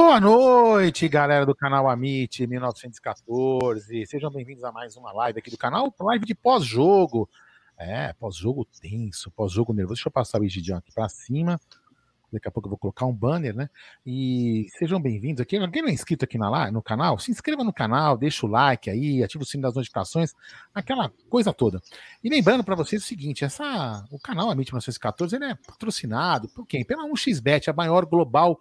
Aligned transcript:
Boa 0.00 0.20
noite, 0.20 1.08
galera 1.08 1.44
do 1.44 1.56
canal 1.56 1.90
Amit 1.90 2.46
1914. 2.46 4.06
Sejam 4.06 4.30
bem-vindos 4.30 4.62
a 4.62 4.70
mais 4.70 4.96
uma 4.96 5.10
live 5.10 5.40
aqui 5.40 5.50
do 5.50 5.58
canal, 5.58 5.92
live 5.98 6.24
de 6.24 6.36
pós-jogo. 6.36 7.28
É, 7.76 8.12
pós-jogo 8.12 8.64
tenso, 8.80 9.28
pós-jogo 9.32 9.72
nervoso. 9.72 9.96
Deixa 9.96 10.08
eu 10.08 10.12
passar 10.12 10.40
o 10.40 10.44
Egidião 10.44 10.78
aqui 10.78 10.92
para 10.92 11.08
cima. 11.08 11.60
Daqui 12.32 12.46
a 12.46 12.50
pouco 12.50 12.68
eu 12.68 12.70
vou 12.70 12.78
colocar 12.78 13.06
um 13.06 13.12
banner, 13.12 13.52
né? 13.52 13.68
E 14.06 14.68
sejam 14.78 15.02
bem-vindos 15.02 15.40
aqui. 15.40 15.58
Quem 15.68 15.82
não 15.82 15.88
é 15.88 15.92
inscrito 15.92 16.24
aqui 16.24 16.38
na, 16.38 16.70
no 16.70 16.80
canal, 16.80 17.18
se 17.18 17.32
inscreva 17.32 17.64
no 17.64 17.72
canal, 17.72 18.16
deixa 18.16 18.46
o 18.46 18.48
like 18.48 18.88
aí, 18.88 19.24
ativa 19.24 19.42
o 19.42 19.46
sino 19.46 19.64
das 19.64 19.74
notificações, 19.74 20.32
aquela 20.72 21.10
coisa 21.28 21.52
toda. 21.52 21.82
E 22.22 22.30
lembrando 22.30 22.62
para 22.62 22.76
vocês 22.76 23.02
o 23.02 23.04
seguinte: 23.04 23.44
essa, 23.44 24.06
o 24.12 24.18
canal 24.20 24.48
Amit 24.48 24.70
1914 24.70 25.34
ele 25.34 25.46
é 25.46 25.54
patrocinado 25.56 26.48
por 26.50 26.64
quem? 26.68 26.84
Pela 26.84 27.02
1xBet, 27.02 27.66
a 27.66 27.72
maior 27.72 28.06
global 28.06 28.60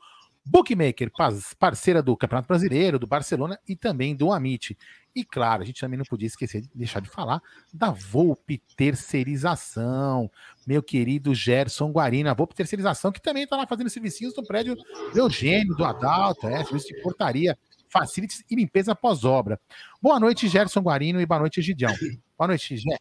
Bookmaker, 0.50 1.12
parceira 1.60 2.02
do 2.02 2.16
Campeonato 2.16 2.48
Brasileiro, 2.48 2.98
do 2.98 3.06
Barcelona 3.06 3.60
e 3.68 3.76
também 3.76 4.16
do 4.16 4.32
Amit. 4.32 4.78
E 5.14 5.26
claro, 5.26 5.64
a 5.64 5.66
gente 5.66 5.82
também 5.82 5.98
não 5.98 6.06
podia 6.06 6.28
esquecer 6.28 6.62
de 6.62 6.70
deixar 6.74 7.02
de 7.02 7.10
falar 7.10 7.42
da 7.74 7.92
Volpe 7.92 8.62
Terceirização, 8.76 10.32
meu 10.66 10.82
querido 10.82 11.34
Gerson 11.34 11.92
Guarino, 11.92 12.30
a 12.30 12.34
Volpe 12.34 12.56
Terceirização, 12.56 13.12
que 13.12 13.22
também 13.22 13.44
está 13.44 13.58
lá 13.58 13.68
fazendo 13.68 13.90
serviços 13.90 14.36
no 14.36 14.46
prédio 14.46 14.76
do 14.76 15.20
Eugênio, 15.20 15.76
do 15.76 15.84
Adalto, 15.84 16.48
é, 16.48 16.64
serviço 16.64 16.88
de 16.88 17.02
portaria, 17.02 17.58
facilities 17.90 18.44
e 18.50 18.56
limpeza 18.56 18.96
pós-obra. 18.96 19.60
Boa 20.02 20.20
noite, 20.20 20.48
Gerson 20.48 20.82
Guarino, 20.82 21.20
e 21.20 21.26
boa 21.26 21.40
noite, 21.40 21.62
Gidião. 21.62 21.94
Boa 22.38 22.48
noite, 22.48 22.78
Gé. 22.78 22.98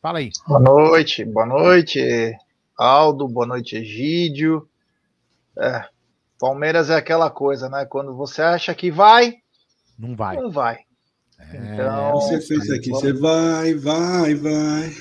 Fala 0.00 0.20
aí. 0.20 0.30
Boa 0.46 0.60
noite, 0.60 1.24
boa 1.24 1.46
noite, 1.46 2.32
Aldo, 2.78 3.26
boa 3.26 3.46
noite, 3.46 3.76
Egídio. 3.76 4.68
É, 5.58 5.88
Palmeiras 6.38 6.90
é 6.90 6.96
aquela 6.96 7.30
coisa, 7.30 7.68
né? 7.68 7.86
Quando 7.86 8.14
você 8.14 8.42
acha 8.42 8.74
que 8.74 8.90
vai, 8.90 9.34
não 9.98 10.14
vai. 10.14 10.36
Não 10.36 10.50
vai. 10.50 10.78
É, 11.38 11.74
então, 11.74 12.12
você 12.12 12.40
fez 12.40 12.70
aqui, 12.70 12.90
você 12.90 13.12
vai, 13.12 13.74
vai, 13.74 14.34
vai. 14.34 14.92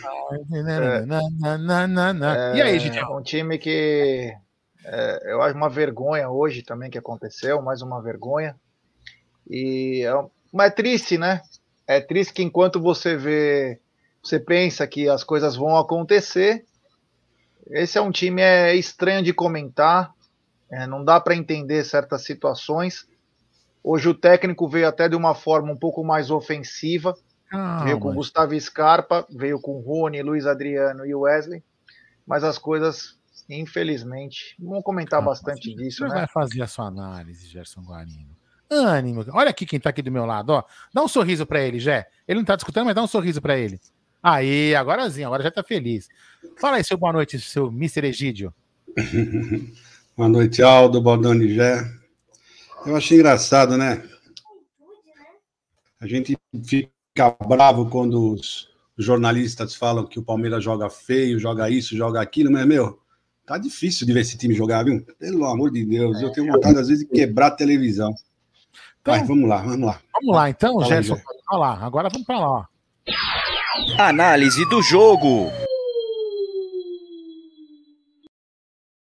É, 2.54 2.58
e 2.58 2.62
aí, 2.62 2.80
gente? 2.80 2.98
É 2.98 3.08
um 3.08 3.22
time 3.22 3.58
que 3.58 4.34
é, 4.84 5.34
eu 5.34 5.42
acho 5.42 5.56
uma 5.56 5.70
vergonha 5.70 6.30
hoje 6.30 6.62
também 6.62 6.90
que 6.90 6.98
aconteceu, 6.98 7.62
mais 7.62 7.82
uma 7.82 8.02
vergonha. 8.02 8.56
E 9.50 10.04
é, 10.06 10.12
mas 10.52 10.68
é 10.68 10.72
triste, 10.72 11.18
né? 11.18 11.42
É 11.88 12.00
triste 12.00 12.34
que 12.34 12.44
enquanto 12.44 12.80
você 12.80 13.16
vê, 13.16 13.80
você 14.24 14.40
pensa 14.40 14.88
que 14.88 15.10
as 15.10 15.24
coisas 15.24 15.56
vão 15.56 15.76
acontecer. 15.76 16.66
Esse 17.70 17.98
é 17.98 18.02
um 18.02 18.12
time 18.12 18.42
é 18.42 18.76
estranho 18.76 19.24
de 19.24 19.34
comentar. 19.34 20.15
É, 20.70 20.88
não 20.88 21.04
dá 21.04 21.20
para 21.20 21.36
entender 21.36 21.84
certas 21.84 22.24
situações. 22.24 23.08
Hoje 23.84 24.10
o 24.10 24.16
técnico 24.16 24.68
veio 24.68 24.88
até 24.88 25.08
de 25.08 25.16
uma 25.16 25.36
forma 25.36 25.72
um 25.72 25.78
pouco 25.78 26.04
mais 26.04 26.32
ofensiva. 26.32 27.16
Ah, 27.52 27.84
veio 27.84 28.00
com 28.00 28.14
Gustavo 28.14 28.60
Scarpa, 28.60 29.26
veio 29.30 29.60
com 29.62 29.80
Rony, 29.80 30.22
Luiz 30.24 30.46
Adriano 30.46 31.06
e 31.06 31.14
Wesley. 31.14 31.64
Mas 32.26 32.44
as 32.44 32.58
coisas, 32.58 33.18
infelizmente, 33.48 34.56
vamos 34.60 34.84
comentar 34.84 35.20
ah, 35.20 35.26
bastante 35.26 35.70
você 35.70 35.76
disso. 35.76 35.98
Você 36.00 36.14
né? 36.14 36.22
vai 36.22 36.28
fazer 36.28 36.64
a 36.64 36.68
sua 36.68 36.88
análise, 36.88 37.48
Gerson 37.48 37.82
Guarino. 37.82 38.36
Ânimo. 38.70 39.24
Olha 39.32 39.52
aqui 39.52 39.66
quem 39.66 39.80
tá 39.80 39.92
aqui 39.92 40.02
do 40.02 40.12
meu 40.12 40.26
lado, 40.26 40.50
ó. 40.50 40.64
Dá 40.92 41.04
um 41.04 41.08
sorriso 41.08 41.46
para 41.46 41.62
ele, 41.62 41.80
Jé. 41.80 42.08
Ele 42.28 42.40
não 42.40 42.46
tá 42.46 42.56
discutindo, 42.56 42.86
mas 42.86 42.96
dá 42.96 43.04
um 43.04 43.08
sorriso 43.08 43.40
para 43.40 43.56
ele. 43.56 43.80
Aí, 44.22 44.74
agora 44.74 45.08
sim, 45.12 45.24
agora 45.24 45.44
já 45.44 45.52
tá 45.52 45.64
feliz. 45.64 46.10
Fala 46.58 46.78
aí, 46.78 46.84
seu 46.84 46.98
boa 46.98 47.14
noite, 47.14 47.40
seu 47.40 47.68
Mr. 47.68 48.08
Egídio. 48.08 48.52
Boa 50.18 50.30
noite, 50.30 50.62
Aldo. 50.62 51.02
Boa 51.02 51.18
noite, 51.18 51.54
Gé. 51.54 51.86
Eu 52.86 52.96
achei 52.96 53.18
engraçado, 53.18 53.76
né? 53.76 54.02
A 56.00 56.08
gente 56.08 56.38
fica 56.64 57.36
bravo 57.46 57.90
quando 57.90 58.32
os 58.32 58.70
jornalistas 58.98 59.76
falam 59.76 60.06
que 60.06 60.18
o 60.18 60.24
Palmeiras 60.24 60.64
joga 60.64 60.90
feio, 60.90 61.38
joga 61.38 61.70
isso, 61.70 61.98
joga 61.98 62.22
aquilo, 62.22 62.50
mas, 62.50 62.66
meu, 62.66 62.98
tá 63.46 63.58
difícil 63.58 64.08
de 64.08 64.14
ver 64.14 64.22
esse 64.22 64.38
time 64.38 64.54
jogar, 64.54 64.86
viu? 64.86 65.06
Pelo 65.20 65.46
amor 65.48 65.70
de 65.70 65.86
Deus, 65.86 66.22
eu 66.22 66.32
tenho 66.32 66.50
vontade, 66.50 66.80
às 66.80 66.88
vezes, 66.88 67.06
de 67.06 67.14
quebrar 67.14 67.48
a 67.48 67.52
televisão. 67.52 68.16
Então, 69.02 69.16
Vai, 69.16 69.24
vamos 69.26 69.50
lá, 69.50 69.58
vamos 69.58 69.86
lá. 69.86 70.00
Vamos 70.14 70.34
lá, 70.34 70.50
então, 70.50 70.82
Gerson. 70.86 71.20
Olha 71.52 71.60
lá, 71.60 71.86
agora 71.86 72.08
vamos 72.08 72.26
para 72.26 72.40
lá. 72.40 72.70
Análise 74.00 74.64
do 74.70 74.82
jogo. 74.82 75.52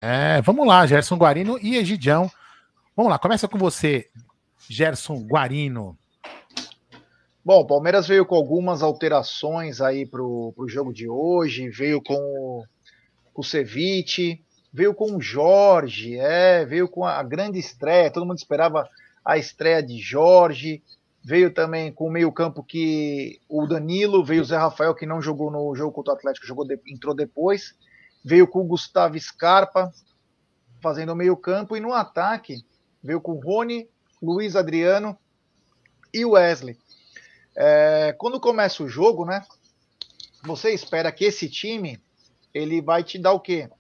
É, 0.03 0.43
vamos 0.43 0.67
lá, 0.67 0.85
Gerson 0.85 1.17
Guarino 1.17 1.57
e 1.63 1.77
Egidião. 1.77 2.29
Vamos 2.97 3.13
lá, 3.13 3.19
começa 3.21 3.47
com 3.47 3.57
você, 3.57 4.09
Gerson 4.69 5.25
Guarino. 5.27 5.97
Bom, 7.45 7.61
o 7.61 7.67
Palmeiras 7.67 8.09
veio 8.09 8.27
com 8.27 8.35
algumas 8.35 8.83
alterações 8.83 9.81
aí 9.81 10.05
para 10.05 10.21
o 10.21 10.67
jogo 10.67 10.93
de 10.93 11.09
hoje, 11.09 11.71
veio 11.71 12.03
com 12.03 12.15
o, 12.17 12.65
o 13.35 13.45
Ceviche, 13.45 14.45
veio 14.73 14.93
com 14.93 15.17
o 15.17 15.21
Jorge, 15.21 16.19
é, 16.19 16.67
veio 16.67 16.89
com 16.89 17.05
a 17.05 17.23
grande 17.23 17.61
estreia, 17.61 18.11
todo 18.11 18.27
mundo 18.27 18.39
esperava 18.39 18.89
a 19.25 19.39
estreia 19.39 19.81
de 19.81 19.99
Jorge, 19.99 20.83
Veio 21.25 21.55
também 21.55 21.93
com 21.93 22.09
o 22.09 22.11
meio-campo 22.11 22.65
que 22.65 23.39
o 23.49 23.65
Danilo, 23.65 24.25
veio 24.25 24.43
o 24.43 24.45
Zé 24.45 24.57
Rafael, 24.57 24.93
que 24.93 25.07
não 25.07 25.23
jogou 25.23 25.53
no 25.53 25.73
jogo 25.77 25.93
contra 25.93 26.15
o 26.15 26.17
Atlético, 26.17 26.47
jogou 26.47 26.67
entrou 26.89 27.15
depois. 27.15 27.77
Veio 28.25 28.47
com 28.47 28.61
o 28.61 28.67
Gustavo 28.67 29.19
Scarpa, 29.19 29.93
fazendo 30.81 31.17
meio-campo. 31.17 31.77
E 31.77 31.81
no 31.81 31.93
ataque, 31.93 32.65
veio 33.03 33.21
com 33.21 33.41
Rony, 33.41 33.89
Luiz 34.23 34.55
Adriano 34.57 35.19
e 36.13 36.25
Wesley. 36.25 36.79
É, 37.57 38.15
quando 38.19 38.41
começa 38.41 38.83
o 38.83 38.89
jogo, 38.89 39.25
né? 39.25 39.45
Você 40.45 40.71
espera 40.73 41.13
que 41.13 41.25
esse 41.25 41.49
time 41.49 42.03
ele 42.53 42.81
vai 42.81 43.03
te 43.03 43.19
dar 43.19 43.33
o 43.33 43.41
quê? 43.41 43.71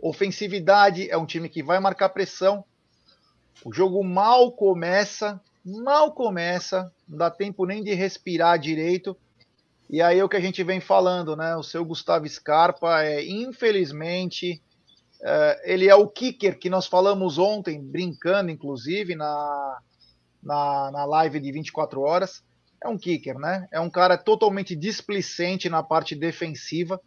Ofensividade, 0.00 1.10
é 1.10 1.16
um 1.16 1.26
time 1.26 1.48
que 1.48 1.62
vai 1.62 1.80
marcar 1.80 2.08
pressão. 2.10 2.64
O 3.64 3.72
jogo 3.72 4.02
mal 4.04 4.52
começa, 4.52 5.40
mal 5.64 6.12
começa, 6.12 6.92
não 7.08 7.18
dá 7.18 7.30
tempo 7.30 7.66
nem 7.66 7.82
de 7.82 7.94
respirar 7.94 8.58
direito. 8.58 9.16
E 9.88 10.02
aí 10.02 10.18
é 10.18 10.24
o 10.24 10.28
que 10.28 10.36
a 10.36 10.40
gente 10.40 10.62
vem 10.62 10.80
falando, 10.80 11.34
né? 11.34 11.56
O 11.56 11.62
seu 11.62 11.84
Gustavo 11.84 12.28
Scarpa, 12.28 13.02
é, 13.02 13.24
infelizmente, 13.26 14.62
é, 15.22 15.72
ele 15.72 15.88
é 15.88 15.94
o 15.94 16.06
kicker 16.06 16.58
que 16.58 16.68
nós 16.68 16.86
falamos 16.86 17.38
ontem, 17.38 17.80
brincando, 17.80 18.50
inclusive, 18.50 19.14
na, 19.14 19.78
na, 20.42 20.90
na 20.90 21.04
live 21.04 21.40
de 21.40 21.50
24 21.50 22.00
horas. 22.02 22.42
É 22.82 22.88
um 22.88 22.98
kicker, 22.98 23.38
né? 23.38 23.66
É 23.72 23.80
um 23.80 23.90
cara 23.90 24.18
totalmente 24.18 24.76
displicente 24.76 25.68
na 25.68 25.82
parte 25.82 26.14
defensiva, 26.14 27.00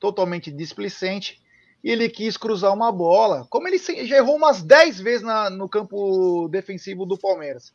totalmente 0.00 0.50
displicente 0.50 1.40
e 1.82 1.90
ele 1.90 2.08
quis 2.08 2.36
cruzar 2.36 2.72
uma 2.72 2.90
bola. 2.90 3.46
Como 3.48 3.68
ele 3.68 3.78
já 3.78 4.16
errou 4.16 4.36
umas 4.36 4.62
10 4.62 5.00
vezes 5.00 5.22
na, 5.22 5.48
no 5.48 5.68
campo 5.68 6.48
defensivo 6.48 7.06
do 7.06 7.16
Palmeiras. 7.16 7.72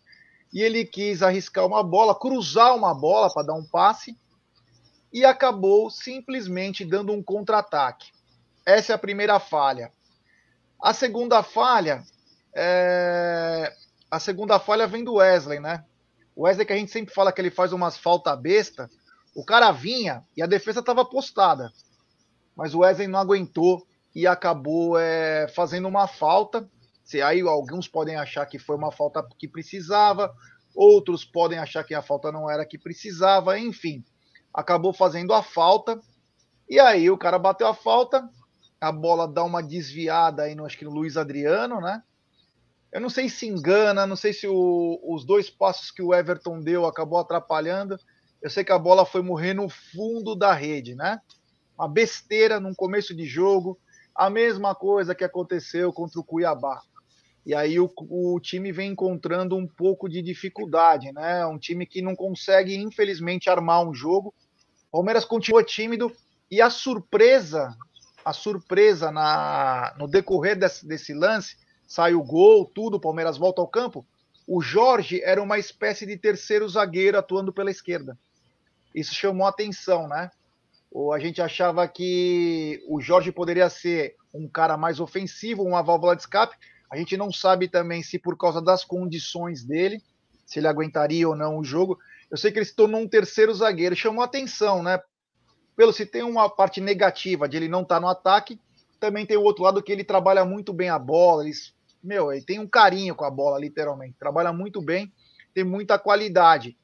E 0.52 0.62
ele 0.62 0.86
quis 0.86 1.24
arriscar 1.24 1.66
uma 1.66 1.82
bola, 1.82 2.18
cruzar 2.18 2.76
uma 2.76 2.94
bola 2.94 3.34
para 3.34 3.48
dar 3.48 3.54
um 3.54 3.66
passe 3.66 4.16
e 5.14 5.24
acabou 5.24 5.92
simplesmente 5.92 6.84
dando 6.84 7.14
um 7.14 7.22
contra-ataque. 7.22 8.12
Essa 8.66 8.94
é 8.94 8.96
a 8.96 9.00
primeira 9.00 9.40
falha. 9.40 9.92
A 10.82 10.92
segunda 10.92 11.44
falha 11.44 12.04
é... 12.54 13.72
a 14.10 14.20
segunda 14.20 14.60
falha 14.60 14.88
vem 14.88 15.04
do 15.04 15.16
Wesley, 15.16 15.60
né? 15.60 15.86
O 16.36 16.44
Wesley 16.44 16.66
que 16.66 16.74
a 16.74 16.76
gente 16.76 16.92
sempre 16.92 17.14
fala 17.14 17.32
que 17.32 17.40
ele 17.40 17.52
faz 17.52 17.72
umas 17.72 17.96
falta 17.96 18.36
besta, 18.36 18.90
o 19.36 19.46
cara 19.46 19.72
vinha 19.72 20.24
e 20.36 20.42
a 20.42 20.48
defesa 20.48 20.80
estava 20.80 21.06
postada. 21.06 21.72
Mas 22.56 22.74
o 22.74 22.80
Wesley 22.80 23.08
não 23.08 23.20
aguentou 23.20 23.86
e 24.16 24.26
acabou 24.26 24.98
é, 24.98 25.48
fazendo 25.50 25.88
uma 25.88 26.08
falta. 26.08 26.68
Se 27.04 27.22
aí 27.22 27.42
alguns 27.42 27.88
podem 27.88 28.16
achar 28.16 28.46
que 28.48 28.58
foi 28.58 28.76
uma 28.76 28.92
falta 28.92 29.24
que 29.38 29.48
precisava, 29.48 30.34
outros 30.74 31.24
podem 31.24 31.60
achar 31.60 31.84
que 31.84 31.94
a 31.94 32.02
falta 32.02 32.32
não 32.32 32.50
era 32.50 32.66
que 32.66 32.78
precisava, 32.78 33.60
enfim, 33.60 34.04
acabou 34.54 34.94
fazendo 34.94 35.34
a 35.34 35.42
falta. 35.42 36.00
E 36.70 36.80
aí 36.80 37.10
o 37.10 37.18
cara 37.18 37.40
bateu 37.40 37.68
a 37.68 37.74
falta, 37.74 38.30
a 38.80 38.92
bola 38.92 39.28
dá 39.28 39.44
uma 39.44 39.64
desviada 39.64 40.44
aí 40.44 40.56
no 40.56 40.66
acho 40.66 40.78
que 40.78 40.86
no 40.86 40.92
Luiz 40.92 41.18
Adriano, 41.18 41.82
né? 41.82 42.02
Eu 42.92 43.02
não 43.02 43.10
sei 43.10 43.28
se 43.28 43.48
engana, 43.48 44.06
não 44.06 44.16
sei 44.16 44.34
se 44.34 44.48
o, 44.48 45.00
os 45.04 45.26
dois 45.26 45.50
passos 45.50 45.90
que 45.90 46.02
o 46.02 46.14
Everton 46.14 46.60
deu 46.60 46.86
acabou 46.86 47.18
atrapalhando. 47.18 47.98
Eu 48.40 48.50
sei 48.50 48.64
que 48.64 48.72
a 48.72 48.78
bola 48.78 49.06
foi 49.06 49.24
morrer 49.24 49.54
no 49.54 49.68
fundo 49.68 50.36
da 50.36 50.54
rede, 50.54 50.94
né? 50.94 51.20
Uma 51.76 51.88
besteira 51.88 52.60
num 52.60 52.74
começo 52.74 53.16
de 53.16 53.26
jogo. 53.26 53.80
A 54.14 54.30
mesma 54.30 54.76
coisa 54.76 55.16
que 55.16 55.24
aconteceu 55.24 55.92
contra 55.92 56.20
o 56.20 56.24
Cuiabá. 56.24 56.82
E 57.46 57.54
aí 57.54 57.80
o, 57.80 57.92
o, 58.10 58.40
time 58.40 58.72
vem 58.72 58.92
encontrando 58.92 59.56
um 59.56 59.68
pouco 59.68 60.08
de 60.08 60.22
dificuldade, 60.22 61.12
né? 61.12 61.46
Um 61.46 61.58
time 61.58 61.86
que 61.86 62.02
não 62.02 62.16
consegue, 62.16 62.76
infelizmente, 62.76 63.50
armar 63.50 63.86
um 63.86 63.94
jogo. 63.94 64.34
Palmeiras 64.94 65.26
continua 65.26 65.64
tímido 65.64 66.16
e 66.50 66.62
a 66.62 66.70
surpresa, 66.70 67.76
a 68.24 68.32
surpresa 68.32 69.12
na, 69.12 69.94
no 69.98 70.08
decorrer 70.08 70.58
desse, 70.58 70.88
desse 70.88 71.14
lance, 71.14 71.58
sai 71.88 72.14
o 72.14 72.24
gol, 72.24 72.66
tudo, 72.66 72.98
o 72.98 73.02
Palmeiras 73.02 73.36
volta 73.36 73.60
ao 73.60 73.68
campo. 73.68 74.06
O 74.48 74.62
Jorge 74.62 75.20
era 75.24 75.42
uma 75.42 75.58
espécie 75.58 76.06
de 76.06 76.16
terceiro 76.16 76.70
zagueiro 76.70 77.18
atuando 77.18 77.52
pela 77.52 77.72
esquerda. 77.72 78.16
Isso 78.94 79.16
chamou 79.16 79.48
atenção, 79.48 80.08
né? 80.08 80.30
ou 80.94 81.12
a 81.12 81.18
gente 81.18 81.42
achava 81.42 81.88
que 81.88 82.84
o 82.88 83.02
Jorge 83.02 83.32
poderia 83.32 83.68
ser 83.68 84.16
um 84.32 84.48
cara 84.48 84.78
mais 84.78 85.00
ofensivo, 85.00 85.64
uma 85.64 85.82
válvula 85.82 86.16
de 86.16 86.22
escape. 86.22 86.56
A 86.90 86.96
gente 86.96 87.18
não 87.18 87.32
sabe 87.32 87.68
também 87.68 88.04
se 88.04 88.20
por 88.20 88.38
causa 88.38 88.62
das 88.62 88.86
condições 88.86 89.64
dele, 89.64 90.04
se 90.46 90.60
ele 90.60 90.68
aguentaria 90.68 91.28
ou 91.28 91.36
não 91.36 91.58
o 91.58 91.64
jogo. 91.64 91.98
Eu 92.34 92.38
sei 92.38 92.52
que 92.52 92.58
ele 92.58 92.66
se 92.66 92.76
tornou 92.76 93.00
um 93.00 93.08
terceiro 93.08 93.54
zagueiro, 93.54 93.96
chamou 93.96 94.24
atenção, 94.24 94.82
né? 94.82 95.00
Pelo 95.76 95.94
se 95.94 96.04
tem 96.04 96.24
uma 96.24 96.50
parte 96.50 96.82
negativa 96.82 97.48
de 97.48 97.58
ele 97.58 97.68
não 97.68 97.84
estar 97.84 97.98
tá 97.98 98.02
no 98.02 98.08
ataque, 98.08 98.60
também 99.00 99.24
tem 99.24 99.38
o 99.38 99.44
outro 99.44 99.64
lado 99.64 99.84
que 99.84 99.92
ele 99.92 100.04
trabalha 100.04 100.44
muito 100.44 100.74
bem 100.74 100.90
a 100.90 100.98
bola, 100.98 101.44
ele, 101.44 101.54
meu, 102.04 102.34
ele 102.34 102.44
tem 102.44 102.58
um 102.58 102.68
carinho 102.68 103.14
com 103.14 103.24
a 103.24 103.30
bola, 103.30 103.60
literalmente. 103.60 104.16
Trabalha 104.18 104.52
muito 104.52 104.82
bem, 104.82 105.14
tem 105.54 105.64
muita 105.64 106.00
qualidade. 106.00 106.76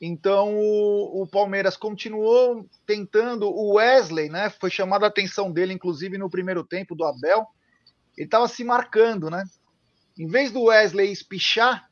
Então 0.00 0.56
o, 0.56 1.22
o, 1.22 1.26
Palmeiras 1.28 1.76
continuou 1.76 2.66
tentando. 2.84 3.48
O 3.48 3.74
Wesley, 3.74 4.28
né? 4.28 4.50
Foi 4.50 4.70
chamada 4.70 5.06
a 5.06 5.08
atenção 5.08 5.52
dele, 5.52 5.72
inclusive 5.72 6.18
no 6.18 6.28
primeiro 6.28 6.64
tempo 6.64 6.96
do 6.96 7.04
Abel. 7.04 7.46
Ele 8.16 8.26
estava 8.26 8.48
se 8.48 8.64
marcando, 8.64 9.30
né? 9.30 9.44
Em 10.18 10.26
vez 10.26 10.50
do 10.50 10.64
Wesley 10.64 11.12
espichar, 11.12 11.89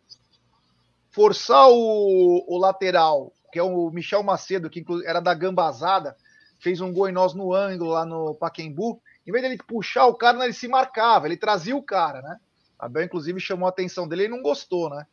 forçar 1.18 1.68
o, 1.68 2.44
o 2.46 2.58
lateral, 2.58 3.32
que 3.52 3.58
é 3.58 3.62
o 3.62 3.90
Michel 3.90 4.22
Macedo, 4.22 4.70
que 4.70 4.84
era 5.04 5.18
da 5.18 5.34
Gambazada, 5.34 6.16
fez 6.60 6.80
um 6.80 6.92
gol 6.92 7.08
em 7.08 7.12
nós 7.12 7.34
no 7.34 7.52
ângulo 7.52 7.90
lá 7.90 8.06
no 8.06 8.37
Paquembu. 8.37 9.02
Em 9.26 9.32
vez 9.32 9.42
dele 9.42 9.58
puxar 9.66 10.06
o 10.06 10.14
cara, 10.14 10.44
ele 10.44 10.52
se 10.52 10.68
marcava, 10.68 11.26
ele 11.26 11.37
trazia 11.37 11.75
o 11.76 11.82
cara, 11.82 12.22
né? 12.22 12.37
Abel, 12.78 13.02
inclusive, 13.02 13.40
chamou 13.40 13.66
a 13.66 13.70
atenção 13.70 14.06
dele 14.06 14.26
e 14.26 14.28
não 14.28 14.40
gostou, 14.40 14.88
né? 14.90 15.04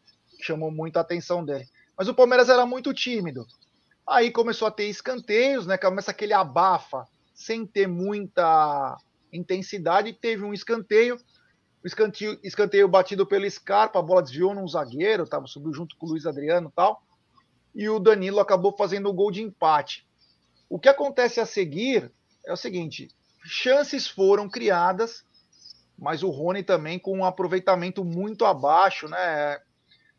Chamou 0.43 0.69
muito 0.69 0.97
a 0.97 1.01
atenção 1.01 1.43
dele. 1.43 1.65
Mas 1.97 2.07
o 2.07 2.13
Palmeiras 2.13 2.49
era 2.49 2.67
muito 2.67 2.93
tímido. 2.93 3.43
Aí 4.07 4.29
começou 4.29 4.67
a 4.67 4.71
ter 4.71 4.85
escanteios, 4.85 5.65
né? 5.65 5.75
Começa 5.75 6.11
aquele 6.11 6.33
abafa 6.33 7.07
sem 7.33 7.65
ter 7.65 7.87
muita 7.87 8.95
intensidade. 9.33 10.13
Teve 10.13 10.43
um 10.43 10.53
escanteio. 10.53 11.17
O 11.85 11.87
escanteio, 11.87 12.39
escanteio 12.43 12.87
batido 12.87 13.27
pelo 13.27 13.47
Scarpa, 13.47 13.99
a 13.99 14.01
bola 14.01 14.23
desviou 14.23 14.55
num 14.55 14.67
zagueiro, 14.67 15.27
tava, 15.27 15.45
subiu 15.45 15.71
junto 15.71 15.95
com 15.95 16.07
o 16.07 16.09
Luiz 16.09 16.25
Adriano 16.25 16.69
e 16.69 16.71
tal. 16.75 17.03
E 17.75 17.87
o 17.87 17.99
Danilo 17.99 18.39
acabou 18.39 18.75
fazendo 18.75 19.07
o 19.07 19.13
gol 19.13 19.29
de 19.29 19.43
empate. 19.43 20.03
O 20.67 20.79
que 20.79 20.89
acontece 20.89 21.39
a 21.39 21.45
seguir 21.45 22.11
é 22.43 22.51
o 22.51 22.57
seguinte: 22.57 23.09
chances 23.43 24.07
foram 24.07 24.49
criadas, 24.49 25.23
mas 25.95 26.23
o 26.23 26.31
Rony 26.31 26.63
também 26.63 26.97
com 26.97 27.19
um 27.19 27.23
aproveitamento 27.23 28.03
muito 28.03 28.45
abaixo, 28.45 29.07
né? 29.07 29.59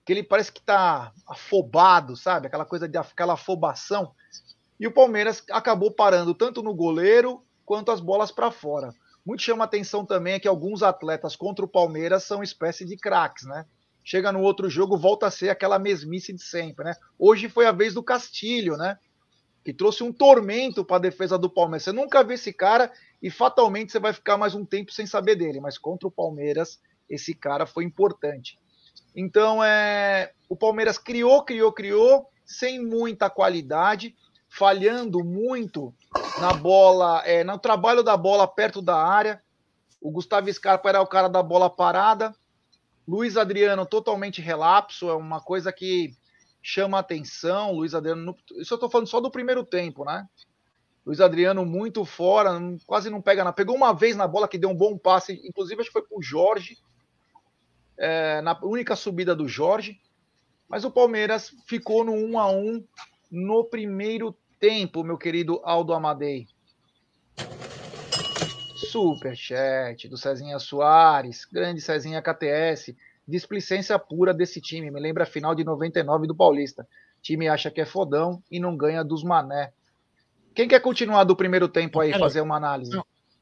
que 0.04 0.12
ele 0.12 0.22
parece 0.22 0.52
que 0.52 0.60
está 0.60 1.12
afobado, 1.26 2.16
sabe? 2.16 2.46
Aquela 2.46 2.64
coisa 2.64 2.86
de 2.86 2.96
aquela 2.96 3.32
afobação. 3.32 4.12
E 4.78 4.86
o 4.86 4.92
Palmeiras 4.92 5.42
acabou 5.50 5.90
parando 5.90 6.32
tanto 6.32 6.62
no 6.62 6.72
goleiro 6.72 7.42
quanto 7.64 7.90
as 7.90 7.98
bolas 7.98 8.30
para 8.30 8.52
fora. 8.52 8.94
Muito 9.26 9.42
chama 9.42 9.64
atenção 9.64 10.06
também 10.06 10.34
é 10.34 10.38
que 10.38 10.46
alguns 10.46 10.84
atletas 10.84 11.34
contra 11.34 11.64
o 11.64 11.68
Palmeiras 11.68 12.22
são 12.22 12.44
espécie 12.44 12.84
de 12.84 12.96
craques, 12.96 13.44
né? 13.44 13.66
Chega 14.04 14.30
no 14.30 14.40
outro 14.40 14.70
jogo, 14.70 14.96
volta 14.96 15.26
a 15.26 15.30
ser 15.32 15.48
aquela 15.48 15.80
mesmice 15.80 16.32
de 16.32 16.40
sempre, 16.40 16.84
né? 16.84 16.94
Hoje 17.18 17.48
foi 17.48 17.66
a 17.66 17.72
vez 17.72 17.92
do 17.92 18.04
Castilho, 18.04 18.76
né? 18.76 18.96
Que 19.64 19.74
trouxe 19.74 20.04
um 20.04 20.12
tormento 20.12 20.84
para 20.84 20.98
a 20.98 21.00
defesa 21.00 21.36
do 21.36 21.50
Palmeiras. 21.50 21.82
Você 21.82 21.92
nunca 21.92 22.22
vê 22.22 22.34
esse 22.34 22.52
cara 22.52 22.92
e 23.20 23.28
fatalmente 23.28 23.90
você 23.90 23.98
vai 23.98 24.12
ficar 24.12 24.38
mais 24.38 24.54
um 24.54 24.64
tempo 24.64 24.92
sem 24.92 25.06
saber 25.06 25.34
dele, 25.34 25.58
mas 25.58 25.76
contra 25.76 26.06
o 26.06 26.12
Palmeiras 26.12 26.80
esse 27.10 27.34
cara 27.34 27.66
foi 27.66 27.82
importante. 27.82 28.60
Então, 29.12 29.64
é, 29.64 30.30
o 30.48 30.54
Palmeiras 30.54 30.98
criou, 30.98 31.42
criou, 31.42 31.72
criou, 31.72 32.30
sem 32.44 32.80
muita 32.80 33.28
qualidade, 33.28 34.14
falhando 34.48 35.24
muito 35.24 35.92
na 36.40 36.52
bola, 36.52 37.22
é, 37.24 37.42
no 37.42 37.58
trabalho 37.58 38.02
da 38.02 38.16
bola 38.16 38.46
perto 38.46 38.82
da 38.82 38.96
área. 38.96 39.42
O 40.00 40.10
Gustavo 40.10 40.52
Scarpa 40.52 40.88
era 40.88 41.00
o 41.00 41.06
cara 41.06 41.28
da 41.28 41.42
bola 41.42 41.70
parada. 41.70 42.34
Luiz 43.06 43.36
Adriano 43.36 43.86
totalmente 43.86 44.40
relapso, 44.40 45.08
é 45.08 45.14
uma 45.14 45.40
coisa 45.40 45.72
que 45.72 46.12
chama 46.62 46.98
atenção. 46.98 47.72
Luiz 47.72 47.94
Adriano, 47.94 48.36
isso 48.56 48.74
eu 48.74 48.78
tô 48.78 48.90
falando 48.90 49.06
só 49.06 49.20
do 49.20 49.30
primeiro 49.30 49.64
tempo, 49.64 50.04
né? 50.04 50.26
Luiz 51.04 51.20
Adriano 51.20 51.64
muito 51.64 52.04
fora, 52.04 52.60
quase 52.84 53.08
não 53.08 53.22
pega 53.22 53.44
na. 53.44 53.52
Pegou 53.52 53.76
uma 53.76 53.92
vez 53.92 54.16
na 54.16 54.26
bola 54.26 54.48
que 54.48 54.58
deu 54.58 54.70
um 54.70 54.76
bom 54.76 54.98
passe, 54.98 55.40
inclusive 55.44 55.80
acho 55.80 55.90
que 55.90 55.92
foi 55.92 56.02
pro 56.02 56.20
Jorge 56.20 56.76
é, 57.96 58.40
na 58.42 58.58
única 58.62 58.96
subida 58.96 59.34
do 59.34 59.48
Jorge, 59.48 60.00
mas 60.68 60.84
o 60.84 60.90
Palmeiras 60.90 61.54
ficou 61.66 62.04
no 62.04 62.12
1 62.12 62.38
a 62.38 62.50
1 62.50 62.84
no 63.30 63.64
primeiro 63.64 64.36
tempo, 64.58 65.04
meu 65.04 65.16
querido 65.16 65.60
Aldo 65.64 65.92
Amadei. 65.92 66.46
Superchat 68.76 70.08
do 70.08 70.16
Cezinha 70.16 70.58
Soares, 70.58 71.44
grande 71.44 71.80
Cezinha 71.80 72.22
KTS. 72.22 72.96
displicência 73.26 73.98
pura 73.98 74.32
desse 74.32 74.60
time. 74.60 74.90
Me 74.90 75.00
lembra 75.00 75.24
a 75.24 75.26
final 75.26 75.54
de 75.54 75.64
99 75.64 76.26
do 76.26 76.34
Paulista. 76.34 76.86
Time 77.22 77.48
acha 77.48 77.70
que 77.70 77.80
é 77.80 77.86
fodão 77.86 78.42
e 78.50 78.60
não 78.60 78.76
ganha 78.76 79.02
dos 79.02 79.24
mané. 79.24 79.72
Quem 80.54 80.68
quer 80.68 80.80
continuar 80.80 81.24
do 81.24 81.36
primeiro 81.36 81.68
tempo 81.68 82.00
aí, 82.00 82.12
fazer 82.18 82.40
uma 82.40 82.56
análise? 82.56 82.98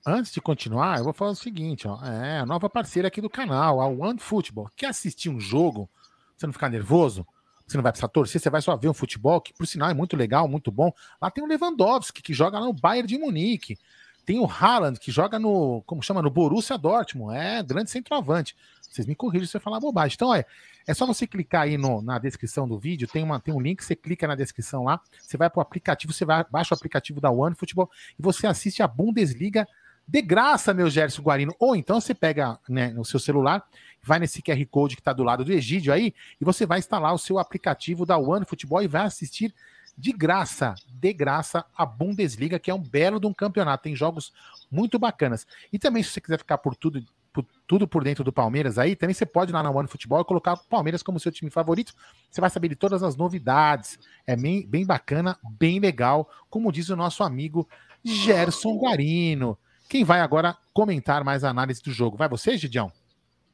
Antes 0.07 0.33
de 0.33 0.41
continuar, 0.41 0.99
eu 0.99 1.05
vou 1.05 1.13
falar 1.13 1.31
o 1.31 1.37
seguinte, 1.37 1.87
ó. 1.87 2.03
É 2.05 2.41
a 2.41 2.47
nova 2.47 2.69
parceira 2.69 3.09
aqui 3.09 3.21
do 3.21 3.31
canal, 3.31 3.81
a 3.81 3.87
One 3.87 4.19
Football. 4.19 4.69
Quer 4.77 4.87
assistir 4.87 5.29
um 5.29 5.39
jogo? 5.39 5.89
Você 6.37 6.47
não 6.47 6.53
ficar 6.53 6.69
nervoso? 6.69 7.27
Você 7.67 7.77
não 7.77 7.83
vai 7.83 7.93
precisar 7.93 8.09
torcer, 8.09 8.41
você 8.41 8.51
vai 8.51 8.61
só 8.61 8.77
ver 8.77 8.89
um 8.89 8.95
futebol, 8.95 9.41
que 9.41 9.53
por 9.55 9.67
sinal 9.67 9.91
é 9.91 9.95
muito 9.95 10.17
legal, 10.17 10.47
muito 10.47 10.71
bom. 10.71 10.93
Lá 11.21 11.31
tem 11.31 11.43
o 11.43 11.47
Lewandowski, 11.47 12.23
que 12.23 12.35
joga 12.35 12.61
no 12.61 12.73
Bayern 12.73 13.09
de 13.09 13.19
Munique. 13.19 13.79
Tem 14.25 14.39
o 14.39 14.47
Haaland, 14.47 14.99
que 14.99 15.11
joga 15.11 15.39
no, 15.39 15.83
como 15.87 16.03
chama, 16.03 16.23
no 16.23 16.31
Borussia 16.31 16.79
Dortmund. 16.79 17.37
É 17.37 17.63
grande 17.63 17.91
centroavante. 17.91 18.57
Vocês 18.81 19.07
me 19.07 19.15
corrigem 19.15 19.47
se 19.47 19.57
eu 19.57 19.61
falar 19.61 19.81
bobagem. 19.81 20.15
Então, 20.15 20.35
é, 20.35 20.45
é 20.87 20.95
só 20.95 21.05
você 21.05 21.27
clicar 21.27 21.63
aí 21.63 21.77
no, 21.77 22.01
na 22.01 22.19
descrição 22.19 22.69
do 22.69 22.79
vídeo, 22.79 23.09
tem, 23.09 23.23
uma, 23.23 23.41
tem 23.41 23.53
um 23.53 23.61
link, 23.61 23.83
você 23.83 23.97
clica 23.97 24.27
na 24.27 24.35
descrição 24.35 24.85
lá, 24.85 25.01
você 25.19 25.37
vai 25.37 25.51
para 25.51 25.59
o 25.59 25.63
aplicativo, 25.63 26.13
você 26.13 26.25
vai, 26.25 26.45
baixa 26.51 26.75
o 26.75 26.77
aplicativo 26.77 27.21
da 27.21 27.31
One 27.31 27.55
Futebol 27.55 27.91
e 28.19 28.23
você 28.23 28.47
assiste 28.47 28.83
a 28.83 28.87
Bundesliga 28.87 29.67
de 30.07 30.23
graça, 30.23 30.75
meu 30.75 30.91
Gerson 30.91 31.23
Guarino. 31.23 31.55
Ou 31.59 31.75
então 31.75 32.01
você 32.01 32.15
pega 32.15 32.59
né, 32.69 32.89
no 32.91 33.05
seu 33.05 33.19
celular, 33.19 33.67
vai 34.03 34.19
nesse 34.19 34.43
QR 34.43 34.65
Code 34.71 34.97
que 34.97 35.01
está 35.01 35.13
do 35.13 35.23
lado 35.23 35.45
do 35.45 35.53
Egídio 35.53 35.93
aí, 35.93 36.15
e 36.41 36.45
você 36.45 36.67
vai 36.67 36.79
instalar 36.79 37.15
o 37.15 37.19
seu 37.19 37.39
aplicativo 37.39 38.05
da 38.05 38.19
One 38.19 38.45
Futebol 38.45 38.83
e 38.83 38.89
vai 38.89 39.05
assistir 39.05 39.55
de 39.97 40.13
graça, 40.13 40.75
de 40.89 41.13
graça, 41.13 41.65
a 41.77 41.87
Bundesliga, 41.87 42.59
que 42.59 42.71
é 42.71 42.75
um 42.75 42.83
belo 42.83 43.21
de 43.21 43.27
um 43.27 43.33
campeonato. 43.33 43.85
Tem 43.85 43.95
jogos 43.95 44.33
muito 44.71 44.99
bacanas. 44.99 45.47
E 45.73 45.79
também, 45.79 46.03
se 46.03 46.11
você 46.11 46.21
quiser 46.21 46.39
ficar 46.39 46.59
por 46.59 46.75
tudo, 46.75 47.05
por, 47.33 47.47
tudo 47.67 47.87
por 47.87 48.03
dentro 48.03 48.25
do 48.25 48.33
Palmeiras 48.33 48.77
aí, 48.77 48.97
também 48.97 49.15
você 49.15 49.25
pode 49.25 49.53
ir 49.53 49.55
lá 49.55 49.63
na 49.63 49.71
One 49.71 49.89
Futebol 49.89 50.21
e 50.21 50.25
colocar 50.25 50.55
o 50.55 50.65
Palmeiras 50.65 51.03
como 51.03 51.21
seu 51.21 51.31
time 51.31 51.51
favorito. 51.51 51.95
Você 52.31 52.41
vai 52.41 52.51
saber 52.51 52.69
de 52.69 52.77
todas 52.77 53.03
as 53.03 53.17
novidades. 53.17 53.99
É 54.27 54.37
bem, 54.37 54.67
bem 54.67 54.85
bacana, 54.85 55.39
bem 55.59 55.79
legal, 55.79 56.29
como 56.51 56.73
diz 56.73 56.89
o 56.89 56.97
nosso 56.97 57.23
amigo 57.23 57.69
Gerson 58.05 58.77
Guarino. 58.77 59.57
Quem 59.95 60.03
vai 60.03 60.19
agora 60.19 60.57
comentar 60.73 61.23
mais 61.23 61.45
a 61.45 61.51
análise 61.51 61.81
do 61.81 61.93
jogo? 61.93 62.17
Vai 62.17 62.29
você, 62.29 62.59
Gidião? 62.59 62.91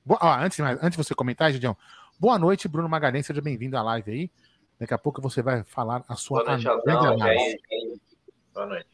Boa, 0.02 0.18
ah, 0.22 0.42
antes, 0.42 0.58
antes 0.58 0.92
de 0.92 0.96
você 0.96 1.14
comentar, 1.14 1.52
Gidião, 1.52 1.76
boa 2.18 2.38
noite, 2.38 2.66
Bruno 2.66 2.88
Magalhães, 2.88 3.26
seja 3.26 3.42
bem-vindo 3.42 3.76
à 3.76 3.82
live 3.82 4.10
aí. 4.10 4.30
Daqui 4.78 4.94
a 4.94 4.96
pouco 4.96 5.20
você 5.20 5.42
vai 5.42 5.62
falar 5.64 6.02
a 6.08 6.16
sua 6.16 6.42
Boa 6.42 6.52
noite, 6.52 6.66
análise. 6.66 7.60
Boa 8.54 8.66
noite. 8.68 8.86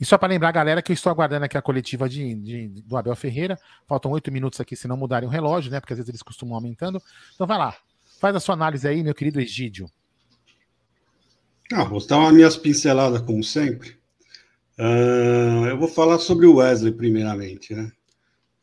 E 0.00 0.04
só 0.04 0.18
para 0.18 0.30
lembrar, 0.30 0.50
galera, 0.50 0.82
que 0.82 0.90
eu 0.90 0.94
estou 0.94 1.12
aguardando 1.12 1.44
aqui 1.44 1.56
a 1.56 1.62
coletiva 1.62 2.08
de, 2.08 2.34
de, 2.34 2.66
do 2.82 2.96
Abel 2.96 3.14
Ferreira. 3.14 3.56
Faltam 3.86 4.10
oito 4.10 4.32
minutos 4.32 4.60
aqui, 4.60 4.74
se 4.74 4.88
não 4.88 4.96
mudarem 4.96 5.28
o 5.28 5.30
relógio, 5.30 5.70
né? 5.70 5.78
Porque 5.78 5.92
às 5.92 5.98
vezes 6.00 6.08
eles 6.08 6.22
costumam 6.24 6.56
aumentando. 6.56 7.00
Então 7.32 7.46
vai 7.46 7.58
lá, 7.58 7.76
faz 8.18 8.34
a 8.34 8.40
sua 8.40 8.56
análise 8.56 8.88
aí, 8.88 9.04
meu 9.04 9.14
querido 9.14 9.40
Egídio. 9.40 9.88
Ah, 11.72 11.84
vou 11.84 12.04
dar 12.04 12.18
umas 12.18 12.34
minhas 12.34 12.56
pinceladas, 12.56 13.20
como 13.20 13.44
sempre. 13.44 14.01
Uh, 14.82 15.66
eu 15.66 15.78
vou 15.78 15.86
falar 15.86 16.18
sobre 16.18 16.44
o 16.44 16.56
Wesley, 16.56 16.90
primeiramente, 16.90 17.72
né? 17.72 17.92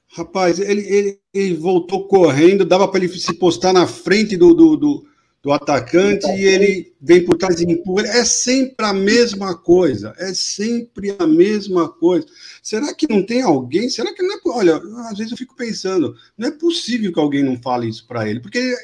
Rapaz, 0.10 0.60
ele, 0.60 0.82
ele, 0.82 1.20
ele 1.34 1.54
voltou 1.54 2.10
correndo, 2.10 2.66
dava 2.66 2.90
para 2.90 3.02
ele 3.02 3.18
se 3.18 3.34
postar 3.36 3.72
na 3.72 3.88
frente 3.88 4.36
do, 4.36 4.54
do, 4.54 4.76
do, 4.76 5.08
do, 5.42 5.52
atacante 5.54 6.28
e 6.28 6.44
ele 6.44 6.94
vem 7.00 7.24
por 7.24 7.38
trás 7.38 7.62
e 7.62 7.64
empurra. 7.64 8.06
É 8.08 8.26
sempre 8.26 8.86
a 8.86 8.92
mesma 8.92 9.56
coisa, 9.56 10.14
é 10.18 10.34
sempre 10.34 11.16
a 11.18 11.26
mesma 11.26 11.88
coisa. 11.88 12.28
Será 12.62 12.94
que 12.94 13.08
não 13.08 13.26
tem 13.26 13.42
alguém? 13.42 13.88
Será 13.88 14.14
que 14.14 14.22
não 14.22 14.36
é. 14.36 14.40
Olha, 14.48 14.76
às 15.10 15.18
vezes 15.18 15.32
eu 15.32 15.38
fico 15.38 15.56
pensando, 15.56 16.14
não 16.38 16.50
é 16.50 16.52
possível 16.52 17.14
que 17.14 17.20
alguém 17.20 17.44
não 17.44 17.56
fale 17.62 17.88
isso 17.88 18.06
para 18.06 18.28
ele, 18.30 18.42
porque 18.42 18.76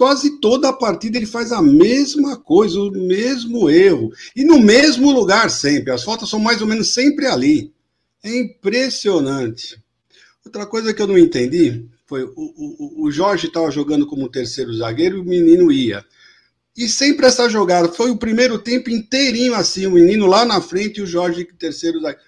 quase 0.00 0.40
toda 0.40 0.70
a 0.70 0.72
partida 0.72 1.18
ele 1.18 1.26
faz 1.26 1.52
a 1.52 1.60
mesma 1.60 2.34
coisa, 2.34 2.80
o 2.80 2.90
mesmo 2.90 3.68
erro. 3.68 4.10
E 4.34 4.42
no 4.42 4.58
mesmo 4.58 5.10
lugar 5.12 5.50
sempre. 5.50 5.92
As 5.92 6.02
faltas 6.02 6.30
são 6.30 6.40
mais 6.40 6.62
ou 6.62 6.66
menos 6.66 6.94
sempre 6.94 7.26
ali. 7.26 7.70
É 8.24 8.34
impressionante. 8.34 9.78
Outra 10.42 10.64
coisa 10.64 10.94
que 10.94 11.02
eu 11.02 11.06
não 11.06 11.18
entendi 11.18 11.84
foi 12.06 12.24
o, 12.24 12.32
o, 12.34 13.04
o 13.04 13.10
Jorge 13.12 13.48
estava 13.48 13.70
jogando 13.70 14.06
como 14.06 14.30
terceiro 14.30 14.72
zagueiro 14.72 15.18
e 15.18 15.20
o 15.20 15.24
menino 15.24 15.70
ia. 15.70 16.02
E 16.74 16.88
sempre 16.88 17.26
essa 17.26 17.46
jogada. 17.50 17.92
Foi 17.92 18.10
o 18.10 18.16
primeiro 18.16 18.58
tempo 18.58 18.88
inteirinho 18.88 19.54
assim, 19.54 19.84
o 19.84 19.90
menino 19.90 20.24
lá 20.24 20.46
na 20.46 20.62
frente 20.62 21.00
e 21.00 21.02
o 21.02 21.06
Jorge 21.06 21.44
terceiro 21.58 22.00
zagueiro. 22.00 22.24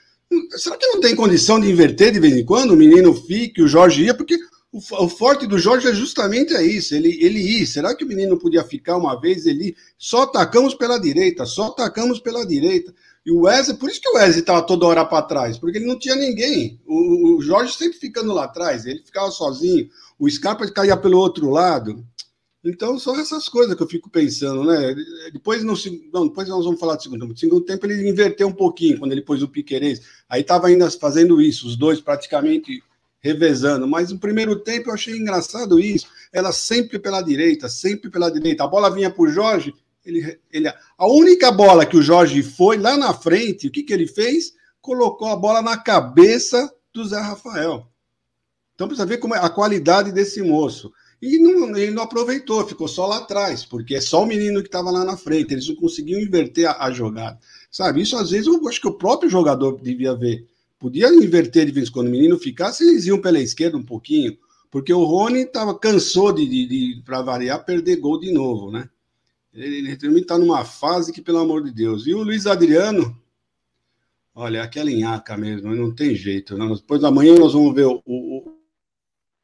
Será 0.58 0.76
que 0.76 0.88
não 0.88 1.00
tem 1.00 1.16
condição 1.16 1.58
de 1.58 1.70
inverter 1.70 2.12
de 2.12 2.20
vez 2.20 2.36
em 2.36 2.44
quando? 2.44 2.72
O 2.72 2.76
menino 2.76 3.14
fica, 3.14 3.62
o 3.62 3.68
Jorge 3.68 4.04
ia, 4.04 4.14
porque 4.14 4.36
o, 4.72 4.78
o, 5.04 5.08
forte 5.08 5.46
do 5.46 5.58
Jorge 5.58 5.86
é 5.86 5.92
justamente 5.92 6.54
isso, 6.54 6.94
ele, 6.94 7.22
ele 7.22 7.38
ir. 7.38 7.66
Será 7.66 7.94
que 7.94 8.04
o 8.04 8.08
menino 8.08 8.38
podia 8.38 8.64
ficar 8.64 8.96
uma 8.96 9.20
vez? 9.20 9.44
Ele 9.44 9.76
só 9.98 10.22
atacamos 10.22 10.74
pela 10.74 10.98
direita, 10.98 11.44
só 11.44 11.66
atacamos 11.66 12.18
pela 12.18 12.46
direita. 12.46 12.92
E 13.24 13.30
o 13.30 13.42
Wesley, 13.42 13.76
por 13.76 13.90
isso 13.90 14.00
que 14.00 14.08
o 14.08 14.14
Wesley 14.14 14.40
estava 14.40 14.62
toda 14.62 14.86
hora 14.86 15.04
para 15.04 15.26
trás, 15.26 15.58
porque 15.58 15.76
ele 15.76 15.86
não 15.86 15.98
tinha 15.98 16.16
ninguém. 16.16 16.80
O, 16.86 17.36
o, 17.36 17.42
Jorge 17.42 17.74
sempre 17.76 17.98
ficando 17.98 18.32
lá 18.32 18.44
atrás, 18.44 18.86
ele 18.86 19.02
ficava 19.04 19.30
sozinho. 19.30 19.90
O 20.18 20.28
Scarpa 20.28 20.66
caía 20.72 20.96
pelo 20.96 21.18
outro 21.18 21.50
lado. 21.50 22.02
Então 22.64 22.98
são 22.98 23.18
essas 23.20 23.48
coisas 23.48 23.74
que 23.74 23.82
eu 23.82 23.88
fico 23.88 24.08
pensando, 24.08 24.64
né? 24.64 24.94
Depois, 25.32 25.62
no, 25.62 25.74
não, 26.12 26.28
depois 26.28 26.48
nós 26.48 26.64
vamos 26.64 26.80
falar 26.80 26.96
do 26.96 27.02
segundo 27.02 27.20
tempo. 27.20 27.32
No 27.32 27.38
segundo 27.38 27.64
tempo 27.64 27.84
ele 27.84 28.08
inverteu 28.08 28.48
um 28.48 28.52
pouquinho 28.52 28.98
quando 28.98 29.12
ele 29.12 29.20
pôs 29.20 29.42
o 29.42 29.48
Piquerez. 29.48 30.00
Aí 30.28 30.40
estava 30.40 30.68
ainda 30.68 30.90
fazendo 30.90 31.42
isso, 31.42 31.66
os 31.66 31.76
dois 31.76 32.00
praticamente 32.00 32.82
revezando. 33.22 33.86
Mas 33.86 34.10
no 34.10 34.18
primeiro 34.18 34.56
tempo 34.56 34.90
eu 34.90 34.94
achei 34.94 35.16
engraçado 35.16 35.78
isso. 35.78 36.08
Ela 36.32 36.52
sempre 36.52 36.98
pela 36.98 37.22
direita, 37.22 37.68
sempre 37.68 38.10
pela 38.10 38.30
direita. 38.30 38.64
A 38.64 38.66
bola 38.68 38.90
vinha 38.90 39.10
para 39.10 39.22
o 39.22 39.28
Jorge. 39.28 39.72
Ele, 40.04 40.38
ele, 40.52 40.68
a 40.68 41.06
única 41.06 41.52
bola 41.52 41.86
que 41.86 41.96
o 41.96 42.02
Jorge 42.02 42.42
foi 42.42 42.76
lá 42.76 42.96
na 42.96 43.14
frente, 43.14 43.68
o 43.68 43.70
que, 43.70 43.84
que 43.84 43.92
ele 43.92 44.08
fez? 44.08 44.52
Colocou 44.80 45.28
a 45.28 45.36
bola 45.36 45.62
na 45.62 45.76
cabeça 45.76 46.72
do 46.92 47.04
Zé 47.04 47.20
Rafael. 47.20 47.86
Então 48.74 48.88
precisa 48.88 49.06
ver 49.06 49.18
como 49.18 49.34
é 49.34 49.38
a 49.38 49.48
qualidade 49.48 50.10
desse 50.10 50.42
moço. 50.42 50.92
E 51.20 51.38
não, 51.38 51.76
ele 51.76 51.92
não 51.92 52.02
aproveitou, 52.02 52.66
ficou 52.66 52.88
só 52.88 53.06
lá 53.06 53.18
atrás, 53.18 53.64
porque 53.64 53.94
é 53.94 54.00
só 54.00 54.24
o 54.24 54.26
menino 54.26 54.60
que 54.60 54.66
estava 54.66 54.90
lá 54.90 55.04
na 55.04 55.16
frente. 55.16 55.52
Eles 55.52 55.68
não 55.68 55.76
conseguiam 55.76 56.20
inverter 56.20 56.68
a, 56.68 56.86
a 56.86 56.90
jogada. 56.90 57.38
Sabe? 57.70 58.02
Isso 58.02 58.16
às 58.16 58.30
vezes 58.30 58.48
eu 58.48 58.68
acho 58.68 58.80
que 58.80 58.88
o 58.88 58.98
próprio 58.98 59.30
jogador 59.30 59.80
devia 59.80 60.16
ver. 60.16 60.48
Podia 60.82 61.14
inverter 61.14 61.64
de 61.64 61.70
vez 61.70 61.88
em 61.88 61.92
quando 61.92 62.08
o 62.08 62.10
menino 62.10 62.36
ficasse, 62.36 62.82
eles 62.82 63.06
iam 63.06 63.20
pela 63.20 63.38
esquerda 63.38 63.76
um 63.76 63.84
pouquinho, 63.84 64.36
porque 64.68 64.92
o 64.92 65.04
Rony 65.04 65.46
tava, 65.46 65.78
cansou 65.78 66.32
de, 66.32 66.44
de, 66.44 66.66
de 66.66 67.02
para 67.04 67.22
variar, 67.22 67.64
perder 67.64 68.00
gol 68.00 68.18
de 68.18 68.32
novo, 68.32 68.72
né? 68.72 68.90
Ele, 69.54 69.96
ele 70.02 70.18
está 70.18 70.36
numa 70.36 70.64
fase 70.64 71.12
que, 71.12 71.22
pelo 71.22 71.38
amor 71.38 71.62
de 71.62 71.70
Deus. 71.70 72.04
E 72.08 72.12
o 72.12 72.24
Luiz 72.24 72.48
Adriano, 72.48 73.16
olha, 74.34 74.58
é 74.58 74.60
aquela 74.62 74.90
enhaca 74.90 75.36
mesmo, 75.36 75.72
não 75.72 75.94
tem 75.94 76.16
jeito. 76.16 76.58
Não. 76.58 76.74
Depois 76.74 77.00
da 77.00 77.12
manhã 77.12 77.36
nós 77.36 77.52
vamos 77.52 77.72
ver 77.72 77.86
o, 77.86 78.02
o, 78.04 78.52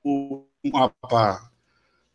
o, 0.02 0.44
mapa. 0.72 1.52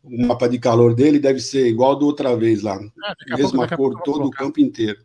O 0.02 0.26
mapa 0.26 0.46
de 0.50 0.58
calor 0.58 0.94
dele 0.94 1.18
deve 1.18 1.40
ser 1.40 1.66
igual 1.66 1.96
do 1.96 2.04
outra 2.04 2.36
vez 2.36 2.60
lá. 2.60 2.78
Ah, 3.02 3.14
Mesma 3.38 3.66
pouco, 3.68 3.94
cor, 3.94 4.02
todo 4.02 4.26
o 4.26 4.30
campo 4.30 4.60
inteiro. 4.60 5.02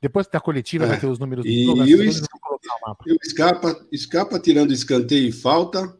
Depois 0.00 0.26
da 0.26 0.40
coletiva 0.40 0.84
é. 0.84 0.88
vai 0.88 1.00
ter 1.00 1.06
os 1.06 1.18
números 1.18 1.44
e, 1.44 1.66
do 1.66 1.86
e, 1.86 1.94
o, 1.94 2.02
e 2.02 2.08
o 2.08 3.18
Scarpa, 3.24 3.86
Scarpa 3.94 4.38
tirando 4.38 4.72
escanteio 4.72 5.28
e 5.28 5.32
falta, 5.32 5.94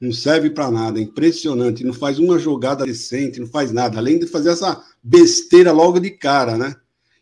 não 0.00 0.12
serve 0.12 0.50
para 0.50 0.70
nada, 0.70 0.98
é 0.98 1.02
impressionante, 1.02 1.84
não 1.84 1.92
faz 1.92 2.18
uma 2.18 2.38
jogada 2.38 2.84
decente, 2.84 3.40
não 3.40 3.46
faz 3.46 3.72
nada, 3.72 3.98
além 3.98 4.18
de 4.18 4.26
fazer 4.26 4.50
essa 4.50 4.82
besteira 5.02 5.72
logo 5.72 6.00
de 6.00 6.10
cara, 6.10 6.56
né? 6.56 6.74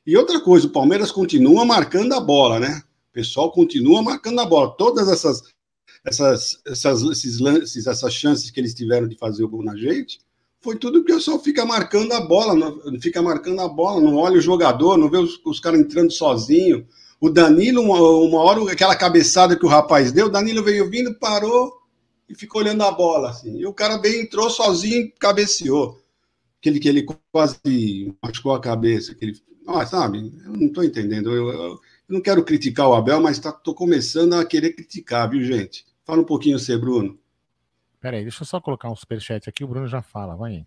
E 0.07 0.17
outra 0.17 0.41
coisa, 0.41 0.67
o 0.67 0.73
Palmeiras 0.73 1.11
continua 1.11 1.65
marcando 1.65 2.13
a 2.13 2.21
bola, 2.21 2.61
né? 2.61 2.83
O 3.11 3.13
pessoal 3.13 3.51
continua 3.51 4.03
marcando 4.03 4.41
a 4.41 4.47
bola. 4.47 4.77
Todas 4.77 5.09
essas 5.09 5.43
essas, 6.05 6.61
essas, 6.67 7.03
esses 7.03 7.41
lances, 7.41 7.87
essas 7.87 8.13
chances 8.13 8.51
que 8.51 8.61
eles 8.61 8.75
tiveram 8.75 9.09
de 9.09 9.17
fazer 9.17 9.43
o 9.43 9.49
gol 9.49 9.65
na 9.65 9.75
gente, 9.75 10.21
foi 10.65 10.77
tudo 10.77 11.05
que 11.05 11.13
o 11.13 11.17
pessoal 11.17 11.39
fica 11.39 11.67
marcando 11.67 12.11
a 12.13 12.23
bola, 12.23 12.55
não, 12.55 12.99
fica 12.99 13.21
marcando 13.21 13.61
a 13.61 13.69
bola, 13.69 14.01
não 14.01 14.17
olha 14.17 14.39
o 14.39 14.41
jogador, 14.41 14.97
não 14.97 15.11
vê 15.11 15.19
os, 15.19 15.39
os 15.45 15.61
caras 15.61 15.79
entrando 15.79 16.11
sozinho. 16.11 16.87
O 17.21 17.29
Danilo, 17.29 17.83
uma, 17.83 18.01
uma, 18.01 18.39
hora, 18.43 18.73
aquela 18.73 18.97
cabeçada 18.97 19.57
que 19.57 19.67
o 19.67 19.69
rapaz 19.69 20.11
deu, 20.11 20.27
o 20.27 20.31
Danilo 20.31 20.65
veio 20.65 20.89
vindo, 20.89 21.15
parou 21.17 21.71
e 22.27 22.35
ficou 22.35 22.63
olhando 22.63 22.83
a 22.83 22.91
bola. 22.91 23.29
Assim. 23.29 23.59
E 23.59 23.67
o 23.67 23.75
cara 23.75 23.99
bem 23.99 24.23
entrou 24.23 24.49
sozinho 24.49 25.13
cabeceou. 25.19 26.01
Aquele 26.59 26.81
que 26.81 26.89
ele 26.89 27.07
quase 27.31 28.15
machucou 28.23 28.55
a 28.55 28.61
cabeça. 28.61 29.15
Que 29.15 29.27
ele, 29.27 29.43
ah, 29.67 29.85
sabe, 29.85 30.33
eu 30.47 30.53
não 30.53 30.67
estou 30.69 30.83
entendendo. 30.83 31.31
Eu, 31.31 31.49
eu, 31.49 31.61
eu, 31.61 31.81
não 32.09 32.23
quero 32.23 32.43
criticar 32.43 32.89
o 32.89 32.95
Abel, 32.95 33.21
mas 33.21 33.37
estou 33.37 33.53
tá, 33.53 33.75
começando 33.75 34.33
a 34.33 34.45
querer 34.47 34.73
criticar, 34.73 35.29
viu, 35.29 35.45
gente? 35.45 35.85
Fala 36.07 36.23
um 36.23 36.25
pouquinho 36.25 36.59
você, 36.59 36.77
Bruno. 36.77 37.19
Pera 38.05 38.19
aí, 38.19 38.23
deixa 38.23 38.43
eu 38.43 38.47
só 38.47 38.61
colocar 38.61 38.91
um 38.91 38.95
superchat 38.95 39.49
aqui, 39.49 39.65
o 39.65 39.67
Bruno 39.67 39.87
já 39.87 40.03
fala, 40.03 40.37
vai 40.37 40.57
aí. 40.57 40.67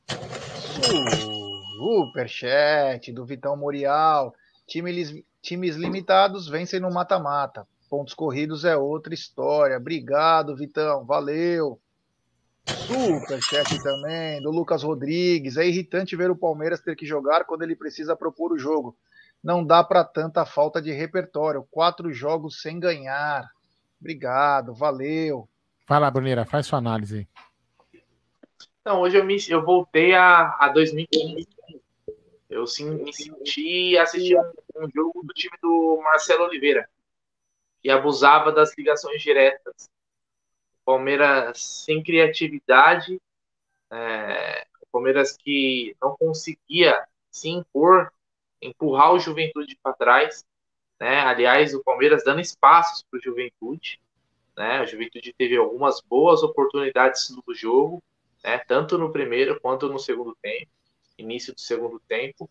Superchat 1.78 3.12
do 3.12 3.24
Vitão 3.24 3.56
Morial. 3.56 4.34
Time, 4.66 5.24
times 5.40 5.76
limitados 5.76 6.48
vencem 6.50 6.80
no 6.80 6.90
mata-mata. 6.90 7.68
Pontos 7.92 8.16
corridos 8.16 8.66
é 8.66 8.76
outra 8.76 9.14
história. 9.14 9.78
Obrigado, 9.78 10.56
Vitão. 10.56 11.06
Valeu. 11.06 11.80
Superchat 12.66 13.84
também, 13.84 14.42
do 14.42 14.50
Lucas 14.50 14.82
Rodrigues. 14.82 15.58
É 15.58 15.68
irritante 15.68 16.16
ver 16.16 16.32
o 16.32 16.36
Palmeiras 16.36 16.82
ter 16.82 16.96
que 16.96 17.06
jogar 17.06 17.46
quando 17.46 17.62
ele 17.62 17.76
precisa 17.76 18.16
propor 18.16 18.52
o 18.52 18.58
jogo. 18.58 18.98
Não 19.44 19.64
dá 19.64 19.84
para 19.84 20.04
tanta 20.04 20.44
falta 20.44 20.82
de 20.82 20.92
repertório. 20.92 21.68
Quatro 21.70 22.12
jogos 22.12 22.64
sem 22.64 22.80
ganhar. 22.80 23.48
Obrigado, 24.02 24.74
valeu. 24.74 25.48
Vai 25.88 26.02
lá, 26.02 26.12
Bruneira, 26.12 26.46
faz 26.46 26.68
sua 26.68 26.80
análise. 26.80 27.26
Então, 28.82 29.00
hoje 29.00 29.18
eu, 29.18 29.24
me, 29.24 29.38
eu 29.48 29.64
voltei 29.64 30.14
a, 30.14 30.50
a 30.60 30.70
2015. 30.70 31.48
Eu 32.50 32.68
sim, 32.68 32.90
me 32.90 33.14
senti 33.14 33.98
assistindo 33.98 34.42
um, 34.76 34.90
jogo 34.94 35.24
do 35.24 35.34
time 35.34 35.56
do 35.62 36.00
Marcelo 36.04 36.44
Oliveira, 36.44 36.90
que 37.82 37.90
abusava 37.90 38.52
das 38.52 38.78
ligações 38.78 39.22
diretas. 39.22 39.90
Palmeiras 40.84 41.62
sem 41.62 42.04
criatividade, 42.04 43.22
é, 43.90 44.68
Palmeiras 44.92 45.38
que 45.38 45.96
não 46.02 46.18
conseguia 46.18 47.06
se 47.30 47.50
impor, 47.50 48.12
empurrar 48.62 49.14
o 49.14 49.20
Juventude 49.20 49.78
para 49.82 49.94
trás. 49.94 50.46
Né? 51.00 51.20
Aliás, 51.20 51.74
o 51.74 51.84
Palmeiras 51.84 52.24
dando 52.26 52.42
espaços 52.42 53.04
para 53.04 53.20
o 53.20 53.22
Juventude. 53.22 54.02
Né? 54.58 54.80
A 54.80 54.86
Juventude 54.86 55.34
teve 55.38 55.56
algumas 55.56 56.02
boas 56.02 56.42
oportunidades 56.42 57.30
no 57.30 57.54
jogo, 57.54 58.02
né? 58.44 58.58
tanto 58.58 58.98
no 58.98 59.12
primeiro 59.12 59.62
quanto 59.62 59.88
no 59.88 60.00
segundo 60.00 60.36
tempo, 60.42 60.72
início 61.16 61.54
do 61.54 61.62
segundo 61.62 62.02
tempo. 62.08 62.50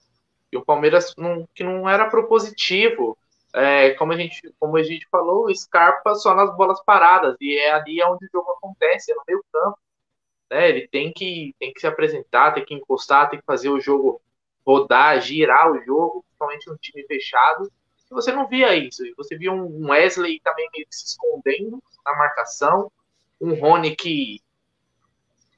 E 0.53 0.57
o 0.57 0.65
Palmeiras 0.65 1.13
não, 1.17 1.49
que 1.53 1.65
não 1.65 1.89
era 1.89 2.09
propositivo, 2.09 3.19
é, 3.53 3.91
como, 3.95 4.13
a 4.13 4.17
gente, 4.17 4.55
como 4.61 4.77
a 4.77 4.83
gente 4.85 5.09
falou, 5.11 5.53
Scarpa 5.53 6.15
só 6.15 6.33
nas 6.35 6.55
bolas 6.57 6.81
paradas, 6.85 7.37
e 7.41 7.59
é 7.59 7.73
ali 7.73 8.01
onde 8.05 8.27
o 8.27 8.31
jogo 8.33 8.53
acontece, 8.53 9.11
é 9.11 9.15
no 9.17 9.23
meio 9.27 9.45
campo. 9.53 9.79
Né? 10.49 10.69
Ele 10.69 10.87
tem 10.87 11.13
que, 11.13 11.57
tem 11.59 11.73
que 11.73 11.81
se 11.81 11.89
apresentar, 11.89 12.53
tem 12.53 12.65
que 12.65 12.75
encostar, 12.75 13.29
tem 13.29 13.41
que 13.41 13.47
fazer 13.47 13.69
o 13.69 13.81
jogo 13.81 14.23
rodar, 14.65 15.21
girar 15.21 15.73
o 15.73 15.83
jogo, 15.85 16.25
principalmente 16.25 16.71
um 16.71 16.77
time 16.77 17.05
fechado. 17.07 17.71
Você 18.11 18.31
não 18.31 18.47
via 18.47 18.77
isso. 18.77 19.03
Você 19.17 19.37
via 19.37 19.53
um 19.53 19.91
Wesley 19.91 20.39
também 20.41 20.69
meio 20.73 20.87
se 20.91 21.07
escondendo 21.07 21.83
na 22.07 22.17
marcação, 22.17 22.91
um 23.41 23.55
Rony 23.55 23.95
que 23.95 24.41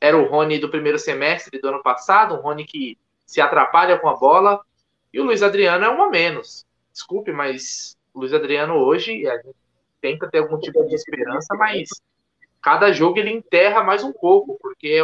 era 0.01 0.17
o 0.17 0.29
Rony 0.29 0.59
do 0.59 0.71
primeiro 0.71 0.99
semestre 0.99 1.61
do 1.61 1.69
ano 1.69 1.83
passado, 1.83 2.35
um 2.35 2.41
Rony 2.41 2.65
que 2.65 2.99
se 3.27 3.41
atrapalha 3.41 3.99
com 3.99 4.09
a 4.09 4.17
bola, 4.17 4.61
e 5.13 5.21
o 5.21 5.25
Luiz 5.25 5.43
Adriano 5.43 5.85
é 5.85 5.91
um 5.91 6.03
a 6.03 6.09
menos 6.09 6.67
desculpe, 6.99 7.31
mas 7.31 7.97
o 8.13 8.21
Luiz 8.21 8.35
Adriano 8.35 8.75
hoje 8.75 9.27
a 9.29 9.37
gente 9.37 9.55
tenta 10.01 10.29
ter 10.29 10.39
algum 10.39 10.59
tipo 10.59 10.85
de 10.85 10.95
esperança, 10.95 11.55
mas 11.55 11.89
cada 12.61 12.93
jogo 12.93 13.19
ele 13.19 13.31
enterra 13.31 13.85
mais 13.85 14.03
um 14.03 14.13
pouco, 14.13 14.59
porque 14.61 15.01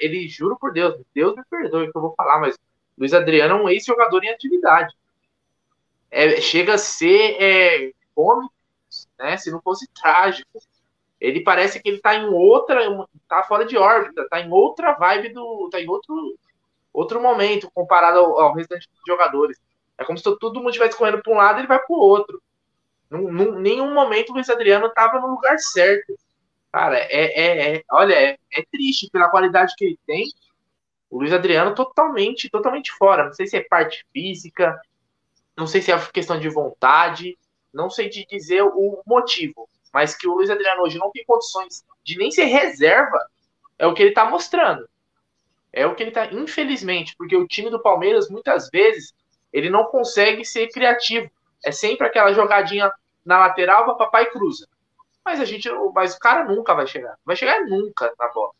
ele, 0.00 0.28
juro 0.28 0.58
por 0.58 0.72
Deus, 0.72 1.00
Deus 1.14 1.36
me 1.36 1.44
perdoe 1.48 1.90
que 1.90 1.96
eu 1.96 2.02
vou 2.02 2.14
falar, 2.14 2.40
mas 2.40 2.58
Luiz 2.98 3.14
Adriano 3.14 3.54
é 3.54 3.62
um 3.62 3.68
ex-jogador 3.68 4.24
em 4.24 4.30
atividade. 4.30 4.92
É, 6.10 6.40
chega 6.40 6.74
a 6.74 6.78
ser 6.78 7.36
é, 7.40 7.92
cômico, 8.14 8.52
né? 9.18 9.36
Se 9.36 9.50
não 9.50 9.60
fosse 9.60 9.86
trágico. 9.88 10.58
Ele 11.20 11.40
parece 11.40 11.80
que 11.80 11.88
ele 11.88 12.00
tá 12.00 12.14
em 12.14 12.26
outra, 12.26 12.80
tá 13.28 13.42
fora 13.42 13.64
de 13.64 13.76
órbita, 13.76 14.28
tá 14.28 14.40
em 14.40 14.50
outra 14.50 14.92
vibe 14.92 15.30
do, 15.30 15.68
tá 15.70 15.80
em 15.80 15.88
outro, 15.88 16.38
outro 16.92 17.20
momento 17.20 17.70
comparado 17.72 18.18
ao, 18.18 18.38
ao 18.38 18.54
restante 18.54 18.88
dos 18.90 19.00
jogadores. 19.06 19.58
É 19.98 20.04
como 20.04 20.18
se 20.18 20.24
todo 20.24 20.56
mundo 20.56 20.68
estivesse 20.68 20.96
correndo 20.96 21.22
para 21.22 21.32
um 21.32 21.36
lado 21.36 21.58
e 21.58 21.60
ele 21.60 21.68
vai 21.68 21.78
para 21.78 21.96
o 21.96 21.98
outro. 21.98 22.42
Num, 23.10 23.58
nenhum 23.58 23.94
momento 23.94 24.30
o 24.30 24.34
Luiz 24.34 24.50
Adriano 24.50 24.86
estava 24.86 25.20
no 25.20 25.28
lugar 25.28 25.58
certo. 25.58 26.14
Cara, 26.70 26.98
é, 26.98 27.08
é, 27.10 27.76
é 27.76 27.82
olha, 27.90 28.14
é, 28.14 28.38
é, 28.52 28.64
triste 28.70 29.08
pela 29.10 29.30
qualidade 29.30 29.74
que 29.76 29.84
ele 29.84 29.98
tem. 30.06 30.26
O 31.08 31.18
Luiz 31.18 31.32
Adriano 31.32 31.74
totalmente, 31.74 32.50
totalmente 32.50 32.92
fora. 32.92 33.24
Não 33.24 33.32
sei 33.32 33.46
se 33.46 33.56
é 33.56 33.62
parte 33.62 34.04
física, 34.12 34.78
não 35.56 35.66
sei 35.66 35.80
se 35.80 35.90
é 35.90 35.98
questão 36.12 36.38
de 36.38 36.48
vontade, 36.50 37.38
não 37.72 37.88
sei 37.88 38.10
te 38.10 38.26
dizer 38.26 38.62
o 38.62 39.02
motivo, 39.06 39.68
mas 39.96 40.14
que 40.14 40.28
o 40.28 40.34
Luiz 40.34 40.50
Adriano 40.50 40.82
hoje 40.82 40.98
não 40.98 41.10
tem 41.10 41.24
condições 41.24 41.82
de 42.04 42.18
nem 42.18 42.30
ser 42.30 42.44
reserva, 42.44 43.18
é 43.78 43.86
o 43.86 43.94
que 43.94 44.02
ele 44.02 44.10
está 44.10 44.26
mostrando. 44.26 44.86
É 45.72 45.86
o 45.86 45.94
que 45.94 46.02
ele 46.02 46.10
está, 46.10 46.26
infelizmente, 46.26 47.16
porque 47.16 47.34
o 47.34 47.48
time 47.48 47.70
do 47.70 47.80
Palmeiras 47.80 48.28
muitas 48.28 48.68
vezes 48.68 49.14
ele 49.50 49.70
não 49.70 49.84
consegue 49.84 50.44
ser 50.44 50.68
criativo. 50.68 51.30
É 51.64 51.72
sempre 51.72 52.06
aquela 52.06 52.34
jogadinha 52.34 52.92
na 53.24 53.38
lateral 53.38 53.86
para 53.86 53.94
papai 53.94 54.26
cruza. 54.26 54.68
Mas 55.24 55.40
a 55.40 55.46
gente, 55.46 55.66
mas 55.94 56.14
o 56.14 56.18
cara 56.18 56.44
nunca 56.44 56.74
vai 56.74 56.86
chegar. 56.86 57.16
Vai 57.24 57.34
chegar 57.34 57.64
nunca 57.64 58.12
na 58.18 58.28
bola. 58.28 58.52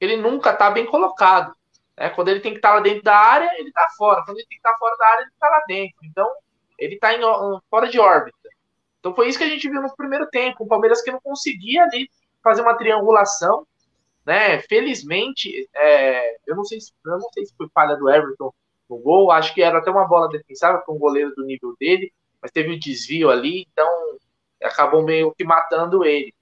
Ele 0.00 0.16
nunca 0.16 0.54
tá 0.54 0.70
bem 0.70 0.86
colocado. 0.86 1.54
Né? 1.98 2.08
Quando 2.08 2.28
ele 2.28 2.40
tem 2.40 2.52
que 2.52 2.60
estar 2.60 2.70
tá 2.70 2.74
lá 2.76 2.80
dentro 2.80 3.02
da 3.02 3.14
área, 3.14 3.50
ele 3.58 3.70
tá 3.72 3.86
fora. 3.94 4.24
Quando 4.24 4.38
ele 4.38 4.46
tem 4.46 4.56
que 4.56 4.66
estar 4.66 4.72
tá 4.72 4.78
fora 4.78 4.96
da 4.96 5.06
área, 5.06 5.20
ele 5.20 5.32
tá 5.38 5.50
lá 5.50 5.62
dentro. 5.68 5.98
Então, 6.02 6.30
ele 6.78 6.98
tá 6.98 7.12
em, 7.12 7.20
fora 7.68 7.88
de 7.88 8.00
órbita. 8.00 8.37
Então 8.98 9.14
foi 9.14 9.28
isso 9.28 9.38
que 9.38 9.44
a 9.44 9.48
gente 9.48 9.68
viu 9.68 9.80
no 9.80 9.94
primeiro 9.94 10.26
tempo. 10.28 10.64
O 10.64 10.68
Palmeiras 10.68 11.02
que 11.02 11.10
não 11.10 11.20
conseguia 11.20 11.84
ali 11.84 12.10
fazer 12.42 12.62
uma 12.62 12.76
triangulação. 12.76 13.66
Né? 14.24 14.60
Felizmente, 14.60 15.68
é, 15.74 16.36
eu, 16.46 16.54
não 16.56 16.64
sei 16.64 16.80
se, 16.80 16.92
eu 17.04 17.12
não 17.12 17.30
sei 17.32 17.46
se 17.46 17.54
foi 17.56 17.68
falha 17.74 17.96
do 17.96 18.10
Everton 18.10 18.52
no 18.88 18.98
gol. 18.98 19.30
Acho 19.30 19.54
que 19.54 19.62
era 19.62 19.78
até 19.78 19.90
uma 19.90 20.06
bola 20.06 20.28
defensável 20.28 20.80
para 20.80 20.94
um 20.94 20.98
goleiro 20.98 21.34
do 21.34 21.44
nível 21.44 21.74
dele, 21.78 22.12
mas 22.40 22.50
teve 22.50 22.72
um 22.72 22.78
desvio 22.78 23.30
ali, 23.30 23.66
então 23.70 23.88
acabou 24.62 25.02
meio 25.02 25.32
que 25.34 25.44
matando 25.44 26.04
ele. 26.04 26.34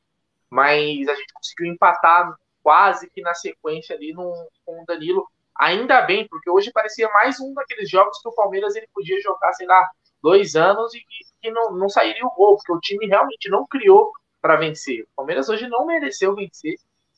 Mas 0.51 1.09
a 1.09 1.15
gente 1.15 1.33
conseguiu 1.33 1.67
empatar 1.67 2.35
quase 2.63 3.09
que 3.11 3.21
na 3.21 3.35
sequência 3.35 3.95
ali 3.95 4.13
no, 4.13 4.49
com 4.65 4.83
o 4.83 4.85
Danilo. 4.87 5.27
Ainda 5.59 6.03
bem, 6.03 6.27
porque 6.29 6.51
hoje 6.51 6.71
parecia 6.73 7.09
mais 7.11 7.41
um 7.41 7.55
daqueles 7.55 7.89
jogos 7.89 8.21
que 8.21 8.29
o 8.29 8.35
Palmeiras 8.35 8.75
ele 8.77 8.89
podia 8.93 9.21
jogar, 9.21 9.53
sei 9.55 9.67
lá, 9.67 9.89
dois 10.23 10.57
anos 10.57 10.95
e 10.95 11.01
que 11.41 11.51
não, 11.51 11.73
não 11.73 11.89
sairia 11.89 12.25
o 12.25 12.35
gol, 12.35 12.57
porque 12.57 12.73
o 12.73 12.81
time 12.81 13.07
realmente 13.07 13.49
não 13.49 13.67
criou 13.67 14.13
para 14.41 14.57
vencer. 14.57 15.03
O 15.03 15.17
Palmeiras 15.17 15.49
hoje 15.49 15.69
não 15.69 15.87
mereceu 15.87 16.35
vencer. 16.35 16.77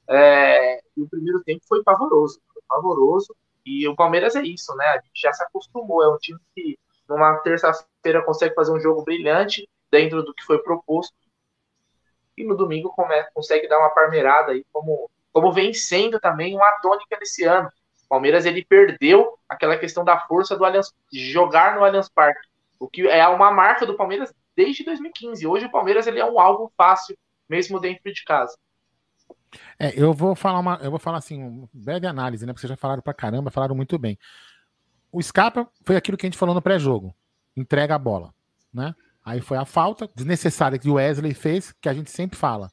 É, 0.08 0.80
e 0.96 1.02
o 1.02 1.08
primeiro 1.08 1.42
tempo 1.44 1.62
foi 1.68 1.82
pavoroso. 1.82 2.40
Foi 2.52 2.62
pavoroso. 2.68 3.34
E 3.64 3.86
o 3.86 3.94
Palmeiras 3.94 4.34
é 4.34 4.42
isso, 4.42 4.74
né? 4.76 4.86
A 4.86 5.00
gente 5.00 5.20
já 5.20 5.32
se 5.32 5.42
acostumou. 5.42 6.02
É 6.02 6.08
um 6.08 6.16
time 6.18 6.38
que 6.54 6.78
numa 7.08 7.36
terça-feira 7.38 8.22
consegue 8.22 8.54
fazer 8.54 8.72
um 8.72 8.80
jogo 8.80 9.02
brilhante 9.02 9.68
dentro 9.90 10.22
do 10.22 10.34
que 10.34 10.44
foi 10.44 10.58
proposto. 10.58 11.14
E 12.36 12.44
no 12.44 12.56
domingo 12.56 12.94
consegue 13.34 13.68
dar 13.68 13.78
uma 13.78 13.90
parmeirada 13.90 14.52
aí, 14.52 14.64
como, 14.72 15.10
como 15.32 15.52
vem 15.52 15.74
sendo 15.74 16.20
também 16.20 16.54
uma 16.54 16.72
tônica 16.80 17.18
nesse 17.18 17.44
ano. 17.44 17.68
O 18.04 18.08
Palmeiras 18.08 18.46
ele 18.46 18.64
perdeu 18.64 19.38
aquela 19.48 19.76
questão 19.76 20.04
da 20.04 20.18
força 20.20 20.56
do 20.56 20.64
Allianz, 20.64 20.94
jogar 21.12 21.74
no 21.74 21.84
Allianz 21.84 22.08
Parque, 22.08 22.47
o 22.78 22.88
que 22.88 23.06
é 23.06 23.26
uma 23.28 23.50
marca 23.50 23.84
do 23.84 23.96
Palmeiras 23.96 24.32
desde 24.56 24.84
2015. 24.84 25.46
Hoje 25.46 25.66
o 25.66 25.70
Palmeiras 25.70 26.06
ele 26.06 26.20
é 26.20 26.24
um 26.24 26.38
alvo 26.38 26.72
fácil, 26.76 27.16
mesmo 27.48 27.80
dentro 27.80 28.12
de 28.12 28.24
casa. 28.24 28.56
É, 29.78 29.92
eu 30.00 30.12
vou 30.12 30.34
falar 30.34 30.58
uma, 30.58 30.78
eu 30.82 30.90
vou 30.90 30.98
falar 30.98 31.18
assim, 31.18 31.42
uma 31.42 31.68
breve 31.72 32.06
análise, 32.06 32.44
né? 32.44 32.52
Porque 32.52 32.60
vocês 32.60 32.70
já 32.70 32.76
falaram 32.76 33.02
pra 33.02 33.14
caramba, 33.14 33.50
falaram 33.50 33.74
muito 33.74 33.98
bem. 33.98 34.18
O 35.10 35.22
Scarpa 35.22 35.68
foi 35.84 35.96
aquilo 35.96 36.16
que 36.16 36.26
a 36.26 36.28
gente 36.28 36.38
falou 36.38 36.54
no 36.54 36.62
pré-jogo. 36.62 37.14
Entrega 37.56 37.94
a 37.94 37.98
bola, 37.98 38.34
né? 38.72 38.94
Aí 39.24 39.40
foi 39.40 39.56
a 39.56 39.64
falta 39.64 40.08
desnecessária 40.14 40.78
que 40.78 40.88
o 40.88 40.94
Wesley 40.94 41.34
fez, 41.34 41.72
que 41.80 41.88
a 41.88 41.94
gente 41.94 42.10
sempre 42.10 42.38
fala. 42.38 42.70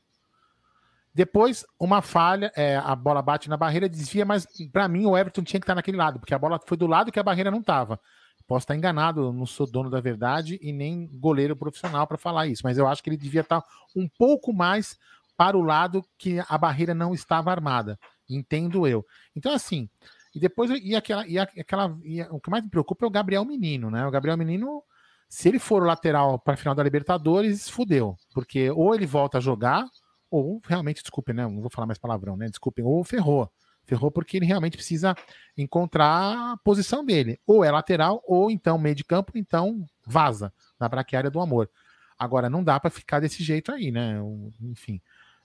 Depois, 1.14 1.66
uma 1.80 2.02
falha, 2.02 2.52
é, 2.56 2.76
a 2.76 2.94
bola 2.94 3.22
bate 3.22 3.50
na 3.50 3.56
barreira, 3.56 3.88
desvia, 3.88 4.26
mas 4.26 4.46
para 4.72 4.88
mim 4.88 5.06
o 5.06 5.18
Everton 5.18 5.44
tinha 5.44 5.60
que 5.60 5.64
estar 5.64 5.76
naquele 5.76 5.96
lado, 5.96 6.20
porque 6.20 6.34
a 6.34 6.40
bola 6.40 6.60
foi 6.66 6.76
do 6.76 6.88
lado 6.88 7.12
que 7.12 7.20
a 7.20 7.24
barreira 7.24 7.50
não 7.50 7.60
estava. 7.60 8.00
Posso 8.48 8.64
estar 8.64 8.76
enganado, 8.76 9.34
não 9.34 9.46
sou 9.46 9.66
dono 9.66 9.90
da 9.90 10.00
verdade 10.00 10.60
e 10.62 10.72
nem 10.72 11.08
goleiro 11.14 11.56
profissional 11.56 12.06
para 12.06 12.18
falar 12.18 12.48
isso, 12.48 12.62
mas 12.64 12.78
eu 12.78 12.88
acho 12.88 13.02
que 13.02 13.10
ele 13.10 13.18
devia 13.18 13.42
estar 13.42 13.64
um 13.96 14.08
pouco 14.08 14.54
mais 14.54 14.98
para 15.36 15.58
o 15.58 15.64
lado 15.64 16.06
que 16.18 16.40
a 16.48 16.58
barreira 16.58 16.94
não 16.94 17.14
estava 17.14 17.52
armada. 17.52 18.00
Entendo 18.30 18.88
eu. 18.88 19.06
Então, 19.36 19.52
assim, 19.54 19.90
e 20.34 20.40
depois, 20.40 20.70
e 20.84 20.96
aquela, 20.96 21.26
e 21.28 21.40
aquela 21.40 21.98
e 22.04 22.22
o 22.24 22.40
que 22.40 22.50
mais 22.50 22.64
me 22.64 22.70
preocupa 22.70 23.06
é 23.06 23.08
o 23.08 23.12
Gabriel 23.12 23.46
Menino, 23.46 23.90
né? 23.90 24.06
O 24.06 24.12
Gabriel 24.12 24.38
Menino, 24.38 24.84
se 25.30 25.48
ele 25.48 25.60
for 25.60 25.82
o 25.82 25.86
lateral 25.86 26.38
para 26.38 26.56
a 26.56 26.58
final 26.58 26.76
da 26.76 26.84
Libertadores, 26.84 27.70
fudeu. 27.70 28.18
Porque 28.34 28.70
ou 28.70 28.94
ele 28.94 29.06
volta 29.06 29.38
a 29.38 29.42
jogar, 29.42 29.86
ou 30.30 30.62
realmente, 30.66 31.02
desculpem, 31.02 31.34
né? 31.34 31.48
Não 31.48 31.62
vou 31.62 31.70
falar 31.70 31.88
mais 31.88 31.98
palavrão, 31.98 32.36
né? 32.36 32.48
Desculpem, 32.48 32.84
ou 32.84 33.04
ferrou. 33.04 33.50
Ferrou 33.86 34.12
porque 34.12 34.38
ele 34.38 34.46
realmente 34.46 34.78
precisa 34.78 35.16
encontrar 35.58 36.54
a 36.54 36.58
posição 36.58 37.06
dele. 37.06 37.40
Ou 37.46 37.64
é 37.64 37.72
lateral, 37.72 38.24
ou 38.26 38.52
então 38.52 38.78
meio 38.78 38.96
de 38.96 39.04
campo, 39.04 39.32
então 39.36 39.86
vaza 40.06 40.52
na 40.80 40.90
braquiária 40.90 41.30
do 41.30 41.40
amor. 41.40 41.70
Agora, 42.18 42.50
não 42.50 42.64
dá 42.64 42.80
para 42.80 42.90
ficar 42.90 43.20
desse 43.20 43.44
jeito 43.44 43.72
aí, 43.72 43.92
né? 43.92 44.18
Enfim. 44.62 45.02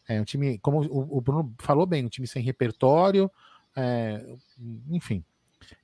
É 0.09 0.21
um 0.21 0.25
time, 0.25 0.59
como 0.59 0.81
o, 0.81 1.21
Bruno 1.21 1.55
falou 1.59 1.87
bem, 1.87 2.05
um 2.05 2.09
time 2.09 2.27
sem 2.27 2.43
repertório, 2.43 3.31
é, 3.77 4.25
enfim. 4.91 5.23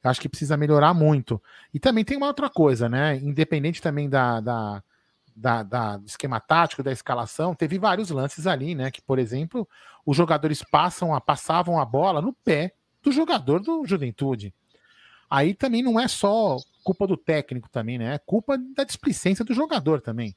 Acho 0.03 0.21
que 0.21 0.29
precisa 0.29 0.57
melhorar 0.57 0.95
muito. 0.95 1.41
E 1.73 1.79
também 1.79 2.05
tem 2.05 2.17
uma 2.17 2.27
outra 2.27 2.51
coisa, 2.51 2.89
né? 2.89 3.17
Independente 3.17 3.81
também 3.81 4.09
da, 4.09 4.41
da 4.41 4.83
da, 5.37 5.63
da, 5.63 5.97
do 5.99 6.07
esquema 6.07 6.41
tático, 6.41 6.83
da 6.83 6.91
escalação, 6.91 7.55
teve 7.55 7.79
vários 7.79 8.09
lances 8.09 8.47
ali, 8.47 8.75
né? 8.75 8.91
Que, 8.91 9.03
por 9.03 9.19
exemplo, 9.19 9.69
os 10.05 10.17
jogadores 10.17 10.63
passam 10.63 11.15
a, 11.15 11.21
passavam 11.21 11.79
a 11.79 11.85
bola 11.85 12.23
no 12.23 12.33
pé 12.33 12.75
do 13.03 13.13
jogador 13.13 13.61
do 13.61 13.85
Juventude. 13.85 14.55
Aí 15.29 15.53
também 15.53 15.83
não 15.83 16.01
é 16.01 16.09
só 16.09 16.57
culpa 16.83 17.07
do 17.07 17.17
técnico 17.17 17.69
também, 17.69 17.99
né? 17.99 18.15
É 18.15 18.19
culpa 18.19 18.57
da 18.75 18.83
displicência 18.85 19.45
do 19.45 19.53
jogador 19.53 20.01
também. 20.01 20.35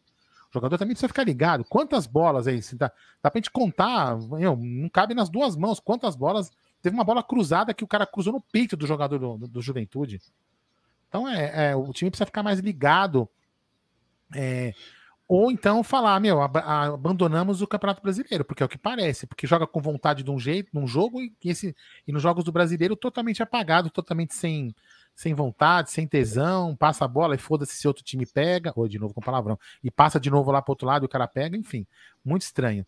O 0.50 0.54
jogador 0.54 0.78
também 0.78 0.94
precisa 0.94 1.08
ficar 1.08 1.24
ligado. 1.24 1.64
Quantas 1.64 2.06
bolas 2.06 2.48
aí? 2.48 2.60
Dá, 2.74 2.92
dá 3.22 3.32
pra 3.32 3.40
gente 3.40 3.52
contar, 3.52 4.18
meu, 4.18 4.58
não 4.58 4.90
cabe 4.90 5.14
nas 5.14 5.30
duas 5.30 5.56
mãos 5.56 5.80
quantas 5.80 6.16
bolas. 6.16 6.52
Teve 6.82 6.96
uma 6.96 7.04
bola 7.04 7.24
cruzada 7.24 7.74
que 7.74 7.84
o 7.84 7.88
cara 7.88 8.06
cruzou 8.06 8.34
no 8.34 8.42
peito 8.42 8.76
do 8.76 8.88
jogador 8.88 9.20
do, 9.20 9.38
do, 9.38 9.48
do 9.48 9.62
Juventude. 9.62 10.20
Então 11.08 11.28
é, 11.28 11.70
é, 11.70 11.76
o 11.76 11.92
time 11.94 12.10
precisa 12.10 12.26
ficar 12.26 12.44
mais 12.44 12.60
ligado 12.60 13.30
é, 14.36 14.74
ou 15.28 15.52
então 15.52 15.84
falar, 15.84 16.20
meu, 16.20 16.42
ab 16.42 16.58
abandonamos 16.58 17.62
o 17.62 17.68
Campeonato 17.68 18.02
Brasileiro, 18.02 18.44
porque 18.44 18.64
é 18.64 18.66
o 18.66 18.70
que 18.70 18.80
parece, 18.80 19.28
porque 19.28 19.46
joga 19.46 19.68
com 19.68 19.80
vontade 19.80 20.24
de 20.24 20.32
um 20.32 20.40
jeito, 20.40 20.72
num 20.74 20.88
jogo, 20.88 21.22
e, 21.22 21.32
esse, 21.46 21.76
e 22.08 22.12
nos 22.12 22.24
jogos 22.24 22.44
do 22.44 22.52
brasileiro 22.52 22.96
totalmente 22.96 23.44
apagado, 23.44 23.92
totalmente 23.92 24.34
sem, 24.34 24.74
sem 25.14 25.36
vontade, 25.36 25.92
sem 25.92 26.08
tesão, 26.08 26.76
passa 26.76 27.06
a 27.06 27.08
bola 27.08 27.36
e 27.36 27.38
foda-se 27.38 27.76
se 27.76 27.88
outro 27.88 28.04
time 28.04 28.26
pega, 28.26 28.74
ou 28.76 28.88
de 28.88 28.98
novo 28.98 29.14
com 29.14 29.22
palavrão, 29.22 29.60
e 29.84 29.92
passa 29.92 30.20
de 30.20 30.32
novo 30.32 30.52
lá 30.52 30.64
pro 30.64 30.72
outro 30.72 30.88
lado 30.88 31.04
e 31.04 31.06
o 31.06 31.10
cara 31.10 31.28
pega, 31.28 31.56
enfim, 31.56 31.86
muito 32.26 32.42
estranho. 32.42 32.84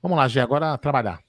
Vamos 0.00 0.16
lá, 0.16 0.26
Gê, 0.28 0.40
agora 0.40 0.78
trabalhar. 0.78 1.20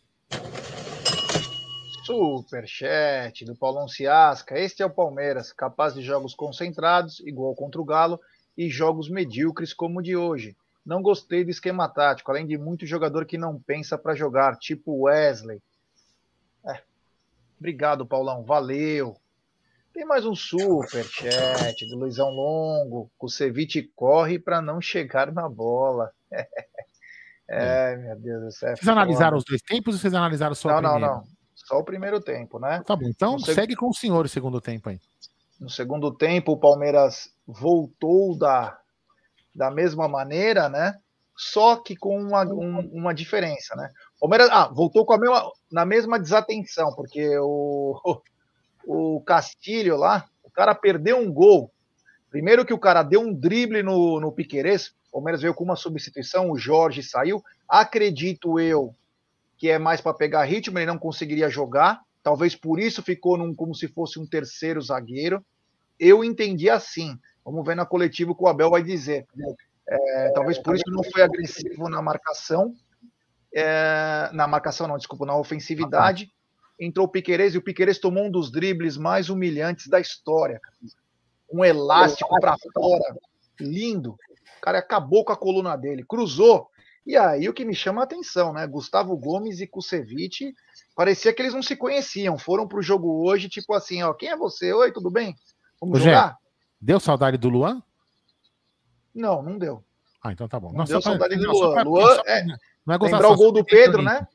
Superchat 2.05 3.43
do 3.43 3.53
Paulão 3.53 3.85
Ciasca. 3.85 4.57
Este 4.57 4.81
é 4.81 4.85
o 4.85 4.89
Palmeiras, 4.89 5.51
capaz 5.51 5.93
de 5.93 6.01
jogos 6.01 6.33
concentrados, 6.33 7.19
igual 7.19 7.53
contra 7.53 7.81
o 7.81 7.83
Galo, 7.83 8.17
e 8.57 8.69
jogos 8.69 9.09
medíocres 9.09 9.73
como 9.73 9.99
o 9.99 10.01
de 10.01 10.15
hoje. 10.15 10.57
Não 10.85 11.01
gostei 11.01 11.43
do 11.43 11.51
esquema 11.51 11.87
tático, 11.87 12.31
além 12.31 12.47
de 12.47 12.57
muito 12.57 12.85
jogador 12.85 13.25
que 13.25 13.37
não 13.37 13.59
pensa 13.59 13.97
para 13.97 14.15
jogar, 14.15 14.57
tipo 14.57 15.03
Wesley. 15.03 15.61
É. 16.65 16.81
Obrigado, 17.59 18.05
Paulão. 18.05 18.43
Valeu. 18.43 19.17
Tem 19.93 20.05
mais 20.05 20.25
um 20.25 20.35
super 20.35 21.03
chat 21.03 21.85
do 21.89 21.97
Luizão 21.97 22.29
Longo. 22.29 23.11
O 23.19 23.27
Ceviche 23.27 23.91
corre 23.95 24.39
para 24.39 24.61
não 24.61 24.79
chegar 24.79 25.31
na 25.33 25.49
bola. 25.49 26.11
é, 27.49 27.95
meu 27.97 28.15
Deus 28.15 28.43
do 28.43 28.51
céu. 28.51 28.75
Vocês 28.75 28.87
analisaram 28.87 29.37
os 29.37 29.43
dois 29.43 29.61
tempos 29.61 29.95
ou 29.95 29.99
vocês 29.99 30.13
analisaram 30.13 30.55
só 30.55 30.69
não, 30.69 30.77
o 30.77 30.81
primeiro? 30.81 31.05
Não, 31.05 31.15
não, 31.15 31.23
Só 31.55 31.79
o 31.79 31.83
primeiro 31.83 32.21
tempo, 32.21 32.59
né? 32.59 32.81
Tá 32.85 32.95
bom. 32.95 33.07
Então 33.07 33.37
segue 33.39 33.75
com 33.75 33.89
o 33.89 33.93
senhor 33.93 34.25
o 34.25 34.29
segundo 34.29 34.61
tempo 34.61 34.89
aí. 34.89 34.99
No 35.59 35.69
segundo 35.69 36.11
tempo, 36.11 36.51
o 36.51 36.57
Palmeiras 36.57 37.31
voltou 37.45 38.37
da, 38.37 38.77
da 39.53 39.71
mesma 39.71 40.07
maneira, 40.07 40.69
né? 40.69 40.99
Só 41.35 41.75
que 41.75 41.95
com 41.95 42.19
uma, 42.19 42.43
um, 42.43 42.79
uma 42.91 43.13
diferença, 43.13 43.75
né? 43.75 43.91
Palmeiras 44.19 44.49
ah, 44.51 44.67
voltou 44.67 45.05
com 45.05 45.13
a 45.13 45.17
mesma, 45.17 45.51
na 45.71 45.85
mesma 45.85 46.19
desatenção, 46.19 46.93
porque 46.95 47.37
o, 47.39 48.21
o 48.85 49.21
Castilho 49.21 49.97
lá, 49.97 50.25
o 50.43 50.49
cara 50.49 50.73
perdeu 50.73 51.17
um 51.17 51.31
gol. 51.31 51.71
Primeiro 52.29 52.65
que 52.65 52.73
o 52.73 52.79
cara 52.79 53.03
deu 53.03 53.21
um 53.21 53.33
drible 53.33 53.83
no, 53.83 54.19
no 54.19 54.31
Piqueires, 54.31 54.93
o 55.09 55.13
Palmeiras 55.13 55.41
veio 55.41 55.53
com 55.53 55.63
uma 55.63 55.75
substituição, 55.75 56.51
o 56.51 56.57
Jorge 56.57 57.01
saiu. 57.01 57.43
Acredito 57.67 58.59
eu 58.59 58.95
que 59.57 59.69
é 59.69 59.79
mais 59.79 59.99
para 59.99 60.13
pegar 60.13 60.43
ritmo, 60.43 60.77
ele 60.77 60.85
não 60.85 60.99
conseguiria 60.99 61.49
jogar. 61.49 62.01
Talvez 62.27 62.53
por 62.53 62.77
isso 62.77 63.01
ficou 63.01 63.37
num, 63.37 63.55
como 63.55 63.73
se 63.73 63.87
fosse 63.87 64.19
um 64.19 64.27
terceiro 64.27 64.81
zagueiro. 64.81 65.41
Eu 65.97 66.25
entendi 66.25 66.69
assim. 66.69 67.17
Vamos 67.41 67.65
ver 67.65 67.73
na 67.73 67.85
coletiva 67.85 68.33
o 68.33 68.35
que 68.35 68.43
o 68.43 68.49
Abel 68.49 68.69
vai 68.69 68.83
dizer. 68.83 69.25
É, 69.87 70.31
talvez 70.31 70.57
por 70.57 70.75
isso 70.75 70.83
não 70.87 71.05
foi 71.05 71.21
agressivo 71.21 71.87
na 71.87 72.01
marcação. 72.01 72.75
É, 73.55 74.29
na 74.33 74.45
marcação, 74.45 74.89
não, 74.89 74.97
desculpa, 74.97 75.25
na 75.25 75.37
ofensividade. 75.37 76.29
Entrou 76.77 77.05
o 77.05 77.09
Piqueires 77.09 77.55
e 77.55 77.59
o 77.59 77.61
Piqueires 77.61 77.97
tomou 77.97 78.25
um 78.25 78.29
dos 78.29 78.51
dribles 78.51 78.97
mais 78.97 79.29
humilhantes 79.29 79.87
da 79.87 79.97
história. 79.97 80.59
Um 81.49 81.63
elástico 81.63 82.37
para 82.41 82.57
fora, 82.73 83.15
lindo. 83.57 84.17
O 84.57 84.61
cara 84.61 84.79
acabou 84.79 85.23
com 85.23 85.31
a 85.31 85.37
coluna 85.37 85.77
dele, 85.77 86.03
cruzou. 86.05 86.69
E 87.07 87.15
aí 87.15 87.47
o 87.47 87.53
que 87.53 87.65
me 87.65 87.73
chama 87.73 88.01
a 88.01 88.03
atenção, 88.03 88.53
né? 88.53 88.67
Gustavo 88.67 89.15
Gomes 89.17 89.61
e 89.61 89.65
Kusevich 89.65 90.53
Parecia 90.97 91.31
que 91.31 91.39
eles 91.43 91.53
não 91.53 91.61
se 91.61 91.75
conheciam. 91.75 92.39
Foram 92.39 92.67
pro 92.67 92.81
jogo 92.81 93.23
hoje, 93.23 93.47
tipo 93.47 93.71
assim, 93.75 94.01
ó, 94.01 94.13
quem 94.15 94.29
é 94.29 94.35
você? 94.35 94.73
Oi, 94.73 94.91
tudo 94.91 95.11
bem? 95.11 95.35
Vamos 95.79 95.99
Ô, 95.99 96.03
jogar? 96.03 96.35
Deu 96.81 96.99
saudade 96.99 97.37
do 97.37 97.49
Luan? 97.49 97.83
Não, 99.13 99.43
não 99.43 99.59
deu. 99.59 99.83
Ah, 100.23 100.31
então 100.31 100.47
tá 100.47 100.59
bom. 100.59 100.69
Não, 100.69 100.79
não 100.79 100.85
deu 100.85 100.99
saudade 100.99 101.35
pra... 101.35 101.45
do 101.45 101.51
Luan. 101.51 101.73
Pra... 101.73 101.83
Luan 101.83 102.21
é, 102.25 102.43
não 102.83 102.95
é 102.95 102.97
lembrar 102.99 103.29
o 103.29 103.35
gol 103.35 103.51
do 103.51 103.63
Pedro, 103.63 104.01
né? 104.01 104.27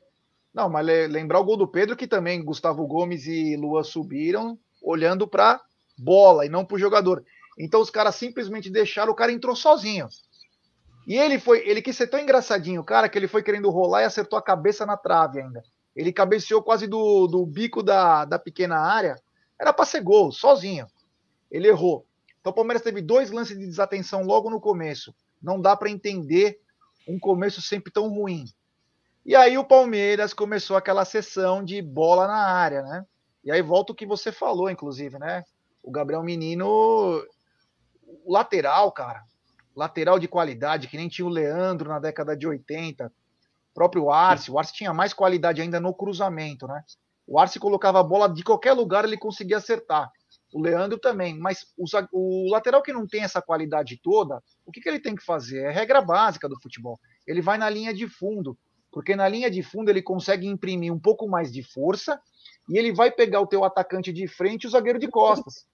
Não, 0.53 0.69
mas 0.69 0.85
lembrar 0.85 1.41
o 1.41 1.43
gol 1.43 1.57
do 1.57 1.67
Pedro 1.67 1.97
que 1.97 2.07
também 2.07 2.41
Gustavo 2.41 2.87
Gomes 2.87 3.27
e 3.27 3.57
Luan 3.57 3.83
subiram 3.83 4.57
olhando 4.81 5.27
para 5.27 5.59
bola 5.97 6.45
e 6.45 6.49
não 6.49 6.63
para 6.63 6.75
o 6.75 6.79
jogador. 6.79 7.25
Então 7.59 7.81
os 7.81 7.89
caras 7.89 8.15
simplesmente 8.15 8.69
deixaram, 8.69 9.11
o 9.11 9.15
cara 9.15 9.33
entrou 9.33 9.53
sozinho. 9.53 10.07
E 11.05 11.15
ele 11.15 11.39
foi, 11.39 11.67
ele 11.67 11.81
quis 11.81 11.97
ser 11.97 12.07
tão 12.07 12.19
engraçadinho, 12.19 12.83
cara, 12.83 13.09
que 13.09 13.17
ele 13.17 13.27
foi 13.27 13.43
querendo 13.43 13.69
rolar 13.69 14.01
e 14.01 14.05
acertou 14.05 14.39
a 14.39 14.43
cabeça 14.43 14.85
na 14.85 14.95
trave 14.95 15.41
ainda. 15.41 15.61
Ele 15.95 16.11
cabeceou 16.11 16.63
quase 16.63 16.87
do, 16.87 17.27
do 17.27 17.45
bico 17.45 17.83
da, 17.83 18.25
da 18.25 18.39
pequena 18.39 18.79
área. 18.79 19.15
Era 19.59 19.73
para 19.73 19.85
ser 19.85 20.01
gol, 20.01 20.31
sozinho. 20.31 20.87
Ele 21.51 21.67
errou. 21.67 22.05
Então 22.39 22.51
o 22.51 22.55
Palmeiras 22.55 22.81
teve 22.81 23.01
dois 23.01 23.31
lances 23.31 23.57
de 23.57 23.65
desatenção 23.65 24.23
logo 24.23 24.49
no 24.49 24.59
começo. 24.59 25.13
Não 25.41 25.59
dá 25.61 25.75
para 25.75 25.89
entender 25.89 26.59
um 27.07 27.19
começo 27.19 27.61
sempre 27.61 27.91
tão 27.91 28.07
ruim. 28.09 28.45
E 29.25 29.35
aí 29.35 29.57
o 29.57 29.63
Palmeiras 29.63 30.33
começou 30.33 30.75
aquela 30.75 31.05
sessão 31.05 31.63
de 31.63 31.81
bola 31.81 32.27
na 32.27 32.47
área, 32.47 32.81
né? 32.81 33.05
E 33.43 33.51
aí 33.51 33.61
volta 33.61 33.91
o 33.91 33.95
que 33.95 34.05
você 34.05 34.31
falou, 34.31 34.69
inclusive, 34.69 35.19
né? 35.19 35.43
O 35.81 35.91
Gabriel 35.91 36.23
Menino, 36.23 36.65
o 38.25 38.33
lateral, 38.33 38.91
cara, 38.91 39.23
lateral 39.75 40.19
de 40.19 40.27
qualidade, 40.27 40.87
que 40.87 40.97
nem 40.97 41.09
tinha 41.09 41.25
o 41.25 41.29
Leandro 41.29 41.89
na 41.89 41.99
década 41.99 42.35
de 42.35 42.47
80, 42.47 43.11
próprio 43.73 44.11
Arce, 44.11 44.51
o 44.51 44.59
Arce 44.59 44.73
tinha 44.73 44.93
mais 44.93 45.13
qualidade 45.13 45.61
ainda 45.61 45.79
no 45.79 45.93
cruzamento, 45.93 46.67
né? 46.67 46.83
O 47.25 47.39
Arce 47.39 47.59
colocava 47.59 47.99
a 47.99 48.03
bola 48.03 48.27
de 48.27 48.43
qualquer 48.43 48.73
lugar, 48.73 49.05
ele 49.05 49.17
conseguia 49.17 49.57
acertar. 49.57 50.11
O 50.53 50.61
Leandro 50.61 50.99
também, 50.99 51.37
mas 51.39 51.65
o, 51.75 51.85
o 52.11 52.51
lateral 52.51 52.83
que 52.83 52.93
não 52.93 53.07
tem 53.07 53.23
essa 53.23 53.41
qualidade 53.41 53.99
toda, 54.03 54.41
o 54.65 54.71
que, 54.71 54.79
que 54.79 54.87
ele 54.87 54.99
tem 54.99 55.15
que 55.15 55.25
fazer? 55.25 55.63
É 55.63 55.71
regra 55.71 56.01
básica 56.01 56.47
do 56.47 56.59
futebol. 56.61 56.99
Ele 57.25 57.41
vai 57.41 57.57
na 57.57 57.69
linha 57.69 57.93
de 57.93 58.07
fundo, 58.07 58.57
porque 58.91 59.15
na 59.15 59.27
linha 59.27 59.49
de 59.49 59.63
fundo 59.63 59.89
ele 59.89 60.01
consegue 60.01 60.45
imprimir 60.47 60.93
um 60.93 60.99
pouco 60.99 61.27
mais 61.27 61.51
de 61.51 61.63
força 61.63 62.21
e 62.69 62.77
ele 62.77 62.93
vai 62.93 63.09
pegar 63.09 63.41
o 63.41 63.47
teu 63.47 63.63
atacante 63.63 64.13
de 64.13 64.27
frente 64.27 64.65
e 64.65 64.67
o 64.67 64.69
zagueiro 64.69 64.99
de 64.99 65.07
costas. 65.07 65.65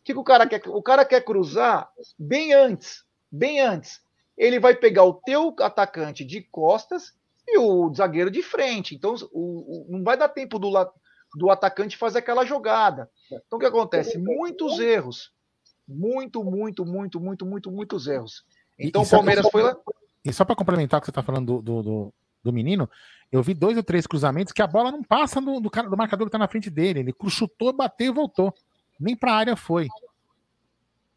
O 0.00 0.04
que, 0.04 0.12
que 0.12 0.18
o 0.18 0.24
cara 0.24 0.46
quer? 0.46 0.62
O 0.68 0.82
cara 0.82 1.04
quer 1.04 1.24
cruzar 1.24 1.90
bem 2.18 2.54
antes, 2.54 3.04
bem 3.30 3.60
antes. 3.60 4.00
Ele 4.36 4.58
vai 4.58 4.74
pegar 4.74 5.04
o 5.04 5.14
teu 5.14 5.54
atacante 5.60 6.24
de 6.24 6.42
costas 6.42 7.14
e 7.46 7.58
o 7.58 7.92
zagueiro 7.94 8.30
de 8.30 8.42
frente. 8.42 8.94
Então, 8.94 9.14
o, 9.32 9.84
o, 9.84 9.86
não 9.88 10.02
vai 10.02 10.16
dar 10.16 10.28
tempo 10.28 10.58
do, 10.58 10.70
do 11.34 11.50
atacante 11.50 11.96
fazer 11.96 12.20
aquela 12.20 12.44
jogada. 12.44 13.10
Então, 13.26 13.58
o 13.58 13.58
que 13.58 13.66
acontece? 13.66 14.18
Muitos 14.18 14.78
erros. 14.78 15.32
Muito, 15.86 16.44
muito, 16.44 16.86
muito, 16.86 17.20
muito, 17.20 17.44
muito, 17.44 17.70
muitos 17.70 18.06
erros. 18.06 18.44
Então, 18.78 19.02
o 19.02 19.08
Palmeiras 19.08 19.46
foi 19.50 19.62
lá. 19.62 19.76
E 20.24 20.32
só 20.32 20.44
para 20.44 20.56
complementar 20.56 20.98
o 20.98 21.00
que 21.00 21.06
você 21.06 21.10
está 21.10 21.22
falando 21.22 21.60
do, 21.60 21.82
do, 21.82 22.14
do, 22.44 22.52
menino, 22.52 22.88
eu 23.32 23.42
vi 23.42 23.54
dois 23.54 23.76
ou 23.76 23.82
três 23.82 24.06
cruzamentos 24.06 24.52
que 24.52 24.62
a 24.62 24.66
bola 24.66 24.92
não 24.92 25.02
passa 25.02 25.40
do, 25.40 25.60
do, 25.60 25.70
cara, 25.70 25.88
do 25.88 25.96
marcador 25.96 26.26
que 26.26 26.28
está 26.28 26.38
na 26.38 26.48
frente 26.48 26.70
dele. 26.70 27.00
Ele 27.00 27.14
chutou, 27.28 27.72
bateu 27.72 28.08
e 28.08 28.14
voltou. 28.14 28.54
Nem 28.98 29.16
para 29.16 29.32
a 29.32 29.36
área 29.36 29.56
foi. 29.56 29.88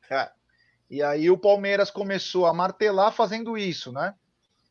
É. 0.10 0.32
E 0.94 1.02
aí 1.02 1.32
o 1.32 1.38
Palmeiras 1.38 1.90
começou 1.90 2.46
a 2.46 2.54
martelar 2.54 3.12
fazendo 3.12 3.58
isso, 3.58 3.92
né? 3.92 4.14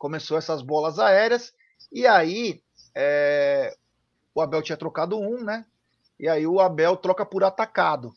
começou 0.03 0.37
essas 0.37 0.63
bolas 0.63 0.99
aéreas, 0.99 1.55
e 1.93 2.09
aí 2.09 2.61
é, 2.93 3.77
o 4.35 4.41
Abel 4.41 4.61
tinha 4.61 4.77
trocado 4.77 5.17
um, 5.17 5.45
né? 5.45 5.65
E 6.19 6.29
aí 6.29 6.45
o 6.45 6.61
Abel 6.61 6.97
troca 6.97 7.25
por 7.25 7.45
atacado. 7.45 8.13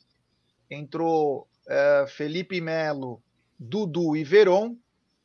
Entrou 0.67 1.47
é, 1.67 2.05
Felipe 2.07 2.59
Melo, 2.59 3.21
Dudu 3.59 4.15
e 4.15 4.23
Veron, 4.23 4.75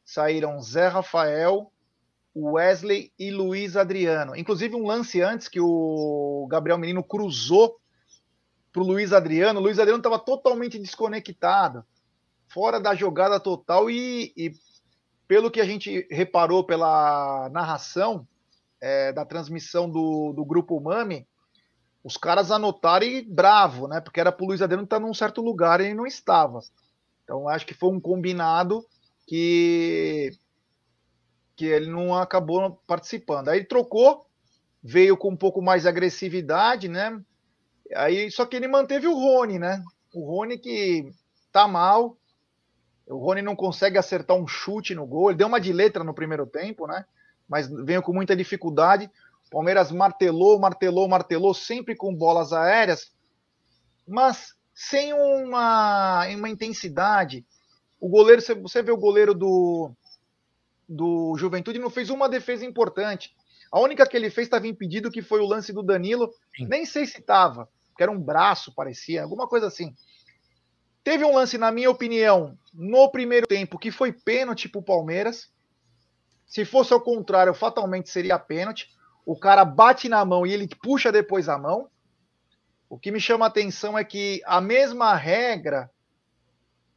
saíram 0.05 0.61
Zé 0.61 0.89
Rafael, 0.89 1.73
Wesley 2.37 3.11
e 3.19 3.31
Luiz 3.31 3.75
Adriano. 3.75 4.37
Inclusive 4.37 4.75
um 4.75 4.87
lance 4.87 5.23
antes 5.23 5.49
que 5.49 5.61
o 5.61 6.47
Gabriel 6.51 6.77
Menino 6.77 7.03
cruzou 7.03 7.79
para 8.71 8.83
o 8.83 8.87
Luiz 8.87 9.15
Adriano. 9.15 9.61
O 9.61 9.63
Luiz 9.63 9.79
Adriano 9.79 10.01
estava 10.01 10.19
totalmente 10.19 10.79
desconectado, 10.79 11.87
fora 12.51 12.81
da 12.81 12.95
jogada 12.95 13.41
total 13.41 13.89
e, 13.89 14.33
e 14.37 14.53
pelo 15.27 15.51
que 15.51 15.61
a 15.61 15.65
gente 15.65 16.07
reparou 16.11 16.65
pela 16.65 17.49
narração 17.51 18.27
é, 18.81 19.13
da 19.13 19.25
transmissão 19.25 19.89
do, 19.89 20.33
do 20.33 20.45
grupo 20.45 20.81
Mami, 20.81 21.27
os 22.03 22.17
caras 22.17 22.51
anotaram 22.51 23.07
e 23.07 23.23
bravo, 23.23 23.87
né? 23.87 24.01
Porque 24.01 24.19
era 24.19 24.33
pro 24.33 24.47
Luiz 24.47 24.61
Adriano 24.61 24.85
estar 24.85 24.99
num 24.99 25.15
certo 25.15 25.41
lugar 25.41 25.81
e 25.81 25.85
ele 25.87 25.95
não 25.95 26.07
estava. 26.07 26.61
Então 27.23 27.49
acho 27.49 27.67
que 27.67 27.75
foi 27.75 27.91
um 27.91 28.01
combinado 28.01 28.85
que 29.27 30.31
que 31.55 31.67
ele 31.67 31.91
não 31.91 32.15
acabou 32.15 32.81
participando. 32.87 33.49
Aí 33.49 33.59
ele 33.59 33.67
trocou, 33.67 34.27
veio 34.83 35.15
com 35.15 35.29
um 35.29 35.37
pouco 35.37 35.61
mais 35.61 35.83
de 35.83 35.89
agressividade, 35.89 36.89
né? 36.89 37.23
Aí 37.95 38.31
só 38.31 38.47
que 38.47 38.57
ele 38.57 38.67
manteve 38.67 39.07
o 39.07 39.15
Rony, 39.15 39.59
né? 39.59 39.85
O 40.15 40.25
Rony 40.25 40.59
que 40.59 41.13
tá 41.53 41.69
mal. 41.69 42.17
O 43.11 43.19
Rony 43.19 43.43
não 43.43 43.57
consegue 43.57 43.99
acertar 43.99 44.37
um 44.37 44.47
chute 44.47 44.95
no 44.95 45.05
gol. 45.05 45.31
Ele 45.31 45.39
deu 45.39 45.49
uma 45.49 45.61
de 45.61 45.73
letra 45.73 46.05
no 46.05 46.15
primeiro 46.15 46.47
tempo, 46.47 46.87
né? 46.87 47.05
Mas 47.49 47.69
veio 47.69 48.03
com 48.03 48.13
muita 48.13 48.37
dificuldade. 48.37 49.11
Palmeiras 49.51 49.91
martelou, 49.91 50.61
martelou, 50.61 51.09
martelou, 51.09 51.53
sempre 51.53 51.97
com 51.97 52.15
bolas 52.15 52.53
aéreas, 52.53 53.13
mas 54.07 54.55
sem 54.73 55.13
uma, 55.13 56.25
uma 56.29 56.49
intensidade. 56.49 57.45
O 58.01 58.09
goleiro, 58.09 58.41
você 58.63 58.81
vê 58.81 58.93
o 58.93 58.97
goleiro 58.97 59.35
do, 59.35 59.91
do 60.89 61.35
Juventude, 61.37 61.81
não 61.81 61.91
fez 61.91 62.11
uma 62.11 62.29
defesa 62.29 62.65
importante. 62.65 63.35
A 63.73 63.81
única 63.81 64.07
que 64.07 64.17
ele 64.17 64.31
fez 64.31 64.47
estava 64.47 64.69
impedido, 64.69 65.11
que 65.11 65.21
foi 65.21 65.41
o 65.41 65.47
lance 65.47 65.73
do 65.73 65.83
Danilo. 65.83 66.33
Nem 66.61 66.87
sei 66.87 67.05
se 67.05 67.19
estava, 67.19 67.69
que 67.97 68.03
era 68.03 68.11
um 68.11 68.21
braço, 68.21 68.73
parecia, 68.73 69.25
alguma 69.25 69.49
coisa 69.49 69.67
assim. 69.67 69.95
Teve 71.03 71.25
um 71.25 71.35
lance, 71.35 71.57
na 71.57 71.71
minha 71.73 71.91
opinião, 71.91 72.59
no 72.75 73.11
primeiro 73.11 73.47
tempo, 73.47 73.79
que 73.79 73.91
foi 73.91 74.13
pênalti 74.13 74.69
para 74.69 74.81
o 74.81 74.85
Palmeiras. 74.85 75.51
Se 76.47 76.65
fosse 76.65 76.93
ao 76.93 77.01
contrário, 77.01 77.55
fatalmente 77.55 78.11
seria 78.11 78.39
pênalti 78.39 78.89
o 79.25 79.37
cara 79.37 79.65
bate 79.65 80.09
na 80.09 80.25
mão 80.25 80.47
e 80.47 80.53
ele 80.53 80.69
puxa 80.69 81.13
depois 81.13 81.49
a 81.49 81.59
mão. 81.59 81.89
O 82.89 82.99
que 82.99 83.13
me 83.13 83.21
chama 83.21 83.45
a 83.45 83.49
atenção 83.49 83.97
é 83.97 84.05
que 84.05 84.43
a 84.45 84.61
mesma 84.61 85.15
regra 85.15 85.91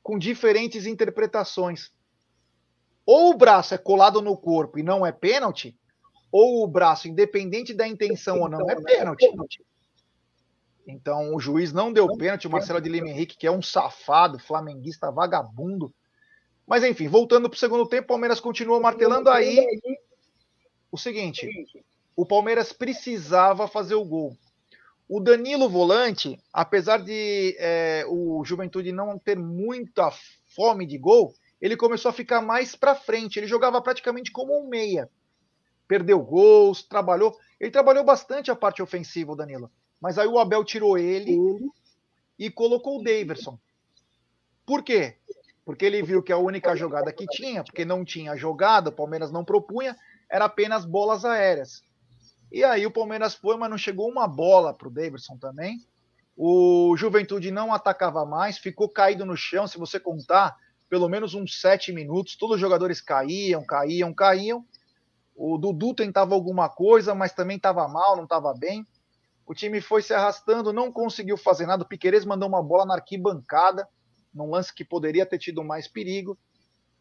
com 0.01 0.17
diferentes 0.17 0.85
interpretações. 0.85 1.91
Ou 3.05 3.31
o 3.31 3.37
braço 3.37 3.75
é 3.75 3.77
colado 3.77 4.21
no 4.21 4.35
corpo 4.35 4.79
e 4.79 4.83
não 4.83 5.05
é 5.05 5.11
pênalti, 5.11 5.77
ou 6.31 6.63
o 6.63 6.67
braço, 6.67 7.07
independente 7.07 7.73
da 7.73 7.87
intenção 7.87 8.39
ou 8.39 8.49
não, 8.49 8.67
é 8.67 8.81
pênalti. 8.81 9.31
Então 10.85 11.33
o 11.35 11.39
juiz 11.39 11.71
não 11.71 11.93
deu 11.93 12.07
pênalti, 12.17 12.47
o 12.47 12.51
Marcelo 12.51 12.81
de 12.81 12.89
Lima 12.89 13.09
Henrique, 13.09 13.37
que 13.37 13.47
é 13.47 13.51
um 13.51 13.61
safado, 13.61 14.39
flamenguista 14.39 15.11
vagabundo. 15.11 15.93
Mas 16.67 16.83
enfim, 16.83 17.07
voltando 17.07 17.49
para 17.49 17.55
o 17.55 17.59
segundo 17.59 17.87
tempo, 17.87 18.05
o 18.05 18.07
Palmeiras 18.07 18.39
continua 18.39 18.79
martelando 18.79 19.29
aí. 19.29 19.65
O 20.91 20.97
seguinte, 20.97 21.49
o 22.15 22.25
Palmeiras 22.25 22.71
precisava 22.71 23.67
fazer 23.67 23.95
o 23.95 24.05
gol. 24.05 24.37
O 25.07 25.19
Danilo 25.19 25.69
Volante, 25.69 26.39
apesar 26.51 26.97
de 27.01 27.55
é, 27.59 28.05
o 28.07 28.43
Juventude 28.45 28.91
não 28.91 29.19
ter 29.19 29.37
muita 29.37 30.09
fome 30.55 30.85
de 30.85 30.97
gol, 30.97 31.33
ele 31.61 31.75
começou 31.75 32.09
a 32.09 32.13
ficar 32.13 32.41
mais 32.41 32.75
para 32.75 32.95
frente. 32.95 33.37
Ele 33.37 33.47
jogava 33.47 33.81
praticamente 33.81 34.31
como 34.31 34.57
um 34.57 34.67
meia. 34.67 35.09
Perdeu 35.87 36.19
gols, 36.19 36.83
trabalhou. 36.83 37.37
Ele 37.59 37.71
trabalhou 37.71 38.03
bastante 38.03 38.49
a 38.49 38.55
parte 38.55 38.81
ofensiva, 38.81 39.31
o 39.31 39.35
Danilo. 39.35 39.69
Mas 40.03 40.17
aí 40.17 40.27
o 40.27 40.37
Abel 40.37 40.65
tirou 40.65 40.97
ele 40.97 41.39
e 42.37 42.51
colocou 42.51 42.99
o 42.99 43.01
Daverson. 43.01 43.57
Por 44.65 44.83
quê? 44.83 45.15
Porque 45.63 45.85
ele 45.85 46.03
viu 46.03 46.21
que 46.21 46.33
a 46.33 46.37
única 46.37 46.75
jogada 46.75 47.13
que 47.13 47.25
tinha, 47.25 47.63
porque 47.63 47.85
não 47.85 48.03
tinha 48.03 48.35
jogada, 48.35 48.89
o 48.89 48.93
Palmeiras 48.93 49.31
não 49.31 49.45
propunha, 49.45 49.95
era 50.29 50.43
apenas 50.43 50.83
bolas 50.83 51.23
aéreas. 51.23 51.81
E 52.51 52.65
aí 52.65 52.85
o 52.85 52.91
Palmeiras 52.91 53.33
foi, 53.33 53.55
mas 53.55 53.69
não 53.69 53.77
chegou 53.77 54.09
uma 54.09 54.27
bola 54.27 54.73
para 54.73 54.89
o 54.89 54.91
Davidson 54.91 55.37
também. 55.37 55.79
O 56.35 56.97
Juventude 56.97 57.49
não 57.49 57.73
atacava 57.73 58.25
mais, 58.25 58.57
ficou 58.57 58.89
caído 58.89 59.25
no 59.25 59.37
chão. 59.37 59.67
Se 59.67 59.77
você 59.77 60.01
contar, 60.01 60.57
pelo 60.89 61.07
menos 61.07 61.33
uns 61.33 61.61
sete 61.61 61.93
minutos, 61.93 62.35
todos 62.35 62.55
os 62.55 62.61
jogadores 62.61 62.99
caíam, 62.99 63.65
caíam, 63.65 64.13
caíam. 64.13 64.65
O 65.33 65.57
Dudu 65.57 65.93
tentava 65.93 66.35
alguma 66.35 66.67
coisa, 66.67 67.15
mas 67.15 67.31
também 67.31 67.55
estava 67.55 67.87
mal, 67.87 68.17
não 68.17 68.25
estava 68.25 68.53
bem. 68.53 68.85
O 69.45 69.53
time 69.53 69.81
foi 69.81 70.01
se 70.01 70.13
arrastando, 70.13 70.71
não 70.71 70.91
conseguiu 70.91 71.37
fazer 71.37 71.65
nada. 71.65 71.83
O 71.83 71.87
Piqueires 71.87 72.25
mandou 72.25 72.47
uma 72.47 72.63
bola 72.63 72.85
na 72.85 72.95
arquibancada, 72.95 73.87
num 74.33 74.49
lance 74.49 74.73
que 74.73 74.85
poderia 74.85 75.25
ter 75.25 75.37
tido 75.37 75.63
mais 75.63 75.87
perigo 75.87 76.37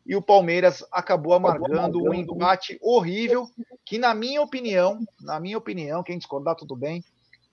e 0.04 0.16
o 0.16 0.22
Palmeiras 0.22 0.84
acabou 0.90 1.32
amargando 1.32 2.02
um 2.02 2.12
empate 2.12 2.78
horrível 2.82 3.48
que 3.84 3.98
na 3.98 4.14
minha 4.14 4.42
opinião, 4.42 5.00
na 5.20 5.38
minha 5.38 5.56
opinião, 5.56 6.02
quem 6.02 6.18
discordar 6.18 6.56
tudo 6.56 6.74
bem, 6.74 7.04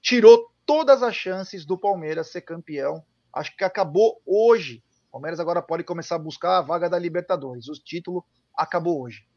tirou 0.02 0.50
todas 0.66 1.04
as 1.04 1.16
chances 1.16 1.66
do 1.66 1.78
Palmeiras 1.78 2.32
ser 2.32 2.42
campeão. 2.42 3.04
Acho 3.34 3.56
que 3.56 3.64
acabou 3.64 4.20
hoje. 4.26 4.84
O 5.10 5.12
Palmeiras 5.14 5.40
agora 5.40 5.62
pode 5.62 5.84
começar 5.84 6.16
a 6.16 6.20
buscar 6.20 6.58
a 6.58 6.62
vaga 6.62 6.90
da 6.90 6.98
Libertadores. 6.98 7.68
O 7.68 7.74
título 7.74 8.26
acabou 8.56 9.02
hoje. 9.02 9.28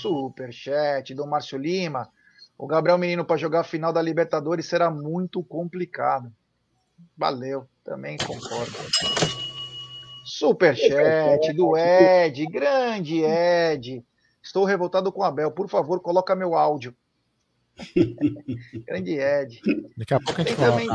Superchat 0.00 1.14
do 1.14 1.26
Márcio 1.26 1.58
Lima. 1.58 2.08
O 2.56 2.66
Gabriel 2.66 2.98
Menino 2.98 3.24
para 3.24 3.36
jogar 3.36 3.60
a 3.60 3.64
final 3.64 3.92
da 3.92 4.02
Libertadores 4.02 4.66
será 4.66 4.90
muito 4.90 5.42
complicado. 5.42 6.32
Valeu, 7.16 7.66
também 7.84 8.16
concordo. 8.18 8.72
Superchat 10.24 11.52
do 11.52 11.76
Ed, 11.76 12.46
grande 12.46 13.22
Ed. 13.22 14.04
Estou 14.42 14.64
revoltado 14.64 15.12
com 15.12 15.20
o 15.20 15.24
Abel. 15.24 15.50
Por 15.50 15.68
favor, 15.68 16.00
coloca 16.00 16.34
meu 16.34 16.54
áudio. 16.54 16.94
grande 18.86 19.18
Ed. 19.18 19.60
Daqui 19.96 20.14
a 20.14 20.20
pouco 20.20 20.40
a 20.40 20.44
gente 20.44 20.56
tem 20.56 20.66
também, 20.66 20.88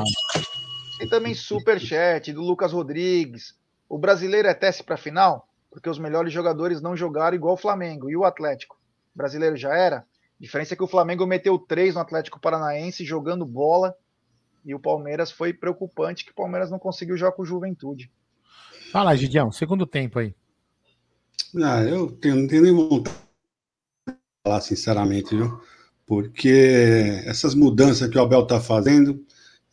tem 0.99 1.09
também 1.09 1.33
superchat 1.33 2.33
do 2.33 2.41
Lucas 2.41 2.71
Rodrigues. 2.71 3.55
O 3.87 3.97
brasileiro 3.97 4.47
é 4.47 4.53
teste 4.53 4.83
para 4.83 4.97
final? 4.97 5.47
Porque 5.69 5.89
os 5.89 5.99
melhores 5.99 6.33
jogadores 6.33 6.81
não 6.81 6.95
jogaram 6.95 7.35
igual 7.35 7.53
o 7.53 7.57
Flamengo. 7.57 8.09
E 8.09 8.15
o 8.15 8.23
Atlético? 8.23 8.77
Brasileiro 9.15 9.56
já 9.56 9.75
era? 9.75 9.97
A 9.99 10.04
diferença 10.39 10.73
é 10.73 10.78
que 10.78 10.84
o 10.84 10.88
Flamengo 10.88 11.25
meteu 11.25 11.58
três 11.58 11.95
no 11.95 12.01
Atlético 12.01 12.39
Paranaense 12.39 13.06
jogando 13.06 13.45
bola 13.45 13.95
e 14.65 14.75
o 14.75 14.80
Palmeiras 14.80 15.32
foi 15.32 15.54
preocupante 15.54 16.25
que 16.25 16.32
o 16.32 16.36
Palmeiras 16.36 16.69
não 16.69 16.80
conseguiu 16.80 17.15
jogar 17.15 17.32
com 17.32 17.43
o 17.43 17.45
Juventude. 17.45 18.12
Fala, 18.91 19.15
Gidião, 19.15 19.51
segundo 19.51 19.86
tempo 19.86 20.19
aí. 20.19 20.36
Ah, 21.63 21.84
eu 21.84 22.12
tenho, 22.12 22.36
não 22.36 22.47
tenho 22.47 22.63
nem 22.63 22.73
vontade 22.73 23.15
de 24.08 24.13
falar 24.43 24.62
sinceramente, 24.62 25.36
viu? 25.36 25.62
Porque 26.06 27.23
essas 27.25 27.56
mudanças 27.56 28.10
que 28.10 28.17
o 28.17 28.21
Abel 28.21 28.45
tá 28.45 28.60
fazendo, 28.60 29.25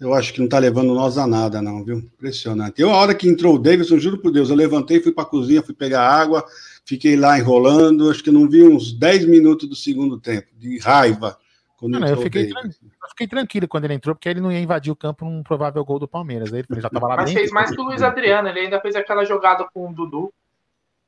eu 0.02 0.14
acho 0.14 0.32
que 0.32 0.40
não 0.40 0.48
tá 0.48 0.58
levando 0.58 0.94
nós 0.94 1.16
a 1.16 1.26
nada, 1.26 1.62
não, 1.62 1.84
viu? 1.84 1.98
Impressionante. 1.98 2.80
Eu, 2.80 2.90
a 2.90 2.96
hora 2.96 3.14
que 3.14 3.28
entrou 3.28 3.54
o 3.54 3.58
Davidson, 3.58 3.98
juro 3.98 4.18
por 4.18 4.32
Deus, 4.32 4.50
eu 4.50 4.56
levantei, 4.56 5.00
fui 5.00 5.12
pra 5.12 5.24
cozinha, 5.24 5.62
fui 5.62 5.74
pegar 5.74 6.08
água, 6.08 6.44
fiquei 6.84 7.16
lá 7.16 7.38
enrolando, 7.38 8.10
acho 8.10 8.22
que 8.22 8.30
não 8.30 8.48
vi 8.48 8.62
uns 8.62 8.92
10 8.92 9.26
minutos 9.26 9.68
do 9.68 9.76
segundo 9.76 10.18
tempo, 10.18 10.48
de 10.58 10.78
raiva 10.78 11.38
quando 11.82 11.98
não, 11.98 12.06
eu, 12.06 12.16
fiquei 12.16 12.48
eu 12.48 13.08
fiquei 13.08 13.26
tranquilo 13.26 13.66
quando 13.66 13.86
ele 13.86 13.94
entrou, 13.94 14.14
porque 14.14 14.28
ele 14.28 14.40
não 14.40 14.52
ia 14.52 14.60
invadir 14.60 14.92
o 14.92 14.94
campo 14.94 15.24
num 15.24 15.42
provável 15.42 15.84
gol 15.84 15.98
do 15.98 16.06
Palmeiras. 16.06 16.52
Aí 16.52 16.62
ele 16.70 16.80
já 16.80 16.88
tava 16.88 17.08
lá 17.08 17.16
Mas 17.16 17.32
fez 17.32 17.50
mais 17.50 17.72
que 17.72 17.80
o 17.80 17.82
Luiz 17.82 18.02
Adriano, 18.02 18.48
ele 18.48 18.60
ainda 18.60 18.80
fez 18.80 18.94
aquela 18.94 19.24
jogada 19.24 19.66
com 19.74 19.90
o 19.90 19.92
Dudu, 19.92 20.32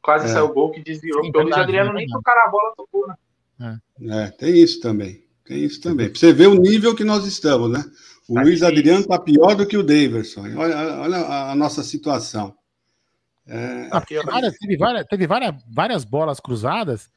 quase 0.02 0.24
é. 0.24 0.28
saiu 0.30 0.46
o 0.46 0.52
gol 0.52 0.72
que 0.72 0.82
desviou, 0.82 1.22
Sim, 1.22 1.30
porque 1.30 1.38
o 1.38 1.42
Luiz 1.48 1.56
Adriano 1.56 1.92
nem 1.92 2.08
tocar 2.08 2.36
a 2.44 2.50
bola 2.50 2.72
tocou, 2.76 3.06
né? 3.06 3.78
É. 4.00 4.24
é, 4.24 4.30
tem 4.32 4.60
isso 4.60 4.80
também. 4.80 5.22
Tem 5.44 5.62
isso 5.62 5.80
também. 5.80 6.10
Pra 6.10 6.18
você 6.18 6.32
ver 6.32 6.48
o 6.48 6.54
nível 6.54 6.92
que 6.92 7.04
nós 7.04 7.24
estamos, 7.24 7.70
né? 7.70 7.84
O 8.28 8.34
tá 8.34 8.42
Luiz. 8.42 8.62
Adriano 8.62 9.06
tá 9.06 9.18
pior 9.18 9.54
do 9.54 9.66
que 9.66 9.76
o 9.76 9.82
Daverson. 9.82 10.42
Olha, 10.56 11.00
olha 11.00 11.16
a 11.50 11.54
nossa 11.54 11.82
situação. 11.82 12.56
É... 13.46 13.88
Ah, 13.90 14.00
teve, 14.00 14.22
várias, 14.24 14.54
teve, 14.56 14.76
várias, 14.76 15.06
teve 15.06 15.26
várias, 15.26 15.54
várias 15.68 16.04
bolas 16.04 16.40
cruzadas 16.40 17.10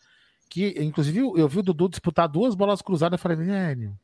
que, 0.49 0.75
inclusive, 0.77 1.19
eu 1.19 1.47
vi 1.47 1.59
o 1.59 1.63
Dudu 1.63 1.89
disputar 1.89 2.27
duas 2.27 2.55
bolas 2.55 2.81
cruzadas. 2.81 3.17
Eu 3.17 3.21
falei, 3.21 3.37
velho, 3.37 3.97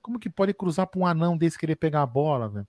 como 0.00 0.18
que 0.18 0.30
pode 0.30 0.54
cruzar 0.54 0.86
para 0.86 1.00
um 1.00 1.06
anão 1.06 1.36
desse 1.36 1.58
querer 1.58 1.76
pegar 1.76 2.02
a 2.02 2.06
bola, 2.06 2.48
velho? 2.48 2.68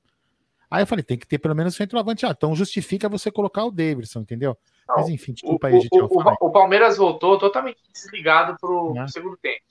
Aí 0.70 0.82
eu 0.82 0.88
falei, 0.88 1.04
tem 1.04 1.18
que 1.18 1.28
ter 1.28 1.38
pelo 1.38 1.56
menos 1.56 1.76
centroavante. 1.76 2.26
Ah, 2.26 2.34
então 2.36 2.56
justifica 2.56 3.08
você 3.08 3.32
colocar 3.32 3.66
o 3.66 3.72
Davidson, 3.72 4.22
entendeu? 4.22 4.58
Não, 4.88 4.96
Mas 4.98 5.10
enfim, 5.10 5.34
desculpa 5.34 5.68
o, 5.68 5.70
aí, 5.70 5.80
gente. 5.80 6.02
O, 6.02 6.06
o, 6.06 6.48
o, 6.48 6.52
Palmeiras 6.52 6.98
voltou 6.98 7.38
totalmente 7.38 7.78
desligado 7.94 8.58
pro 8.60 8.94
é. 8.98 9.08
segundo 9.08 9.38
tempo. 9.38 9.64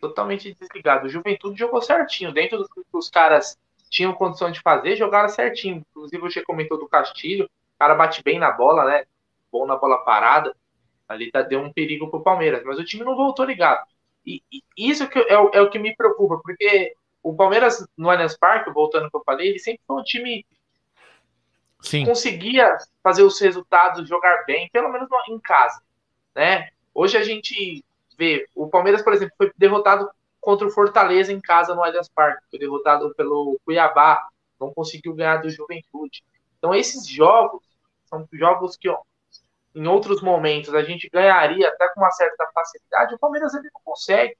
Totalmente 0.00 0.54
desligado. 0.54 1.06
O 1.06 1.08
Juventude 1.08 1.58
jogou 1.58 1.80
certinho. 1.80 2.32
Dentro 2.32 2.58
do 2.58 2.68
que 2.68 2.82
os 2.92 3.08
caras 3.08 3.58
tinham 3.88 4.12
condição 4.12 4.50
de 4.50 4.60
fazer, 4.60 4.96
jogaram 4.96 5.28
certinho. 5.28 5.84
Inclusive, 5.90 6.20
você 6.20 6.42
comentou 6.42 6.78
do 6.78 6.88
Castilho. 6.88 7.44
O 7.44 7.78
cara 7.78 7.94
bate 7.94 8.22
bem 8.22 8.38
na 8.38 8.50
bola, 8.50 8.84
né? 8.84 9.04
Bom 9.50 9.66
na 9.66 9.76
bola 9.76 9.98
parada. 9.98 10.54
Ali 11.08 11.30
tá, 11.30 11.42
deu 11.42 11.60
um 11.60 11.72
perigo 11.72 12.10
pro 12.10 12.22
Palmeiras, 12.22 12.64
mas 12.64 12.78
o 12.78 12.84
time 12.84 13.04
não 13.04 13.14
voltou 13.14 13.44
ligado. 13.44 13.86
E, 14.24 14.42
e 14.52 14.62
isso 14.76 15.08
que 15.08 15.18
é, 15.18 15.38
o, 15.38 15.50
é 15.54 15.60
o 15.60 15.70
que 15.70 15.78
me 15.78 15.94
preocupa, 15.94 16.40
porque 16.42 16.96
o 17.22 17.34
Palmeiras 17.34 17.86
no 17.96 18.10
Allianz 18.10 18.36
Parque, 18.36 18.72
voltando 18.72 19.08
que 19.08 19.16
eu 19.16 19.22
falei, 19.24 19.48
ele 19.48 19.58
sempre 19.60 19.82
foi 19.86 19.96
um 20.00 20.02
time 20.02 20.44
Sim. 21.80 22.04
conseguia 22.04 22.76
fazer 23.02 23.22
os 23.22 23.40
resultados, 23.40 24.08
jogar 24.08 24.44
bem, 24.44 24.68
pelo 24.72 24.88
menos 24.88 25.08
em 25.28 25.38
casa, 25.38 25.80
né? 26.34 26.70
Hoje 26.92 27.16
a 27.16 27.22
gente 27.22 27.84
vê, 28.16 28.48
o 28.54 28.68
Palmeiras, 28.68 29.02
por 29.02 29.12
exemplo, 29.12 29.34
foi 29.36 29.52
derrotado 29.56 30.08
contra 30.40 30.66
o 30.66 30.70
Fortaleza 30.70 31.32
em 31.32 31.40
casa 31.40 31.74
no 31.74 31.82
Allianz 31.82 32.08
Parque, 32.08 32.44
foi 32.50 32.58
derrotado 32.58 33.14
pelo 33.14 33.58
Cuiabá, 33.64 34.28
não 34.60 34.72
conseguiu 34.72 35.14
ganhar 35.14 35.38
do 35.38 35.50
Juventude. 35.50 36.22
Então 36.58 36.74
esses 36.74 37.06
jogos 37.06 37.62
são 38.04 38.26
jogos 38.32 38.76
que 38.76 38.88
ó, 38.88 38.98
em 39.74 39.86
outros 39.86 40.22
momentos 40.22 40.74
a 40.74 40.82
gente 40.82 41.08
ganharia 41.10 41.68
até 41.68 41.88
com 41.88 42.00
uma 42.00 42.10
certa 42.10 42.46
facilidade, 42.54 43.14
o 43.14 43.18
Palmeiras 43.18 43.54
ele 43.54 43.68
não 43.74 43.80
consegue. 43.84 44.36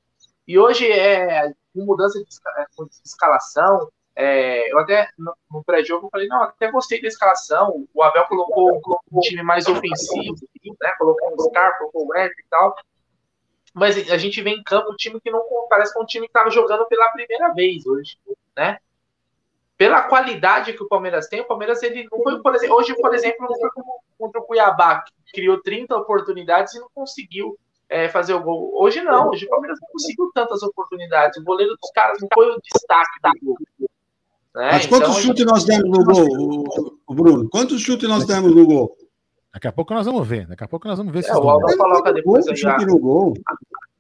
E 0.47 0.59
hoje 0.59 0.91
é 0.91 1.53
com 1.75 1.85
mudança 1.85 2.19
de, 2.19 2.25
de 2.25 3.01
escalação. 3.05 3.91
É, 4.15 4.73
eu 4.73 4.79
até 4.79 5.11
no, 5.19 5.63
pré-jogo 5.65 6.09
falei, 6.11 6.27
não, 6.27 6.43
até 6.43 6.71
gostei 6.71 7.03
da 7.03 7.09
escalação. 7.09 7.87
O 7.93 8.03
Abel 8.03 8.25
colocou, 8.27 8.81
colocou 8.81 9.01
um 9.13 9.21
time 9.21 9.43
mais 9.43 9.67
ofensivo, 9.67 10.37
né? 10.81 10.91
Colocou 10.97 11.35
um 11.35 11.39
Scar, 11.51 11.77
colocou 11.79 12.07
o 12.07 12.17
Ed 12.17 12.33
e 12.33 12.45
tal. 12.49 12.75
Mas 13.77 14.11
a 14.11 14.17
gente 14.17 14.41
vê 14.41 14.53
em 14.53 14.63
campo 14.63 14.91
um 14.91 14.97
time 14.97 15.21
que 15.21 15.31
não 15.31 15.45
parece 15.69 15.93
que 15.93 15.99
é 15.99 16.03
um 16.03 16.07
time 16.07 16.27
que 16.27 16.31
estava 16.31 16.51
jogando 16.51 16.87
pela 16.87 17.09
primeira 17.09 17.53
vez 17.53 17.87
hoje, 17.87 18.17
né? 18.57 18.79
Pela 19.77 20.01
qualidade 20.05 20.73
que 20.73 20.83
o 20.83 20.89
Palmeiras 20.89 21.29
tem, 21.29 21.43
o 21.43 21.47
Palmeiras 21.47 21.83
ele 21.83 22.09
não 22.11 22.23
foi, 22.23 22.41
por 22.41 22.55
exemplo, 22.55 22.75
hoje, 22.75 22.97
por 22.97 23.15
exemplo, 23.15 23.47
não 23.47 23.61
foi 23.61 23.71
como 23.73 24.01
contra 24.19 24.41
o 24.41 24.45
Cuiabá, 24.45 25.03
que 25.03 25.33
criou 25.35 25.61
30 25.61 25.95
oportunidades 25.95 26.75
e 26.75 26.81
não 26.81 26.89
conseguiu 26.95 27.59
é, 27.87 28.09
fazer 28.09 28.33
o 28.33 28.43
gol. 28.43 28.73
Hoje 28.83 29.03
não, 29.03 29.29
hoje 29.29 29.45
o 29.45 29.51
Palmeiras 29.51 29.79
não 29.83 29.89
conseguiu 29.91 30.31
tantas 30.35 30.63
oportunidades. 30.63 31.39
O 31.39 31.45
goleiro 31.45 31.77
dos 31.79 31.91
caras 31.91 32.19
não 32.19 32.29
foi 32.33 32.49
o 32.49 32.59
destaque 32.63 33.21
da 33.21 33.31
gol. 33.43 33.59
Né? 33.79 34.71
Mas 34.73 34.87
quantos 34.87 35.11
então, 35.11 35.21
chutes 35.21 35.45
nós 35.45 35.65
demos 35.65 35.91
no 35.91 36.03
gol, 36.03 36.95
Bruno? 37.11 37.51
Quantos 37.51 37.83
chutes 37.83 38.09
nós 38.09 38.25
demos 38.25 38.55
no 38.55 38.65
gol? 38.65 38.97
Daqui 39.57 39.69
a 39.69 39.73
pouco 39.73 39.95
nós 39.95 40.05
vamos 40.05 40.29
ver. 40.29 40.47
Daqui 40.47 40.65
a 40.65 40.69
pouco 40.69 40.87
nós 40.87 40.99
vamos 40.99 41.15
ver 41.15 41.23
se. 41.23 41.31
É, 41.31 41.35
o 41.35 41.49
Aldo 41.49 41.75
coloca 41.79 42.13
depois 42.13 42.47
aí. 42.47 42.55
Chute 42.55 42.85
no 42.85 42.99
gol. 42.99 43.33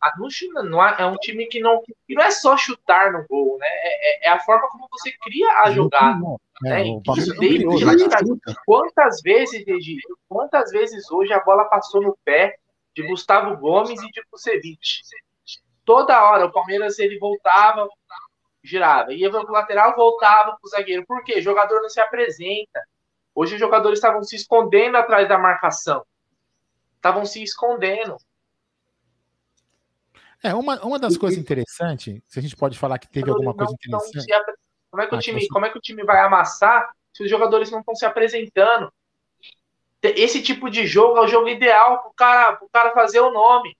A, 0.02 0.08
a, 0.08 0.62
não, 0.62 0.86
é 0.86 1.06
um 1.06 1.16
time 1.16 1.46
que 1.46 1.60
não, 1.60 1.82
que 1.82 2.14
não 2.14 2.22
é 2.22 2.30
só 2.30 2.58
chutar 2.58 3.10
no 3.10 3.24
gol, 3.26 3.56
né? 3.58 3.66
É, 3.66 4.26
é, 4.26 4.28
é 4.28 4.32
a 4.32 4.38
forma 4.40 4.68
como 4.68 4.86
você 4.90 5.10
cria 5.12 5.48
a 5.62 5.70
jogada. 5.70 6.20
É, 6.66 6.84
né? 6.84 7.00
quantas 8.66 9.22
vezes, 9.22 9.66
Egídio, 9.66 10.18
quantas 10.28 10.70
vezes 10.70 11.10
hoje 11.10 11.32
a 11.32 11.40
bola 11.40 11.64
passou 11.64 12.02
no 12.02 12.14
pé 12.22 12.56
de 12.94 13.06
Gustavo 13.06 13.56
Gomes 13.56 14.02
e 14.02 14.10
de 14.10 14.22
Kusevich? 14.30 15.00
Toda 15.86 16.22
hora 16.22 16.44
o 16.44 16.52
Palmeiras 16.52 16.98
ele 16.98 17.18
voltava, 17.18 17.88
girava, 18.62 19.14
ia 19.14 19.30
para 19.30 19.40
o 19.40 19.52
lateral, 19.52 19.96
voltava 19.96 20.50
para 20.50 20.58
o 20.62 20.68
zagueiro. 20.68 21.06
Por 21.06 21.24
quê? 21.24 21.38
O 21.38 21.42
jogador 21.42 21.80
não 21.80 21.88
se 21.88 22.00
apresenta. 22.00 22.82
Hoje 23.36 23.52
os 23.52 23.60
jogadores 23.60 23.98
estavam 23.98 24.22
se 24.22 24.34
escondendo 24.34 24.96
atrás 24.96 25.28
da 25.28 25.36
marcação. 25.36 26.02
Estavam 26.94 27.26
se 27.26 27.42
escondendo. 27.42 28.16
É, 30.42 30.54
uma, 30.54 30.82
uma 30.82 30.98
das 30.98 31.18
coisas 31.18 31.38
interessantes, 31.38 32.22
se 32.26 32.38
a 32.38 32.42
gente 32.42 32.56
pode 32.56 32.78
falar 32.78 32.98
que 32.98 33.08
teve 33.08 33.28
alguma 33.28 33.54
coisa 33.54 33.74
interessante. 33.74 34.26
Como 34.90 35.02
é, 35.02 35.06
que 35.06 35.14
o 35.14 35.18
ah, 35.18 35.20
time, 35.20 35.48
como 35.48 35.66
é 35.66 35.70
que 35.70 35.76
o 35.76 35.80
time 35.82 36.02
vai 36.02 36.20
amassar 36.20 36.90
se 37.12 37.22
os 37.22 37.28
jogadores 37.28 37.70
não 37.70 37.80
estão 37.80 37.94
se 37.94 38.06
apresentando? 38.06 38.90
Esse 40.02 40.42
tipo 40.42 40.70
de 40.70 40.86
jogo 40.86 41.18
é 41.18 41.20
o 41.22 41.28
jogo 41.28 41.48
ideal 41.48 41.98
para 41.98 42.08
o 42.08 42.14
cara, 42.14 42.60
cara 42.72 42.94
fazer 42.94 43.20
o 43.20 43.32
nome. 43.32 43.76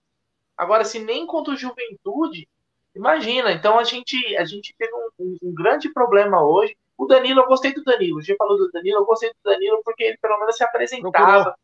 Agora, 0.55 0.85
se 0.85 0.99
nem 0.99 1.25
contra 1.25 1.53
o 1.53 1.57
Juventude, 1.57 2.47
imagina. 2.93 3.51
Então 3.51 3.79
a 3.79 3.83
gente, 3.83 4.37
a 4.37 4.45
gente 4.45 4.75
teve 4.77 4.93
um, 4.93 5.37
um 5.41 5.53
grande 5.53 5.91
problema 5.91 6.43
hoje. 6.43 6.77
O 6.97 7.05
Danilo, 7.05 7.41
eu 7.41 7.47
gostei 7.47 7.73
do 7.73 7.83
Danilo. 7.83 8.17
O 8.17 8.21
G 8.21 8.35
falou 8.35 8.57
do 8.57 8.71
Danilo, 8.71 9.01
eu 9.01 9.05
gostei 9.05 9.29
do 9.29 9.37
Danilo 9.43 9.81
porque 9.83 10.03
ele 10.03 10.17
pelo 10.17 10.39
menos 10.39 10.55
se 10.55 10.63
apresentava. 10.63 11.55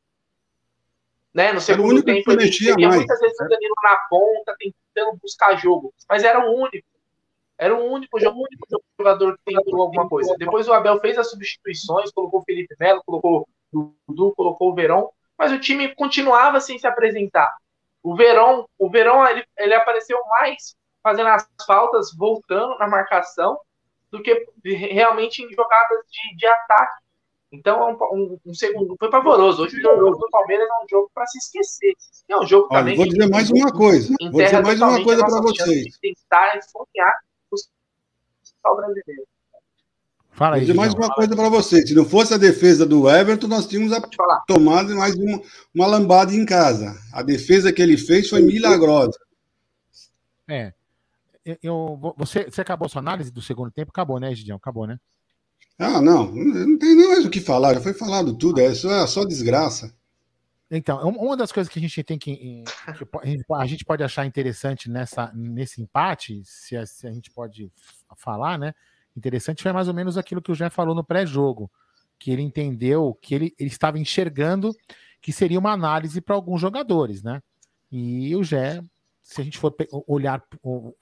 Né? 1.34 1.52
No 1.52 1.60
segundo 1.60 2.04
tempo, 2.04 2.32
ele 2.32 2.52
teria 2.52 2.76
muitas 2.76 3.20
vezes 3.20 3.40
o 3.40 3.48
Danilo 3.48 3.74
na 3.84 3.98
ponta, 4.08 4.56
tentando 4.60 5.18
buscar 5.20 5.56
jogo. 5.56 5.92
Mas 6.08 6.24
era 6.24 6.40
o 6.40 6.54
único. 6.54 6.88
Era 7.58 7.76
o 7.76 7.84
único, 7.84 8.18
o 8.18 8.30
único 8.30 8.84
jogador 8.98 9.38
que 9.38 9.56
tentou 9.56 9.82
alguma 9.82 10.08
coisa. 10.08 10.36
Depois 10.38 10.68
o 10.68 10.74
Abel 10.74 11.00
fez 11.00 11.18
as 11.18 11.30
substituições, 11.30 12.12
colocou 12.12 12.42
o 12.42 12.44
Felipe 12.44 12.76
Melo, 12.80 13.02
colocou 13.06 13.48
o 13.74 13.94
Dudu, 14.08 14.34
colocou 14.36 14.72
o 14.72 14.76
Verão, 14.76 15.12
mas 15.38 15.52
o 15.52 15.60
time 15.60 15.94
continuava 15.96 16.60
sem 16.60 16.78
se 16.78 16.86
apresentar. 16.86 17.56
O 18.02 18.16
Verão, 18.16 18.68
o 18.78 18.90
Verão 18.90 19.26
ele, 19.26 19.46
ele 19.58 19.74
apareceu 19.74 20.20
mais 20.40 20.76
fazendo 21.02 21.30
as 21.30 21.48
faltas, 21.66 22.14
voltando 22.16 22.78
na 22.78 22.88
marcação, 22.88 23.60
do 24.14 24.22
que 24.22 24.46
realmente 24.64 25.44
em 25.44 25.52
jogadas 25.52 26.06
de, 26.08 26.38
de 26.38 26.46
ataque. 26.46 27.04
Então, 27.52 27.82
é 27.82 27.92
um, 27.92 27.98
um, 28.14 28.40
um, 28.46 28.54
segundo 28.54 28.96
foi 28.98 29.10
pavoroso. 29.10 29.64
Hoje 29.64 29.78
o 29.78 29.82
jogo 29.82 30.18
do 30.18 30.30
Palmeiras 30.30 30.68
é 30.68 30.84
um 30.84 30.88
jogo 30.88 31.12
para 31.14 31.26
se 31.26 31.40
esquecer. 31.40 31.94
É 32.30 32.38
um 32.38 32.46
jogo 32.46 32.68
Olha, 32.70 32.80
também. 32.80 32.96
Vou 32.96 33.08
dizer 33.08 33.28
mais 33.28 33.50
uma 33.50 33.72
coisa. 33.72 34.16
Vou 34.32 34.42
dizer 34.42 34.62
mais 34.62 34.82
uma 34.82 35.04
coisa 35.04 35.26
para 35.26 35.42
vocês. 35.42 35.98
Tentar 36.00 36.60
sonhar 36.62 37.14
o 38.66 38.76
brasileiro. 38.76 39.24
Fala 40.32 40.56
aí. 40.56 40.62
Vou 40.62 40.68
dizer 40.68 40.74
mais 40.74 40.94
uma 40.94 41.10
coisa 41.10 41.36
para 41.36 41.50
vocês. 41.50 41.88
Se 41.88 41.96
não 41.96 42.06
fosse 42.06 42.34
a 42.34 42.38
defesa 42.38 42.86
do 42.86 43.10
Everton, 43.10 43.48
nós 43.48 43.68
tínhamos 43.68 44.00
tomado 44.48 44.96
mais 44.96 45.16
uma, 45.16 45.42
uma 45.74 45.88
lambada 45.88 46.34
em 46.34 46.46
casa. 46.46 46.96
A 47.12 47.24
defesa 47.24 47.74
que 47.74 47.82
ele 47.82 47.98
fez 47.98 48.30
foi 48.30 48.42
milagrosa. 48.42 49.20
É. 50.48 50.74
Eu, 51.62 52.00
você, 52.18 52.46
você 52.46 52.62
acabou 52.62 52.86
a 52.86 52.90
sua 52.90 53.02
análise 53.02 53.32
do 53.32 53.42
segundo 53.42 53.72
tempo? 53.72 53.92
Acabou, 53.92 54.20
né, 54.20 54.34
Gidião? 54.34 54.58
Acabou, 54.58 54.88
né? 54.88 55.00
Ah, 55.78 56.02
não. 56.02 56.32
Não 56.32 56.78
tem 56.78 56.96
nem 56.96 57.08
mais 57.08 57.26
o 57.26 57.30
que 57.30 57.42
falar. 57.42 57.74
Já 57.74 57.82
foi 57.82 57.94
falado 57.94 58.38
tudo. 58.38 58.62
É 58.62 58.74
só, 58.74 58.92
é 58.92 59.08
só 59.08 59.26
desgraça. 59.26 59.94
Então, 60.72 61.00
é 61.00 61.04
uma 61.04 61.38
das 61.38 61.52
coisas 61.52 61.72
que 61.72 61.78
a 61.78 61.82
gente 61.82 62.04
tem 62.04 62.18
que, 62.18 62.64
que 62.64 63.46
a 63.52 63.66
gente 63.66 63.86
pode 63.86 64.04
achar 64.04 64.26
interessante 64.26 64.90
nessa, 64.90 65.32
nesse 65.36 65.82
empate, 65.82 66.42
se 66.46 66.76
a, 66.76 66.86
se 66.86 67.06
a 67.06 67.12
gente 67.12 67.30
pode 67.30 67.72
falar, 68.16 68.58
né? 68.58 68.74
Interessante 69.16 69.62
foi 69.62 69.72
mais 69.72 69.88
ou 69.88 69.94
menos 69.94 70.18
aquilo 70.18 70.42
que 70.42 70.52
o 70.52 70.56
Jé 70.56 70.72
falou 70.72 70.96
no 70.96 71.04
pré-jogo, 71.04 71.70
que 72.18 72.32
ele 72.32 72.42
entendeu 72.42 73.16
que 73.22 73.36
ele, 73.36 73.54
ele 73.60 73.70
estava 73.70 74.00
enxergando 74.00 74.76
que 75.22 75.32
seria 75.32 75.60
uma 75.60 75.72
análise 75.72 76.20
para 76.20 76.36
alguns 76.36 76.60
jogadores, 76.60 77.22
né? 77.22 77.42
E 77.92 78.36
o 78.36 78.44
Jé 78.44 78.84
se 79.24 79.42
a 79.42 79.44
gente 79.44 79.58
for 79.58 79.74
olhar, 80.06 80.44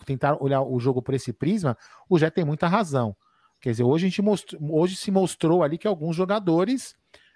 tentar 0.06 0.42
olhar 0.42 0.62
o 0.62 0.80
jogo 0.80 1.02
por 1.02 1.14
esse 1.14 1.34
prisma, 1.34 1.76
o 2.08 2.18
Jé 2.18 2.30
tem 2.30 2.46
muita 2.46 2.68
razão. 2.68 3.16
Quer 3.60 3.72
dizer, 3.72 3.84
hoje, 3.84 4.06
a 4.06 4.10
gente 4.10 4.22
mostrou, 4.22 4.80
hoje 4.80 4.96
se 4.96 5.12
mostrou 5.12 5.64
ali 5.64 5.78
que 5.78 5.88
alguns 5.88 6.16
jogadores, 6.16 6.96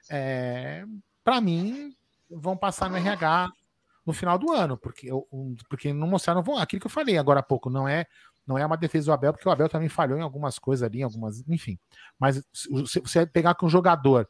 é, 0.09 0.85
para 1.23 1.41
mim, 1.41 1.93
vão 2.29 2.55
passar 2.55 2.89
no 2.89 2.97
RH 2.97 3.51
no 4.05 4.13
final 4.13 4.37
do 4.37 4.51
ano, 4.51 4.77
porque, 4.77 5.09
porque 5.67 5.91
não 5.91 6.07
mostraram 6.07 6.41
aquilo 6.57 6.79
que 6.79 6.87
eu 6.87 6.91
falei 6.91 7.17
agora 7.17 7.39
há 7.39 7.43
pouco, 7.43 7.69
não 7.69 7.87
é 7.87 8.05
não 8.45 8.59
é 8.59 8.65
uma 8.65 8.77
defesa 8.77 9.07
do 9.07 9.13
Abel, 9.13 9.33
porque 9.33 9.49
o 9.49 9.51
Abel 9.51 9.67
também 9.67 9.89
falhou 9.89 10.19
em 10.19 10.21
algumas 10.21 10.59
coisas 10.59 10.83
ali, 10.83 11.01
algumas, 11.01 11.43
enfim. 11.49 11.79
Mas 12.19 12.43
se 12.53 12.99
você 12.99 13.25
pegar 13.25 13.55
com 13.55 13.65
um 13.65 13.69
jogador 13.69 14.29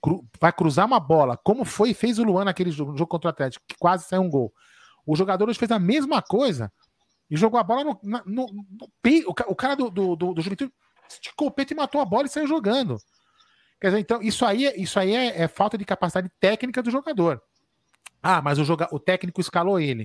cru, 0.00 0.24
vai 0.40 0.52
cruzar 0.52 0.86
uma 0.86 1.00
bola, 1.00 1.36
como 1.36 1.64
foi 1.64 1.92
fez 1.92 2.20
o 2.20 2.22
Luan 2.22 2.44
naquele 2.44 2.70
jogo, 2.70 2.96
jogo 2.96 3.10
contra 3.10 3.28
o 3.28 3.30
Atlético, 3.30 3.64
que 3.66 3.76
quase 3.76 4.04
saiu 4.04 4.22
um 4.22 4.30
gol. 4.30 4.52
O 5.08 5.16
jogador 5.16 5.52
fez 5.54 5.70
a 5.70 5.78
mesma 5.78 6.20
coisa 6.20 6.70
e 7.30 7.36
jogou 7.36 7.58
a 7.58 7.62
bola 7.62 7.82
no, 7.82 7.98
no, 8.02 8.22
no, 8.26 8.46
no 8.52 8.90
o, 9.26 9.54
cara 9.54 9.74
do, 9.74 9.88
do, 9.88 10.14
do, 10.14 10.34
do 10.34 10.42
Juventude 10.42 10.70
esticou 11.08 11.48
o 11.48 11.50
peito 11.50 11.72
e 11.72 11.76
matou 11.76 11.98
a 12.02 12.04
bola 12.04 12.26
e 12.26 12.28
saiu 12.28 12.46
jogando. 12.46 12.98
Quer 13.80 13.88
dizer, 13.88 14.00
então, 14.00 14.20
isso 14.20 14.44
aí, 14.44 14.70
isso 14.76 15.00
aí 15.00 15.14
é, 15.14 15.44
é 15.44 15.48
falta 15.48 15.78
de 15.78 15.84
capacidade 15.86 16.30
técnica 16.38 16.82
do 16.82 16.90
jogador. 16.90 17.42
Ah, 18.22 18.42
mas 18.42 18.58
o, 18.58 18.64
joga, 18.64 18.86
o 18.92 19.00
técnico 19.00 19.40
escalou 19.40 19.80
ele. 19.80 20.04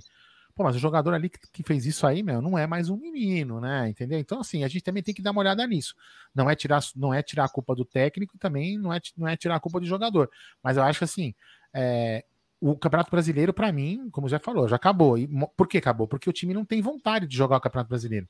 Pô, 0.56 0.64
mas 0.64 0.78
o 0.78 0.80
jogador 0.80 1.14
ali 1.14 1.30
que, 1.30 1.40
que, 1.52 1.64
fez 1.64 1.86
isso 1.86 2.08
aí, 2.08 2.24
meu, 2.24 2.42
não 2.42 2.58
é 2.58 2.66
mais 2.66 2.90
um 2.90 2.96
menino, 2.96 3.60
né? 3.60 3.90
Entendeu? 3.90 4.20
Então, 4.20 4.40
assim, 4.40 4.64
a 4.64 4.70
gente 4.70 4.84
também 4.84 5.04
tem 5.04 5.14
que 5.14 5.22
dar 5.22 5.32
uma 5.32 5.42
olhada 5.42 5.68
nisso. 5.68 5.96
Não 6.34 6.50
é 6.50 6.56
tirar, 6.56 6.82
não 6.96 7.14
é 7.14 7.22
tirar 7.22 7.44
a 7.44 7.50
culpa 7.50 7.76
do 7.76 7.84
técnico 7.84 8.38
e 8.38 8.40
também 8.40 8.78
não 8.78 8.94
é, 8.94 9.02
não 9.18 9.28
é 9.28 9.36
tirar 9.36 9.56
a 9.56 9.60
culpa 9.60 9.82
do 9.82 9.86
jogador. 9.86 10.30
Mas 10.64 10.78
eu 10.78 10.84
acho 10.84 11.00
que, 11.00 11.04
assim, 11.04 11.36
é, 11.74 12.24
o 12.66 12.78
Campeonato 12.78 13.12
Brasileiro, 13.12 13.54
para 13.54 13.74
mim, 13.74 14.10
como 14.10 14.30
já 14.30 14.40
falou, 14.40 14.70
já 14.70 14.78
acabou. 14.78 15.18
E 15.18 15.28
por 15.58 15.68
que 15.68 15.78
acabou? 15.78 16.08
Porque 16.08 16.30
o 16.30 16.34
time 16.34 16.54
não 16.54 16.64
tem 16.64 16.82
vontade 16.82 17.28
de 17.28 17.36
jogar 17.36 17.58
o 17.58 17.60
Campeonato 17.60 17.90
Brasileiro. 17.90 18.26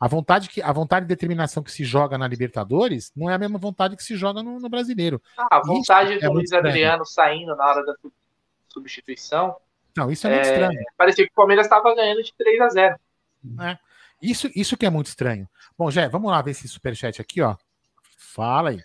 A 0.00 0.08
vontade, 0.08 0.48
que, 0.48 0.60
a 0.60 0.72
vontade 0.72 1.06
de 1.06 1.10
determinação 1.10 1.62
que 1.62 1.70
se 1.70 1.84
joga 1.84 2.18
na 2.18 2.26
Libertadores 2.26 3.12
não 3.14 3.30
é 3.30 3.34
a 3.34 3.38
mesma 3.38 3.56
vontade 3.56 3.94
que 3.94 4.02
se 4.02 4.16
joga 4.16 4.42
no, 4.42 4.58
no 4.58 4.68
Brasileiro. 4.68 5.22
Ah, 5.38 5.58
a 5.58 5.60
vontade 5.60 6.10
isso 6.10 6.20
do 6.20 6.26
é 6.26 6.28
Luiz 6.28 6.52
Adriano 6.52 7.06
saindo 7.06 7.54
na 7.54 7.64
hora 7.64 7.84
da 7.86 7.94
substituição. 8.68 9.54
Não, 9.96 10.10
isso 10.10 10.26
é, 10.26 10.30
é 10.30 10.34
muito 10.34 10.46
estranho. 10.46 10.84
Parecia 10.96 11.24
que 11.24 11.30
o 11.30 11.34
Palmeiras 11.36 11.66
estava 11.66 11.94
ganhando 11.94 12.24
de 12.24 12.34
3 12.36 12.60
a 12.62 12.68
0 12.68 12.96
é. 13.60 13.78
Isso, 14.20 14.50
isso 14.56 14.76
que 14.76 14.86
é 14.86 14.90
muito 14.90 15.06
estranho. 15.06 15.48
Bom, 15.78 15.88
Jé, 15.88 16.08
vamos 16.08 16.32
lá 16.32 16.42
ver 16.42 16.50
esse 16.50 16.66
superchat 16.66 17.20
aqui, 17.20 17.40
ó. 17.42 17.56
Fala 18.18 18.70
aí. 18.70 18.80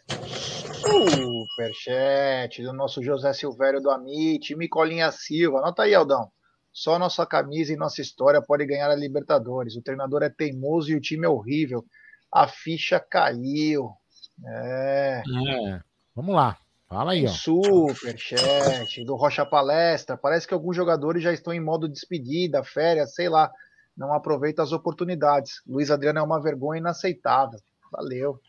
Superchat 0.86 2.62
do 2.62 2.74
nosso 2.74 3.02
José 3.04 3.34
Silvério 3.34 3.82
do 3.82 3.90
Amit, 3.90 4.56
Micolinha 4.56 5.12
Silva. 5.12 5.60
Anota 5.60 5.84
aí, 5.84 5.94
Aldão. 5.94 6.32
Só 6.72 7.00
nossa 7.00 7.26
camisa 7.26 7.74
e 7.74 7.78
nossa 7.78 8.02
história 8.02 8.42
pode 8.42 8.66
ganhar 8.66 8.90
a 8.92 8.96
Libertadores. 8.96 9.76
O 9.76 9.82
treinador 9.82 10.24
é 10.24 10.30
teimoso 10.30 10.92
e 10.92 10.96
o 10.96 11.02
time 11.02 11.26
é 11.26 11.30
horrível. 11.30 11.86
A 12.32 12.48
ficha 12.48 13.00
caiu. 13.00 13.92
É. 14.46 15.24
é. 15.24 15.80
Vamos 16.14 16.36
lá. 16.36 16.58
Fala 16.88 17.14
aí, 17.14 17.26
ó. 17.26 17.30
Superchat 17.30 19.04
do 19.06 19.16
Rocha 19.16 19.46
Palestra. 19.46 20.18
Parece 20.18 20.48
que 20.48 20.54
alguns 20.54 20.76
jogadores 20.76 21.24
já 21.24 21.34
estão 21.34 21.54
em 21.54 21.60
modo 21.60 21.88
despedida, 21.88 22.64
férias, 22.64 23.16
sei 23.16 23.30
lá. 23.30 23.52
Não 23.98 24.14
aproveitam 24.14 24.64
as 24.64 24.72
oportunidades. 24.72 25.62
Luiz 25.66 25.90
Adriano 25.90 26.20
é 26.20 26.24
uma 26.24 26.42
vergonha 26.42 26.80
inaceitável. 26.80 27.60
Valeu. 27.92 28.40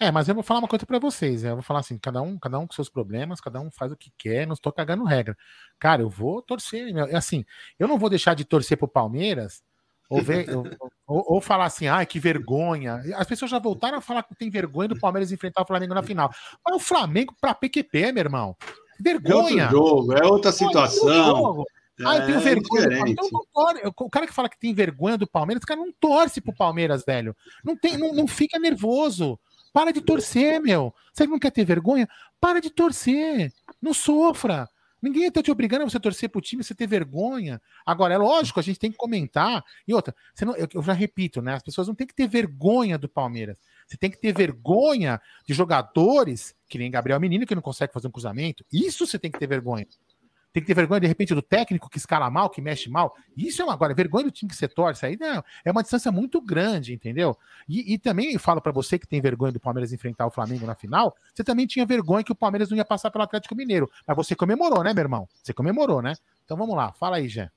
É, 0.00 0.12
mas 0.12 0.28
eu 0.28 0.34
vou 0.34 0.44
falar 0.44 0.60
uma 0.60 0.68
coisa 0.68 0.86
para 0.86 0.98
vocês. 0.98 1.42
Eu 1.42 1.54
vou 1.54 1.62
falar 1.62 1.80
assim: 1.80 1.98
cada 1.98 2.22
um, 2.22 2.38
cada 2.38 2.58
um 2.58 2.66
com 2.66 2.74
seus 2.74 2.88
problemas, 2.88 3.40
cada 3.40 3.60
um 3.60 3.70
faz 3.70 3.90
o 3.90 3.96
que 3.96 4.12
quer, 4.16 4.46
não 4.46 4.54
estou 4.54 4.72
cagando 4.72 5.04
regra. 5.04 5.36
Cara, 5.78 6.02
eu 6.02 6.08
vou 6.08 6.40
torcer. 6.40 6.92
Meu, 6.92 7.16
assim, 7.16 7.44
eu 7.78 7.88
não 7.88 7.98
vou 7.98 8.08
deixar 8.08 8.34
de 8.34 8.44
torcer 8.44 8.78
pro 8.78 8.86
Palmeiras 8.86 9.62
ou, 10.08 10.22
ver, 10.22 10.48
ou, 10.56 10.64
ou, 11.06 11.34
ou, 11.34 11.40
falar 11.40 11.66
assim, 11.66 11.88
ai, 11.88 12.06
que 12.06 12.20
vergonha. 12.20 13.02
As 13.16 13.26
pessoas 13.26 13.50
já 13.50 13.58
voltaram 13.58 13.98
a 13.98 14.00
falar 14.00 14.22
que 14.22 14.34
tem 14.36 14.48
vergonha 14.48 14.88
do 14.88 14.98
Palmeiras 14.98 15.32
enfrentar 15.32 15.62
o 15.62 15.66
Flamengo 15.66 15.94
na 15.94 16.02
final. 16.02 16.30
Mas 16.64 16.76
o 16.76 16.80
Flamengo 16.80 17.34
para 17.40 17.54
PQP, 17.54 18.12
meu 18.12 18.22
irmão. 18.22 18.56
Vergonha. 19.00 19.64
É 19.64 19.66
outro 19.66 19.76
jogo, 19.76 20.12
é 20.12 20.26
outra 20.26 20.52
situação. 20.52 21.64
Ah, 22.04 22.16
eu 22.16 22.26
tenho 22.26 22.38
é 22.38 22.40
vergonha. 22.40 23.04
Então, 23.08 23.28
o 23.96 24.10
cara 24.10 24.26
que 24.26 24.32
fala 24.32 24.48
que 24.48 24.58
tem 24.58 24.72
vergonha 24.72 25.18
do 25.18 25.26
Palmeiras, 25.26 25.64
o 25.64 25.66
cara 25.66 25.80
não 25.80 25.92
torce 25.98 26.40
pro 26.40 26.54
Palmeiras, 26.54 27.04
velho. 27.04 27.36
Não, 27.64 27.76
tem, 27.76 27.96
não, 27.96 28.12
não 28.12 28.28
fica 28.28 28.58
nervoso. 28.58 29.38
Para 29.72 29.92
de 29.92 30.00
torcer, 30.00 30.60
meu. 30.60 30.94
Você 31.12 31.26
não 31.26 31.38
quer 31.38 31.50
ter 31.50 31.64
vergonha? 31.64 32.08
Para 32.40 32.60
de 32.60 32.70
torcer. 32.70 33.52
Não 33.80 33.92
sofra. 33.94 34.68
Ninguém 35.00 35.26
está 35.26 35.40
te 35.42 35.50
obrigando 35.50 35.84
a 35.84 35.88
você 35.88 36.00
torcer 36.00 36.28
pro 36.28 36.40
time, 36.40 36.62
você 36.62 36.74
ter 36.74 36.86
vergonha. 36.86 37.62
Agora, 37.86 38.14
é 38.14 38.18
lógico, 38.18 38.58
a 38.58 38.62
gente 38.62 38.80
tem 38.80 38.90
que 38.90 38.96
comentar. 38.96 39.64
E 39.86 39.94
outra, 39.94 40.14
não, 40.42 40.56
eu, 40.56 40.66
eu, 40.74 40.82
já 40.82 40.92
repito, 40.92 41.40
né? 41.40 41.54
As 41.54 41.62
pessoas 41.62 41.86
não 41.86 41.94
têm 41.94 42.06
que 42.06 42.14
ter 42.14 42.26
vergonha 42.26 42.98
do 42.98 43.08
Palmeiras. 43.08 43.56
Você 43.86 43.96
tem 43.96 44.10
que 44.10 44.18
ter 44.18 44.32
vergonha 44.34 45.20
de 45.46 45.54
jogadores, 45.54 46.54
que 46.68 46.78
nem 46.78 46.90
Gabriel 46.90 47.20
Menino, 47.20 47.46
que 47.46 47.54
não 47.54 47.62
consegue 47.62 47.92
fazer 47.92 48.08
um 48.08 48.10
cruzamento. 48.10 48.64
Isso 48.72 49.06
você 49.06 49.18
tem 49.18 49.30
que 49.30 49.38
ter 49.38 49.46
vergonha. 49.46 49.86
Tem 50.52 50.62
que 50.62 50.66
ter 50.66 50.74
vergonha, 50.74 51.00
de 51.00 51.06
repente, 51.06 51.34
do 51.34 51.42
técnico 51.42 51.88
que 51.90 51.98
escala 51.98 52.30
mal, 52.30 52.48
que 52.48 52.60
mexe 52.60 52.88
mal. 52.88 53.14
Isso 53.36 53.60
é 53.60 53.64
uma 53.64 53.74
agora, 53.74 53.94
vergonha 53.94 54.24
do 54.24 54.30
time 54.30 54.50
que 54.50 54.56
você 54.56 54.66
torce. 54.66 55.04
Aí 55.04 55.16
não, 55.18 55.42
é 55.64 55.70
uma 55.70 55.82
distância 55.82 56.10
muito 56.10 56.40
grande, 56.40 56.94
entendeu? 56.94 57.36
E, 57.68 57.94
e 57.94 57.98
também 57.98 58.32
eu 58.32 58.40
falo 58.40 58.60
para 58.60 58.72
você 58.72 58.98
que 58.98 59.06
tem 59.06 59.20
vergonha 59.20 59.52
do 59.52 59.60
Palmeiras 59.60 59.92
enfrentar 59.92 60.26
o 60.26 60.30
Flamengo 60.30 60.66
na 60.66 60.74
final, 60.74 61.14
você 61.34 61.44
também 61.44 61.66
tinha 61.66 61.84
vergonha 61.84 62.24
que 62.24 62.32
o 62.32 62.36
Palmeiras 62.36 62.70
não 62.70 62.76
ia 62.76 62.84
passar 62.84 63.10
pelo 63.10 63.24
Atlético 63.24 63.54
Mineiro. 63.54 63.90
Mas 64.06 64.16
você 64.16 64.34
comemorou, 64.34 64.82
né, 64.82 64.94
meu 64.94 65.02
irmão? 65.02 65.28
Você 65.42 65.52
comemorou, 65.52 66.00
né? 66.00 66.14
Então 66.44 66.56
vamos 66.56 66.74
lá, 66.74 66.92
fala 66.92 67.16
aí, 67.16 67.28
Jé. 67.28 67.50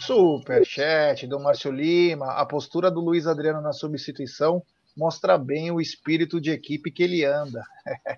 Superchat 0.00 1.26
do 1.26 1.38
Márcio 1.38 1.70
Lima, 1.70 2.32
a 2.32 2.46
postura 2.46 2.90
do 2.90 3.00
Luiz 3.00 3.26
Adriano 3.26 3.60
na 3.60 3.72
substituição 3.72 4.62
mostra 4.98 5.38
bem 5.38 5.70
o 5.70 5.80
espírito 5.80 6.40
de 6.40 6.50
equipe 6.50 6.90
que 6.90 7.04
ele 7.04 7.24
anda. 7.24 7.62
É, 7.86 8.16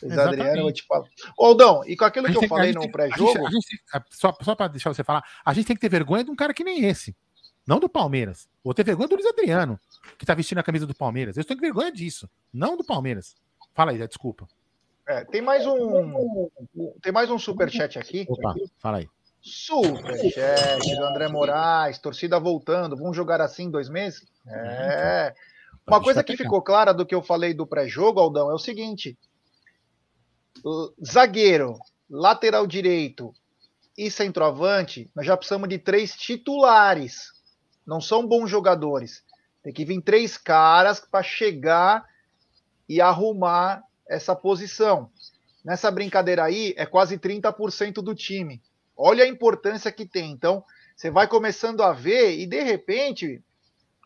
Adriano, 0.18 0.68
eu 0.68 0.72
te 0.72 0.82
falo. 0.82 1.06
Aldão, 1.38 1.84
e 1.86 1.94
com 1.94 2.06
aquilo 2.06 2.26
que 2.26 2.44
eu 2.44 2.48
falei 2.48 2.72
no 2.72 2.90
pré-jogo. 2.90 3.46
Só, 4.10 4.34
só 4.40 4.54
para 4.54 4.68
deixar 4.68 4.92
você 4.92 5.04
falar, 5.04 5.22
a 5.44 5.52
gente 5.52 5.66
tem 5.66 5.76
que 5.76 5.82
ter 5.82 5.90
vergonha 5.90 6.24
de 6.24 6.30
um 6.30 6.36
cara 6.36 6.54
que 6.54 6.64
nem 6.64 6.86
esse. 6.86 7.14
Não 7.66 7.78
do 7.78 7.88
Palmeiras. 7.88 8.48
Vou 8.64 8.72
ter 8.74 8.82
vergonha 8.82 9.08
do 9.08 9.14
Luiz 9.14 9.26
Adriano, 9.26 9.78
que 10.18 10.26
tá 10.26 10.34
vestindo 10.34 10.58
a 10.58 10.62
camisa 10.62 10.86
do 10.86 10.94
Palmeiras. 10.94 11.36
Eu 11.36 11.44
tenho 11.44 11.60
vergonha 11.60 11.92
disso, 11.92 12.28
não 12.52 12.76
do 12.76 12.82
Palmeiras. 12.82 13.36
Fala 13.74 13.92
aí, 13.92 14.08
desculpa. 14.08 14.48
É, 15.06 15.24
tem 15.24 15.42
mais 15.42 15.66
um. 15.66 16.48
Tem 17.02 17.12
mais 17.12 17.30
um 17.30 17.38
superchat 17.38 17.98
aqui. 17.98 18.24
Opa, 18.28 18.54
fala 18.78 18.98
aí. 18.98 19.08
Superchat 19.40 20.96
do 20.96 21.04
André 21.04 21.28
Moraes, 21.28 21.98
torcida 21.98 22.38
voltando. 22.38 22.96
Vamos 22.96 23.16
jogar 23.16 23.40
assim 23.40 23.70
dois 23.70 23.88
meses? 23.88 24.24
É. 24.46 25.34
Uma 25.86 26.02
coisa 26.02 26.22
que 26.22 26.36
ficou 26.36 26.62
clara 26.62 26.94
do 26.94 27.04
que 27.04 27.14
eu 27.14 27.22
falei 27.22 27.52
do 27.52 27.66
pré-jogo, 27.66 28.20
Aldão, 28.20 28.50
é 28.50 28.54
o 28.54 28.58
seguinte: 28.58 29.18
zagueiro, 31.04 31.78
lateral 32.08 32.66
direito 32.66 33.34
e 33.96 34.10
centroavante, 34.10 35.10
nós 35.14 35.26
já 35.26 35.36
precisamos 35.36 35.68
de 35.68 35.78
três 35.78 36.14
titulares. 36.14 37.32
Não 37.86 38.00
são 38.00 38.26
bons 38.26 38.48
jogadores. 38.48 39.24
Tem 39.62 39.72
que 39.72 39.84
vir 39.84 40.00
três 40.00 40.36
caras 40.36 41.00
para 41.00 41.22
chegar 41.22 42.04
e 42.88 43.00
arrumar 43.00 43.82
essa 44.08 44.34
posição. 44.34 45.10
Nessa 45.64 45.90
brincadeira 45.90 46.44
aí, 46.44 46.74
é 46.76 46.86
quase 46.86 47.18
30% 47.18 47.94
do 47.94 48.14
time. 48.14 48.60
Olha 48.96 49.24
a 49.24 49.28
importância 49.28 49.92
que 49.92 50.06
tem. 50.06 50.30
Então, 50.30 50.64
você 50.96 51.10
vai 51.10 51.26
começando 51.26 51.82
a 51.82 51.92
ver 51.92 52.38
e, 52.38 52.46
de 52.46 52.62
repente, 52.62 53.42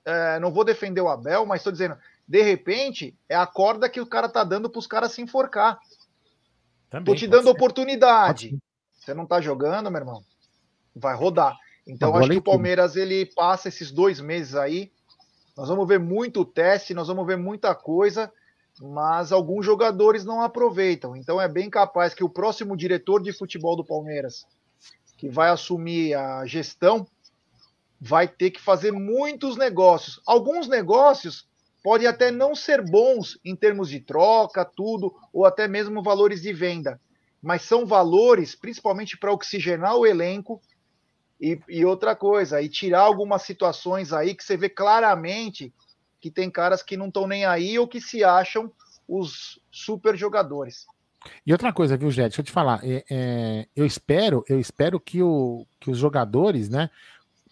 é, 0.07 0.39
não 0.39 0.53
vou 0.53 0.65
defender 0.65 1.01
o 1.01 1.09
Abel, 1.09 1.45
mas 1.45 1.61
estou 1.61 1.73
dizendo, 1.73 1.99
de 2.27 2.41
repente, 2.41 3.19
é 3.29 3.35
a 3.35 3.47
corda 3.47 3.89
que 3.89 4.01
o 4.01 4.07
cara 4.07 4.29
tá 4.29 4.45
dando 4.45 4.71
para 4.71 4.79
os 4.79 4.87
caras 4.87 5.13
se 5.13 5.21
enforcar. 5.21 5.81
Também, 6.89 7.13
Tô 7.13 7.19
te 7.19 7.27
dando 7.27 7.45
ser. 7.45 7.51
oportunidade. 7.51 8.57
Você 8.99 9.13
não 9.13 9.27
tá 9.27 9.41
jogando, 9.41 9.91
meu 9.91 10.01
irmão? 10.01 10.25
Vai 10.95 11.15
rodar. 11.15 11.57
Então, 11.87 12.17
acho 12.17 12.31
que 12.31 12.39
o 12.39 12.43
Palmeiras 12.43 12.97
ele 12.97 13.27
passa 13.27 13.69
esses 13.69 13.91
dois 13.91 14.21
meses 14.21 14.55
aí. 14.55 14.93
Nós 15.57 15.69
vamos 15.69 15.87
ver 15.87 15.99
muito 15.99 16.45
teste, 16.45 16.95
nós 16.95 17.09
vamos 17.09 17.27
ver 17.27 17.37
muita 17.37 17.75
coisa, 17.75 18.33
mas 18.81 19.33
alguns 19.33 19.65
jogadores 19.65 20.25
não 20.25 20.41
aproveitam. 20.41 21.17
Então, 21.17 21.41
é 21.41 21.49
bem 21.49 21.69
capaz 21.69 22.15
que 22.15 22.25
o 22.25 22.29
próximo 22.29 22.77
diretor 22.77 23.23
de 23.23 23.33
futebol 23.33 23.77
do 23.77 23.85
Palmeiras, 23.85 24.47
que 25.17 25.29
vai 25.29 25.51
assumir 25.51 26.15
a 26.15 26.45
gestão, 26.47 27.07
vai 28.01 28.29
ter 28.29 28.51
que 28.51 28.61
fazer 28.61 28.93
muitos 28.93 29.57
negócios. 29.57 30.21
Alguns 30.27 30.69
negócios 30.69 31.47
podem 31.83 32.07
até 32.07 32.31
não 32.31 32.55
ser 32.55 32.83
bons 32.83 33.39
em 33.45 33.55
termos 33.55 33.89
de 33.89 34.01
troca, 34.01 34.65
tudo, 34.65 35.15
ou 35.33 35.45
até 35.45 35.69
mesmo 35.69 36.03
valores 36.03 36.43
de 36.43 36.53
venda, 36.53 37.01
mas 37.41 37.63
são 37.63 37.87
valores 37.87 38.55
principalmente 38.55 39.17
para 39.17 39.33
oxigenar 39.33 39.97
o 39.97 40.07
elenco 40.07 40.61
e, 41.41 41.61
e, 41.69 41.85
outra 41.85 42.17
coisa, 42.17 42.61
e 42.61 42.69
tirar 42.69 43.03
algumas 43.03 43.43
situações 43.43 44.13
aí 44.13 44.35
que 44.35 44.43
você 44.43 44.57
vê 44.57 44.69
claramente 44.69 45.73
que 46.21 46.31
tem 46.31 46.51
caras 46.51 46.83
que 46.83 46.97
não 46.97 47.07
estão 47.09 47.27
nem 47.27 47.45
aí 47.45 47.79
ou 47.79 47.87
que 47.87 48.01
se 48.01 48.25
acham 48.25 48.73
os 49.07 49.61
super 49.71 50.17
jogadores. 50.17 50.87
E 51.47 51.53
outra 51.53 51.73
coisa, 51.73 51.97
viu, 51.97 52.11
Jé? 52.11 52.23
Deixa 52.23 52.41
eu 52.41 52.45
te 52.45 52.53
falar. 52.53 52.81
É, 52.83 53.05
é, 53.11 53.67
eu 53.77 53.87
espero, 53.87 54.45
eu 54.49 54.59
espero 54.59 54.99
que, 54.99 55.23
o, 55.23 55.67
que 55.79 55.91
os 55.91 55.99
jogadores, 55.99 56.69
né, 56.69 56.91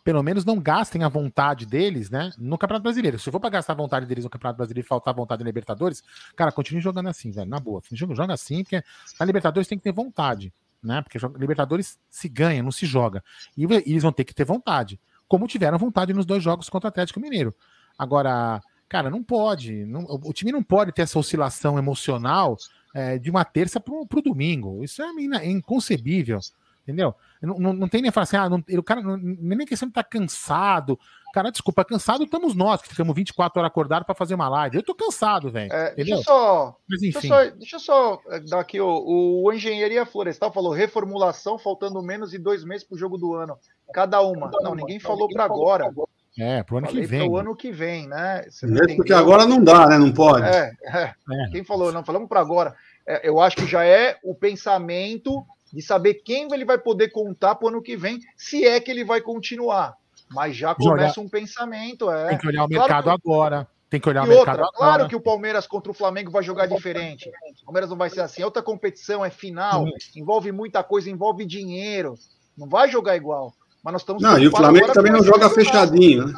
pelo 0.04 0.22
menos 0.22 0.44
não 0.44 0.60
gastem 0.60 1.02
a 1.02 1.08
vontade 1.08 1.64
deles, 1.64 2.10
né? 2.10 2.30
No 2.38 2.58
Campeonato 2.58 2.82
Brasileiro. 2.82 3.18
Se 3.18 3.30
for 3.30 3.40
para 3.40 3.48
gastar 3.48 3.72
a 3.72 3.76
vontade 3.76 4.04
deles 4.04 4.22
no 4.22 4.30
Campeonato 4.30 4.58
Brasileiro 4.58 4.86
e 4.86 4.88
faltar 4.88 5.14
vontade 5.14 5.42
na 5.42 5.48
Libertadores, 5.48 6.02
cara, 6.36 6.52
continue 6.52 6.82
jogando 6.82 7.08
assim, 7.08 7.30
velho, 7.30 7.48
na 7.48 7.58
boa. 7.58 7.82
Joga, 7.90 8.34
assim, 8.34 8.62
porque 8.62 8.84
na 9.18 9.24
Libertadores 9.24 9.66
tem 9.66 9.78
que 9.78 9.84
ter 9.84 9.92
vontade, 9.92 10.52
né? 10.82 11.00
Porque 11.00 11.18
Libertadores 11.38 11.98
se 12.10 12.28
ganha, 12.28 12.62
não 12.62 12.70
se 12.70 12.84
joga. 12.84 13.24
E, 13.56 13.64
e 13.64 13.90
eles 13.90 14.02
vão 14.02 14.12
ter 14.12 14.24
que 14.24 14.34
ter 14.34 14.44
vontade, 14.44 15.00
como 15.26 15.48
tiveram 15.48 15.78
vontade 15.78 16.12
nos 16.12 16.26
dois 16.26 16.42
jogos 16.42 16.68
contra 16.68 16.88
o 16.88 16.90
Atlético 16.90 17.18
Mineiro. 17.18 17.54
Agora, 17.98 18.60
cara, 18.86 19.08
não 19.08 19.22
pode. 19.22 19.86
Não, 19.86 20.04
o 20.04 20.32
time 20.34 20.52
não 20.52 20.62
pode 20.62 20.92
ter 20.92 21.02
essa 21.02 21.18
oscilação 21.18 21.78
emocional 21.78 22.58
é, 22.94 23.18
de 23.18 23.30
uma 23.30 23.44
terça 23.44 23.80
para 23.80 23.94
o 23.94 24.22
domingo. 24.22 24.84
Isso 24.84 25.02
é, 25.02 25.06
é 25.40 25.50
inconcebível. 25.50 26.40
Entendeu? 26.82 27.14
Não, 27.44 27.56
não, 27.56 27.72
não 27.72 27.88
tem 27.88 28.02
nem 28.02 28.10
falar 28.10 28.24
assim, 28.24 28.36
ah, 28.36 28.48
não, 28.48 28.62
o 28.78 28.82
cara 28.82 29.02
não, 29.02 29.16
nem 29.16 29.66
questão 29.66 29.88
de 29.88 29.90
estar 29.90 30.02
tá 30.02 30.08
cansado. 30.08 30.98
Cara, 31.34 31.50
desculpa, 31.50 31.84
cansado 31.84 32.22
estamos 32.22 32.54
nós, 32.54 32.80
que 32.80 32.88
ficamos 32.88 33.14
24 33.14 33.58
horas 33.58 33.68
acordados 33.68 34.06
para 34.06 34.14
fazer 34.14 34.34
uma 34.34 34.48
live. 34.48 34.76
Eu 34.76 34.84
tô 34.84 34.94
cansado, 34.94 35.50
velho. 35.50 35.72
É, 35.72 35.92
deixa, 35.94 36.14
eu 36.14 36.22
só. 36.22 36.76
Deixa, 36.88 37.18
eu 37.18 37.22
só, 37.22 37.50
deixa 37.50 37.76
eu 37.76 37.80
só 37.80 38.20
eh, 38.30 38.40
dar 38.40 38.60
aqui, 38.60 38.80
o, 38.80 39.42
o 39.42 39.52
Engenharia 39.52 40.06
Florestal 40.06 40.52
falou 40.52 40.72
reformulação 40.72 41.58
faltando 41.58 42.00
menos 42.02 42.30
de 42.30 42.38
dois 42.38 42.64
meses 42.64 42.84
pro 42.84 42.96
jogo 42.96 43.18
do 43.18 43.34
ano. 43.34 43.58
Cada 43.92 44.20
uma. 44.20 44.48
Não, 44.62 44.76
ninguém 44.76 45.00
falou 45.00 45.28
para 45.28 45.44
agora. 45.44 45.92
É, 46.38 46.62
pro 46.62 46.78
ano 46.78 46.86
Falei 46.86 47.02
que 47.02 47.08
vem. 47.08 47.28
Pro 47.28 47.36
ano 47.36 47.56
que 47.56 47.72
vem, 47.72 48.08
né? 48.08 48.44
Mesmo 48.62 48.96
porque 48.96 49.12
agora 49.12 49.46
não 49.46 49.62
dá, 49.62 49.86
né? 49.86 49.98
Não 49.98 50.12
pode. 50.12 50.46
É, 50.46 50.72
é. 50.84 50.98
é. 51.02 51.50
Quem 51.50 51.64
falou? 51.64 51.92
Não, 51.92 52.04
falamos 52.04 52.28
para 52.28 52.40
agora. 52.40 52.74
É, 53.06 53.28
eu 53.28 53.40
acho 53.40 53.56
que 53.56 53.66
já 53.66 53.84
é 53.84 54.18
o 54.22 54.34
pensamento 54.34 55.44
de 55.74 55.82
saber 55.82 56.14
quem 56.14 56.48
ele 56.52 56.64
vai 56.64 56.78
poder 56.78 57.10
contar 57.10 57.56
para 57.56 57.66
o 57.66 57.68
ano 57.68 57.82
que 57.82 57.96
vem, 57.96 58.20
se 58.36 58.64
é 58.64 58.78
que 58.78 58.90
ele 58.90 59.04
vai 59.04 59.20
continuar. 59.20 59.96
Mas 60.30 60.56
já 60.56 60.72
começa 60.72 61.20
um 61.20 61.28
pensamento. 61.28 62.08
É. 62.08 62.28
Tem 62.28 62.38
que 62.38 62.46
olhar 62.46 62.64
o 62.64 62.68
mercado 62.68 63.02
claro 63.02 63.20
que... 63.20 63.28
agora. 63.28 63.68
Tem 63.90 64.00
que 64.00 64.08
olhar 64.08 64.22
e 64.22 64.26
o 64.26 64.28
mercado 64.28 64.60
outra, 64.60 64.68
agora. 64.68 64.76
Claro 64.76 65.08
que 65.08 65.16
o 65.16 65.20
Palmeiras 65.20 65.66
contra 65.66 65.90
o 65.90 65.94
Flamengo 65.94 66.30
vai 66.30 66.42
jogar 66.44 66.66
diferente. 66.66 67.28
O 67.62 67.66
Palmeiras 67.66 67.90
não 67.90 67.96
vai 67.96 68.08
ser 68.08 68.20
assim. 68.20 68.42
Outra 68.44 68.62
competição 68.62 69.24
é 69.24 69.30
final, 69.30 69.84
envolve 70.14 70.52
muita 70.52 70.82
coisa, 70.84 71.10
envolve 71.10 71.44
dinheiro. 71.44 72.14
Não 72.56 72.68
vai 72.68 72.88
jogar 72.88 73.16
igual. 73.16 73.52
Mas 73.82 73.92
nós 73.92 74.02
estamos. 74.02 74.22
Não, 74.22 74.38
e 74.38 74.46
o 74.46 74.50
Flamengo 74.52 74.92
também 74.92 75.12
não 75.12 75.22
joga 75.22 75.50
fechadinho, 75.50 76.28
né? 76.28 76.34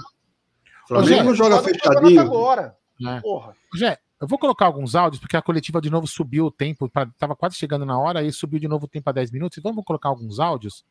O 0.84 0.88
Flamengo 0.88 1.24
não 1.24 1.34
joga 1.34 1.62
fechadinho. 1.62 2.20
Agora. 2.20 2.74
É. 3.06 3.20
Porra. 3.20 3.54
Jé, 3.74 3.98
eu 4.20 4.26
vou 4.26 4.38
colocar 4.38 4.66
alguns 4.66 4.94
áudios, 4.94 5.20
porque 5.20 5.36
a 5.36 5.42
coletiva 5.42 5.80
de 5.80 5.90
novo 5.90 6.06
subiu 6.06 6.46
o 6.46 6.50
tempo, 6.50 6.88
pra, 6.88 7.06
tava 7.18 7.36
quase 7.36 7.56
chegando 7.56 7.84
na 7.84 7.98
hora, 7.98 8.20
aí 8.20 8.32
subiu 8.32 8.58
de 8.58 8.68
novo 8.68 8.86
o 8.86 8.88
tempo 8.88 9.04
para 9.04 9.14
10 9.14 9.30
minutos, 9.30 9.58
então 9.58 9.74
vou 9.74 9.84
colocar 9.84 10.08
alguns 10.08 10.40
áudios. 10.40 10.84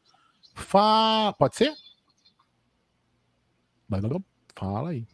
Fa... 0.53 1.33
Pode 1.37 1.55
ser? 1.55 1.73
Fala 4.55 4.89
aí. 4.89 5.05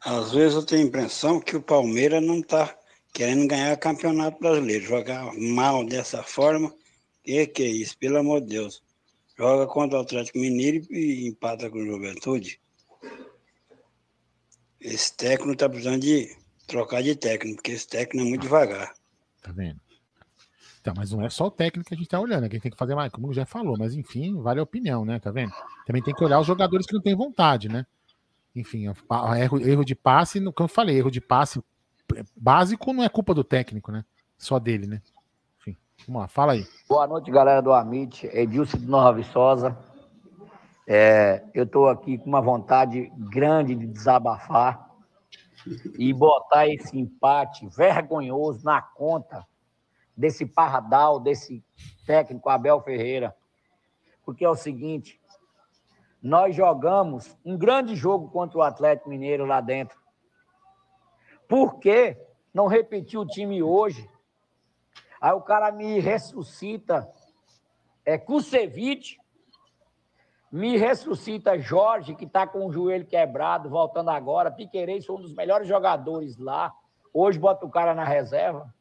Às 0.00 0.32
vezes 0.32 0.54
eu 0.54 0.64
tenho 0.64 0.82
a 0.82 0.86
impressão 0.86 1.40
que 1.40 1.56
o 1.56 1.62
Palmeiras 1.62 2.22
não 2.22 2.38
está 2.38 2.76
querendo 3.12 3.48
ganhar 3.48 3.74
o 3.74 3.80
campeonato 3.80 4.38
brasileiro. 4.38 4.84
Jogar 4.84 5.32
mal 5.34 5.84
dessa 5.84 6.22
forma, 6.22 6.72
que 7.24 7.46
que 7.48 7.62
é 7.64 7.66
isso? 7.66 7.98
Pelo 7.98 8.18
amor 8.18 8.40
de 8.40 8.48
Deus. 8.48 8.82
Joga 9.36 9.66
contra 9.66 9.98
o 9.98 10.02
Atlético 10.02 10.38
Mineiro 10.38 10.86
e 10.90 11.26
empata 11.26 11.68
com 11.68 11.78
o 11.78 11.84
Juventude. 11.84 12.60
Esse 14.80 15.16
técnico 15.16 15.56
tá 15.56 15.68
precisando 15.68 16.00
de 16.00 16.36
trocar 16.66 17.02
de 17.02 17.14
técnico, 17.14 17.56
porque 17.56 17.72
esse 17.72 17.88
técnico 17.88 18.26
é 18.26 18.28
muito 18.28 18.42
devagar. 18.42 18.94
Tá 19.42 19.52
vendo? 19.52 19.80
Então, 20.80 20.94
mas 20.96 21.10
não 21.10 21.24
é 21.24 21.28
só 21.28 21.46
o 21.46 21.50
técnico 21.50 21.88
que 21.88 21.94
a 21.94 21.96
gente 21.96 22.08
tá 22.08 22.20
olhando, 22.20 22.44
é 22.44 22.48
que 22.48 22.54
a 22.54 22.56
gente 22.56 22.62
tem 22.62 22.70
que 22.70 22.78
fazer 22.78 22.94
mais, 22.94 23.10
como 23.10 23.32
já 23.32 23.44
falou, 23.44 23.76
mas 23.76 23.94
enfim, 23.94 24.40
vale 24.40 24.60
a 24.60 24.62
opinião, 24.62 25.04
né? 25.04 25.18
Tá 25.18 25.32
vendo? 25.32 25.52
Também 25.84 26.02
tem 26.02 26.14
que 26.14 26.24
olhar 26.24 26.38
os 26.38 26.46
jogadores 26.46 26.86
que 26.86 26.94
não 26.94 27.02
têm 27.02 27.16
vontade, 27.16 27.68
né? 27.68 27.84
Enfim, 28.54 28.86
erro, 28.86 29.60
erro 29.60 29.84
de 29.84 29.94
passe, 29.94 30.40
como 30.40 30.54
eu 30.60 30.68
falei, 30.68 30.96
erro 30.96 31.10
de 31.10 31.20
passe 31.20 31.60
básico 32.36 32.92
não 32.92 33.02
é 33.02 33.08
culpa 33.08 33.34
do 33.34 33.42
técnico, 33.42 33.90
né? 33.90 34.04
Só 34.38 34.60
dele, 34.60 34.86
né? 34.86 35.02
Enfim, 35.58 35.76
vamos 36.06 36.22
lá, 36.22 36.28
fala 36.28 36.52
aí. 36.52 36.64
Boa 36.88 37.06
noite, 37.06 37.30
galera 37.32 37.60
do 37.60 37.72
Amit. 37.72 38.26
Edilson 38.32 38.78
de 38.78 38.86
Nova 38.86 39.12
Viçosa. 39.12 39.76
É, 40.88 41.42
eu 41.52 41.64
estou 41.64 41.88
aqui 41.88 42.16
com 42.16 42.26
uma 42.26 42.40
vontade 42.40 43.10
grande 43.16 43.74
de 43.74 43.88
desabafar 43.88 44.88
e 45.98 46.12
botar 46.12 46.68
esse 46.68 46.96
empate 46.96 47.66
vergonhoso 47.66 48.64
na 48.64 48.80
conta 48.80 49.44
desse 50.16 50.46
Parradal, 50.46 51.18
desse 51.18 51.64
técnico 52.06 52.48
Abel 52.48 52.80
Ferreira. 52.80 53.36
Porque 54.24 54.44
é 54.44 54.48
o 54.48 54.54
seguinte, 54.54 55.20
nós 56.22 56.54
jogamos 56.54 57.36
um 57.44 57.58
grande 57.58 57.96
jogo 57.96 58.28
contra 58.30 58.58
o 58.58 58.62
Atlético 58.62 59.10
Mineiro 59.10 59.44
lá 59.44 59.60
dentro. 59.60 60.00
Por 61.48 61.80
que 61.80 62.16
não 62.54 62.68
repetir 62.68 63.18
o 63.18 63.26
time 63.26 63.60
hoje? 63.60 64.08
Aí 65.20 65.32
o 65.32 65.40
cara 65.40 65.72
me 65.72 65.98
ressuscita 65.98 67.08
é 68.04 68.16
Kusevich, 68.16 69.18
me 70.56 70.78
ressuscita 70.78 71.58
Jorge, 71.58 72.14
que 72.14 72.24
está 72.24 72.46
com 72.46 72.64
o 72.66 72.72
joelho 72.72 73.04
quebrado, 73.04 73.68
voltando 73.68 74.08
agora. 74.08 74.50
Piquerez 74.50 75.04
foi 75.04 75.16
um 75.16 75.20
dos 75.20 75.34
melhores 75.34 75.68
jogadores 75.68 76.38
lá. 76.38 76.72
Hoje 77.12 77.38
bota 77.38 77.66
o 77.66 77.70
cara 77.70 77.94
na 77.94 78.04
reserva. 78.04 78.74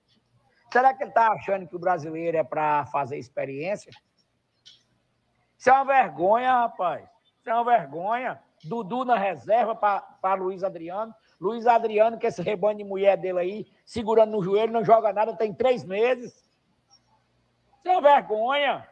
Será 0.71 0.93
que 0.93 1.03
ele 1.03 1.09
está 1.09 1.27
achando 1.33 1.67
que 1.67 1.75
o 1.75 1.79
brasileiro 1.79 2.37
é 2.37 2.43
para 2.45 2.85
fazer 2.85 3.17
experiência? 3.17 3.91
Isso 5.57 5.69
é 5.69 5.73
uma 5.73 5.83
vergonha, 5.83 6.61
rapaz. 6.61 7.09
Isso 7.39 7.49
é 7.49 7.53
uma 7.53 7.65
vergonha. 7.65 8.39
Dudu 8.63 9.03
na 9.03 9.17
reserva 9.17 9.75
para 9.75 10.33
Luiz 10.35 10.63
Adriano. 10.63 11.13
Luiz 11.41 11.67
Adriano, 11.67 12.17
que 12.17 12.27
esse 12.27 12.41
rebanho 12.41 12.77
de 12.77 12.83
mulher 12.85 13.17
dele 13.17 13.39
aí, 13.39 13.67
segurando 13.85 14.31
no 14.31 14.41
joelho, 14.41 14.71
não 14.71 14.83
joga 14.83 15.11
nada, 15.11 15.35
tem 15.35 15.53
três 15.53 15.83
meses. 15.83 16.33
Isso 16.33 17.87
é 17.87 17.91
uma 17.91 18.01
vergonha. 18.01 18.87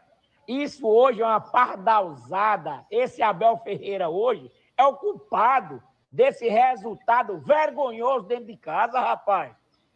Isso 0.47 0.87
hoje 0.87 1.21
é 1.21 1.25
uma 1.25 1.39
pardalzada. 1.39 2.85
Esse 2.89 3.21
Abel 3.21 3.57
Ferreira 3.57 4.09
hoje 4.09 4.51
é 4.77 4.85
o 4.85 4.95
culpado 4.95 5.81
desse 6.11 6.47
resultado 6.47 7.39
vergonhoso 7.39 8.27
dentro 8.27 8.45
de 8.45 8.57
casa, 8.57 8.99
rapaz. 8.99 9.55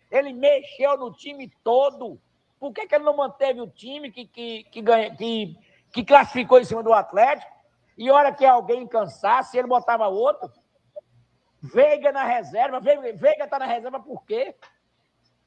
Ele 0.10 0.34
mexeu 0.34 0.98
no 0.98 1.14
time 1.14 1.52
todo. 1.64 2.20
Por 2.60 2.74
que, 2.74 2.88
que 2.88 2.96
ele 2.96 3.04
não 3.04 3.16
manteve 3.16 3.62
o 3.62 3.70
time 3.70 4.12
que, 4.12 4.26
que, 4.26 4.64
que, 4.64 4.82
ganha, 4.82 5.16
que, 5.16 5.56
que 5.94 6.04
classificou 6.04 6.60
em 6.60 6.66
cima 6.66 6.82
do 6.82 6.94
Atlético? 6.94 7.52
E 7.98 8.10
hora 8.10 8.34
que 8.34 8.46
alguém 8.46 8.88
cansasse, 8.88 9.58
ele 9.58 9.68
botava 9.68 10.08
outro. 10.08 10.52
Veiga 11.62 12.12
na 12.12 12.24
reserva. 12.24 12.80
Veiga 12.80 13.44
está 13.44 13.60
na 13.60 13.66
reserva 13.66 14.00
por 14.00 14.24
quê? 14.26 14.56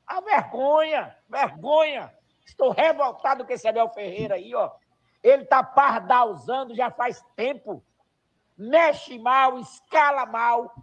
A 0.06 0.20
vergonha, 0.20 1.16
vergonha. 1.28 2.12
Estou 2.44 2.70
revoltado 2.70 3.44
com 3.44 3.52
esse 3.52 3.66
Abel 3.66 3.88
Ferreira 3.90 4.34
aí, 4.34 4.54
ó. 4.54 4.70
Ele 5.22 5.42
está 5.42 5.62
pardalzando 5.62 6.74
já 6.74 6.90
faz 6.90 7.22
tempo. 7.36 7.84
Mexe 8.56 9.18
mal, 9.18 9.58
escala 9.58 10.26
mal. 10.26 10.74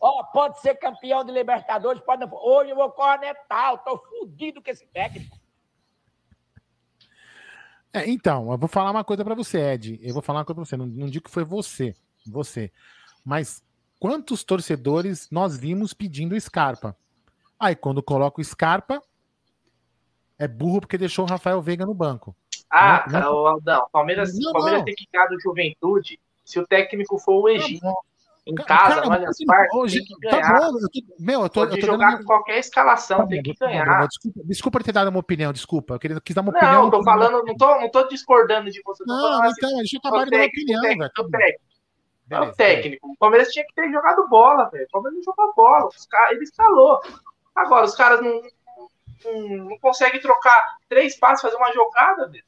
Ó, 0.00 0.22
pode 0.24 0.60
ser 0.60 0.76
campeão 0.76 1.24
de 1.24 1.32
Libertadores, 1.32 2.02
pode 2.02 2.20
não. 2.24 2.32
Hoje 2.32 2.70
eu 2.70 2.76
vou 2.76 2.90
cornetar, 2.90 3.72
eu 3.72 3.78
tô 3.78 3.98
fudido 3.98 4.62
com 4.62 4.70
esse 4.70 4.86
técnico. 4.86 5.36
É, 7.92 8.08
então, 8.08 8.52
eu 8.52 8.58
vou 8.58 8.68
falar 8.68 8.90
uma 8.90 9.02
coisa 9.02 9.24
para 9.24 9.34
você, 9.34 9.58
Ed. 9.72 9.98
Eu 10.02 10.12
vou 10.12 10.22
falar 10.22 10.40
uma 10.40 10.44
coisa 10.44 10.56
para 10.56 10.64
você. 10.64 10.76
Não, 10.76 10.86
não 10.86 11.06
digo 11.08 11.24
que 11.24 11.30
foi 11.30 11.44
você, 11.44 11.94
você. 12.26 12.70
Mas 13.24 13.62
quantos 13.98 14.44
torcedores 14.44 15.28
nós 15.30 15.56
vimos 15.56 15.92
pedindo 15.92 16.38
Scarpa? 16.40 16.96
Aí 17.58 17.74
quando 17.74 18.02
coloca 18.02 18.40
o 18.40 18.44
Scarpa, 18.44 19.02
é 20.38 20.46
burro 20.46 20.80
porque 20.80 20.96
deixou 20.96 21.24
o 21.24 21.28
Rafael 21.28 21.60
Veiga 21.60 21.84
no 21.84 21.94
banco. 21.94 22.36
Ah, 22.70 23.04
não, 23.10 23.20
não. 23.20 23.46
Aldão, 23.46 23.86
Palmeiras, 23.90 24.38
não, 24.38 24.52
Palmeiras 24.52 24.82
tem 24.84 24.94
que 24.94 25.04
ficar 25.04 25.26
do 25.26 25.40
Juventude 25.40 26.18
se 26.44 26.58
o 26.58 26.66
técnico 26.66 27.18
for 27.18 27.42
o 27.42 27.48
Egito. 27.48 27.86
em 28.46 28.54
casa, 28.54 28.96
cara, 28.96 29.06
no 29.06 29.12
Allianz 29.12 29.36
Parque, 29.46 29.76
hoje, 29.76 29.98
tem 29.98 30.06
que 30.06 30.28
ganhar. 30.28 30.60
Tá 30.60 30.70
bom, 30.70 30.78
eu 30.78 30.88
tô, 30.88 31.14
meu, 31.18 31.42
eu 31.42 31.48
tô, 31.48 31.60
Pode 31.60 31.76
eu 31.76 31.80
tô 31.80 31.86
jogar 31.86 32.10
dando... 32.10 32.18
com 32.18 32.24
qualquer 32.24 32.58
escalação, 32.58 33.18
tá 33.18 33.26
tem 33.26 33.42
que 33.42 33.54
ganhar. 33.54 34.06
desculpa, 34.06 34.40
desculpa 34.44 34.84
ter 34.84 34.92
dado 34.92 35.08
uma 35.08 35.20
opinião, 35.20 35.52
desculpa. 35.52 35.94
Eu 35.94 35.98
queria, 35.98 36.20
quis 36.20 36.34
dar 36.34 36.40
uma 36.42 36.52
não, 36.52 36.58
opinião. 36.58 36.82
Não, 36.84 36.90
tô 36.90 37.02
falando, 37.04 37.44
não 37.44 37.56
tô, 37.56 37.80
não 37.80 37.90
tô 37.90 38.08
discordando 38.08 38.70
de 38.70 38.80
você. 38.82 39.04
Não, 39.06 39.42
assim, 39.42 39.54
então, 39.58 39.76
deixa 39.76 39.96
eu 39.96 40.00
dar 40.02 40.12
uma 40.12 40.22
opinião, 40.22 40.82
velho. 40.82 41.10
O 41.18 41.30
técnico. 41.30 41.62
é 42.30 42.40
o 42.40 42.52
técnico. 42.54 43.08
O 43.12 43.16
Palmeiras 43.16 43.48
tinha 43.48 43.66
que 43.66 43.74
ter 43.74 43.90
jogado 43.90 44.28
bola, 44.28 44.70
velho. 44.70 44.86
O 44.86 44.90
Palmeiras 44.90 45.18
não 45.18 45.24
jogou 45.24 45.54
bola. 45.54 45.88
Os 45.88 46.06
cara, 46.06 46.32
ele 46.32 46.44
escalou. 46.44 47.00
Agora, 47.54 47.84
os 47.84 47.94
caras 47.94 48.22
não, 48.22 48.40
não, 49.24 49.56
não 49.66 49.78
conseguem 49.78 50.20
trocar 50.20 50.78
três 50.88 51.18
passos, 51.18 51.42
fazer 51.42 51.56
uma 51.56 51.72
jogada, 51.72 52.28
velho. 52.28 52.47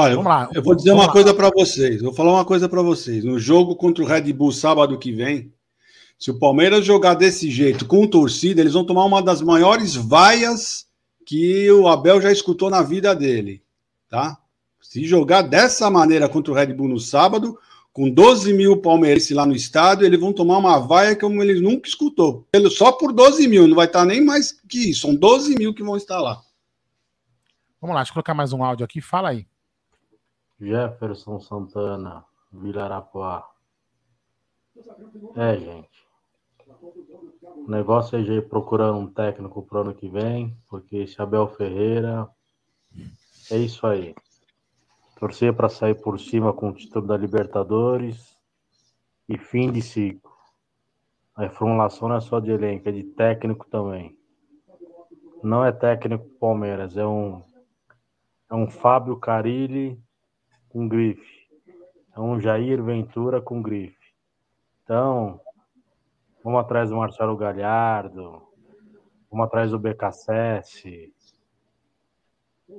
Olha, 0.00 0.20
lá, 0.20 0.48
eu 0.54 0.62
vou 0.62 0.74
dizer 0.74 0.92
uma 0.92 1.06
lá. 1.06 1.12
coisa 1.12 1.34
para 1.34 1.50
vocês. 1.50 2.00
Vou 2.00 2.12
falar 2.12 2.32
uma 2.32 2.44
coisa 2.44 2.68
para 2.68 2.82
vocês. 2.82 3.24
No 3.24 3.38
jogo 3.38 3.76
contra 3.76 4.02
o 4.02 4.06
Red 4.06 4.32
Bull 4.32 4.52
sábado 4.52 4.98
que 4.98 5.12
vem, 5.12 5.52
se 6.18 6.30
o 6.30 6.38
Palmeiras 6.38 6.84
jogar 6.84 7.14
desse 7.14 7.50
jeito 7.50 7.86
com 7.86 8.06
torcida, 8.06 8.60
eles 8.60 8.74
vão 8.74 8.84
tomar 8.84 9.04
uma 9.04 9.22
das 9.22 9.40
maiores 9.40 9.94
vaias 9.94 10.86
que 11.24 11.70
o 11.70 11.88
Abel 11.88 12.20
já 12.20 12.30
escutou 12.30 12.68
na 12.68 12.82
vida 12.82 13.14
dele, 13.14 13.62
tá? 14.08 14.38
Se 14.80 15.04
jogar 15.04 15.42
dessa 15.42 15.88
maneira 15.88 16.28
contra 16.28 16.52
o 16.52 16.54
Red 16.54 16.74
Bull 16.74 16.88
no 16.88 16.98
sábado, 16.98 17.58
com 17.92 18.08
12 18.10 18.52
mil 18.52 18.76
palmeirenses 18.76 19.30
lá 19.30 19.44
no 19.44 19.54
estádio, 19.54 20.06
eles 20.06 20.18
vão 20.18 20.32
tomar 20.32 20.58
uma 20.58 20.78
vaia 20.78 21.16
como 21.16 21.42
eles 21.42 21.60
nunca 21.60 21.88
escutou. 21.88 22.46
Só 22.70 22.92
por 22.92 23.12
12 23.12 23.46
mil, 23.48 23.66
não 23.66 23.76
vai 23.76 23.86
estar 23.86 24.04
nem 24.04 24.24
mais 24.24 24.52
que 24.68 24.90
isso. 24.90 25.02
São 25.02 25.14
12 25.14 25.54
mil 25.56 25.74
que 25.74 25.82
vão 25.82 25.96
estar 25.96 26.20
lá. 26.20 26.40
Vamos 27.80 27.94
lá, 27.94 28.00
deixa 28.00 28.10
eu 28.10 28.14
colocar 28.14 28.34
mais 28.34 28.52
um 28.52 28.62
áudio 28.62 28.84
aqui. 28.84 29.00
Fala 29.00 29.30
aí. 29.30 29.46
Jefferson 30.60 31.40
Santana, 31.40 32.24
Vila. 32.52 33.08
É, 35.34 35.56
gente. 35.56 36.06
O 37.42 37.70
negócio 37.70 38.18
é 38.18 38.20
ir 38.20 38.48
procurando 38.48 38.98
um 38.98 39.10
técnico 39.10 39.62
pro 39.62 39.80
ano 39.80 39.94
que 39.94 40.08
vem, 40.08 40.54
porque 40.68 40.98
esse 40.98 41.20
Abel 41.20 41.48
Ferreira 41.48 42.28
é 43.50 43.56
isso 43.56 43.86
aí. 43.86 44.14
Torcer 45.18 45.54
para 45.54 45.68
sair 45.68 45.94
por 45.94 46.20
cima 46.20 46.52
com 46.52 46.68
o 46.68 46.74
título 46.74 47.06
da 47.06 47.16
Libertadores 47.16 48.36
e 49.28 49.38
fim 49.38 49.72
de 49.72 49.80
ciclo. 49.80 50.30
A 51.34 51.42
reformulação 51.42 52.08
não 52.08 52.16
é 52.16 52.20
só 52.20 52.38
de 52.38 52.50
elenco, 52.50 52.88
é 52.88 52.92
de 52.92 53.04
técnico 53.04 53.66
também. 53.68 54.16
Não 55.42 55.64
é 55.64 55.72
técnico 55.72 56.28
Palmeiras, 56.38 56.96
é 56.96 57.06
um 57.06 57.42
é 58.50 58.54
um 58.54 58.68
Fábio 58.68 59.16
Carilli 59.16 60.02
com 60.70 60.88
grife. 60.88 61.48
É 62.14 62.20
um 62.20 62.40
Jair 62.40 62.82
Ventura 62.82 63.40
com 63.40 63.60
grife. 63.60 64.14
Então, 64.82 65.40
vamos 66.42 66.60
atrás 66.60 66.90
do 66.90 66.96
Marcelo 66.96 67.36
Galhardo, 67.36 68.42
vamos 69.30 69.46
atrás 69.46 69.70
do 69.70 69.78
BKSS, 69.78 71.12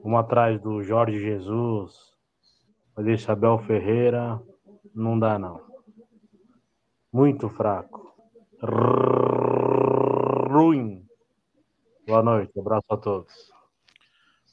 vamos 0.04 0.20
atrás 0.20 0.60
do 0.60 0.84
Jorge 0.84 1.20
Jesus, 1.20 2.14
mas 2.96 3.08
esse 3.08 3.32
Abel 3.32 3.60
Ferreira 3.60 4.42
não 4.94 5.18
dá 5.18 5.40
não. 5.40 5.62
Muito 7.12 7.50
fraco. 7.50 8.14
Ruim. 10.50 11.06
Boa 12.06 12.22
noite, 12.22 12.60
abraço 12.60 12.88
a 12.90 12.98
todos. 12.98 13.52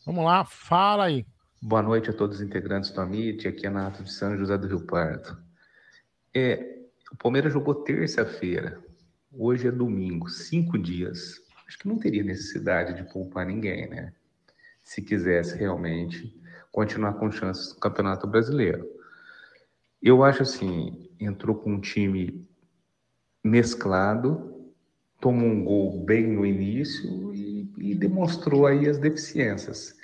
Vamos 0.06 0.24
lá, 0.24 0.44
fala 0.44 1.04
aí. 1.04 1.26
Boa 1.60 1.82
noite 1.82 2.08
a 2.08 2.12
todos 2.12 2.36
os 2.36 2.42
integrantes 2.42 2.92
do 2.92 3.00
Amit, 3.00 3.48
aqui 3.48 3.66
é 3.66 3.70
Nato 3.70 4.04
de 4.04 4.12
São 4.12 4.36
José 4.38 4.56
do 4.56 4.68
Rio 4.68 4.86
Pardo. 4.86 5.36
É, 6.32 6.84
o 7.10 7.16
Palmeiras 7.16 7.52
jogou 7.52 7.74
terça-feira, 7.74 8.80
hoje 9.32 9.66
é 9.66 9.72
domingo, 9.72 10.28
cinco 10.28 10.78
dias. 10.78 11.34
Acho 11.66 11.80
que 11.80 11.88
não 11.88 11.98
teria 11.98 12.22
necessidade 12.22 12.94
de 12.94 13.12
poupar 13.12 13.44
ninguém, 13.44 13.90
né? 13.90 14.12
Se 14.84 15.02
quisesse 15.02 15.56
realmente 15.56 16.32
continuar 16.70 17.14
com 17.14 17.28
chances 17.28 17.74
no 17.74 17.80
Campeonato 17.80 18.28
Brasileiro. 18.28 18.88
Eu 20.00 20.22
acho 20.22 20.44
assim, 20.44 21.10
entrou 21.18 21.56
com 21.56 21.72
um 21.72 21.80
time 21.80 22.48
mesclado, 23.42 24.72
tomou 25.20 25.48
um 25.48 25.64
gol 25.64 26.04
bem 26.04 26.24
no 26.24 26.46
início 26.46 27.34
e, 27.34 27.68
e 27.78 27.94
demonstrou 27.96 28.64
aí 28.64 28.88
as 28.88 28.96
deficiências. 28.96 29.98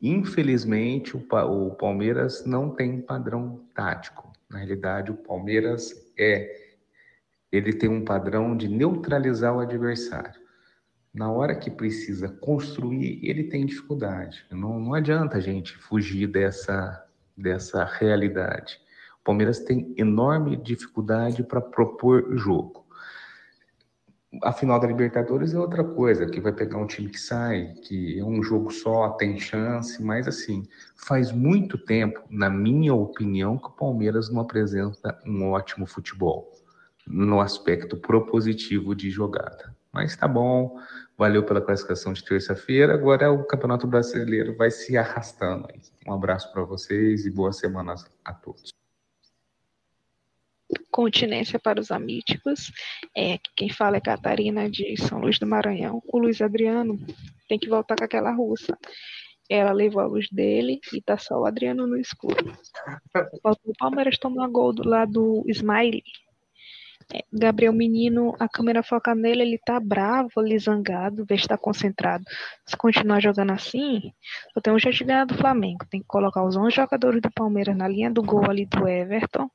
Infelizmente, 0.00 1.16
o, 1.16 1.70
Palmeiras 1.74 2.44
não 2.44 2.70
tem 2.70 3.00
padrão 3.00 3.64
tático. 3.74 4.32
Na 4.48 4.58
realidade, 4.58 5.10
o 5.10 5.16
Palmeiras 5.16 6.12
é, 6.18 6.76
ele 7.50 7.72
tem 7.72 7.88
um 7.88 8.04
padrão 8.04 8.56
de 8.56 8.68
neutralizar 8.68 9.56
o 9.56 9.60
adversário. 9.60 10.40
Na 11.12 11.30
hora 11.30 11.56
que 11.56 11.70
precisa 11.70 12.28
construir, 12.28 13.20
ele 13.22 13.44
tem 13.44 13.64
dificuldade. 13.64 14.44
Não, 14.50 14.78
não 14.78 14.94
adianta 14.94 15.38
a 15.38 15.40
gente 15.40 15.76
fugir 15.76 16.26
dessa, 16.26 17.06
dessa 17.36 17.84
realidade. 17.84 18.78
O 19.20 19.24
Palmeiras 19.24 19.60
tem 19.60 19.94
enorme 19.96 20.56
dificuldade 20.56 21.42
para 21.42 21.60
propor 21.60 22.36
jogo 22.36 22.85
a 24.42 24.52
final 24.52 24.78
da 24.78 24.86
Libertadores 24.86 25.54
é 25.54 25.58
outra 25.58 25.84
coisa, 25.84 26.26
que 26.26 26.40
vai 26.40 26.52
pegar 26.52 26.78
um 26.78 26.86
time 26.86 27.08
que 27.08 27.20
sai, 27.20 27.74
que 27.82 28.18
é 28.18 28.24
um 28.24 28.42
jogo 28.42 28.70
só, 28.70 29.10
tem 29.10 29.38
chance, 29.38 30.02
mas 30.02 30.28
assim, 30.28 30.62
faz 30.96 31.32
muito 31.32 31.78
tempo, 31.78 32.22
na 32.30 32.50
minha 32.50 32.94
opinião, 32.94 33.58
que 33.58 33.66
o 33.66 33.72
Palmeiras 33.72 34.30
não 34.30 34.40
apresenta 34.40 35.18
um 35.26 35.50
ótimo 35.50 35.86
futebol 35.86 36.50
no 37.06 37.40
aspecto 37.40 37.96
propositivo 37.96 38.94
de 38.94 39.10
jogada. 39.10 39.74
Mas 39.92 40.16
tá 40.16 40.28
bom, 40.28 40.78
valeu 41.16 41.42
pela 41.42 41.60
classificação 41.60 42.12
de 42.12 42.24
terça-feira, 42.24 42.94
agora 42.94 43.32
o 43.32 43.44
Campeonato 43.44 43.86
Brasileiro 43.86 44.56
vai 44.56 44.70
se 44.70 44.96
arrastando. 44.96 45.68
Um 46.06 46.12
abraço 46.12 46.52
para 46.52 46.62
vocês 46.62 47.24
e 47.24 47.30
boas 47.30 47.56
semanas 47.56 48.04
a 48.24 48.34
todos 48.34 48.75
continência 50.96 51.58
para 51.58 51.78
os 51.78 51.90
amíticos. 51.90 52.72
É, 53.14 53.38
quem 53.54 53.68
fala 53.68 53.98
é 53.98 54.00
Catarina 54.00 54.70
de 54.70 54.96
São 54.96 55.18
Luís 55.18 55.38
do 55.38 55.46
Maranhão. 55.46 56.02
O 56.06 56.18
Luiz 56.18 56.40
Adriano 56.40 56.98
tem 57.46 57.58
que 57.58 57.68
voltar 57.68 57.96
com 57.96 58.04
aquela 58.04 58.32
russa. 58.34 58.78
Ela 59.46 59.72
levou 59.72 60.00
a 60.00 60.06
luz 60.06 60.26
dele 60.30 60.80
e 60.94 61.02
tá 61.02 61.18
só 61.18 61.38
o 61.38 61.44
Adriano 61.44 61.86
no 61.86 61.98
escuro. 61.98 62.50
O 63.44 63.72
Palmeiras 63.78 64.16
tomou 64.16 64.50
gol 64.50 64.72
do 64.72 64.88
lado 64.88 65.12
do 65.12 65.44
Smiley. 65.48 66.02
É, 67.14 67.24
Gabriel 67.32 67.72
Menino, 67.72 68.34
a 68.38 68.48
câmera 68.48 68.82
foca 68.82 69.14
nele, 69.14 69.42
ele 69.42 69.58
tá 69.64 69.78
bravo, 69.78 70.30
ali 70.38 70.58
zangado, 70.58 71.24
vê 71.28 71.38
se 71.38 71.46
tá 71.46 71.56
concentrado. 71.56 72.24
Se 72.66 72.76
continuar 72.76 73.20
jogando 73.20 73.52
assim, 73.52 74.12
eu 74.54 74.62
tenho 74.62 74.76
um 74.76 74.78
jeito 74.78 74.98
de 74.98 75.04
ganhar 75.04 75.24
do 75.24 75.36
Flamengo. 75.36 75.86
Tem 75.90 76.00
que 76.00 76.06
colocar 76.06 76.44
os 76.44 76.56
11 76.56 76.74
jogadores 76.74 77.22
do 77.22 77.30
Palmeiras 77.30 77.76
na 77.76 77.86
linha 77.86 78.10
do 78.10 78.22
gol 78.22 78.48
ali 78.50 78.66
do 78.66 78.88
Everton, 78.88 79.48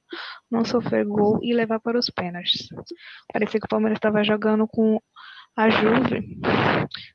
não 0.49 0.63
sofrer 0.63 1.05
gol 1.05 1.39
e 1.41 1.53
levar 1.53 1.79
para 1.79 1.99
os 1.99 2.09
pênaltis. 2.09 2.69
Parecia 3.31 3.59
que 3.59 3.65
o 3.65 3.69
Palmeiras 3.69 3.97
estava 3.97 4.23
jogando 4.23 4.67
com 4.67 4.99
a 5.55 5.69
Juve, 5.69 6.39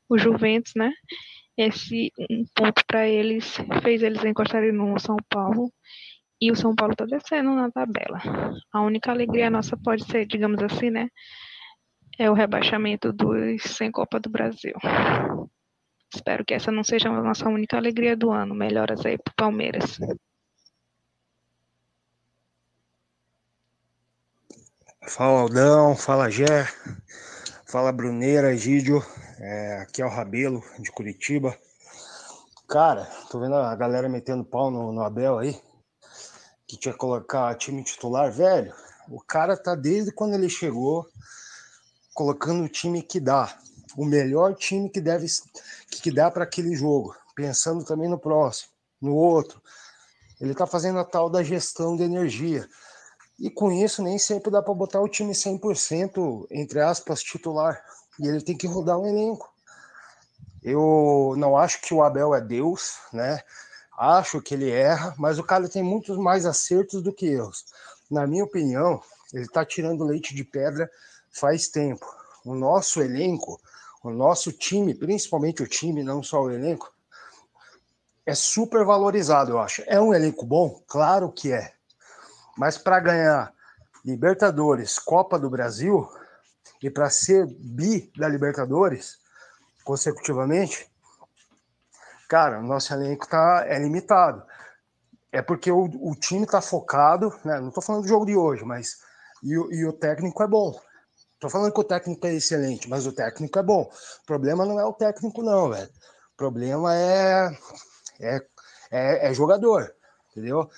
o 0.07 0.17
Juventus, 0.17 0.73
né? 0.75 0.91
Esse 1.57 2.11
um 2.29 2.45
ponto 2.53 2.85
para 2.85 3.07
eles 3.07 3.57
fez 3.81 4.03
eles 4.03 4.23
encostarem 4.23 4.71
no 4.71 4.99
São 4.99 5.17
Paulo 5.27 5.71
e 6.39 6.51
o 6.51 6.55
São 6.55 6.75
Paulo 6.75 6.93
está 6.93 7.05
descendo 7.05 7.53
na 7.55 7.71
tabela. 7.71 8.19
A 8.71 8.81
única 8.81 9.11
alegria 9.11 9.49
nossa 9.49 9.75
pode 9.75 10.05
ser, 10.05 10.25
digamos 10.25 10.61
assim, 10.61 10.89
né? 10.89 11.09
É 12.17 12.29
o 12.29 12.33
rebaixamento 12.33 13.11
dos 13.11 13.61
sem 13.63 13.91
Copa 13.91 14.19
do 14.19 14.29
Brasil. 14.29 14.73
Espero 16.13 16.45
que 16.45 16.53
essa 16.53 16.71
não 16.71 16.83
seja 16.83 17.09
a 17.09 17.21
nossa 17.21 17.49
única 17.49 17.77
alegria 17.77 18.15
do 18.15 18.31
ano. 18.31 18.55
Melhoras 18.55 19.05
aí 19.05 19.17
pro 19.17 19.33
Palmeiras. 19.35 19.97
Fala 25.07 25.41
Aldão, 25.41 25.95
fala 25.95 26.29
Gé, 26.29 26.67
fala 27.65 27.93
Bruneira, 27.93 28.53
Egídio, 28.53 29.01
é, 29.39 29.77
aqui 29.79 30.01
é 30.01 30.05
o 30.05 30.09
Rabelo 30.09 30.61
de 30.79 30.91
Curitiba. 30.91 31.57
Cara, 32.67 33.05
tô 33.31 33.39
vendo 33.39 33.55
a 33.55 33.73
galera 33.73 34.09
metendo 34.09 34.43
pau 34.43 34.69
no, 34.69 34.91
no 34.91 35.01
Abel 35.01 35.39
aí 35.39 35.57
que 36.67 36.77
tinha 36.77 36.93
que 36.93 36.99
colocar 36.99 37.55
time 37.55 37.83
titular, 37.83 38.31
velho, 38.31 38.73
o 39.09 39.21
cara 39.21 39.55
tá 39.55 39.73
desde 39.73 40.11
quando 40.11 40.33
ele 40.33 40.49
chegou 40.49 41.07
colocando 42.13 42.63
o 42.63 42.69
time 42.69 43.01
que 43.01 43.19
dá, 43.19 43.57
o 43.95 44.03
melhor 44.03 44.55
time 44.55 44.89
que 44.89 44.99
deve 44.99 45.27
que 45.89 46.11
dá 46.11 46.29
para 46.29 46.43
aquele 46.43 46.75
jogo, 46.75 47.15
pensando 47.35 47.85
também 47.85 48.09
no 48.09 48.19
próximo, 48.19 48.71
no 49.01 49.15
outro. 49.15 49.61
Ele 50.41 50.53
tá 50.53 50.67
fazendo 50.67 50.99
a 50.99 51.05
tal 51.05 51.29
da 51.29 51.43
gestão 51.43 51.95
de 51.95 52.03
energia. 52.03 52.67
E 53.39 53.49
com 53.49 53.71
isso 53.71 54.01
nem 54.01 54.17
sempre 54.17 54.51
dá 54.51 54.61
para 54.61 54.73
botar 54.73 54.99
o 54.99 55.07
time 55.07 55.33
100% 55.33 56.47
entre 56.51 56.79
aspas 56.81 57.21
titular. 57.21 57.83
E 58.19 58.27
ele 58.27 58.41
tem 58.41 58.57
que 58.57 58.67
rodar 58.67 58.99
um 58.99 59.07
elenco. 59.07 59.51
Eu 60.63 61.35
não 61.37 61.55
acho 61.55 61.81
que 61.81 61.93
o 61.93 62.01
Abel 62.01 62.33
é 62.33 62.41
Deus, 62.41 62.97
né? 63.13 63.41
Acho 63.97 64.39
que 64.41 64.53
ele 64.53 64.69
erra, 64.69 65.15
mas 65.17 65.39
o 65.39 65.43
cara 65.43 65.67
tem 65.67 65.81
muitos 65.81 66.17
mais 66.17 66.45
acertos 66.45 67.01
do 67.01 67.11
que 67.11 67.25
erros. 67.25 67.65
Na 68.11 68.27
minha 68.27 68.43
opinião, 68.43 69.01
ele 69.33 69.45
está 69.45 69.65
tirando 69.65 70.05
leite 70.05 70.35
de 70.35 70.43
pedra 70.43 70.89
faz 71.31 71.67
tempo. 71.67 72.05
O 72.45 72.53
nosso 72.53 73.01
elenco, 73.01 73.59
o 74.03 74.11
nosso 74.11 74.51
time, 74.51 74.93
principalmente 74.93 75.63
o 75.63 75.67
time, 75.67 76.03
não 76.03 76.21
só 76.21 76.43
o 76.43 76.51
elenco, 76.51 76.93
é 78.25 78.35
super 78.35 78.85
valorizado, 78.85 79.51
eu 79.51 79.59
acho. 79.59 79.83
É 79.87 79.99
um 79.99 80.13
elenco 80.13 80.45
bom? 80.45 80.81
Claro 80.87 81.31
que 81.31 81.51
é. 81.51 81.73
Mas 82.57 82.77
para 82.77 82.99
ganhar 82.99 83.53
Libertadores, 84.05 84.99
Copa 84.99 85.39
do 85.39 85.49
Brasil 85.49 86.07
e 86.81 86.89
para 86.89 87.09
ser 87.09 87.47
bi 87.47 88.11
da 88.17 88.27
Libertadores 88.27 89.17
consecutivamente, 89.83 90.89
cara, 92.27 92.59
o 92.59 92.63
nosso 92.63 92.93
elenco 92.93 93.27
tá, 93.27 93.63
é 93.67 93.79
limitado. 93.79 94.43
É 95.31 95.41
porque 95.41 95.71
o, 95.71 95.85
o 95.85 96.15
time 96.15 96.45
tá 96.45 96.61
focado, 96.61 97.33
né? 97.43 97.59
Não 97.59 97.71
tô 97.71 97.81
falando 97.81 98.03
do 98.03 98.07
jogo 98.07 98.25
de 98.25 98.35
hoje, 98.35 98.63
mas. 98.63 98.97
E, 99.43 99.51
e 99.51 99.85
o 99.85 99.93
técnico 99.93 100.41
é 100.43 100.47
bom. 100.47 100.79
Tô 101.39 101.49
falando 101.49 101.71
que 101.73 101.79
o 101.79 101.83
técnico 101.83 102.25
é 102.25 102.33
excelente, 102.33 102.89
mas 102.89 103.05
o 103.05 103.11
técnico 103.11 103.59
é 103.59 103.63
bom. 103.63 103.83
O 104.23 104.25
problema 104.25 104.65
não 104.65 104.79
é 104.79 104.85
o 104.85 104.93
técnico, 104.93 105.43
não, 105.43 105.69
velho. 105.69 105.89
O 106.33 106.37
problema 106.37 106.95
é, 106.95 107.57
é, 108.19 108.41
é, 108.91 109.29
é 109.29 109.33
jogador, 109.33 109.93
entendeu? 110.31 110.69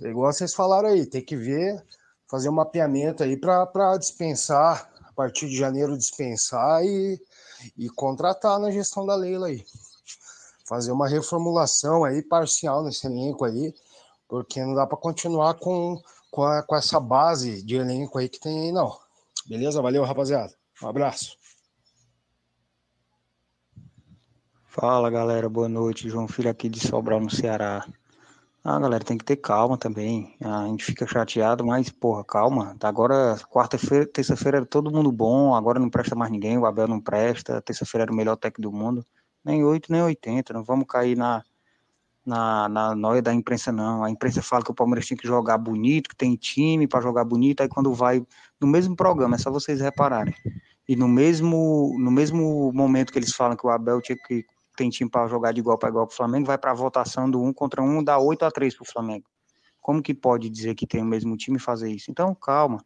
Igual 0.00 0.32
vocês 0.32 0.52
falaram 0.52 0.88
aí, 0.88 1.06
tem 1.06 1.24
que 1.24 1.36
ver, 1.36 1.82
fazer 2.28 2.48
um 2.48 2.54
mapeamento 2.54 3.22
aí 3.22 3.36
para 3.38 3.96
dispensar, 3.96 4.90
a 5.02 5.12
partir 5.12 5.48
de 5.48 5.56
janeiro 5.56 5.96
dispensar 5.96 6.84
e, 6.84 7.18
e 7.78 7.88
contratar 7.90 8.58
na 8.58 8.70
gestão 8.70 9.06
da 9.06 9.14
Leila 9.14 9.46
aí 9.46 9.64
fazer 10.64 10.92
uma 10.92 11.08
reformulação 11.08 12.04
aí 12.04 12.22
parcial 12.22 12.82
nesse 12.82 13.06
elenco 13.06 13.44
aí, 13.44 13.74
porque 14.26 14.64
não 14.64 14.74
dá 14.74 14.86
para 14.86 14.96
continuar 14.96 15.54
com, 15.54 16.00
com, 16.30 16.42
a, 16.42 16.62
com, 16.62 16.74
essa 16.74 16.98
base 16.98 17.62
de 17.62 17.76
elenco 17.76 18.18
aí 18.18 18.28
que 18.28 18.40
tem 18.40 18.66
aí, 18.66 18.72
não. 18.72 18.96
Beleza? 19.46 19.82
Valeu, 19.82 20.02
rapaziada. 20.04 20.52
Um 20.82 20.88
abraço. 20.88 21.36
Fala, 24.66 25.10
galera. 25.10 25.48
Boa 25.48 25.68
noite. 25.68 26.08
João 26.08 26.26
Filho 26.26 26.50
aqui 26.50 26.68
de 26.68 26.80
Sobral, 26.80 27.20
no 27.20 27.30
Ceará. 27.30 27.86
Ah, 28.64 28.80
galera, 28.80 29.04
tem 29.04 29.18
que 29.18 29.24
ter 29.24 29.36
calma 29.36 29.76
também. 29.76 30.34
A 30.40 30.66
gente 30.66 30.82
fica 30.82 31.06
chateado, 31.06 31.64
mas, 31.64 31.90
porra, 31.90 32.24
calma. 32.24 32.74
Agora, 32.82 33.36
quarta-feira, 33.50 34.06
terça-feira 34.06 34.56
era 34.58 34.66
todo 34.66 34.90
mundo 34.90 35.12
bom, 35.12 35.54
agora 35.54 35.78
não 35.78 35.90
presta 35.90 36.16
mais 36.16 36.32
ninguém, 36.32 36.56
o 36.56 36.64
Abel 36.64 36.88
não 36.88 36.98
presta, 36.98 37.60
terça-feira 37.60 38.04
era 38.04 38.12
o 38.12 38.16
melhor 38.16 38.36
técnico 38.36 38.62
do 38.62 38.72
mundo 38.72 39.06
nem 39.44 39.64
8, 39.64 39.92
nem 39.92 40.02
80. 40.02 40.52
Não 40.52 40.64
vamos 40.64 40.86
cair 40.88 41.16
na, 41.16 41.42
na, 42.24 42.68
na 42.68 42.94
noia 42.94 43.20
da 43.20 43.34
imprensa, 43.34 43.70
não. 43.70 44.02
A 44.02 44.10
imprensa 44.10 44.42
fala 44.42 44.64
que 44.64 44.70
o 44.70 44.74
Palmeiras 44.74 45.06
tem 45.06 45.16
que 45.16 45.26
jogar 45.26 45.58
bonito, 45.58 46.08
que 46.08 46.16
tem 46.16 46.34
time 46.36 46.86
para 46.86 47.00
jogar 47.00 47.24
bonito, 47.24 47.60
aí 47.62 47.68
quando 47.68 47.92
vai 47.92 48.24
no 48.60 48.66
mesmo 48.66 48.96
programa, 48.96 49.36
é 49.36 49.38
só 49.38 49.50
vocês 49.50 49.80
repararem. 49.80 50.34
E 50.88 50.96
no 50.96 51.08
mesmo, 51.08 51.96
no 51.98 52.10
mesmo 52.10 52.72
momento 52.72 53.12
que 53.12 53.18
eles 53.18 53.32
falam 53.32 53.56
que 53.56 53.66
o 53.66 53.70
Abel 53.70 54.00
tinha 54.00 54.16
que 54.16 54.44
tem 54.76 54.90
time 54.90 55.08
para 55.08 55.28
jogar 55.28 55.52
de 55.52 55.60
igual 55.60 55.78
para 55.78 55.88
igual 55.88 56.06
para 56.06 56.14
o 56.14 56.16
Flamengo, 56.16 56.46
vai 56.46 56.58
para 56.58 56.72
a 56.72 56.74
votação 56.74 57.30
do 57.30 57.40
1 57.42 57.52
contra 57.52 57.82
1, 57.82 58.02
dá 58.02 58.18
8 58.18 58.44
a 58.44 58.50
3 58.50 58.74
para 58.74 58.82
o 58.82 58.90
Flamengo. 58.90 59.26
Como 59.80 60.02
que 60.02 60.14
pode 60.14 60.48
dizer 60.48 60.74
que 60.74 60.86
tem 60.86 61.02
o 61.02 61.06
mesmo 61.06 61.36
time 61.36 61.58
e 61.58 61.60
fazer 61.60 61.90
isso? 61.90 62.10
Então, 62.10 62.34
calma. 62.34 62.82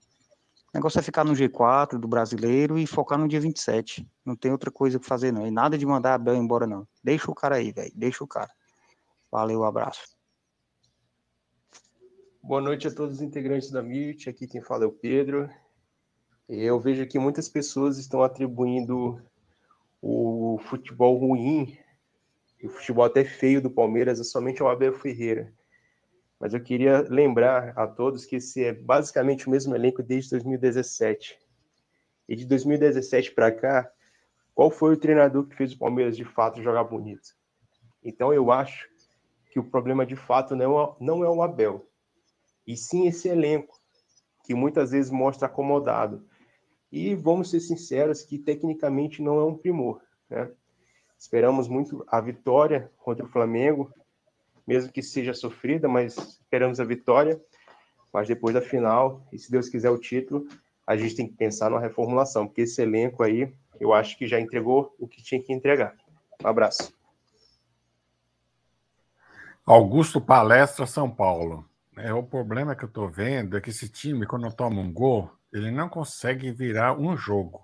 O 0.73 0.77
negócio 0.77 0.99
é 0.99 1.03
ficar 1.03 1.25
no 1.25 1.33
G4 1.33 1.99
do 1.99 2.07
brasileiro 2.07 2.79
e 2.79 2.87
focar 2.87 3.19
no 3.19 3.27
dia 3.27 3.41
27. 3.41 4.07
Não 4.25 4.37
tem 4.37 4.53
outra 4.53 4.71
coisa 4.71 4.99
que 4.99 5.07
fazer, 5.07 5.33
não. 5.33 5.47
E 5.47 5.51
nada 5.51 5.79
de 5.79 5.87
mandar 5.87 6.15
a 6.15 6.19
Bel 6.19 6.37
embora, 6.37 6.67
não. 6.67 6.87
Deixa 7.03 7.31
o 7.31 7.35
cara 7.35 7.57
aí, 7.57 7.73
velho. 7.73 7.91
Deixa 7.95 8.23
o 8.23 8.27
cara. 8.27 8.51
Valeu, 9.33 9.65
abraço. 9.65 10.19
Boa 12.43 12.61
noite 12.61 12.87
a 12.87 12.95
todos 12.95 13.17
os 13.17 13.23
integrantes 13.23 13.71
da 13.71 13.81
MIT. 13.81 14.29
Aqui 14.29 14.47
quem 14.47 14.61
fala 14.61 14.85
é 14.85 14.87
o 14.87 14.93
Pedro. 14.93 15.51
Eu 16.47 16.79
vejo 16.79 17.07
que 17.07 17.19
muitas 17.19 17.49
pessoas 17.49 17.99
estão 17.99 18.23
atribuindo 18.23 19.23
o 20.01 20.59
futebol 20.69 21.17
ruim, 21.17 21.79
o 22.63 22.69
futebol 22.69 23.05
até 23.05 23.25
feio 23.25 23.61
do 23.61 23.71
Palmeiras, 23.71 24.27
somente 24.31 24.63
ao 24.63 24.69
Abel 24.69 24.95
Ferreira. 24.95 25.53
Mas 26.39 26.55
eu 26.55 26.61
queria 26.61 27.01
lembrar 27.09 27.73
a 27.77 27.87
todos 27.87 28.25
que 28.25 28.37
esse 28.37 28.65
é 28.65 28.73
basicamente 28.73 29.47
o 29.47 29.51
mesmo 29.51 29.75
elenco 29.75 30.03
desde 30.03 30.31
2017. 30.31 31.39
E 32.29 32.37
de 32.37 32.47
2017 32.47 33.33
para 33.33 33.51
cá, 33.51 33.91
qual 34.55 34.71
foi 34.71 34.95
o 34.95 34.97
treinador 34.97 35.47
que 35.47 35.57
fez 35.57 35.73
o 35.73 35.79
Palmeiras 35.79 36.17
de 36.17 36.25
fato 36.25 36.63
jogar 36.63 36.85
bonito? 36.85 37.37
Então 38.03 38.33
eu 38.33 38.53
acho 38.53 38.89
que 39.51 39.59
o 39.59 39.65
problema 39.65 40.07
de 40.07 40.17
fato 40.17 40.55
não 40.55 40.81
é, 40.81 40.97
não 41.01 41.25
é 41.25 41.29
o 41.29 41.43
Abel, 41.43 41.89
e 42.67 42.77
sim 42.77 43.07
esse 43.07 43.29
elenco, 43.29 43.81
que 44.45 44.55
muitas 44.55 44.91
vezes 44.91 45.11
mostra 45.11 45.47
acomodado. 45.47 46.27
E 46.93 47.15
vamos 47.15 47.51
ser 47.51 47.61
sinceros 47.61 48.23
que 48.23 48.39
tecnicamente 48.39 49.23
não 49.23 49.39
é 49.39 49.45
um 49.45 49.57
primor. 49.57 50.03
Né? 50.29 50.51
Esperamos 51.19 51.67
muito 51.67 52.05
a 52.07 52.21
vitória 52.21 52.91
contra 52.99 53.25
o 53.25 53.29
Flamengo, 53.29 53.93
mesmo 54.69 54.93
que 54.93 55.03
seja 55.03 55.33
sofrida, 55.33 55.89
mas 55.89 56.15
esperamos 56.19 56.79
a 56.79 56.85
vitória. 56.85 57.41
Mas 58.13 58.29
depois 58.29 58.55
da 58.55 58.61
final, 58.61 59.27
e 59.33 59.39
se 59.39 59.51
Deus 59.51 59.67
quiser 59.67 59.89
o 59.89 59.99
título, 59.99 60.47
a 60.87 60.95
gente 60.95 61.17
tem 61.17 61.27
que 61.27 61.35
pensar 61.35 61.71
numa 61.71 61.81
reformulação, 61.81 62.47
porque 62.47 62.63
esse 62.63 62.83
elenco 62.83 63.23
aí, 63.23 63.51
eu 63.81 63.95
acho 63.95 64.19
que 64.19 64.27
já 64.27 64.39
entregou 64.39 64.95
o 64.99 65.09
que 65.09 65.23
tinha 65.23 65.43
que 65.43 65.55
entregar. 65.55 65.97
Um 66.45 66.49
abraço. 66.49 66.93
Augusto 69.65 70.21
Palestra, 70.21 70.87
São 70.87 71.11
Paulo. 71.11 71.67
É, 71.97 72.13
o 72.13 72.23
problema 72.23 72.77
que 72.77 72.85
eu 72.85 72.89
estou 72.89 73.09
vendo 73.09 73.57
é 73.57 73.63
que 73.63 73.71
esse 73.71 73.89
time, 73.89 74.27
quando 74.27 74.53
toma 74.53 74.83
um 74.83 74.93
gol, 74.93 75.31
ele 75.51 75.71
não 75.71 75.89
consegue 75.89 76.51
virar 76.51 76.99
um 76.99 77.17
jogo. 77.17 77.61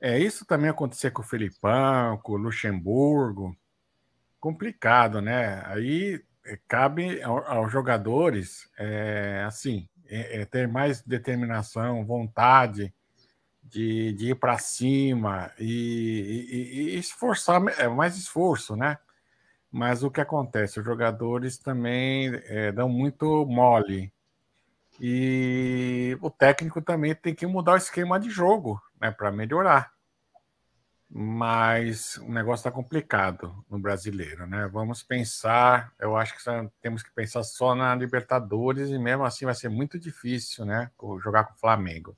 É, 0.00 0.18
isso 0.20 0.46
também 0.46 0.70
acontecia 0.70 1.10
com 1.10 1.22
o 1.22 1.24
Felipão, 1.24 2.16
com 2.18 2.32
o 2.32 2.36
Luxemburgo. 2.36 3.56
Complicado, 4.46 5.20
né? 5.20 5.60
Aí 5.66 6.22
é, 6.44 6.56
cabe 6.68 7.20
aos 7.20 7.72
jogadores, 7.72 8.70
é, 8.78 9.42
assim, 9.44 9.88
é, 10.08 10.42
é, 10.42 10.44
ter 10.44 10.68
mais 10.68 11.02
determinação, 11.02 12.06
vontade 12.06 12.94
de, 13.60 14.12
de 14.12 14.30
ir 14.30 14.34
para 14.36 14.56
cima 14.58 15.50
e, 15.58 16.46
e, 16.48 16.94
e, 16.94 16.96
esforçar, 16.96 17.60
é 17.76 17.88
mais 17.88 18.16
esforço, 18.16 18.76
né? 18.76 18.98
Mas 19.68 20.04
o 20.04 20.12
que 20.12 20.20
acontece? 20.20 20.78
Os 20.78 20.86
jogadores 20.86 21.58
também 21.58 22.30
dão 22.72 22.88
muito 22.88 23.44
mole. 23.46 24.12
E 25.00 26.16
o 26.22 26.30
técnico 26.30 26.80
também 26.80 27.16
tem 27.16 27.34
que 27.34 27.48
mudar 27.48 27.72
o 27.72 27.78
esquema 27.78 28.20
de 28.20 28.30
jogo 28.30 28.80
né, 29.00 29.10
para 29.10 29.32
melhorar. 29.32 29.95
Mas 31.08 32.16
o 32.18 32.30
negócio 32.30 32.60
está 32.60 32.70
complicado 32.70 33.64
no 33.70 33.78
brasileiro, 33.78 34.46
né? 34.46 34.68
Vamos 34.72 35.02
pensar, 35.02 35.92
eu 35.98 36.16
acho 36.16 36.36
que 36.36 36.42
temos 36.80 37.02
que 37.02 37.10
pensar 37.12 37.42
só 37.42 37.74
na 37.74 37.94
Libertadores 37.94 38.90
e 38.90 38.98
mesmo 38.98 39.24
assim 39.24 39.44
vai 39.44 39.54
ser 39.54 39.68
muito 39.68 39.98
difícil, 39.98 40.64
né? 40.64 40.90
Jogar 41.22 41.44
com 41.44 41.54
o 41.54 41.58
Flamengo. 41.58 42.16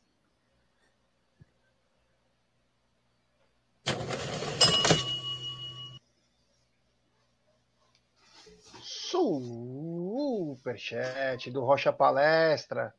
Superchat 10.59 11.51
do 11.51 11.65
Rocha 11.65 11.93
Palestra. 11.93 12.95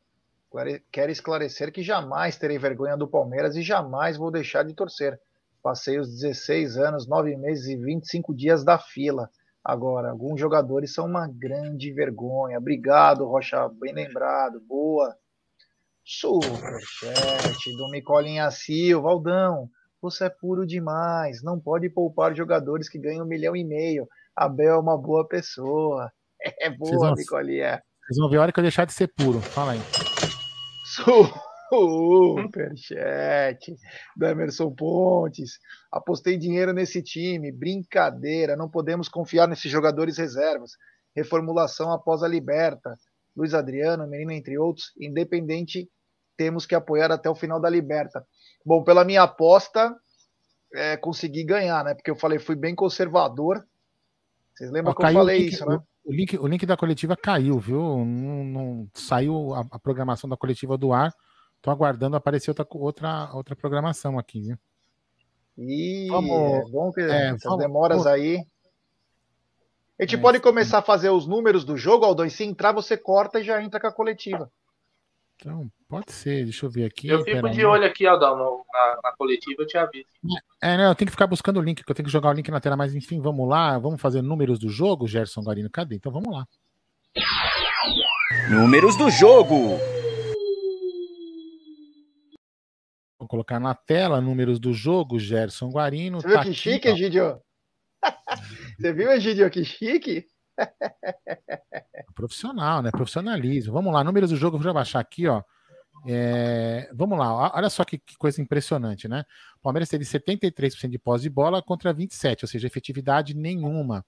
Quero 0.92 1.12
esclarecer 1.12 1.72
que 1.72 1.84
jamais 1.84 2.38
terei 2.38 2.58
vergonha 2.58 2.98
do 2.98 3.08
Palmeiras 3.08 3.56
e 3.56 3.62
jamais 3.62 4.18
vou 4.18 4.32
deixar 4.32 4.64
de 4.64 4.74
torcer. 4.74 5.20
Passei 5.62 6.00
os 6.00 6.10
16 6.10 6.78
anos, 6.78 7.08
9 7.08 7.36
meses 7.38 7.68
e 7.68 7.76
25 7.76 8.34
dias 8.34 8.64
da 8.64 8.78
fila. 8.78 9.30
Agora, 9.64 10.10
alguns 10.10 10.40
jogadores 10.40 10.94
são 10.94 11.06
uma 11.06 11.28
grande 11.28 11.92
vergonha. 11.92 12.58
Obrigado, 12.58 13.26
Rocha, 13.26 13.70
bem 13.80 13.94
lembrado. 13.94 14.60
Boa. 14.62 15.16
Superchat 16.04 17.78
do 17.78 17.92
Micolinha 17.92 18.50
Silva. 18.50 19.10
Aldão, 19.10 19.70
você 20.02 20.26
é 20.26 20.30
puro 20.30 20.66
demais. 20.66 21.44
Não 21.44 21.60
pode 21.60 21.90
poupar 21.90 22.36
jogadores 22.36 22.90
que 22.90 22.98
ganham 22.98 23.26
um 23.26 23.28
milhão 23.28 23.56
e 23.56 23.64
meio. 23.64 24.08
Abel 24.36 24.76
é 24.76 24.80
uma 24.80 24.98
boa 24.98 25.28
pessoa. 25.28 26.12
É 26.62 26.70
boa, 26.70 27.14
Micolinha. 27.18 27.84
Vocês 28.08 28.18
vão 28.18 28.30
ver 28.30 28.38
a 28.38 28.42
hora 28.44 28.52
que 28.54 28.60
eu 28.60 28.64
deixar 28.64 28.86
de 28.86 28.94
ser 28.94 29.10
puro. 29.10 29.42
Fala 29.42 29.74
aí. 29.74 29.80
Superchat 32.42 33.76
do 34.16 34.26
Emerson 34.26 34.72
Pontes. 34.72 35.60
Apostei 35.92 36.38
dinheiro 36.38 36.74
nesse 36.74 37.02
time. 37.02 37.52
Brincadeira. 37.52 38.56
Não 38.56 38.70
podemos 38.70 39.08
confiar 39.08 39.48
nesses 39.48 39.72
jogadores 39.72 40.18
reservas. 40.18 40.72
Reformulação 41.16 41.92
após 41.92 42.24
a 42.24 42.28
liberta. 42.28 42.98
Luiz 43.36 43.54
Adriano, 43.54 44.08
menino, 44.08 44.32
entre 44.32 44.58
outros. 44.58 44.92
Independente, 45.00 45.90
temos 46.36 46.66
que 46.66 46.76
apoiar 46.76 47.12
até 47.12 47.30
o 47.30 47.36
final 47.36 47.60
da 47.60 47.70
liberta. 47.70 48.26
Bom, 48.66 48.84
pela 48.84 49.06
minha 49.06 49.24
aposta, 49.24 49.96
é, 50.74 50.98
consegui 50.98 51.44
ganhar, 51.44 51.84
né? 51.84 51.94
Porque 51.94 52.12
eu 52.12 52.16
falei, 52.16 52.40
fui 52.40 52.56
bem 52.56 52.76
conservador. 52.76 53.66
Vocês 54.54 54.72
lembram 54.72 54.92
Ó, 54.92 54.96
que 54.96 55.06
eu 55.06 55.14
falei 55.14 55.40
link, 55.40 55.54
isso, 55.54 55.66
né? 55.66 55.80
O 56.04 56.12
link, 56.12 56.38
o 56.38 56.48
link 56.48 56.66
da 56.66 56.78
coletiva 56.78 57.16
caiu, 57.16 57.60
viu? 57.60 57.80
Não, 57.80 58.44
não 58.44 58.90
saiu 58.94 59.54
a, 59.54 59.66
a, 59.72 59.80
programação 59.80 60.30
da 60.30 60.38
coletiva 60.38 60.78
do 60.78 60.92
ar. 60.92 61.14
Tô 61.62 61.72
aguardando 61.72 62.16
aparecer 62.16 62.52
outra, 62.52 62.66
outra, 62.72 63.30
outra 63.34 63.56
programação 63.56 64.18
aqui, 64.18 64.42
viu? 64.42 64.58
E 65.58 66.08
vamos, 66.10 66.32
é 66.32 66.72
bom 66.72 66.92
que 66.92 67.02
é, 67.02 67.28
essas 67.28 67.44
vamos, 67.44 67.60
demoras 67.60 68.04
vamos. 68.04 68.14
aí. 68.14 68.42
A 70.00 70.04
gente 70.04 70.16
é, 70.16 70.20
pode 70.20 70.40
começar 70.40 70.78
a 70.78 70.82
fazer 70.82 71.10
os 71.10 71.28
números 71.28 71.66
do 71.66 71.76
jogo, 71.76 72.06
Aldo, 72.06 72.24
e 72.24 72.30
se 72.30 72.46
entrar, 72.46 72.72
você 72.72 72.96
corta 72.96 73.42
e 73.42 73.44
já 73.44 73.62
entra 73.62 73.80
com 73.80 73.88
a 73.88 73.92
coletiva. 73.92 74.50
Então, 75.36 75.70
pode 75.88 76.12
ser, 76.14 76.46
deixa 76.46 76.66
eu 76.66 76.70
ver 76.70 76.86
aqui. 76.86 77.10
Eu 77.10 77.24
fico 77.24 77.50
de 77.50 77.60
aí. 77.60 77.66
olho 77.66 77.86
aqui, 77.86 78.08
Aldão, 78.08 78.38
no, 78.38 78.66
na, 78.72 79.00
na, 79.04 79.12
coletiva, 79.18 79.62
eu 79.62 79.68
te 79.68 79.78
aviso. 79.78 80.08
É, 80.62 80.78
né, 80.78 80.86
eu 80.86 80.96
tenho 80.96 81.08
que 81.08 81.14
ficar 81.14 81.28
buscando 81.28 81.60
o 81.60 81.64
link, 81.64 81.84
que 81.84 81.92
eu 81.92 81.96
tenho 81.96 82.06
que 82.06 82.12
jogar 82.12 82.30
o 82.30 82.34
link 82.34 82.50
na 82.50 82.62
tela, 82.62 82.78
mas 82.78 82.96
enfim, 82.96 83.20
vamos 83.20 83.48
lá, 83.48 83.78
vamos 83.78 84.02
fazer 84.02 84.22
números 84.22 84.60
do 84.60 84.70
jogo, 84.70 85.08
Gerson 85.08 85.42
Guarino, 85.42 85.70
cadê? 85.70 85.96
Então 85.96 86.12
vamos 86.12 86.34
lá. 86.34 86.46
Números 88.50 88.96
do 88.96 89.10
jogo. 89.10 89.78
Vou 93.20 93.28
colocar 93.28 93.60
na 93.60 93.76
tela 93.76 94.22
números 94.22 94.62
do 94.62 94.74
jogo, 94.74 95.20
Gerson 95.20 95.70
Guarino. 95.70 96.22
Você 96.22 96.28
tá 96.28 96.30
viu 96.30 96.42
que 96.42 96.50
aqui, 96.50 96.58
chique, 96.58 96.88
Egidio? 96.88 97.42
Você 98.80 98.94
viu, 98.94 99.12
Egidio, 99.12 99.50
que 99.50 99.66
chique? 99.66 100.26
Profissional, 102.16 102.82
né? 102.82 102.92
Profissionalismo. 102.92 103.74
Vamos 103.74 103.94
lá, 103.94 104.06
números 104.06 104.30
do 104.30 104.38
jogo, 104.38 104.58
vou 104.58 104.64
já 104.64 104.72
baixar 104.72 105.02
aqui, 105.02 105.28
ó. 105.28 105.44
É, 106.08 106.90
vamos 106.94 107.20
lá, 107.20 107.52
olha 107.54 107.70
só 107.70 107.84
que, 107.84 107.98
que, 107.98 108.18
coisa 108.18 108.42
impressionante, 108.42 109.06
né? 109.06 109.26
O 109.58 109.64
Palmeiras 109.64 109.90
teve 109.90 110.06
73% 110.06 110.90
de 110.90 110.98
posse 110.98 111.24
de 111.24 111.30
bola 111.30 111.62
contra 111.62 111.94
27%, 111.94 112.44
ou 112.44 112.48
seja, 112.48 112.68
efetividade 112.68 113.34
nenhuma. 113.34 114.06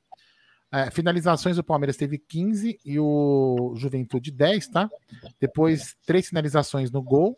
É, 0.72 0.90
finalizações 0.90 1.58
o 1.58 1.64
Palmeiras 1.66 1.98
teve 1.98 2.18
15 2.18 2.80
e 2.86 2.98
o 2.98 3.74
Juventude 3.76 4.32
10, 4.32 4.70
tá? 4.70 4.90
Depois, 5.38 5.98
três 6.06 6.30
finalizações 6.30 6.90
no 6.90 7.02
gol, 7.02 7.36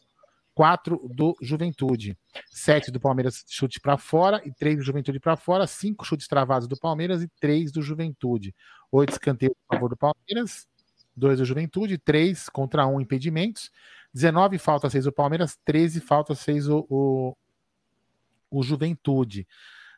quatro 0.53 1.01
do 1.13 1.35
Juventude. 1.41 2.17
Sete 2.49 2.91
do 2.91 2.99
Palmeiras 2.99 3.43
chute 3.47 3.79
para 3.79 3.97
fora 3.97 4.41
e 4.45 4.51
três 4.51 4.77
do 4.77 4.83
Juventude 4.83 5.19
para 5.19 5.35
fora. 5.35 5.67
Cinco 5.67 6.05
chutes 6.05 6.27
travados 6.27 6.67
do 6.67 6.77
Palmeiras 6.77 7.21
e 7.21 7.27
três 7.39 7.71
do 7.71 7.81
Juventude. 7.81 8.55
Oito 8.91 9.11
escanteios 9.11 9.55
a 9.69 9.75
favor 9.75 9.89
do 9.89 9.97
Palmeiras, 9.97 10.67
dois 11.15 11.39
do 11.39 11.45
Juventude, 11.45 11.97
três 11.97 12.49
contra 12.49 12.85
um 12.87 13.01
impedimentos. 13.01 13.71
19 14.13 14.59
faltas, 14.59 14.91
seis 14.91 15.05
do 15.05 15.11
Palmeiras, 15.11 15.57
13 15.65 15.99
faltas, 15.99 16.39
seis 16.39 16.67
o, 16.67 16.85
o, 16.87 17.35
o 18.51 18.61
Juventude. 18.61 19.47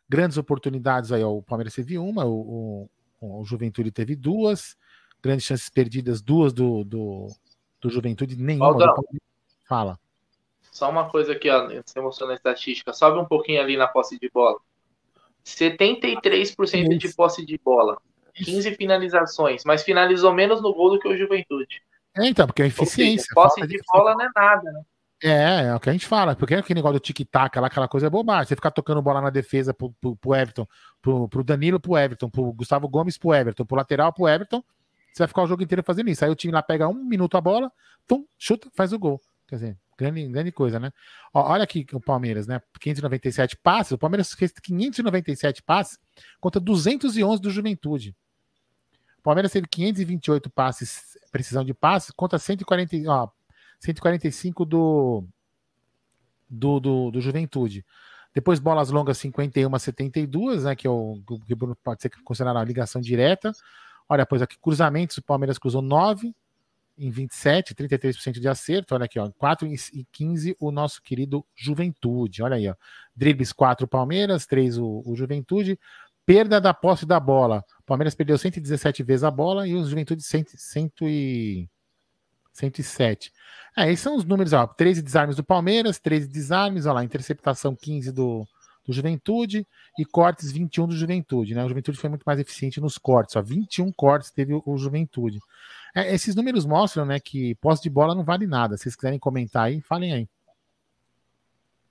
Grandes 0.07 0.37
oportunidades 0.37 1.11
aí, 1.11 1.21
ó, 1.21 1.31
o 1.31 1.43
Palmeiras 1.43 1.73
teve 1.73 1.97
uma, 1.97 2.23
o, 2.23 2.89
o, 3.19 3.41
o 3.41 3.43
Juventude 3.43 3.91
teve 3.91 4.15
duas. 4.15 4.77
Grandes 5.21 5.45
chances 5.45 5.69
perdidas, 5.69 6.21
duas 6.21 6.53
do, 6.53 6.83
do, 6.83 7.27
do 7.81 7.89
Juventude, 7.89 8.37
nenhuma 8.37 8.73
do 8.73 9.05
Fala. 9.67 9.99
Só 10.75 10.89
uma 10.89 11.09
coisa 11.09 11.31
aqui, 11.31 11.49
ó, 11.49 11.69
você 11.69 12.01
mostrou 12.01 12.27
na 12.27 12.35
estatística. 12.35 12.91
Sobe 12.91 13.17
um 13.17 13.23
pouquinho 13.23 13.61
ali 13.61 13.77
na 13.77 13.87
posse 13.87 14.19
de 14.19 14.29
bola. 14.29 14.59
73% 15.45 16.97
de 16.97 17.15
posse 17.15 17.45
de 17.45 17.57
bola. 17.63 17.97
15 18.33 18.75
finalizações, 18.75 19.63
mas 19.63 19.83
finalizou 19.83 20.33
menos 20.33 20.61
no 20.61 20.73
gol 20.73 20.89
do 20.89 20.99
que 20.99 21.07
o 21.07 21.15
Juventude. 21.15 21.81
É, 22.13 22.27
então, 22.27 22.45
porque 22.45 22.61
é 22.61 22.65
eficiência. 22.67 23.23
Seja, 23.23 23.33
posse 23.33 23.61
de, 23.61 23.67
de 23.67 23.79
bola 23.89 24.15
não 24.15 24.25
é 24.25 24.29
nada, 24.35 24.69
né? 24.69 24.81
É, 25.23 25.67
é 25.67 25.75
o 25.75 25.79
que 25.79 25.89
a 25.89 25.93
gente 25.93 26.05
fala, 26.05 26.35
porque 26.35 26.55
aquele 26.55 26.79
negócio 26.79 26.99
do 26.99 26.99
tic-tac 26.99 27.57
lá, 27.57 27.67
aquela 27.67 27.87
coisa 27.87 28.07
é 28.07 28.09
bobagem. 28.09 28.49
Você 28.49 28.55
ficar 28.55 28.71
tocando 28.71 29.01
bola 29.01 29.21
na 29.21 29.29
defesa 29.29 29.73
pro, 29.73 29.93
pro, 30.01 30.17
pro 30.17 30.35
Everton, 30.35 30.67
pro, 31.01 31.29
pro 31.29 31.41
Danilo, 31.41 31.79
pro 31.79 31.97
Everton, 31.97 32.29
pro 32.29 32.51
Gustavo 32.51 32.89
Gomes, 32.89 33.17
pro 33.17 33.33
Everton, 33.33 33.63
pro 33.63 33.77
lateral, 33.77 34.11
pro 34.11 34.27
Everton, 34.27 34.61
você 35.13 35.19
vai 35.19 35.27
ficar 35.29 35.43
o 35.43 35.47
jogo 35.47 35.63
inteiro 35.63 35.81
fazendo 35.83 36.09
isso. 36.09 36.25
Aí 36.25 36.29
o 36.29 36.35
time 36.35 36.51
lá 36.51 36.61
pega 36.61 36.85
um 36.89 37.05
minuto 37.05 37.37
a 37.37 37.41
bola, 37.41 37.71
pum, 38.05 38.25
chuta, 38.37 38.69
faz 38.75 38.91
o 38.91 38.99
gol. 38.99 39.21
Quer 39.47 39.55
dizer, 39.55 39.77
grande, 39.97 40.27
grande 40.27 40.51
coisa, 40.51 40.79
né? 40.79 40.91
Ó, 41.33 41.51
olha 41.51 41.63
aqui 41.63 41.85
o 41.93 41.99
Palmeiras, 41.99 42.47
né? 42.47 42.61
597 42.79 43.57
passes, 43.57 43.91
o 43.93 43.97
Palmeiras 43.97 44.33
fez 44.33 44.51
597 44.51 45.63
passes 45.63 45.97
contra 46.39 46.59
211 46.59 47.41
do 47.41 47.49
Juventude. 47.49 48.15
O 49.19 49.21
Palmeiras 49.23 49.51
teve 49.51 49.67
528 49.67 50.49
passes, 50.49 51.17
precisão 51.31 51.63
de 51.63 51.73
passes, 51.73 52.11
contra 52.11 52.37
140, 52.37 52.95
ó, 53.07 53.29
145 53.79 54.65
do, 54.65 55.25
do, 56.49 56.79
do, 56.79 57.11
do 57.11 57.21
Juventude. 57.21 57.85
Depois, 58.33 58.59
bolas 58.59 58.89
longas 58.89 59.17
51 59.17 59.73
a 59.73 59.79
72, 59.79 60.65
né? 60.65 60.75
Que, 60.75 60.85
é 60.85 60.89
o, 60.89 61.21
que 61.45 61.55
pode 61.81 62.01
ser 62.01 62.09
considerado 62.23 62.57
uma 62.57 62.65
ligação 62.65 62.99
direta. 62.99 63.53
Olha, 64.09 64.23
depois 64.23 64.41
aqui, 64.41 64.57
cruzamentos, 64.61 65.17
o 65.17 65.23
Palmeiras 65.23 65.57
cruzou 65.57 65.81
9, 65.81 66.35
em 66.97 67.09
27, 67.09 67.75
33% 67.75 68.39
de 68.39 68.47
acerto. 68.47 68.95
Olha 68.95 69.05
aqui, 69.05 69.19
ó. 69.19 69.29
4 69.37 69.67
e 69.67 70.05
15, 70.11 70.55
o 70.59 70.71
nosso 70.71 71.01
querido 71.01 71.45
Juventude. 71.55 72.41
Olha 72.41 72.55
aí, 72.55 72.69
ó. 72.69 72.75
Dribles 73.15 73.51
4 73.51 73.87
Palmeiras, 73.87 74.45
3 74.45 74.77
o, 74.77 75.03
o 75.05 75.15
Juventude. 75.15 75.79
Perda 76.25 76.59
da 76.59 76.73
posse 76.73 77.05
da 77.05 77.19
bola. 77.19 77.63
Palmeiras 77.85 78.15
perdeu 78.15 78.37
117 78.37 79.03
vezes 79.03 79.23
a 79.23 79.31
bola 79.31 79.67
e 79.67 79.75
o 79.75 79.85
Juventude 79.85 80.23
100, 80.23 80.45
100 80.55 80.91
e 81.03 81.69
107. 82.51 83.31
É, 83.77 83.91
esses 83.91 83.99
são 83.99 84.15
os 84.15 84.23
números, 84.23 84.53
ó. 84.53 84.65
13 84.65 85.01
desarmes 85.01 85.35
do 85.35 85.43
Palmeiras, 85.43 85.99
13 85.99 86.27
desarmes, 86.27 86.85
ó 86.85 86.93
lá, 86.93 87.03
interceptação 87.03 87.75
15 87.75 88.11
do, 88.11 88.47
do 88.85 88.93
Juventude 88.93 89.67
e 89.99 90.05
cortes 90.05 90.51
21 90.51 90.87
do 90.87 90.95
Juventude, 90.95 91.53
né? 91.53 91.63
O 91.63 91.67
Juventude 91.67 91.97
foi 91.97 92.09
muito 92.09 92.23
mais 92.23 92.39
eficiente 92.39 92.79
nos 92.79 92.97
cortes, 92.97 93.35
ó. 93.35 93.41
21 93.41 93.91
cortes 93.91 94.31
teve 94.31 94.53
o, 94.53 94.63
o 94.65 94.77
Juventude. 94.77 95.39
É, 95.95 96.13
esses 96.13 96.35
números 96.35 96.65
mostram, 96.65 97.05
né, 97.05 97.21
que 97.21 97.55
posse 97.55 97.81
de 97.81 97.89
bola 97.89 98.13
não 98.13 98.25
vale 98.25 98.45
nada. 98.45 98.75
Se 98.75 98.83
vocês 98.83 98.95
quiserem 98.97 99.17
comentar 99.17 99.67
aí, 99.67 99.79
falem 99.79 100.13
aí. 100.13 100.29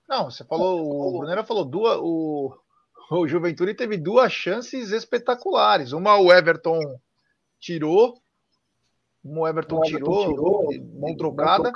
Não, 0.07 0.29
você 0.29 0.43
falou, 0.43 1.15
o 1.15 1.17
Brunera 1.17 1.43
falou 1.43 1.65
duas, 1.65 1.97
o, 1.99 2.55
o 3.09 3.27
Juventude 3.27 3.73
teve 3.73 3.97
duas 3.97 4.31
chances 4.31 4.91
espetaculares. 4.91 5.91
Uma 5.91 6.19
o 6.19 6.31
Everton 6.31 6.79
tirou, 7.59 8.21
uma 9.23 9.41
o 9.41 9.47
Everton, 9.47 9.77
o 9.77 9.79
Everton 9.79 9.97
tirou, 9.97 10.69
tirou, 10.69 10.99
mão 10.99 11.17
trocada, 11.17 11.73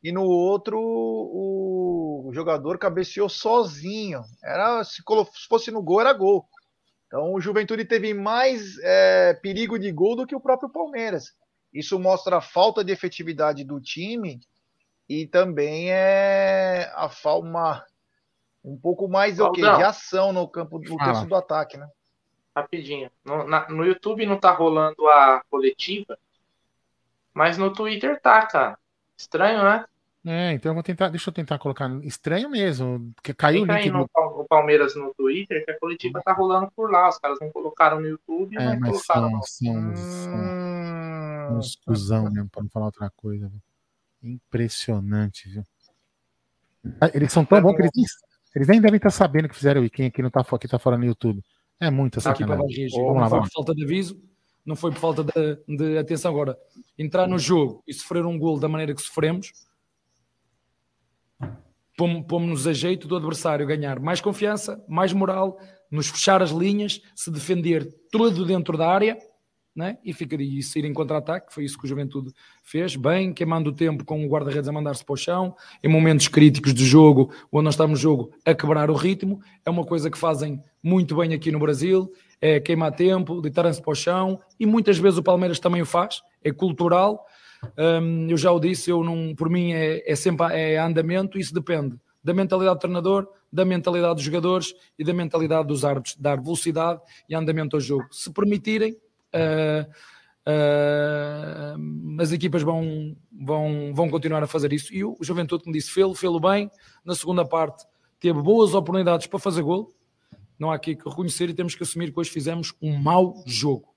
e 0.00 0.12
no 0.12 0.22
outro 0.22 0.78
o, 0.78 2.28
o 2.28 2.32
jogador 2.32 2.78
cabeceou 2.78 3.28
sozinho. 3.28 4.22
Era 4.44 4.84
se, 4.84 5.02
se 5.02 5.48
fosse 5.48 5.72
no 5.72 5.82
gol 5.82 6.00
era 6.00 6.12
gol. 6.12 6.46
Então 7.08 7.34
o 7.34 7.40
Juventude 7.40 7.84
teve 7.84 8.14
mais 8.14 8.78
é, 8.78 9.34
perigo 9.34 9.76
de 9.76 9.90
gol 9.90 10.14
do 10.14 10.26
que 10.26 10.36
o 10.36 10.40
próprio 10.40 10.70
Palmeiras. 10.70 11.34
Isso 11.72 11.98
mostra 11.98 12.38
a 12.38 12.40
falta 12.40 12.82
de 12.82 12.92
efetividade 12.92 13.64
do 13.64 13.80
time 13.80 14.40
e 15.08 15.26
também 15.26 15.90
é 15.90 16.90
a 16.94 17.08
falta 17.08 17.86
um 18.64 18.76
pouco 18.76 19.08
mais 19.08 19.38
o 19.38 19.52
quê? 19.52 19.60
de 19.60 19.66
ação 19.66 20.32
no 20.32 20.48
campo 20.48 20.80
no 20.80 20.96
terço 20.96 21.26
do 21.26 21.36
ataque, 21.36 21.76
né? 21.76 21.88
Rapidinho. 22.54 23.10
No, 23.24 23.46
na, 23.46 23.68
no 23.68 23.84
YouTube 23.84 24.26
não 24.26 24.38
tá 24.38 24.50
rolando 24.50 25.06
a 25.08 25.42
coletiva, 25.48 26.18
mas 27.32 27.56
no 27.56 27.72
Twitter 27.72 28.20
tá, 28.20 28.44
cara. 28.46 28.78
Estranho, 29.16 29.62
né? 29.62 29.84
É, 30.26 30.52
então 30.52 30.70
eu 30.70 30.74
vou 30.74 30.82
tentar. 30.82 31.08
Deixa 31.08 31.30
eu 31.30 31.34
tentar 31.34 31.58
colocar. 31.58 31.88
Estranho 32.02 32.50
mesmo. 32.50 33.12
Que 33.22 33.32
caiu 33.32 33.62
o 33.62 33.64
link. 33.64 33.90
No, 33.90 34.10
do... 34.12 34.44
Palmeiras 34.48 34.96
no 34.96 35.14
Twitter, 35.14 35.64
que 35.64 35.70
a 35.70 35.78
coletiva 35.78 36.20
tá 36.24 36.32
rolando 36.32 36.68
por 36.74 36.90
lá. 36.90 37.08
Os 37.08 37.18
caras 37.18 37.38
não 37.40 37.50
colocaram 37.50 38.00
no 38.00 38.08
YouTube, 38.08 38.56
é, 38.56 38.76
mas 38.76 38.90
colocaram. 38.90 39.42
São, 39.42 39.72
são, 39.72 39.96
são 39.96 41.15
uns 41.50 41.76
cuzão 41.76 42.30
mesmo, 42.30 42.48
pra 42.48 42.62
não 42.62 42.70
falar 42.70 42.86
outra 42.86 43.10
coisa. 43.10 43.48
Viu? 43.48 43.60
Impressionante, 44.22 45.48
viu? 45.48 45.64
Ah, 47.00 47.10
eles 47.14 47.32
são 47.32 47.44
tão 47.44 47.60
bons 47.60 47.74
que 47.74 47.82
eles, 47.82 47.92
eles 48.54 48.68
nem 48.68 48.80
devem 48.80 48.96
estar 48.96 49.10
sabendo 49.10 49.48
que 49.48 49.56
fizeram 49.56 49.84
e 49.84 49.90
quem 49.90 50.06
aqui 50.06 50.22
não 50.22 50.30
tá, 50.30 50.40
aqui 50.40 50.68
tá 50.68 50.78
fora 50.78 50.96
no 50.96 51.04
YouTube. 51.04 51.42
É 51.80 51.90
muita 51.90 52.20
sacanagem. 52.20 52.86
Aqui 52.86 52.96
vamos 52.96 53.20
lá, 53.20 53.28
vamos. 53.28 53.48
Por 53.48 53.54
falta 53.54 53.74
de 53.74 53.84
aviso, 53.84 54.20
não 54.64 54.76
foi 54.76 54.90
por 54.92 55.00
falta 55.00 55.24
de, 55.24 55.76
de 55.76 55.98
atenção. 55.98 56.30
Agora, 56.30 56.56
entrar 56.98 57.26
no 57.26 57.38
jogo 57.38 57.82
e 57.86 57.92
sofrer 57.92 58.24
um 58.24 58.38
gol 58.38 58.58
da 58.58 58.68
maneira 58.68 58.94
que 58.94 59.02
sofremos 59.02 59.52
pomos-nos 61.96 62.66
a 62.66 62.72
jeito 62.72 63.08
do 63.08 63.16
adversário 63.16 63.66
ganhar 63.66 63.98
mais 63.98 64.20
confiança, 64.20 64.82
mais 64.86 65.12
moral, 65.12 65.58
nos 65.90 66.08
fechar 66.08 66.42
as 66.42 66.50
linhas, 66.50 67.00
se 67.14 67.30
defender 67.30 67.88
tudo 68.12 68.44
dentro 68.44 68.76
da 68.76 68.88
área 68.88 69.16
né? 69.76 69.98
e, 70.02 70.12
ficar, 70.14 70.40
e 70.40 70.60
em 70.76 70.92
contra-ataque. 70.92 71.52
Foi 71.52 71.64
isso 71.64 71.78
que 71.78 71.84
o 71.84 71.88
Juventude 71.88 72.32
fez, 72.62 72.96
bem, 72.96 73.32
queimando 73.32 73.70
o 73.70 73.72
tempo 73.72 74.04
com 74.04 74.24
o 74.24 74.28
guarda-redes 74.28 74.68
a 74.68 74.72
mandar-se 74.72 75.04
para 75.04 75.12
o 75.12 75.16
chão, 75.16 75.54
em 75.84 75.88
momentos 75.88 76.26
críticos 76.28 76.72
de 76.72 76.84
jogo, 76.84 77.30
onde 77.52 77.64
nós 77.64 77.74
estamos 77.74 77.98
no 77.98 78.02
jogo 78.02 78.32
a 78.44 78.54
quebrar 78.54 78.90
o 78.90 78.94
ritmo. 78.94 79.40
É 79.64 79.70
uma 79.70 79.84
coisa 79.84 80.10
que 80.10 80.16
fazem 80.16 80.60
muito 80.82 81.14
bem 81.16 81.34
aqui 81.34 81.52
no 81.52 81.58
Brasil, 81.58 82.10
é 82.40 82.58
queimar 82.58 82.92
tempo, 82.92 83.40
deitarem-se 83.40 83.82
para 83.82 83.92
o 83.92 83.94
chão, 83.94 84.40
e 84.58 84.64
muitas 84.64 84.98
vezes 84.98 85.18
o 85.18 85.22
Palmeiras 85.22 85.60
também 85.60 85.82
o 85.82 85.86
faz, 85.86 86.22
é 86.42 86.50
cultural. 86.50 87.24
Um, 87.76 88.28
eu 88.30 88.36
já 88.36 88.50
o 88.50 88.60
disse, 88.60 88.90
eu 88.90 89.04
não, 89.04 89.34
por 89.34 89.50
mim 89.50 89.72
é, 89.72 90.10
é 90.10 90.16
sempre 90.16 90.46
é 90.54 90.78
andamento, 90.78 91.38
isso 91.38 91.52
depende 91.52 91.96
da 92.26 92.34
mentalidade 92.34 92.76
do 92.76 92.80
treinador, 92.80 93.28
da 93.52 93.64
mentalidade 93.64 94.16
dos 94.16 94.24
jogadores 94.24 94.74
e 94.98 95.04
da 95.04 95.14
mentalidade 95.14 95.68
dos 95.68 95.84
árbitros, 95.84 96.16
dar 96.16 96.42
velocidade 96.42 97.00
e 97.28 97.36
andamento 97.36 97.76
ao 97.76 97.80
jogo. 97.80 98.04
Se 98.10 98.32
permitirem, 98.32 98.96
uh, 99.36 99.92
as 102.20 102.32
equipas 102.32 102.62
vão, 102.62 103.16
vão, 103.32 103.92
vão 103.94 104.08
continuar 104.08 104.42
a 104.42 104.46
fazer 104.46 104.72
isso. 104.72 104.94
E 104.94 105.04
o 105.04 105.16
Juventude, 105.20 105.64
como 105.64 105.74
disse, 105.74 105.90
fê-lo, 105.90 106.14
fê-lo 106.14 106.40
bem. 106.40 106.70
Na 107.04 107.14
segunda 107.14 107.44
parte, 107.44 107.84
teve 108.18 108.40
boas 108.40 108.72
oportunidades 108.74 109.26
para 109.26 109.38
fazer 109.38 109.62
gol. 109.62 109.94
Não 110.58 110.70
há 110.70 110.76
aqui 110.76 110.96
que 110.96 111.06
reconhecer 111.08 111.50
e 111.50 111.54
temos 111.54 111.74
que 111.74 111.82
assumir 111.82 112.12
que 112.12 112.18
hoje 112.18 112.30
fizemos 112.30 112.72
um 112.80 112.96
mau 112.96 113.42
jogo. 113.46 113.94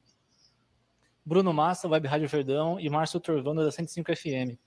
Bruno 1.26 1.54
Massa, 1.54 1.88
Web 1.88 2.08
Rádio 2.08 2.28
Verdão 2.28 2.78
e 2.80 2.90
Márcio 2.90 3.20
Torvando 3.20 3.64
da 3.64 3.72
105 3.72 4.16
FM. 4.16 4.58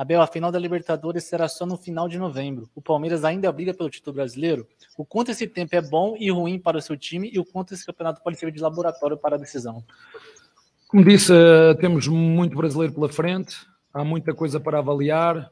Abel, 0.00 0.22
a 0.22 0.26
final 0.26 0.50
da 0.50 0.58
Libertadores 0.58 1.24
será 1.24 1.46
só 1.46 1.66
no 1.66 1.76
final 1.76 2.08
de 2.08 2.18
novembro. 2.18 2.70
O 2.74 2.80
Palmeiras 2.80 3.22
ainda 3.22 3.52
briga 3.52 3.74
pelo 3.74 3.90
título 3.90 4.14
brasileiro? 4.14 4.66
O 4.96 5.04
quanto 5.04 5.30
esse 5.30 5.46
tempo 5.46 5.76
é 5.76 5.82
bom 5.82 6.16
e 6.18 6.30
ruim 6.30 6.58
para 6.58 6.78
o 6.78 6.80
seu 6.80 6.96
time 6.96 7.30
e 7.30 7.38
o 7.38 7.44
quanto 7.44 7.74
esse 7.74 7.84
campeonato 7.84 8.22
pode 8.22 8.38
servir 8.38 8.54
de 8.54 8.62
laboratório 8.62 9.18
para 9.18 9.36
a 9.36 9.38
decisão? 9.38 9.84
Como 10.88 11.04
disse, 11.04 11.34
eh, 11.34 11.74
temos 11.74 12.08
muito 12.08 12.56
brasileiro 12.56 12.94
pela 12.94 13.10
frente, 13.10 13.54
há 13.92 14.02
muita 14.02 14.32
coisa 14.32 14.58
para 14.58 14.78
avaliar. 14.78 15.50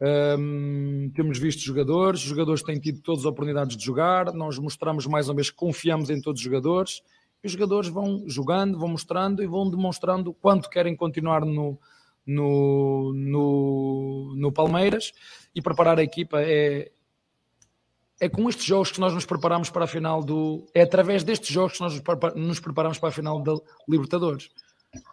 Um, 0.00 1.12
temos 1.14 1.38
visto 1.38 1.62
jogadores, 1.62 2.22
os 2.22 2.26
jogadores 2.26 2.64
têm 2.64 2.80
tido 2.80 3.00
todas 3.00 3.20
as 3.20 3.26
oportunidades 3.26 3.76
de 3.76 3.84
jogar, 3.84 4.32
nós 4.32 4.58
mostramos 4.58 5.06
mais 5.06 5.28
ou 5.28 5.36
menos 5.36 5.50
que 5.50 5.56
confiamos 5.56 6.10
em 6.10 6.20
todos 6.20 6.40
os 6.40 6.44
jogadores 6.44 7.00
e 7.44 7.46
os 7.46 7.52
jogadores 7.52 7.88
vão 7.88 8.24
jogando, 8.26 8.76
vão 8.76 8.88
mostrando 8.88 9.40
e 9.40 9.46
vão 9.46 9.70
demonstrando 9.70 10.34
quanto 10.34 10.68
querem 10.68 10.96
continuar 10.96 11.44
no, 11.44 11.78
no, 12.28 13.14
no, 13.14 14.34
no 14.36 14.52
Palmeiras 14.52 15.12
e 15.54 15.62
preparar 15.62 15.98
a 15.98 16.02
equipa 16.02 16.42
é, 16.42 16.90
é 18.20 18.28
com 18.28 18.48
estes 18.50 18.66
jogos 18.66 18.92
que 18.92 19.00
nós 19.00 19.14
nos 19.14 19.24
preparamos 19.24 19.70
para 19.70 19.84
a 19.84 19.88
final 19.88 20.22
do. 20.22 20.66
É 20.74 20.82
através 20.82 21.24
destes 21.24 21.48
jogos 21.48 21.78
que 21.78 21.80
nós 21.80 22.02
nos 22.36 22.60
preparamos 22.60 22.98
para 22.98 23.08
a 23.08 23.12
final 23.12 23.42
da 23.42 23.54
Libertadores. 23.88 24.50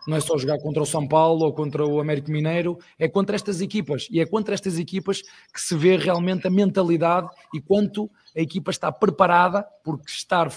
Não 0.08 0.18
é 0.18 0.20
só 0.20 0.38
jogar 0.38 0.58
contra 0.60 0.82
o 0.82 0.86
São 0.86 1.08
Paulo 1.08 1.46
ou 1.46 1.54
contra 1.54 1.86
o 1.86 2.00
Américo 2.00 2.32
Mineiro, 2.32 2.78
é 2.98 3.08
contra 3.08 3.36
estas 3.36 3.62
equipas. 3.62 4.08
E 4.10 4.20
é 4.20 4.26
contra 4.26 4.54
estas 4.54 4.78
equipas 4.78 5.22
que 5.22 5.62
se 5.62 5.76
vê 5.76 5.98
realmente 5.98 6.48
a 6.48 6.50
mentalidade 6.50 7.30
e 7.54 7.62
quanto 7.62 8.10
a 8.36 8.42
equipa 8.42 8.72
está 8.72 8.92
preparada, 8.92 9.66
porque 9.84 10.10
estar 10.10 10.50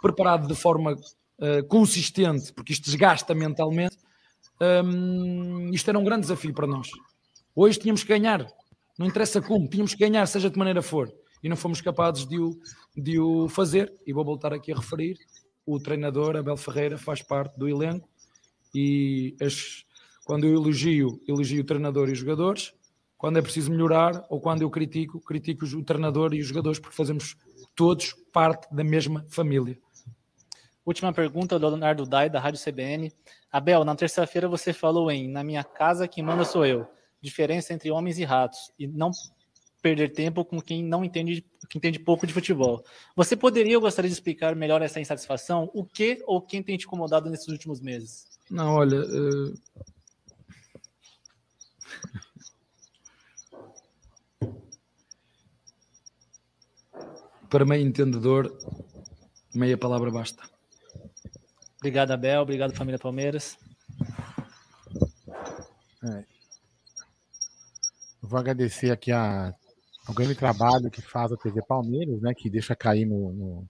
preparado 0.00 0.46
de 0.46 0.54
forma 0.54 0.92
uh, 0.92 1.66
consistente, 1.66 2.52
porque 2.52 2.72
isto 2.72 2.84
desgasta 2.84 3.34
mentalmente, 3.34 3.96
um, 4.60 5.70
isto 5.72 5.88
era 5.88 5.98
um 5.98 6.04
grande 6.04 6.22
desafio 6.22 6.52
para 6.52 6.66
nós. 6.66 6.88
Hoje 7.54 7.78
tínhamos 7.78 8.02
que 8.02 8.08
ganhar, 8.08 8.46
não 8.98 9.06
interessa 9.06 9.40
como, 9.40 9.68
tínhamos 9.68 9.94
que 9.94 10.00
ganhar, 10.00 10.26
seja 10.26 10.50
de 10.50 10.58
maneira 10.58 10.82
for, 10.82 11.12
e 11.42 11.48
não 11.48 11.56
fomos 11.56 11.80
capazes 11.80 12.26
de 12.26 12.38
o, 12.38 12.50
de 12.96 13.18
o 13.18 13.48
fazer. 13.48 13.92
E 14.06 14.12
vou 14.12 14.24
voltar 14.24 14.52
aqui 14.52 14.72
a 14.72 14.76
referir: 14.76 15.16
o 15.64 15.78
treinador 15.78 16.36
Abel 16.36 16.56
Ferreira 16.56 16.98
faz 16.98 17.22
parte 17.22 17.56
do 17.58 17.68
elenco, 17.68 18.08
e 18.74 19.36
as, 19.40 19.84
quando 20.24 20.44
eu 20.44 20.54
elogio, 20.54 21.20
elogio 21.26 21.62
o 21.62 21.66
treinador 21.66 22.08
e 22.08 22.12
os 22.12 22.18
jogadores. 22.18 22.72
Quando 23.16 23.36
é 23.36 23.42
preciso 23.42 23.72
melhorar 23.72 24.24
ou 24.30 24.40
quando 24.40 24.62
eu 24.62 24.70
critico, 24.70 25.20
critico 25.20 25.64
o 25.64 25.82
treinador 25.82 26.34
e 26.34 26.40
os 26.40 26.46
jogadores, 26.46 26.78
porque 26.78 26.94
fazemos 26.94 27.34
todos 27.74 28.14
parte 28.32 28.72
da 28.72 28.84
mesma 28.84 29.26
família. 29.28 29.76
Última 30.88 31.12
pergunta 31.12 31.58
do 31.58 31.68
Leonardo 31.68 32.06
Dai, 32.06 32.30
da 32.30 32.40
Rádio 32.40 32.58
CBN. 32.64 33.12
Abel, 33.52 33.84
na 33.84 33.94
terça-feira 33.94 34.48
você 34.48 34.72
falou 34.72 35.10
em 35.10 35.28
Na 35.28 35.44
minha 35.44 35.62
casa 35.62 36.08
quem 36.08 36.24
manda 36.24 36.46
sou 36.46 36.64
eu. 36.64 36.88
Diferença 37.20 37.74
entre 37.74 37.90
homens 37.90 38.18
e 38.18 38.24
ratos. 38.24 38.72
E 38.78 38.86
não 38.86 39.10
perder 39.82 40.14
tempo 40.14 40.46
com 40.46 40.62
quem 40.62 40.82
não 40.82 41.04
entende, 41.04 41.44
que 41.68 41.76
entende 41.76 41.98
pouco 41.98 42.26
de 42.26 42.32
futebol. 42.32 42.82
Você 43.14 43.36
poderia, 43.36 43.74
eu 43.74 43.82
gostaria 43.82 44.08
de 44.08 44.14
explicar 44.14 44.56
melhor 44.56 44.80
essa 44.80 44.98
insatisfação? 44.98 45.70
O 45.74 45.84
que 45.84 46.22
ou 46.26 46.40
quem 46.40 46.62
tem 46.62 46.78
te 46.78 46.86
incomodado 46.86 47.28
nesses 47.28 47.48
últimos 47.48 47.82
meses? 47.82 48.26
Não, 48.50 48.76
olha. 48.76 49.02
Uh... 49.02 49.54
Para 57.50 57.66
meio 57.66 57.86
entendedor, 57.86 58.56
meia 59.54 59.76
palavra 59.76 60.10
basta. 60.10 60.48
Obrigado, 61.78 62.10
Abel. 62.10 62.42
Obrigado, 62.42 62.74
família 62.74 62.98
Palmeiras. 62.98 63.56
É. 66.04 66.24
Eu 68.22 68.28
vou 68.28 68.38
agradecer 68.38 68.90
aqui 68.90 69.12
a, 69.12 69.54
o 70.08 70.12
grande 70.12 70.34
trabalho 70.34 70.90
que 70.90 71.00
faz 71.00 71.32
a 71.32 71.36
TV 71.36 71.62
Palmeiras, 71.66 72.20
né? 72.20 72.34
Que 72.34 72.50
deixa 72.50 72.74
cair 72.74 73.06
no, 73.06 73.32
no, 73.32 73.66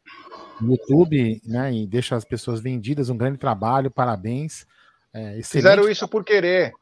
no 0.60 0.72
YouTube, 0.72 1.40
né? 1.44 1.72
E 1.72 1.86
deixa 1.86 2.16
as 2.16 2.24
pessoas 2.24 2.60
vendidas. 2.60 3.10
Um 3.10 3.16
grande 3.16 3.38
trabalho, 3.38 3.90
parabéns. 3.90 4.66
É, 5.12 5.40
Fizeram 5.42 5.88
isso 5.88 6.08
por 6.08 6.24
querer. 6.24 6.72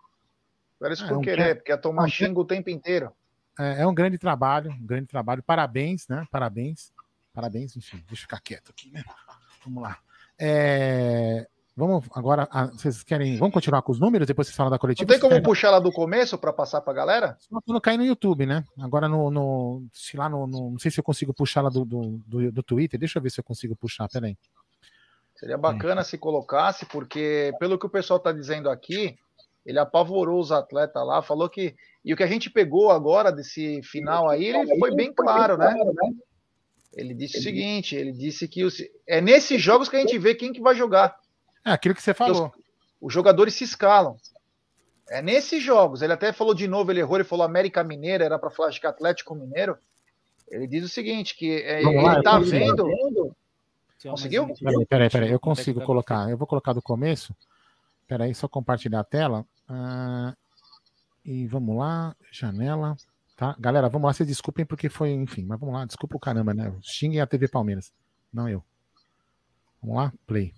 Era 0.81 0.93
isso 0.93 1.05
É, 1.05 1.09
por 1.09 1.19
um 1.19 1.21
querer, 1.21 1.57
porque 1.57 1.73
ia 1.73 1.79
tomar 1.79 2.05
um 2.05 2.09
xingo 2.09 2.43
o 2.43 2.47
tempo 2.47 2.71
inteiro. 2.71 3.13
É, 3.59 3.83
é 3.83 3.87
um 3.87 3.95
grande 3.95 4.19
trabalho, 4.19 4.71
um 4.71 4.87
grande 4.87 5.07
trabalho. 5.07 5.43
Parabéns, 5.43 6.07
né? 6.07 6.25
Parabéns. 6.31 6.93
Parabéns, 7.33 7.77
enfim. 7.77 7.97
Deixa 8.07 8.13
eu 8.13 8.29
ficar 8.29 8.41
quieto 8.41 8.71
aqui, 8.71 8.91
né? 8.91 9.03
Vamos 9.65 9.83
lá. 9.83 9.99
É, 10.39 11.47
Vamos 11.79 12.07
agora. 12.15 12.49
ah, 12.51 12.67
vocês 12.67 13.03
querem. 13.03 13.37
Vamos 13.37 13.53
continuar 13.53 13.83
com 13.83 13.93
os 13.93 14.01
números? 14.01 14.27
Depois 14.27 14.47
vocês 14.49 14.57
falam 14.57 14.71
da 14.71 14.77
Não 14.77 14.81
coletiva? 14.81 15.07
tem 15.11 15.21
como 15.21 15.31
querem- 15.33 15.43
puxar 15.45 15.71
lá 15.71 15.79
do 15.79 15.93
começo 15.93 16.39
para 16.39 16.51
passar 16.53 16.81
pra 16.81 16.95
galera? 16.95 17.37
Só 17.39 17.61
quando 17.65 17.81
cair 17.83 17.99
no 17.99 18.05
YouTube, 18.05 18.47
né? 18.47 18.65
Agora 18.81 19.09
no. 19.09 19.31
no 19.31 19.85
se 19.93 20.17
lá 20.17 20.27
no, 20.29 20.47
no- 20.47 20.71
Não 20.71 20.79
sei 20.79 20.91
se 20.91 20.99
eu 21.01 21.05
consigo 21.05 21.35
puxar 21.35 21.61
lá 21.61 21.69
do, 21.69 21.85
do, 21.85 22.19
do, 22.27 22.51
do 22.53 22.63
Twitter. 22.63 22.99
Deixa 22.99 23.19
eu 23.19 23.23
ver 23.23 23.29
se 23.31 23.41
eu 23.41 23.45
consigo 23.45 23.77
puxar. 23.77 24.09
Peraí. 24.09 24.39
Seria 25.35 25.59
bacana 25.59 26.03
se 26.03 26.17
colocasse, 26.17 26.87
porque 26.87 27.53
pelo 27.59 27.79
que 27.79 27.85
o 27.85 27.91
pessoal 27.91 28.17
está 28.17 28.33
dizendo 28.33 28.71
aqui, 28.71 29.15
ele 29.67 29.79
apavorou 29.79 30.41
os 30.41 30.51
atletas 30.51 31.07
lá, 31.07 31.21
falou 31.21 31.47
que. 31.51 31.75
E 32.03 32.15
o 32.15 32.17
que 32.17 32.23
a 32.23 32.27
gente 32.27 32.49
pegou 32.49 32.91
agora 32.91 33.31
desse 33.31 33.83
final 33.83 34.31
aí, 34.31 34.47
ele 34.47 34.79
foi 34.79 34.95
bem 34.95 35.13
claro, 35.13 35.59
né? 35.59 35.75
Ele 36.97 37.13
disse 37.15 37.39
o 37.39 37.43
seguinte: 37.43 37.95
ele 37.95 38.11
disse 38.11 38.49
que 38.49 38.65
os- 38.65 38.83
é 39.07 39.21
nesses 39.21 39.61
jogos 39.61 39.89
que 39.89 39.97
a 39.97 40.01
gente 40.01 40.19
vê 40.19 40.35
quem 40.35 40.53
que 40.53 40.61
vai 40.61 40.75
jogar. 40.75 41.17
É 41.65 41.71
aquilo 41.71 41.95
que 41.95 42.03
você 42.03 42.15
falou. 42.15 42.47
Os, 42.47 43.09
os 43.09 43.13
jogadores 43.13 43.55
se 43.55 43.65
escalam. 43.65 44.17
É 45.09 45.21
nesses 45.23 45.63
jogos. 45.63 46.03
Ele 46.03 46.13
até 46.15 46.33
falou 46.33 46.55
de 46.55 46.67
novo, 46.67 46.91
ele 46.91 47.01
errou, 47.01 47.17
ele 47.17 47.25
falou 47.25 47.45
América 47.45 47.85
Mineira, 47.85 48.25
era 48.25 48.39
para 48.39 48.51
falar 48.51 48.71
que 48.71 48.87
Atlético 48.87 49.35
Mineiro. 49.35 49.77
Ele 50.49 50.67
diz 50.67 50.85
o 50.85 50.89
seguinte: 50.89 51.37
que 51.37 51.63
é, 51.63 51.81
lá, 51.83 51.91
ele 51.91 52.19
eu 52.19 52.23
tá 52.23 52.39
consigo. 52.39 52.87
vendo. 52.87 53.37
Conseguiu? 54.03 54.47
Peraí, 54.55 54.87
peraí, 54.87 55.11
peraí. 55.11 55.31
Eu 55.31 55.41
consigo 55.41 55.81
colocar. 55.83 56.31
Eu 56.31 56.37
vou 56.39 56.47
colocar 56.47 56.73
do 56.73 56.83
começo. 56.83 57.35
Peraí, 58.07 58.35
só 58.35 58.47
compartilhar 58.49 59.01
a 59.01 59.05
tela. 59.05 59.45
Ah, 59.69 60.35
e 61.25 61.47
vamos 61.47 61.77
lá. 61.77 62.15
Janela. 62.31 62.97
Tá? 63.37 63.55
Galera, 63.59 63.89
vamos 63.89 64.07
lá. 64.07 64.15
Vocês 64.15 64.27
desculpem 64.27 64.65
porque 64.65 64.89
foi, 64.89 65.11
enfim, 65.11 65.45
mas 65.45 65.61
vamos 65.61 65.75
lá. 65.75 65.85
Desculpa 65.85 66.17
o 66.17 66.21
caramba, 66.21 66.55
né? 66.55 66.75
Xinguem 66.83 67.21
a 67.21 67.27
TV 67.27 67.49
Palmeiras. 67.49 67.93
Não 68.33 68.49
eu. 68.49 68.65
Vamos 69.83 69.97
lá, 69.97 70.13
play. 70.27 70.55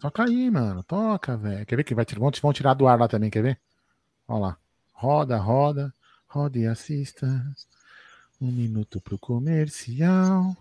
Toca 0.00 0.24
aí, 0.24 0.50
mano. 0.50 0.82
Toca, 0.82 1.36
velho. 1.36 1.66
Quer 1.66 1.76
ver 1.76 1.84
que 1.84 1.94
vai 1.94 2.04
tirar? 2.04 2.20
Vão, 2.20 2.30
vão 2.42 2.52
tirar 2.52 2.74
do 2.74 2.88
ar 2.88 2.98
lá 2.98 3.06
também, 3.06 3.30
quer 3.30 3.42
ver? 3.42 3.60
Olha 4.26 4.40
lá. 4.40 4.58
Roda, 4.92 5.36
roda, 5.36 5.94
roda 6.26 6.58
e 6.58 6.66
assista. 6.66 7.26
Um 8.40 8.50
minuto 8.50 9.00
pro 9.00 9.18
comercial. 9.18 10.56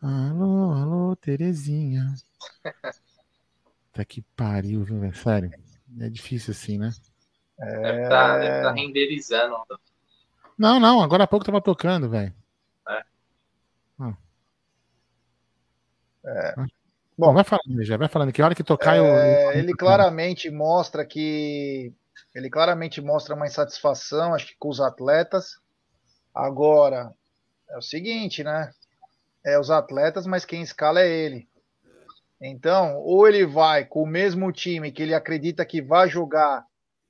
Alô, 0.00 0.72
alô, 0.72 1.16
Terezinha. 1.16 2.14
Tá 3.92 4.04
que 4.04 4.22
pariu, 4.36 4.84
viu, 4.84 5.00
velho? 5.00 5.16
Sério. 5.16 5.69
É 5.98 6.08
difícil 6.08 6.52
assim, 6.52 6.78
né? 6.78 6.90
Deve 7.58 8.02
estar 8.02 8.38
deve 8.38 8.62
tá 8.62 8.72
renderizando. 8.72 9.56
Não, 10.56 10.78
não, 10.78 11.02
agora 11.02 11.24
há 11.24 11.26
pouco 11.26 11.44
tava 11.44 11.60
tocando, 11.60 12.08
velho. 12.08 12.34
É. 12.88 13.02
Ah. 13.98 14.16
É. 16.24 16.54
Bom, 17.18 17.34
vai 17.34 17.44
falando, 17.44 17.84
já 17.84 17.96
vai 17.96 18.08
falando 18.08 18.32
que 18.32 18.40
a 18.40 18.44
hora 18.46 18.54
que 18.54 18.64
tocar 18.64 18.96
eu- 18.96 19.04
É, 19.04 19.46
eu. 19.46 19.52
ele 19.58 19.74
claramente 19.74 20.50
mostra 20.50 21.04
que 21.04 21.92
ele 22.34 22.48
claramente 22.48 23.00
mostra 23.00 23.34
uma 23.34 23.46
insatisfação, 23.46 24.34
acho 24.34 24.46
que 24.46 24.56
com 24.58 24.68
os 24.68 24.80
atletas. 24.80 25.58
Agora 26.34 27.12
é 27.68 27.76
o 27.76 27.82
seguinte, 27.82 28.42
né? 28.44 28.70
É 29.44 29.58
os 29.58 29.70
atletas, 29.70 30.26
mas 30.26 30.44
quem 30.44 30.62
escala 30.62 31.00
é 31.00 31.08
ele. 31.08 31.48
Então, 32.40 32.98
ou 32.98 33.28
ele 33.28 33.44
vai 33.44 33.84
com 33.84 34.02
o 34.02 34.06
mesmo 34.06 34.50
time 34.50 34.90
que 34.90 35.02
ele 35.02 35.14
acredita 35.14 35.64
que 35.64 35.82
vai 35.82 36.08
jogar 36.08 36.64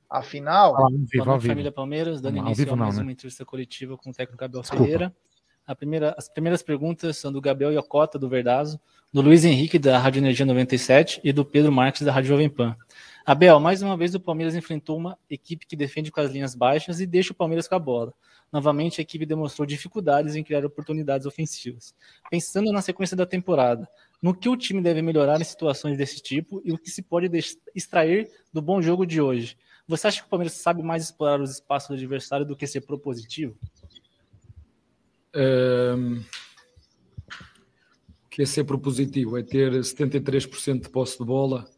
a 0.08 0.22
final. 0.22 0.76
Ao 0.76 0.88
vivo, 0.88 1.06
Boa 1.14 1.26
noite, 1.26 1.46
família 1.46 1.70
Palmeiras, 1.72 2.20
dando 2.20 2.36
Não, 2.36 2.46
início 2.46 2.64
vivo 2.64 2.74
a 2.74 2.76
não, 2.76 2.84
mais 2.86 2.96
né? 2.96 3.02
uma 3.02 3.12
entrevista 3.12 3.44
coletiva 3.44 3.96
com 3.96 4.10
o 4.10 4.12
técnico 4.12 4.40
Gabriel 4.40 4.62
Desculpa. 4.62 4.84
Ferreira. 4.84 5.14
A 5.64 5.74
primeira, 5.74 6.14
as 6.18 6.28
primeiras 6.28 6.62
perguntas 6.62 7.16
são 7.16 7.32
do 7.32 7.40
Gabriel 7.40 7.72
Iocota, 7.72 8.18
do 8.18 8.28
Verdazo, 8.28 8.80
do 9.12 9.20
Luiz 9.20 9.44
Henrique, 9.44 9.78
da 9.78 9.98
Rádio 9.98 10.18
Energia 10.18 10.44
97 10.44 11.20
e 11.22 11.32
do 11.32 11.44
Pedro 11.44 11.70
Marques, 11.70 12.02
da 12.02 12.10
Rádio 12.10 12.30
Jovem 12.30 12.50
Pan. 12.50 12.76
Abel, 13.24 13.60
mais 13.60 13.80
uma 13.80 13.96
vez 13.96 14.12
o 14.12 14.18
Palmeiras 14.18 14.56
enfrentou 14.56 14.96
uma 14.96 15.16
equipe 15.28 15.64
que 15.64 15.76
defende 15.76 16.10
com 16.10 16.20
as 16.20 16.32
linhas 16.32 16.56
baixas 16.56 17.00
e 17.00 17.06
deixa 17.06 17.32
o 17.32 17.36
Palmeiras 17.36 17.68
com 17.68 17.76
a 17.76 17.78
bola. 17.78 18.12
Novamente, 18.52 19.00
a 19.00 19.02
equipe 19.02 19.24
demonstrou 19.24 19.64
dificuldades 19.64 20.34
em 20.34 20.42
criar 20.42 20.64
oportunidades 20.64 21.24
ofensivas. 21.24 21.94
Pensando 22.28 22.72
na 22.72 22.82
sequência 22.82 23.16
da 23.16 23.24
temporada, 23.24 23.88
no 24.22 24.34
que 24.34 24.48
o 24.48 24.56
time 24.56 24.82
deve 24.82 25.00
melhorar 25.02 25.40
em 25.40 25.44
situações 25.44 25.96
desse 25.96 26.20
tipo 26.20 26.60
e 26.64 26.72
o 26.72 26.78
que 26.78 26.90
se 26.90 27.02
pode 27.02 27.30
extrair 27.74 28.30
do 28.52 28.60
bom 28.60 28.82
jogo 28.82 29.06
de 29.06 29.20
hoje? 29.20 29.56
Você 29.88 30.06
acha 30.06 30.20
que 30.20 30.26
o 30.26 30.30
Palmeiras 30.30 30.54
sabe 30.54 30.82
mais 30.82 31.04
explorar 31.04 31.40
os 31.40 31.50
espaços 31.50 31.88
do 31.88 31.94
adversário 31.94 32.46
do 32.46 32.56
que 32.56 32.66
ser 32.66 32.82
propositivo? 32.82 33.56
Ahm, 35.34 36.22
que 38.30 38.42
é 38.42 38.46
ser 38.46 38.64
propositivo, 38.64 39.36
é 39.36 39.42
ter 39.42 39.72
73% 39.72 40.82
de 40.82 40.88
posse 40.88 41.18
de 41.18 41.24
bola 41.24 41.68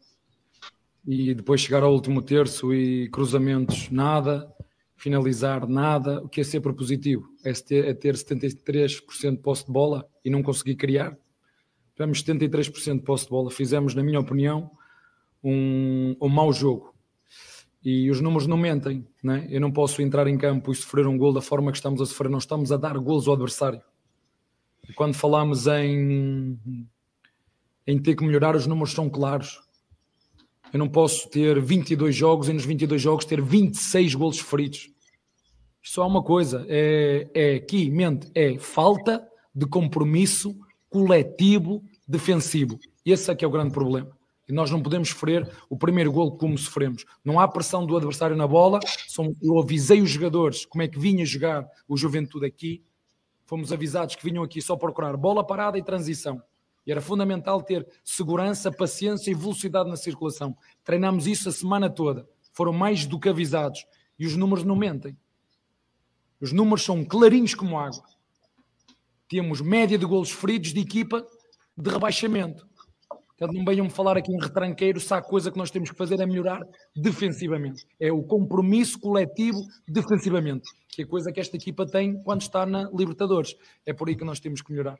e 1.05 1.33
depois 1.33 1.61
chegar 1.61 1.83
ao 1.83 1.93
último 1.93 2.21
terço 2.21 2.73
e 2.73 3.09
cruzamentos, 3.09 3.89
nada, 3.89 4.47
finalizar, 4.95 5.67
nada. 5.67 6.21
O 6.23 6.29
que 6.29 6.41
é 6.41 6.43
ser 6.43 6.61
propositivo? 6.61 7.27
É 7.43 7.51
ter, 7.53 7.85
é 7.85 7.93
ter 7.93 8.15
73% 8.15 9.31
de 9.31 9.41
posse 9.41 9.65
de 9.65 9.71
bola 9.71 10.07
e 10.23 10.29
não 10.29 10.41
conseguir 10.41 10.75
criar. 10.75 11.17
Tivemos 11.95 12.23
73% 12.23 12.97
de 12.97 13.03
posse 13.03 13.25
de 13.25 13.29
bola, 13.29 13.51
fizemos, 13.51 13.93
na 13.93 14.03
minha 14.03 14.19
opinião, 14.19 14.71
um, 15.43 16.15
um 16.19 16.29
mau 16.29 16.51
jogo. 16.51 16.93
E 17.83 18.09
os 18.09 18.21
números 18.21 18.47
não 18.47 18.55
mentem, 18.55 19.05
né? 19.21 19.45
eu 19.49 19.59
não 19.59 19.71
posso 19.71 20.01
entrar 20.01 20.25
em 20.27 20.37
campo 20.37 20.71
e 20.71 20.75
sofrer 20.75 21.05
um 21.05 21.17
gol 21.17 21.33
da 21.33 21.41
forma 21.41 21.71
que 21.71 21.77
estamos 21.77 22.01
a 22.01 22.05
sofrer, 22.05 22.29
não 22.29 22.37
estamos 22.37 22.71
a 22.71 22.77
dar 22.77 22.97
golos 22.97 23.27
ao 23.27 23.33
adversário. 23.33 23.81
E 24.87 24.93
quando 24.93 25.13
falamos 25.15 25.67
em, 25.67 26.57
em 27.85 28.01
ter 28.01 28.15
que 28.15 28.23
melhorar, 28.23 28.55
os 28.55 28.65
números 28.65 28.93
são 28.93 29.09
claros. 29.09 29.61
Eu 30.71 30.79
não 30.79 30.89
posso 30.89 31.29
ter 31.29 31.61
22 31.61 32.15
jogos 32.15 32.49
e 32.49 32.53
nos 32.53 32.65
22 32.65 33.01
jogos 33.01 33.25
ter 33.25 33.41
26 33.41 34.15
golos 34.15 34.39
feridos. 34.39 34.89
Só 35.83 36.03
há 36.03 36.07
uma 36.07 36.23
coisa, 36.23 36.65
é, 36.69 37.29
é 37.33 37.55
aqui, 37.55 37.89
mente, 37.91 38.31
é 38.33 38.57
falta 38.57 39.27
de 39.53 39.65
compromisso 39.67 40.57
coletivo 40.93 41.83
defensivo. 42.07 42.79
Esse 43.03 43.31
é 43.31 43.35
que 43.35 43.43
é 43.43 43.47
o 43.47 43.51
grande 43.51 43.73
problema. 43.73 44.15
E 44.47 44.53
nós 44.53 44.69
não 44.69 44.79
podemos 44.79 45.09
sofrer 45.09 45.49
o 45.67 45.75
primeiro 45.75 46.11
gol 46.11 46.37
como 46.37 46.55
sofremos. 46.55 47.03
Não 47.25 47.39
há 47.39 47.47
pressão 47.47 47.83
do 47.83 47.97
adversário 47.97 48.35
na 48.35 48.47
bola. 48.47 48.79
Eu 49.41 49.59
avisei 49.59 50.01
os 50.01 50.11
jogadores 50.11 50.65
como 50.65 50.83
é 50.83 50.87
que 50.87 50.99
vinha 50.99 51.25
jogar 51.25 51.65
o 51.87 51.97
Juventude 51.97 52.45
aqui. 52.45 52.83
Fomos 53.45 53.73
avisados 53.73 54.15
que 54.15 54.23
vinham 54.23 54.43
aqui 54.43 54.61
só 54.61 54.75
procurar 54.75 55.17
bola 55.17 55.43
parada 55.43 55.77
e 55.79 55.83
transição. 55.83 56.39
E 56.85 56.91
era 56.91 57.01
fundamental 57.01 57.63
ter 57.63 57.87
segurança, 58.03 58.71
paciência 58.71 59.31
e 59.31 59.33
velocidade 59.33 59.89
na 59.89 59.95
circulação. 59.95 60.55
Treinamos 60.83 61.25
isso 61.25 61.49
a 61.49 61.51
semana 61.51 61.89
toda. 61.89 62.27
Foram 62.51 62.73
mais 62.73 63.07
do 63.07 63.19
que 63.19 63.29
avisados. 63.29 63.85
E 64.19 64.27
os 64.27 64.35
números 64.35 64.63
não 64.63 64.75
mentem. 64.75 65.17
Os 66.39 66.51
números 66.51 66.83
são 66.83 67.03
clarinhos 67.03 67.55
como 67.55 67.79
água. 67.79 68.03
Temos 69.33 69.61
média 69.61 69.97
de 69.97 70.05
golos 70.05 70.29
feridos 70.29 70.71
de 70.71 70.79
equipa 70.79 71.25
de 71.75 71.89
rebaixamento. 71.89 72.67
Portanto, 73.09 73.51
não 73.51 73.65
venham 73.65 73.89
falar 73.89 74.15
aqui 74.15 74.31
em 74.31 74.39
retranqueiro 74.39 74.99
se 74.99 75.11
a 75.11 75.23
coisa 75.23 75.51
que 75.51 75.57
nós 75.57 75.71
temos 75.71 75.89
que 75.89 75.97
fazer 75.97 76.19
é 76.19 76.25
melhorar 76.27 76.61
defensivamente. 76.95 77.83
É 77.99 78.11
o 78.11 78.21
compromisso 78.21 78.99
coletivo 78.99 79.57
defensivamente, 79.87 80.69
que 80.87 81.01
é 81.01 81.05
a 81.05 81.07
coisa 81.07 81.31
que 81.31 81.39
esta 81.39 81.57
equipa 81.57 81.83
tem 81.83 82.21
quando 82.21 82.41
está 82.41 82.63
na 82.63 82.87
Libertadores. 82.93 83.55
É 83.87 83.91
por 83.91 84.07
aí 84.07 84.15
que 84.15 84.23
nós 84.23 84.39
temos 84.39 84.61
que 84.61 84.71
melhorar. 84.71 84.99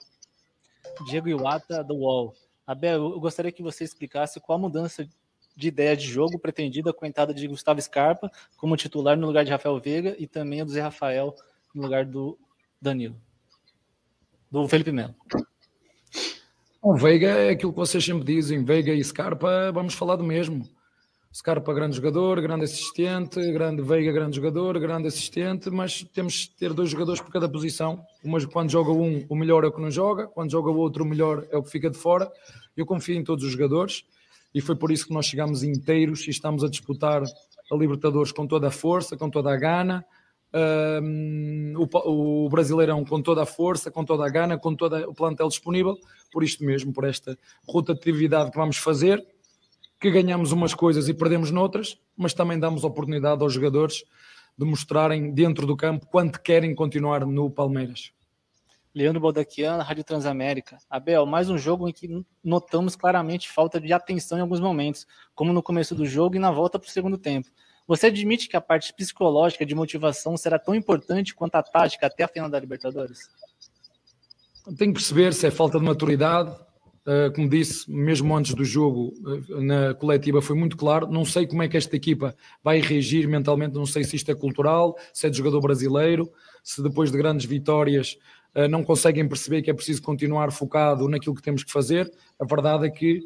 Diego 1.05 1.29
Iwata, 1.29 1.83
do 1.83 1.93
UOL. 1.93 2.33
Abel, 2.65 3.11
eu 3.11 3.19
gostaria 3.19 3.51
que 3.51 3.61
você 3.61 3.83
explicasse 3.83 4.39
qual 4.39 4.57
a 4.57 4.61
mudança 4.63 5.07
de 5.55 5.67
ideia 5.67 5.95
de 5.95 6.07
jogo 6.07 6.39
pretendida 6.39 6.91
com 6.91 7.05
a 7.05 7.07
entrada 7.07 7.35
de 7.35 7.47
Gustavo 7.47 7.79
Scarpa 7.79 8.31
como 8.57 8.75
titular 8.75 9.15
no 9.15 9.27
lugar 9.27 9.45
de 9.45 9.51
Rafael 9.51 9.79
Veiga 9.79 10.15
e 10.17 10.25
também 10.25 10.61
a 10.61 10.63
do 10.63 10.71
Zé 10.71 10.81
Rafael 10.81 11.35
no 11.71 11.83
lugar 11.83 12.03
do 12.03 12.35
Danilo. 12.81 13.15
Do 14.53 14.67
Felipe 14.67 14.91
Melo. 14.91 15.15
O 16.79 16.95
Veiga 16.95 17.27
é 17.27 17.49
aquilo 17.49 17.71
que 17.71 17.79
vocês 17.79 18.05
sempre 18.05 18.23
dizem, 18.23 18.63
Veiga 18.63 18.93
e 18.93 19.03
Scarpa, 19.03 19.71
vamos 19.73 19.95
falar 19.95 20.15
do 20.15 20.23
mesmo. 20.23 20.69
Scarpa, 21.33 21.73
grande 21.73 21.95
jogador, 21.95 22.39
grande 22.39 22.65
assistente, 22.65 23.51
grande 23.51 23.81
Veiga, 23.81 24.11
grande 24.11 24.35
jogador, 24.35 24.79
grande 24.79 25.07
assistente, 25.07 25.71
mas 25.71 26.03
temos 26.13 26.33
de 26.33 26.51
ter 26.51 26.71
dois 26.71 26.91
jogadores 26.91 27.19
por 27.19 27.31
cada 27.31 27.49
posição. 27.49 28.05
Mas 28.23 28.45
quando 28.45 28.69
joga 28.69 28.91
um, 28.91 29.25
o 29.27 29.35
melhor 29.35 29.63
é 29.63 29.69
o 29.69 29.71
que 29.71 29.81
não 29.81 29.89
joga, 29.89 30.27
quando 30.27 30.51
joga 30.51 30.69
o 30.69 30.77
outro, 30.77 31.03
o 31.03 31.07
melhor 31.07 31.47
é 31.49 31.57
o 31.57 31.63
que 31.63 31.71
fica 31.71 31.89
de 31.89 31.97
fora. 31.97 32.31
Eu 32.77 32.85
confio 32.85 33.15
em 33.15 33.23
todos 33.23 33.43
os 33.43 33.51
jogadores 33.51 34.05
e 34.53 34.61
foi 34.61 34.75
por 34.75 34.91
isso 34.91 35.07
que 35.07 35.13
nós 35.15 35.25
chegamos 35.25 35.63
inteiros 35.63 36.27
e 36.27 36.29
estamos 36.29 36.63
a 36.63 36.69
disputar 36.69 37.23
a 37.23 37.75
Libertadores 37.75 38.31
com 38.31 38.45
toda 38.45 38.67
a 38.67 38.71
força, 38.71 39.17
com 39.17 39.31
toda 39.31 39.51
a 39.51 39.57
gana. 39.57 40.05
Um, 40.55 41.73
o, 41.75 42.45
o 42.45 42.49
Brasileirão 42.49 43.03
com 43.03 43.21
toda 43.21 43.41
a 43.41 43.45
força, 43.45 43.89
com 43.89 44.05
toda 44.05 44.25
a 44.25 44.29
gana, 44.29 44.57
com 44.57 44.75
todo 44.75 44.95
o 45.09 45.13
plantel 45.13 45.47
disponível, 45.47 45.97
por 46.31 46.43
isto 46.43 46.63
mesmo, 46.63 46.93
por 46.93 47.05
esta 47.05 47.37
rotatividade 47.67 48.51
que 48.51 48.57
vamos 48.57 48.77
fazer 48.77 49.25
que 50.03 50.11
ganhamos 50.11 50.51
umas 50.51 50.73
coisas 50.73 51.07
e 51.07 51.13
perdemos 51.13 51.49
noutras, 51.49 51.97
mas 52.17 52.33
também 52.33 52.59
damos 52.59 52.83
oportunidade 52.83 53.41
aos 53.41 53.53
jogadores 53.53 54.03
de 54.57 54.65
mostrarem 54.65 55.33
dentro 55.33 55.65
do 55.65 55.77
campo 55.77 56.05
quanto 56.07 56.41
querem 56.41 56.75
continuar 56.75 57.25
no 57.25 57.49
Palmeiras. 57.49 58.11
Leandro 58.93 59.21
Baldaquian, 59.21 59.77
Rádio 59.77 60.03
Transamérica. 60.03 60.77
Abel, 60.89 61.25
mais 61.25 61.49
um 61.49 61.57
jogo 61.57 61.87
em 61.87 61.93
que 61.93 62.21
notamos 62.43 62.97
claramente 62.97 63.49
falta 63.49 63.79
de 63.79 63.93
atenção 63.93 64.37
em 64.37 64.41
alguns 64.41 64.59
momentos, 64.59 65.07
como 65.33 65.53
no 65.53 65.63
começo 65.63 65.95
do 65.95 66.05
jogo 66.05 66.35
e 66.35 66.39
na 66.39 66.51
volta 66.51 66.77
para 66.77 66.89
o 66.89 66.91
segundo 66.91 67.17
tempo. 67.17 67.47
Você 67.87 68.07
admite 68.07 68.47
que 68.47 68.55
a 68.55 68.61
parte 68.61 68.93
psicológica 68.93 69.65
de 69.65 69.75
motivação 69.75 70.37
será 70.37 70.57
tão 70.57 70.73
importante 70.73 71.35
quanto 71.35 71.55
a 71.55 71.63
tática 71.63 72.07
até 72.07 72.23
a 72.23 72.27
final 72.27 72.49
da 72.49 72.59
Libertadores? 72.59 73.29
Tem 74.77 74.87
que 74.87 74.93
perceber 74.93 75.33
se 75.33 75.45
é 75.45 75.51
falta 75.51 75.77
de 75.77 75.85
maturidade. 75.85 76.55
Uh, 77.05 77.33
como 77.35 77.49
disse, 77.49 77.91
mesmo 77.91 78.33
antes 78.33 78.53
do 78.53 78.63
jogo, 78.63 79.13
uh, 79.25 79.61
na 79.61 79.93
coletiva 79.93 80.41
foi 80.41 80.55
muito 80.55 80.77
claro. 80.77 81.05
Não 81.07 81.25
sei 81.25 81.45
como 81.45 81.61
é 81.61 81.67
que 81.67 81.75
esta 81.75 81.93
equipa 81.97 82.33
vai 82.63 82.79
reagir 82.79 83.27
mentalmente. 83.27 83.75
Não 83.75 83.85
sei 83.85 84.05
se 84.05 84.15
isto 84.15 84.31
é 84.31 84.35
cultural, 84.35 84.95
se 85.13 85.27
é 85.27 85.29
de 85.29 85.37
jogador 85.37 85.59
brasileiro, 85.59 86.31
se 86.63 86.81
depois 86.81 87.11
de 87.11 87.17
grandes 87.17 87.45
vitórias 87.45 88.17
uh, 88.55 88.69
não 88.69 88.85
conseguem 88.85 89.27
perceber 89.27 89.61
que 89.61 89.69
é 89.69 89.73
preciso 89.73 90.01
continuar 90.01 90.53
focado 90.53 91.09
naquilo 91.09 91.35
que 91.35 91.41
temos 91.41 91.65
que 91.65 91.71
fazer. 91.71 92.09
A 92.39 92.45
verdade 92.45 92.87
é 92.87 92.89
que 92.89 93.21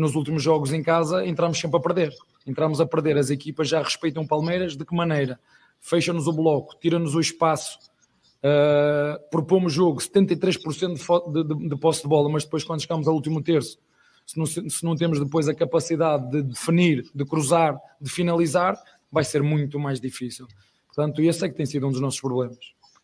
nos 0.00 0.16
últimos 0.16 0.42
jogos 0.42 0.72
em 0.72 0.82
casa 0.82 1.24
entramos 1.24 1.56
sempre 1.56 1.78
a 1.78 1.80
perder 1.80 2.12
entramos 2.46 2.80
a 2.80 2.86
perder, 2.86 3.16
as 3.16 3.30
equipas 3.30 3.68
já 3.68 3.82
respeitam 3.82 4.26
Palmeiras, 4.26 4.76
de 4.76 4.84
que 4.84 4.94
maneira? 4.94 5.38
Fecha-nos 5.80 6.26
o 6.26 6.32
bloco, 6.32 6.76
tira-nos 6.80 7.14
o 7.14 7.20
espaço, 7.20 7.78
uh, 8.44 9.30
propomos 9.30 9.72
jogo, 9.72 10.00
73% 10.00 11.32
de, 11.32 11.44
de, 11.44 11.68
de 11.68 11.76
posse 11.76 12.02
de 12.02 12.08
bola, 12.08 12.28
mas 12.28 12.44
depois 12.44 12.64
quando 12.64 12.80
chegamos 12.80 13.08
ao 13.08 13.14
último 13.14 13.42
terço, 13.42 13.78
se 14.26 14.38
não, 14.38 14.46
se 14.46 14.84
não 14.84 14.94
temos 14.94 15.18
depois 15.18 15.48
a 15.48 15.54
capacidade 15.54 16.30
de 16.30 16.42
definir, 16.42 17.10
de 17.14 17.24
cruzar, 17.24 17.78
de 18.00 18.10
finalizar, 18.10 18.80
vai 19.10 19.24
ser 19.24 19.42
muito 19.42 19.78
mais 19.78 20.00
difícil. 20.00 20.46
Portanto, 20.86 21.20
esse 21.22 21.44
é 21.44 21.48
que 21.48 21.56
tem 21.56 21.66
sido 21.66 21.86
um 21.86 21.90
dos 21.90 22.00
nossos 22.00 22.20
problemas. 22.20 22.58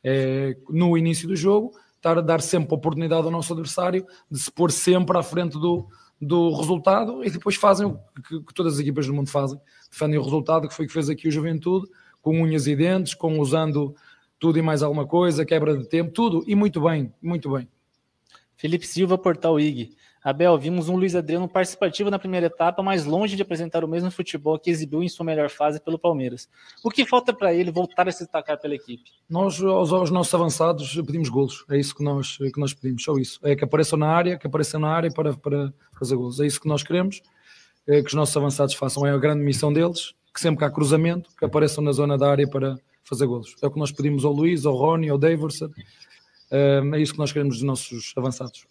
É, 0.05 0.57
no 0.69 0.97
início 0.97 1.27
do 1.27 1.35
jogo, 1.35 1.73
estar 1.97 2.19
a 2.19 2.21
dar 2.21 2.41
sempre 2.41 2.73
a 2.73 2.77
oportunidade 2.77 3.25
ao 3.25 3.31
nosso 3.31 3.53
adversário 3.53 4.07
de 4.31 4.39
se 4.39 4.51
pôr 4.53 4.71
sempre 4.71 5.19
à 5.19 5.23
frente 5.23 5.59
do, 5.59 5.89
do 6.21 6.55
resultado 6.55 7.25
e 7.25 7.31
depois 7.31 7.57
fazem 7.57 7.87
o 7.87 7.99
que, 8.27 8.41
que, 8.41 8.55
todas 8.55 8.75
as 8.75 8.81
equipas 8.81 9.07
do 9.07 9.15
mundo 9.15 9.31
fazem, 9.31 9.61
defendem 9.91 10.19
o 10.19 10.23
resultado, 10.23 10.69
que 10.69 10.75
foi 10.75 10.87
que 10.87 10.93
fez 10.93 11.11
aqui 11.11 11.29
o 11.29 11.31
Juventude, 11.31 11.87
com 12.23 12.41
unhas 12.41 12.67
e 12.67 12.75
dentes, 12.75 13.15
com 13.15 13.39
usando 13.39 13.95
tudo 14.39 14.59
e 14.59 14.63
mais 14.63 14.83
alguma 14.83 15.07
coisa, 15.07 15.45
quebra 15.45 15.77
de 15.77 15.89
tempo, 15.89 16.11
tudo, 16.11 16.45
e 16.47 16.55
muito 16.55 16.81
bem, 16.81 17.13
muito 17.23 17.51
bem. 17.51 17.69
Felipe 18.57 18.87
Silva, 18.87 19.19
Portal 19.19 19.61
IG. 19.61 19.95
Abel, 20.27 20.59
vimos 20.59 20.89
um 20.89 20.97
Luiz 20.97 21.15
Adriano 21.15 21.49
participativo 21.49 22.11
na 22.11 22.19
primeira 22.19 22.47
etapa, 22.47 22.83
mas 22.83 23.05
longe 23.05 23.37
de 23.37 23.43
apresentar 23.43 23.85
o 23.85 23.89
mesmo 23.89 24.11
futebol 24.11 24.59
que 24.59 24.69
exibiu 24.69 25.01
em 25.01 25.09
sua 25.09 25.25
melhor 25.25 25.49
fase 25.49 25.81
pelo 25.81 25.97
Palmeiras. 25.97 26.49
O 26.83 26.91
que 26.91 27.07
falta 27.07 27.33
para 27.33 27.55
ele 27.55 27.71
voltar 27.71 28.09
a 28.09 28.11
se 28.11 28.25
destacar 28.25 28.59
pela 28.61 28.75
equipe? 28.75 29.05
Nós, 29.31 29.63
aos, 29.63 29.93
aos, 29.93 30.11
nossos 30.11 30.35
avançados, 30.35 30.97
pedimos 31.07 31.29
golos. 31.29 31.65
É 31.71 31.79
isso 31.79 31.95
que 31.95 32.03
nós, 32.03 32.39
que 32.39 32.59
nós 32.59 32.75
pedimos, 32.75 33.05
só 33.05 33.17
isso. 33.17 33.39
É 33.45 33.55
que 33.55 33.63
apareçam 33.63 33.97
na 33.97 34.09
área, 34.09 34.37
que 34.37 34.49
apareçam 34.49 34.81
na 34.81 34.89
área 34.89 35.13
para, 35.13 35.33
para 35.33 35.73
fazer 35.97 36.17
golos. 36.17 36.41
É 36.41 36.47
isso 36.47 36.61
que 36.61 36.67
nós 36.67 36.83
queremos, 36.83 37.23
é 37.87 38.03
que 38.03 38.09
os 38.09 38.15
nossos 38.15 38.37
avançados 38.37 38.75
façam. 38.75 39.07
É 39.07 39.13
a 39.13 39.19
grande 39.19 39.45
missão 39.45 39.73
deles, 39.73 40.13
que 40.35 40.41
sempre 40.41 40.59
que 40.59 40.65
há 40.65 40.71
cruzamento, 40.73 41.31
que 41.39 41.45
apareçam 41.45 41.85
na 41.85 41.93
zona 41.93 42.19
da 42.19 42.29
área 42.29 42.49
para 42.49 42.75
fazer 43.05 43.29
golos. 43.29 43.55
É 43.63 43.67
o 43.69 43.71
que 43.71 43.79
nós 43.79 43.93
pedimos 43.93 44.25
ao 44.25 44.33
Luís, 44.33 44.67
ao 44.67 44.75
Rony, 44.75 45.09
ao 45.09 45.19
Daverson. 45.19 45.71
É 46.51 46.99
isso 46.99 47.13
que 47.13 47.19
nós 47.21 47.31
queremos 47.31 47.59
dos 47.59 47.65
nossos 47.65 48.13
avançados. 48.17 48.67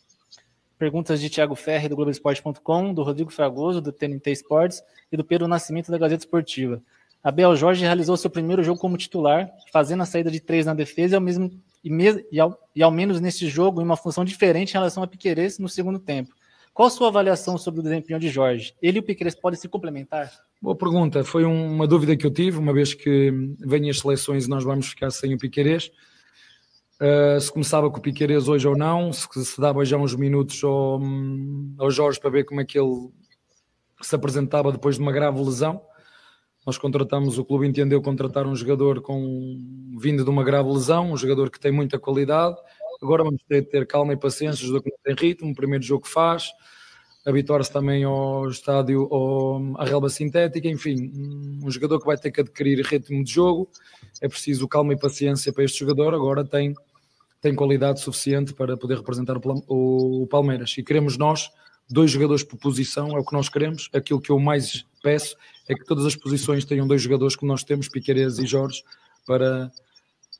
Perguntas 0.77 1.21
de 1.21 1.29
Thiago 1.29 1.55
Ferri, 1.55 1.87
do 1.87 1.95
Globoesporte.com, 1.95 2.93
do 2.93 3.03
Rodrigo 3.03 3.31
Fragoso, 3.31 3.81
do 3.81 3.91
TNT 3.91 4.31
Esportes 4.31 4.83
e 5.11 5.15
do 5.15 5.23
Pedro 5.23 5.47
Nascimento, 5.47 5.91
da 5.91 5.97
Gazeta 5.97 6.23
Esportiva. 6.23 6.81
Abel 7.23 7.55
Jorge 7.55 7.83
realizou 7.83 8.15
seu 8.17 8.29
primeiro 8.29 8.63
jogo 8.63 8.79
como 8.79 8.97
titular, 8.97 9.49
fazendo 9.71 10.03
a 10.03 10.05
saída 10.05 10.29
de 10.29 10.39
três 10.39 10.65
na 10.65 10.73
defesa 10.73 11.15
e 11.15 11.17
ao, 11.17 11.21
mesmo, 11.21 11.49
e, 11.83 11.89
me, 11.89 12.25
e, 12.31 12.39
ao, 12.39 12.59
e 12.75 12.83
ao 12.83 12.91
menos 12.91 13.19
nesse 13.19 13.47
jogo 13.47 13.81
em 13.81 13.83
uma 13.83 13.97
função 13.97 14.23
diferente 14.23 14.71
em 14.71 14.73
relação 14.73 15.01
a 15.01 15.07
Piqueires 15.07 15.57
no 15.57 15.67
segundo 15.67 15.97
tempo. 15.97 16.35
Qual 16.71 16.87
a 16.87 16.91
sua 16.91 17.07
avaliação 17.07 17.57
sobre 17.57 17.79
o 17.79 17.83
desempenho 17.83 18.19
de 18.19 18.27
Jorge? 18.27 18.75
Ele 18.81 18.97
e 18.97 18.99
o 18.99 19.03
Piqueires 19.03 19.33
podem 19.33 19.57
se 19.57 19.67
complementar? 19.67 20.29
Boa 20.61 20.75
pergunta. 20.75 21.23
Foi 21.23 21.45
uma 21.45 21.87
dúvida 21.87 22.15
que 22.17 22.27
eu 22.27 22.31
tive, 22.31 22.57
uma 22.57 22.73
vez 22.73 22.93
que 22.93 23.31
vêm 23.59 23.89
as 23.89 23.99
seleções 23.99 24.45
e 24.45 24.49
nós 24.49 24.63
vamos 24.63 24.87
ficar 24.87 25.09
sem 25.09 25.33
o 25.33 25.37
Piqueires. 25.37 25.89
Uh, 27.01 27.39
se 27.41 27.51
começava 27.51 27.91
com 27.91 27.97
o 27.97 28.01
Piqueires 28.01 28.47
hoje 28.47 28.65
ou 28.65 28.77
não, 28.77 29.11
se, 29.11 29.27
se 29.43 29.59
dava 29.59 29.83
já 29.83 29.97
uns 29.97 30.15
minutos 30.15 30.63
ao, 30.63 31.01
ao 31.77 31.91
Jorge 31.91 32.19
para 32.19 32.29
ver 32.29 32.45
como 32.45 32.61
é 32.61 32.65
que 32.65 32.79
ele 32.79 33.09
se 34.01 34.15
apresentava 34.15 34.71
depois 34.71 34.95
de 34.95 35.01
uma 35.01 35.11
grave 35.11 35.37
lesão. 35.43 35.81
Nós 36.65 36.77
contratamos, 36.77 37.37
o 37.37 37.45
clube 37.45 37.67
entendeu 37.67 38.01
contratar 38.01 38.47
um 38.47 38.55
jogador 38.55 39.01
com 39.01 39.59
vindo 39.99 40.23
de 40.23 40.29
uma 40.29 40.43
grave 40.43 40.69
lesão, 40.69 41.11
um 41.11 41.17
jogador 41.17 41.51
que 41.51 41.59
tem 41.59 41.71
muita 41.71 41.99
qualidade. 41.99 42.55
Agora 43.01 43.23
vamos 43.23 43.43
ter, 43.47 43.61
ter 43.63 43.85
calma 43.85 44.13
e 44.13 44.17
paciência, 44.17 44.63
o 44.63 44.67
jogador 44.67 44.83
que 44.83 44.91
não 44.91 44.97
tem 45.03 45.27
ritmo, 45.27 45.51
o 45.51 45.55
primeiro 45.55 45.83
jogo 45.83 46.03
que 46.03 46.09
faz, 46.09 46.49
habituar-se 47.25 47.71
também 47.71 48.03
ao 48.03 48.49
estádio, 48.49 49.07
ao, 49.11 49.79
à 49.79 49.85
relva 49.85 50.09
sintética, 50.09 50.67
enfim, 50.67 51.11
um 51.63 51.69
jogador 51.69 51.99
que 51.99 52.05
vai 52.05 52.17
ter 52.17 52.31
que 52.31 52.41
adquirir 52.41 52.83
ritmo 52.83 53.23
de 53.23 53.31
jogo. 53.31 53.69
É 54.21 54.27
preciso 54.27 54.67
calma 54.67 54.93
e 54.93 54.99
paciência 54.99 55.53
para 55.53 55.63
este 55.63 55.79
jogador. 55.79 56.13
Agora 56.13 56.43
tem 56.43 56.73
tem 57.45 57.53
qualidade 57.53 57.99
suficiente 57.99 58.55
para 58.55 58.75
poder 58.75 58.97
representar 58.97 59.37
o 59.37 60.27
Palmeiras. 60.31 60.73
E 60.79 60.83
queremos 60.83 61.15
nós, 61.15 61.51
dois 61.87 62.09
jogadores 62.09 62.43
por 62.43 62.57
posição, 62.57 63.15
é 63.15 63.19
o 63.19 63.23
que 63.23 63.33
nós 63.33 63.49
queremos. 63.49 63.87
Aquilo 63.93 64.19
que 64.19 64.31
eu 64.31 64.39
mais 64.39 64.83
peço 65.03 65.37
é 65.69 65.75
que 65.75 65.85
todas 65.85 66.07
as 66.07 66.15
posições 66.15 66.65
tenham 66.65 66.87
dois 66.87 67.03
jogadores 67.03 67.35
que 67.35 67.45
nós 67.45 67.63
temos, 67.63 67.87
Piqueires 67.87 68.39
e 68.39 68.47
Jorge, 68.47 68.83
para 69.27 69.71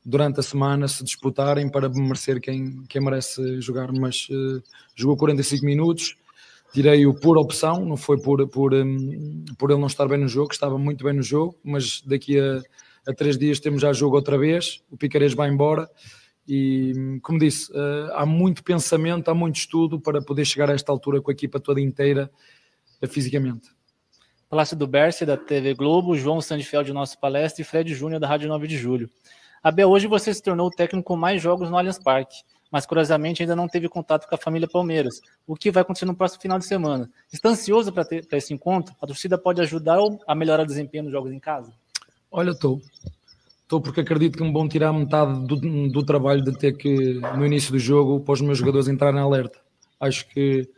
durante 0.04 0.40
a 0.40 0.44
semana 0.44 0.88
se 0.88 1.04
disputarem 1.04 1.70
para 1.70 1.88
merecer 1.90 2.42
quem, 2.42 2.82
quem 2.90 3.04
merece 3.04 3.62
jogar. 3.62 3.92
Mas 3.92 4.28
uh, 4.32 4.64
jogou 4.96 5.16
45 5.16 5.64
minutos, 5.64 6.18
tirei-o 6.74 7.14
por 7.14 7.38
opção, 7.38 7.86
não 7.86 7.98
foi 7.98 8.20
por, 8.20 8.48
por, 8.48 8.74
um, 8.74 9.46
por 9.60 9.70
ele 9.70 9.80
não 9.80 9.88
estar 9.88 10.08
bem 10.08 10.18
no 10.18 10.28
jogo, 10.28 10.52
estava 10.52 10.76
muito 10.76 11.04
bem 11.04 11.14
no 11.14 11.22
jogo, 11.22 11.56
mas 11.64 12.02
daqui 12.02 12.40
a, 12.40 12.64
a 13.08 13.14
três 13.14 13.38
dias 13.38 13.60
temos 13.60 13.84
já 13.84 13.94
jogo 13.94 14.16
outra 14.16 14.40
vez, 14.40 14.82
o 14.90 14.98
Piqueires 14.98 15.36
vai 15.36 15.52
embora 15.52 15.88
e, 16.48 17.20
como 17.24 17.40
disse, 17.40 17.72
uh, 17.72 18.14
há 18.14 18.26
muito 18.26 18.64
pensamento, 18.64 19.30
há 19.30 19.34
muito 19.34 19.56
estudo 19.56 20.00
para 20.00 20.22
poder 20.22 20.46
chegar 20.46 20.70
a 20.70 20.74
esta 20.74 20.92
altura 20.92 21.22
com 21.22 21.32
a 21.32 21.34
equipa 21.34 21.60
toda 21.60 21.82
inteira 21.82 22.30
uh, 23.02 23.08
fisicamente. 23.08 23.70
Palácio 24.50 24.78
do 24.78 24.86
Berce, 24.86 25.26
da 25.26 25.36
TV 25.36 25.74
Globo, 25.74 26.16
João 26.16 26.40
Sandfeld, 26.40 26.94
nosso 26.94 27.20
palestra, 27.20 27.62
e 27.62 27.66
Fred 27.66 27.94
Júnior, 27.94 28.20
da 28.20 28.28
Rádio 28.28 28.48
9 28.48 28.68
de 28.68 28.78
Julho. 28.78 29.10
Abel, 29.64 29.90
hoje 29.90 30.06
você 30.06 30.32
se 30.32 30.44
tornou 30.44 30.68
o 30.68 30.72
técnico 30.72 31.08
com 31.08 31.16
mais 31.16 31.42
jogos 31.42 31.70
no 31.70 31.78
Allianz 31.78 31.98
Parque, 31.98 32.44
mas 32.72 32.86
curiosamente 32.86 33.42
ainda 33.42 33.56
não 33.56 33.68
teve 33.68 33.90
contato 33.90 34.28
com 34.28 34.36
a 34.36 34.38
família 34.38 34.68
Palmeiras. 34.68 35.20
O 35.48 35.56
que 35.56 35.72
vai 35.72 35.82
acontecer 35.82 36.06
no 36.06 36.16
próximo 36.16 36.42
final 36.42 36.60
de 36.60 36.66
semana? 36.66 37.10
Está 37.34 37.50
ansioso 37.50 37.92
para 37.92 38.06
esse 38.34 38.54
encontro? 38.54 38.96
A 39.02 39.08
torcida 39.08 39.38
pode 39.38 39.62
ajudar 39.62 39.98
a 40.28 40.36
melhorar 40.36 40.64
o 40.64 40.68
desempenho 40.68 41.06
nos 41.06 41.12
jogos 41.12 41.32
em 41.32 41.40
casa? 41.40 41.74
Olha, 42.32 42.52
estou. 42.52 42.80
Estou 43.66 43.82
porque 43.82 44.02
acredito 44.02 44.38
que 44.38 44.44
me 44.44 44.54
vão 44.54 44.70
tirar 44.70 44.94
metade 44.94 45.44
do, 45.48 45.90
do 45.90 46.06
trabalho 46.06 46.44
de 46.44 46.56
ter 46.56 46.78
que, 46.78 47.16
no 47.36 47.44
início 47.44 47.72
do 47.72 47.80
jogo, 47.80 48.20
para 48.20 48.34
os 48.36 48.42
meus 48.42 48.60
jogadores 48.60 48.88
entrarem 48.88 49.20
em 49.20 49.24
alerta. 49.24 49.60
Acho 50.00 50.30
que 50.30 50.70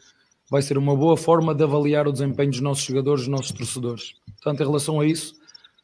vai 0.49 0.61
ser 0.61 0.77
uma 0.77 0.95
boa 0.95 1.18
forma 1.18 1.53
de 1.53 1.65
avaliar 1.65 2.07
o 2.07 2.14
desempenho 2.14 2.49
dos 2.49 2.61
nossos 2.61 2.85
jogadores, 2.85 3.23
dos 3.23 3.30
nossos 3.30 3.51
torcedores. 3.51 4.14
Portanto, 4.26 4.61
em 4.61 4.65
relação 4.65 5.01
a 5.01 5.05
isso, 5.05 5.35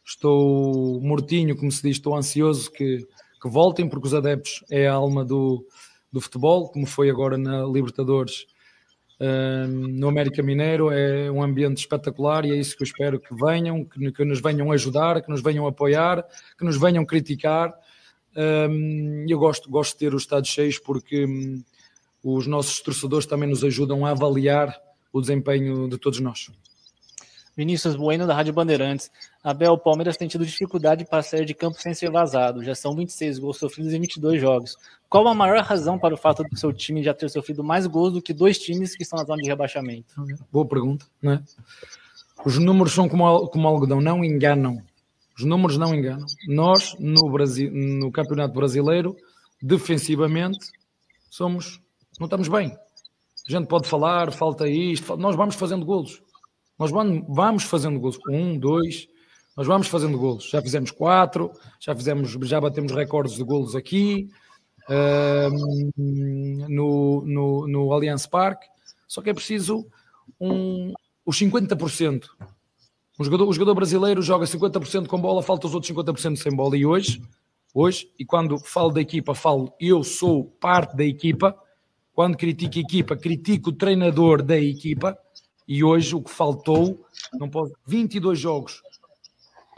estou 0.05 1.01
mortinho, 1.01 1.57
como 1.57 1.69
se 1.69 1.81
diz, 1.81 1.97
estou 1.97 2.15
ansioso 2.15 2.71
que, 2.71 3.05
que 3.41 3.49
voltem, 3.49 3.89
porque 3.89 4.07
os 4.07 4.13
adeptos 4.13 4.63
é 4.71 4.87
a 4.87 4.93
alma 4.93 5.25
do, 5.25 5.67
do 6.09 6.21
futebol, 6.21 6.69
como 6.69 6.85
foi 6.85 7.09
agora 7.09 7.37
na 7.37 7.65
Libertadores 7.65 8.45
no 9.67 10.07
América 10.07 10.41
Mineiro 10.41 10.91
é 10.91 11.31
um 11.31 11.41
ambiente 11.41 11.77
espetacular 11.77 12.45
e 12.45 12.51
é 12.51 12.55
isso 12.55 12.75
que 12.75 12.83
eu 12.83 12.85
espero 12.85 13.19
que 13.19 13.33
venham, 13.33 13.85
que, 13.85 14.11
que 14.11 14.25
nos 14.25 14.41
venham 14.41 14.71
ajudar, 14.71 15.21
que 15.21 15.29
nos 15.29 15.41
venham 15.41 15.65
apoiar, 15.67 16.25
que 16.57 16.65
nos 16.65 16.77
venham 16.77 17.05
criticar. 17.05 17.73
Um, 18.35 19.25
eu 19.29 19.37
gosto, 19.37 19.69
gosto 19.69 19.93
de 19.93 19.99
ter 19.99 20.13
os 20.13 20.23
estados 20.23 20.49
cheios 20.49 20.79
porque 20.79 21.25
um, 21.25 21.63
os 22.23 22.47
nossos 22.47 22.81
torcedores 22.81 23.25
também 23.25 23.47
nos 23.47 23.63
ajudam 23.63 24.05
a 24.05 24.11
avaliar 24.11 24.75
o 25.11 25.21
desempenho 25.21 25.87
de 25.87 25.97
todos 25.97 26.19
nós. 26.19 26.49
Vinícius 27.55 27.95
Bueno, 27.95 28.25
da 28.25 28.33
Rádio 28.33 28.53
Bandeirantes. 28.53 29.11
Abel, 29.43 29.73
o 29.73 29.77
Palmeiras 29.77 30.15
tem 30.15 30.27
tido 30.27 30.45
dificuldade 30.45 31.03
para 31.03 31.21
sair 31.21 31.43
de 31.43 31.53
campo 31.53 31.81
sem 31.81 31.93
ser 31.93 32.09
vazado. 32.09 32.63
Já 32.63 32.73
são 32.73 32.95
26 32.95 33.39
gols 33.39 33.57
sofridos 33.57 33.91
em 33.93 33.99
22 33.99 34.39
jogos. 34.39 34.77
Qual 35.09 35.27
a 35.27 35.35
maior 35.35 35.61
razão 35.61 35.99
para 35.99 36.13
o 36.13 36.17
fato 36.17 36.43
do 36.43 36.57
seu 36.57 36.71
time 36.71 37.03
já 37.03 37.13
ter 37.13 37.29
sofrido 37.29 37.61
mais 37.61 37.85
gols 37.85 38.13
do 38.13 38.21
que 38.21 38.33
dois 38.33 38.57
times 38.57 38.95
que 38.95 39.03
estão 39.03 39.19
na 39.19 39.25
zona 39.25 39.41
de 39.41 39.49
rebaixamento? 39.49 40.15
Boa 40.49 40.65
pergunta, 40.65 41.05
né? 41.21 41.43
Os 42.45 42.57
números 42.57 42.93
são 42.93 43.09
como, 43.09 43.47
como 43.49 43.67
algodão, 43.67 43.99
não 43.99 44.23
enganam. 44.23 44.81
Os 45.37 45.43
números 45.43 45.77
não 45.77 45.93
enganam. 45.93 46.25
Nós, 46.47 46.95
no, 46.97 47.29
Brasil, 47.29 47.69
no 47.69 48.11
Campeonato 48.11 48.53
Brasileiro, 48.53 49.15
defensivamente, 49.61 50.71
somos, 51.29 51.81
não 52.17 52.25
estamos 52.27 52.47
bem. 52.47 52.77
A 53.47 53.51
gente 53.51 53.67
pode 53.67 53.89
falar, 53.89 54.31
falta 54.31 54.69
isto, 54.69 55.17
nós 55.17 55.35
vamos 55.35 55.55
fazendo 55.55 55.85
golos 55.85 56.23
Nós 56.79 56.91
vamos 56.91 57.63
fazendo 57.65 57.99
gols. 57.99 58.17
Um, 58.29 58.57
dois, 58.57 59.09
nós 59.55 59.67
vamos 59.67 59.87
fazendo 59.87 60.17
gols. 60.17 60.49
Já 60.49 60.61
fizemos 60.61 60.91
quatro, 60.91 61.51
já 61.79 61.95
fizemos, 61.95 62.31
já 62.43 62.59
batemos 62.59 62.91
recordes 62.91 63.35
de 63.35 63.43
gols 63.43 63.75
aqui 63.75 64.29
um, 64.89 65.91
no, 66.67 67.23
no, 67.25 67.67
no 67.67 67.93
Allianz 67.93 68.25
Parque. 68.25 68.67
Só 69.07 69.21
que 69.21 69.29
é 69.29 69.33
preciso 69.33 69.85
um, 70.39 70.93
os 71.25 71.37
50%. 71.37 72.25
O 73.19 73.23
jogador, 73.23 73.47
o 73.47 73.53
jogador 73.53 73.75
brasileiro 73.75 74.21
joga 74.21 74.45
50% 74.45 75.07
com 75.07 75.21
bola, 75.21 75.43
falta 75.43 75.67
os 75.67 75.75
outros 75.75 75.91
50% 75.91 76.35
sem 76.35 76.55
bola. 76.55 76.75
E 76.75 76.85
hoje, 76.85 77.21
hoje, 77.73 78.11
e 78.17 78.25
quando 78.25 78.57
falo 78.57 78.91
da 78.91 79.01
equipa, 79.01 79.35
falo 79.35 79.73
eu 79.79 80.03
sou 80.03 80.45
parte 80.45 80.95
da 80.95 81.03
equipa. 81.03 81.55
Quando 82.13 82.37
critico 82.37 82.77
a 82.77 82.81
equipa, 82.81 83.15
critico 83.15 83.69
o 83.69 83.73
treinador 83.73 84.41
da 84.41 84.57
equipa. 84.57 85.17
E 85.67 85.83
hoje 85.83 86.15
o 86.15 86.21
que 86.21 86.29
faltou, 86.29 87.05
não 87.33 87.49
pode, 87.49 87.71
22 87.87 88.37
jogos, 88.37 88.81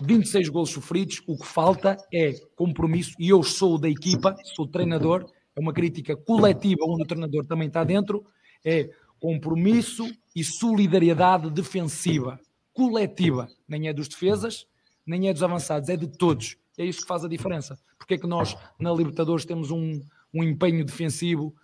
26 0.02 0.50
gols 0.50 0.72
sofridos, 0.72 1.22
o 1.28 1.38
que 1.38 1.46
falta 1.46 1.98
é 2.14 2.34
compromisso, 2.56 3.14
e 3.20 3.30
eu 3.30 3.42
sou 3.44 3.78
da 3.78 3.90
equipa, 3.90 4.36
sou 4.56 4.68
treinador, 4.68 5.26
é 5.56 5.60
uma 5.60 5.74
crítica 5.74 6.16
coletiva 6.16 6.82
onde 6.86 7.04
o 7.04 7.08
treinador 7.08 7.46
também 7.46 7.68
está 7.68 7.84
dentro, 7.84 8.26
é 8.64 8.90
compromisso 9.20 10.06
e 10.36 10.44
solidariedade 10.44 11.50
defensiva, 11.50 12.40
coletiva, 12.74 13.48
nem 13.68 13.88
é 13.88 13.94
dos 13.94 14.08
defesas, 14.08 14.66
nem 15.06 15.30
é 15.30 15.34
dos 15.34 15.44
avançados, 15.44 15.88
é 15.88 15.96
de 15.96 16.08
todos. 16.08 16.58
É 16.78 16.86
isso 16.86 17.02
que 17.02 17.08
faz 17.08 17.24
a 17.24 17.30
diferença. 17.30 17.80
Porque 17.98 18.16
é 18.16 18.18
que 18.18 18.28
nós, 18.28 18.56
na 18.78 18.92
Libertadores, 18.92 19.46
temos 19.46 19.72
um, 19.72 20.02
um 20.34 20.44
empenho 20.44 20.84
defensivo 20.84 21.56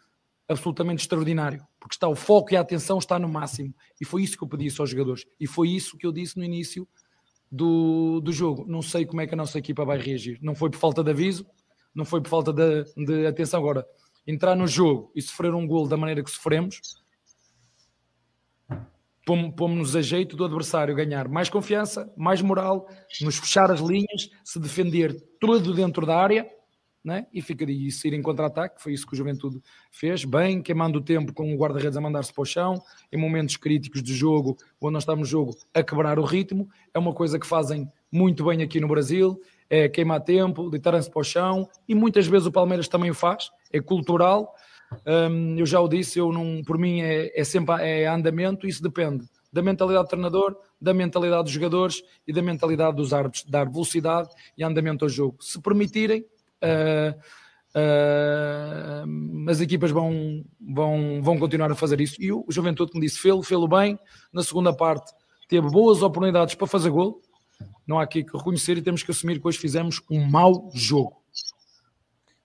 absolutamente 0.47 1.01
extraordinário? 1.01 1.65
Porque 1.79 1.95
está 1.95 2.07
o 2.07 2.15
foco 2.15 2.53
e 2.53 2.57
a 2.57 2.61
atenção 2.61 2.97
está 2.97 3.19
no 3.19 3.27
máximo. 3.27 3.73
E 3.99 4.05
foi 4.05 4.23
isso 4.23 4.37
que 4.37 4.43
eu 4.43 4.47
pedi 4.47 4.69
aos 4.79 4.89
jogadores. 4.89 5.25
E 5.39 5.45
foi 5.45 5.69
isso 5.69 5.97
que 5.97 6.05
eu 6.05 6.11
disse 6.11 6.37
no 6.37 6.45
início 6.45 6.87
do, 7.51 8.21
do 8.21 8.31
jogo. 8.31 8.65
Não 8.67 8.81
sei 8.81 9.05
como 9.05 9.21
é 9.21 9.27
que 9.27 9.33
a 9.33 9.37
nossa 9.37 9.59
equipa 9.59 9.83
vai 9.83 9.97
reagir. 9.97 10.39
Não 10.41 10.55
foi 10.55 10.69
por 10.69 10.77
falta 10.77 11.03
de 11.03 11.11
aviso, 11.11 11.45
não 11.93 12.05
foi 12.05 12.21
por 12.21 12.29
falta 12.29 12.53
de, 12.53 12.85
de 13.05 13.27
atenção. 13.27 13.59
Agora, 13.59 13.85
entrar 14.25 14.55
no 14.55 14.67
jogo 14.67 15.11
e 15.15 15.21
sofrer 15.21 15.53
um 15.53 15.67
gol 15.67 15.87
da 15.87 15.97
maneira 15.97 16.23
que 16.23 16.31
sofremos, 16.31 16.79
pomos-nos 19.25 19.95
a 19.95 20.01
jeito 20.01 20.35
do 20.35 20.45
adversário 20.45 20.95
ganhar 20.95 21.27
mais 21.27 21.49
confiança, 21.49 22.11
mais 22.17 22.41
moral, 22.41 22.87
nos 23.21 23.37
fechar 23.37 23.71
as 23.71 23.79
linhas, 23.79 24.29
se 24.43 24.59
defender 24.59 25.15
tudo 25.39 25.73
dentro 25.73 26.05
da 26.05 26.17
área 26.17 26.49
né? 27.03 27.25
e 27.33 27.41
ficaria 27.41 27.87
isso 27.87 28.07
ir 28.07 28.13
em 28.13 28.21
contra-ataque. 28.21 28.81
Foi 28.81 28.93
isso 28.93 29.05
que 29.05 29.13
o 29.13 29.15
Juventude 29.15 29.61
fez, 29.91 30.23
bem, 30.23 30.61
queimando 30.61 30.99
o 30.99 31.01
tempo 31.01 31.33
com 31.33 31.53
o 31.53 31.57
guarda-redes 31.57 31.97
a 31.97 32.01
mandar-se 32.01 32.33
para 32.33 32.41
o 32.41 32.45
chão, 32.45 32.81
em 33.11 33.17
momentos 33.17 33.57
críticos 33.57 34.03
de 34.03 34.13
jogo, 34.13 34.57
onde 34.79 34.93
nós 34.93 35.03
estamos 35.03 35.21
no 35.21 35.25
jogo, 35.25 35.57
a 35.73 35.83
quebrar 35.83 36.19
o 36.19 36.23
ritmo. 36.23 36.69
É 36.93 36.99
uma 36.99 37.13
coisa 37.13 37.39
que 37.39 37.47
fazem 37.47 37.87
muito 38.11 38.45
bem 38.45 38.61
aqui 38.61 38.79
no 38.79 38.87
Brasil, 38.87 39.41
é 39.69 39.87
queimar 39.87 40.21
tempo, 40.21 40.69
deitarem-se 40.69 41.09
para 41.09 41.21
o 41.21 41.23
chão, 41.23 41.67
e 41.87 41.95
muitas 41.95 42.27
vezes 42.27 42.47
o 42.47 42.51
Palmeiras 42.51 42.87
também 42.87 43.09
o 43.09 43.15
faz, 43.15 43.49
é 43.71 43.79
cultural. 43.79 44.53
Um, 45.07 45.57
eu 45.57 45.65
já 45.65 45.79
o 45.79 45.87
disse, 45.87 46.19
eu 46.19 46.31
não, 46.31 46.61
por 46.65 46.77
mim 46.77 47.01
é, 47.01 47.31
é 47.39 47.43
sempre 47.43 47.75
é 47.81 48.07
andamento, 48.07 48.67
isso 48.67 48.83
depende 48.83 49.25
da 49.51 49.61
mentalidade 49.61 50.05
do 50.05 50.09
treinador, 50.09 50.55
da 50.79 50.93
mentalidade 50.93 51.43
dos 51.43 51.51
jogadores 51.51 52.01
e 52.25 52.31
da 52.31 52.41
mentalidade 52.41 52.95
dos 52.95 53.13
árbitros, 53.13 53.43
dar 53.43 53.69
velocidade 53.69 54.29
e 54.57 54.63
andamento 54.63 55.03
ao 55.03 55.09
jogo. 55.09 55.37
Se 55.41 55.61
permitirem, 55.61 56.25
uh, 56.61 57.19
as 59.49 59.61
equipas 59.61 59.91
vão, 59.91 60.43
vão, 60.59 61.21
vão 61.21 61.39
continuar 61.39 61.71
a 61.71 61.75
fazer 61.75 62.01
isso. 62.01 62.15
E 62.21 62.31
o 62.31 62.45
Juventude, 62.49 62.91
como 62.91 63.03
disse, 63.03 63.19
fê-lo, 63.19 63.43
fê-lo 63.43 63.67
bem. 63.67 63.99
Na 64.31 64.43
segunda 64.43 64.73
parte, 64.75 65.11
teve 65.47 65.69
boas 65.69 66.01
oportunidades 66.01 66.55
para 66.55 66.67
fazer 66.67 66.89
gol. 66.89 67.21
Não 67.85 67.99
há 67.99 68.03
aqui 68.03 68.23
que 68.23 68.37
reconhecer 68.37 68.77
e 68.77 68.81
temos 68.81 69.03
que 69.03 69.11
assumir 69.11 69.39
que 69.39 69.47
hoje 69.47 69.57
fizemos 69.57 70.01
um 70.09 70.23
mau 70.23 70.69
jogo. 70.73 71.21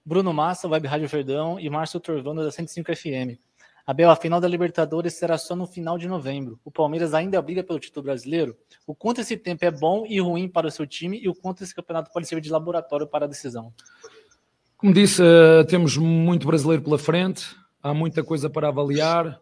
Bruno 0.05 0.33
Massa, 0.33 0.69
Web 0.69 0.87
Rádio 0.87 1.09
Verdão 1.09 1.59
e 1.59 1.69
Márcio 1.69 1.99
Torvando 1.99 2.45
da 2.45 2.51
105 2.51 2.95
FM. 2.95 3.46
Abel, 3.87 4.11
a 4.11 4.17
final 4.17 4.41
da 4.41 4.49
Libertadores 4.49 5.15
será 5.15 5.39
só 5.39 5.55
no 5.55 5.65
final 5.65 5.97
de 5.97 6.09
novembro. 6.09 6.59
O 6.65 6.73
Palmeiras 6.73 7.15
ainda 7.15 7.41
briga 7.41 7.63
pelo 7.63 7.79
título 7.79 8.03
brasileiro? 8.03 8.57
O 8.85 8.97
quanto 8.97 9.21
esse 9.21 9.37
tempo 9.37 9.65
é 9.65 9.71
bom 9.71 10.05
e 10.09 10.19
ruim 10.19 10.49
para 10.49 10.67
o 10.67 10.71
seu 10.73 10.85
time 10.85 11.21
e 11.23 11.29
o 11.29 11.35
quanto 11.35 11.63
esse 11.63 11.73
campeonato 11.73 12.11
pode 12.13 12.27
servir 12.27 12.43
de 12.43 12.51
laboratório 12.51 13.07
para 13.07 13.27
a 13.27 13.29
decisão? 13.29 13.73
Como 14.77 14.93
disse, 14.93 15.23
uh, 15.23 15.65
temos 15.69 15.97
muito 15.97 16.49
brasileiro 16.49 16.83
pela 16.83 16.99
frente, 16.99 17.55
há 17.81 17.95
muita 17.95 18.25
coisa 18.25 18.51
para 18.51 18.67
avaliar. 18.67 19.39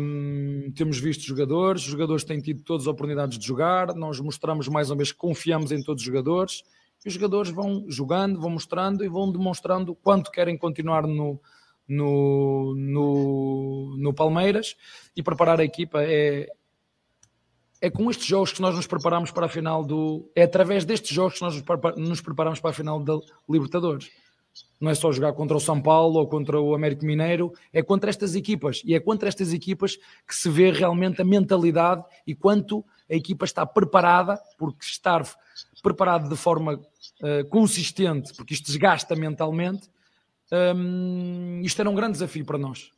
Um, 0.00 0.72
temos 0.74 0.98
visto 0.98 1.22
jogadores, 1.22 1.82
os 1.82 1.88
jogadores 1.88 2.24
têm 2.24 2.40
tido 2.40 2.62
todas 2.62 2.84
as 2.84 2.88
oportunidades 2.88 3.38
de 3.38 3.46
jogar, 3.46 3.94
nós 3.94 4.18
mostramos 4.18 4.66
mais 4.66 4.88
ou 4.88 4.96
menos 4.96 5.12
que 5.12 5.18
confiamos 5.18 5.72
em 5.72 5.82
todos 5.82 6.02
os 6.02 6.06
jogadores 6.06 6.62
e 7.04 7.08
os 7.08 7.14
jogadores 7.14 7.50
vão 7.50 7.84
jogando, 7.86 8.40
vão 8.40 8.50
mostrando 8.50 9.04
e 9.04 9.08
vão 9.08 9.30
demonstrando 9.30 9.94
quanto 9.94 10.30
querem 10.30 10.56
continuar 10.56 11.06
no, 11.06 11.38
no, 11.88 12.74
no, 12.76 13.96
no 13.98 14.14
Palmeiras 14.14 14.76
e 15.16 15.22
preparar 15.22 15.60
a 15.60 15.64
equipa 15.64 16.02
é, 16.02 16.48
é 17.80 17.90
com 17.90 18.10
estes 18.10 18.26
jogos 18.26 18.52
que 18.52 18.60
nós 18.60 18.74
nos 18.74 18.86
preparamos 18.86 19.30
para 19.30 19.46
a 19.46 19.48
final 19.48 19.84
do. 19.84 20.30
É 20.34 20.42
através 20.42 20.84
destes 20.84 21.14
jogos 21.14 21.34
que 21.34 21.42
nós 21.42 21.62
nos 21.96 22.20
preparamos 22.20 22.60
para 22.60 22.70
a 22.70 22.74
final 22.74 23.00
da 23.00 23.18
Libertadores. 23.48 24.10
Não 24.80 24.90
é 24.90 24.94
só 24.94 25.10
jogar 25.12 25.32
contra 25.32 25.56
o 25.56 25.60
São 25.60 25.80
Paulo 25.80 26.18
ou 26.18 26.26
contra 26.26 26.60
o 26.60 26.74
Américo 26.74 27.04
Mineiro, 27.04 27.52
é 27.72 27.82
contra 27.82 28.10
estas 28.10 28.34
equipas. 28.34 28.82
E 28.84 28.94
é 28.94 29.00
contra 29.00 29.28
estas 29.28 29.52
equipas 29.52 29.96
que 30.26 30.34
se 30.34 30.48
vê 30.50 30.70
realmente 30.70 31.20
a 31.20 31.24
mentalidade 31.24 32.02
e 32.26 32.34
quanto 32.34 32.84
a 33.10 33.14
equipa 33.14 33.44
está 33.44 33.64
preparada, 33.64 34.38
porque 34.58 34.84
estar 34.84 35.24
preparado 35.82 36.28
de 36.28 36.36
forma 36.36 36.74
uh, 36.74 37.48
consistente, 37.48 38.34
porque 38.34 38.54
isto 38.54 38.66
desgasta 38.66 39.14
mentalmente, 39.14 39.88
um, 40.52 41.60
isto 41.62 41.80
era 41.80 41.90
um 41.90 41.94
grande 41.94 42.12
desafio 42.12 42.44
para 42.44 42.58
nós. 42.58 42.90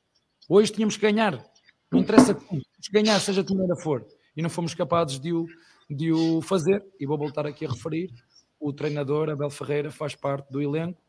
Hoje 0.49 0.73
tínhamos 0.73 0.97
que 0.97 1.03
ganhar, 1.03 1.45
não 1.91 2.01
interessa 2.01 2.35
como, 2.35 2.61
ganhar, 2.93 3.19
seja 3.21 3.43
de 3.43 3.53
maneira 3.53 3.77
for, 3.77 4.07
e 4.37 4.43
não 4.43 4.51
fomos 4.51 4.75
capazes 4.75 5.19
de 5.19 5.33
o, 5.33 5.47
de 5.89 6.13
o 6.13 6.41
fazer. 6.43 6.85
E 6.99 7.07
vou 7.07 7.19
voltar 7.19 7.47
aqui 7.47 7.65
a 7.65 7.71
referir: 7.71 8.11
o 8.59 8.73
treinador 8.73 9.31
Abel 9.31 9.51
Ferreira 9.51 9.91
faz 9.91 10.15
parte 10.15 10.51
do 10.51 10.61
elenco, 10.61 11.01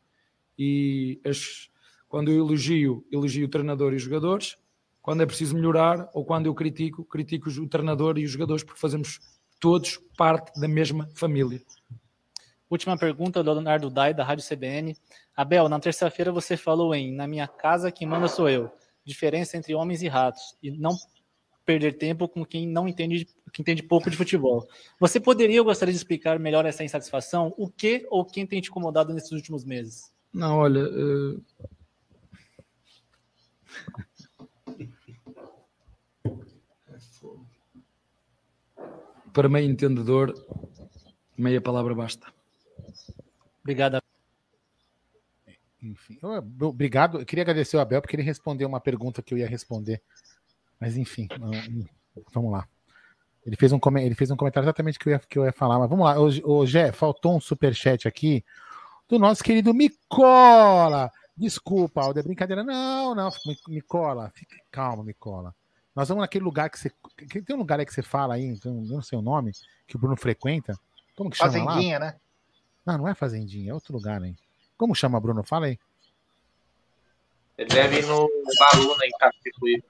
e 0.58 1.20
as, 1.26 1.70
quando 2.08 2.32
eu 2.32 2.38
elogio, 2.38 3.06
elogio 3.12 3.46
o 3.46 3.50
treinador 3.50 3.94
e 3.94 3.98
os 3.98 4.02
jogadores. 4.02 4.58
Quando 5.02 5.24
é 5.24 5.26
preciso 5.26 5.56
melhorar 5.56 6.10
ou 6.14 6.26
quando 6.26 6.48
eu 6.48 6.54
critico, 6.54 7.06
critico 7.06 7.50
o 7.50 7.68
treinador 7.68 8.20
e 8.20 8.26
os 8.26 8.32
jogadores, 8.32 8.64
porque 8.64 8.80
fazemos 8.80 9.20
todos 9.60 9.98
parte 10.18 10.60
da 10.60 10.68
mesma 10.68 11.10
família. 11.16 11.62
Última 12.70 12.96
pergunta 12.96 13.42
do 13.42 13.52
Leonardo 13.52 13.90
Dai, 13.90 14.14
da 14.14 14.24
Rádio 14.24 14.46
CBN. 14.48 14.96
Abel, 15.36 15.68
na 15.68 15.80
terça-feira 15.80 16.32
você 16.32 16.56
falou 16.56 16.94
em 16.94 17.12
Na 17.12 17.28
minha 17.28 17.48
casa 17.48 17.92
quem 17.92 18.08
manda 18.08 18.28
sou 18.28 18.48
eu. 18.48 18.72
Diferença 19.04 19.58
entre 19.58 19.74
homens 19.74 20.04
e 20.04 20.08
ratos. 20.08 20.56
E 20.62 20.70
não 20.70 20.96
perder 21.66 21.98
tempo 21.98 22.28
com 22.28 22.46
quem 22.46 22.68
não 22.68 22.88
entende, 22.88 23.28
que 23.52 23.62
entende 23.62 23.82
pouco 23.82 24.10
de 24.10 24.18
futebol. 24.18 24.68
Você 25.00 25.20
poderia, 25.20 25.58
eu 25.58 25.64
gostaria 25.64 25.92
de 25.92 25.98
explicar 25.98 26.38
melhor 26.38 26.66
essa 26.66 26.84
insatisfação? 26.84 27.54
O 27.58 27.68
que 27.70 28.06
ou 28.10 28.24
quem 28.24 28.46
tem 28.46 28.62
te 28.62 28.70
incomodado 28.70 29.14
nesses 29.14 29.32
últimos 29.32 29.64
meses? 29.66 30.14
Não, 30.32 30.58
olha. 30.58 30.84
Uh... 30.84 31.44
Para 39.34 39.48
meio 39.48 39.70
entendedor, 39.70 40.34
meia 41.38 41.62
palavra 41.62 41.94
basta. 41.94 42.39
Obrigado. 43.70 44.02
Enfim, 45.80 46.20
obrigado. 46.60 47.20
Eu 47.20 47.26
queria 47.26 47.44
agradecer 47.44 47.78
o 47.78 47.80
Abel 47.80 48.02
porque 48.02 48.16
ele 48.16 48.24
respondeu 48.24 48.68
uma 48.68 48.82
pergunta 48.82 49.22
que 49.22 49.32
eu 49.32 49.38
ia 49.38 49.48
responder. 49.48 50.02
Mas 50.80 50.98
enfim, 50.98 51.28
vamos 52.34 52.52
lá. 52.52 52.68
Ele 53.46 53.56
fez 53.56 53.72
um, 53.72 53.80
ele 54.00 54.16
fez 54.16 54.32
um 54.32 54.36
comentário 54.36 54.66
exatamente 54.66 54.98
que 54.98 55.08
eu 55.08 55.14
ia, 55.14 55.20
que 55.20 55.38
eu 55.38 55.46
ia 55.46 55.54
falar, 55.54 55.78
mas 55.78 55.88
vamos 55.88 56.04
lá. 56.04 56.20
Ô, 56.20 56.66
Gé, 56.66 56.92
faltou 56.92 57.38
um 57.38 57.40
superchat 57.40 58.08
aqui 58.08 58.44
do 59.08 59.20
nosso 59.20 59.44
querido 59.44 59.72
Micola. 59.72 61.12
Desculpa, 61.38 62.02
Aldo, 62.02 62.20
é 62.20 62.24
brincadeira. 62.24 62.64
Não, 62.64 63.14
não, 63.14 63.30
Micola, 63.68 64.32
fique 64.34 64.58
calma, 64.72 65.04
Micola. 65.04 65.56
Nós 65.96 66.10
vamos 66.10 66.22
naquele 66.22 66.44
lugar 66.44 66.72
que 66.72 66.80
você. 66.80 66.92
Tem 67.46 67.56
um 67.56 67.60
lugar 67.60 67.80
aí 67.80 67.86
que 67.86 67.94
você 67.94 68.02
fala 68.02 68.34
aí, 68.34 68.58
eu 68.66 68.74
não 68.74 69.02
sei 69.02 69.18
o 69.18 69.22
nome, 69.22 69.52
que 69.86 69.96
o 69.96 70.00
Bruno 70.00 70.18
frequenta. 70.18 70.76
Como 71.16 71.30
que 71.30 71.38
chama 71.38 71.52
Fazendinha, 71.52 72.00
lá? 72.00 72.06
né? 72.08 72.20
Não, 72.86 72.98
não 72.98 73.08
é 73.08 73.14
Fazendinha, 73.14 73.72
é 73.72 73.74
outro 73.74 73.94
lugar, 73.94 74.24
hein? 74.24 74.36
Como 74.78 74.96
chama, 74.96 75.20
Bruno? 75.20 75.44
Fala 75.44 75.68
aí. 75.68 75.78
Ele 77.58 77.70
deve 77.70 78.00
ir 78.00 78.06
no 78.06 78.30
Baluna 78.58 79.06
em 79.06 79.12
Capicuí. 79.20 79.84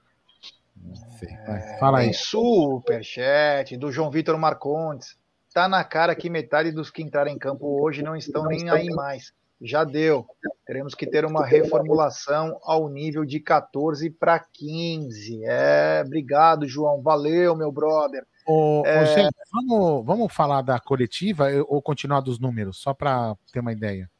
É, 1.22 1.78
Fala 1.78 2.00
aí. 2.00 2.14
superchat 2.14 3.76
do 3.76 3.92
João 3.92 4.10
Vitor 4.10 4.36
Marcondes. 4.38 5.16
Tá 5.52 5.68
na 5.68 5.84
cara 5.84 6.14
que 6.14 6.30
metade 6.30 6.72
dos 6.72 6.90
que 6.90 7.02
entraram 7.02 7.30
em 7.30 7.38
campo 7.38 7.80
hoje 7.82 8.02
não 8.02 8.16
estão 8.16 8.44
nem 8.46 8.70
aí 8.70 8.88
mais. 8.88 9.32
Já 9.60 9.84
deu. 9.84 10.26
Teremos 10.66 10.94
que 10.94 11.06
ter 11.06 11.24
uma 11.24 11.44
reformulação 11.44 12.58
ao 12.62 12.88
nível 12.88 13.24
de 13.24 13.38
14 13.38 14.08
para 14.08 14.38
15. 14.38 15.42
É, 15.44 16.02
obrigado, 16.04 16.66
João. 16.66 17.02
Valeu, 17.02 17.54
meu 17.54 17.70
brother. 17.70 18.26
Ô, 18.50 18.80
ô, 18.80 18.86
É. 18.86 19.06
Gé, 19.06 19.28
vamos, 19.52 20.04
vamos 20.04 20.32
falar 20.32 20.60
da 20.62 20.80
coletiva 20.80 21.46
ou 21.68 21.80
continuar 21.80 22.20
dos 22.20 22.40
números, 22.40 22.78
só 22.78 22.92
para 22.92 23.36
ter 23.52 23.60
uma 23.60 23.72
ideia. 23.72 24.10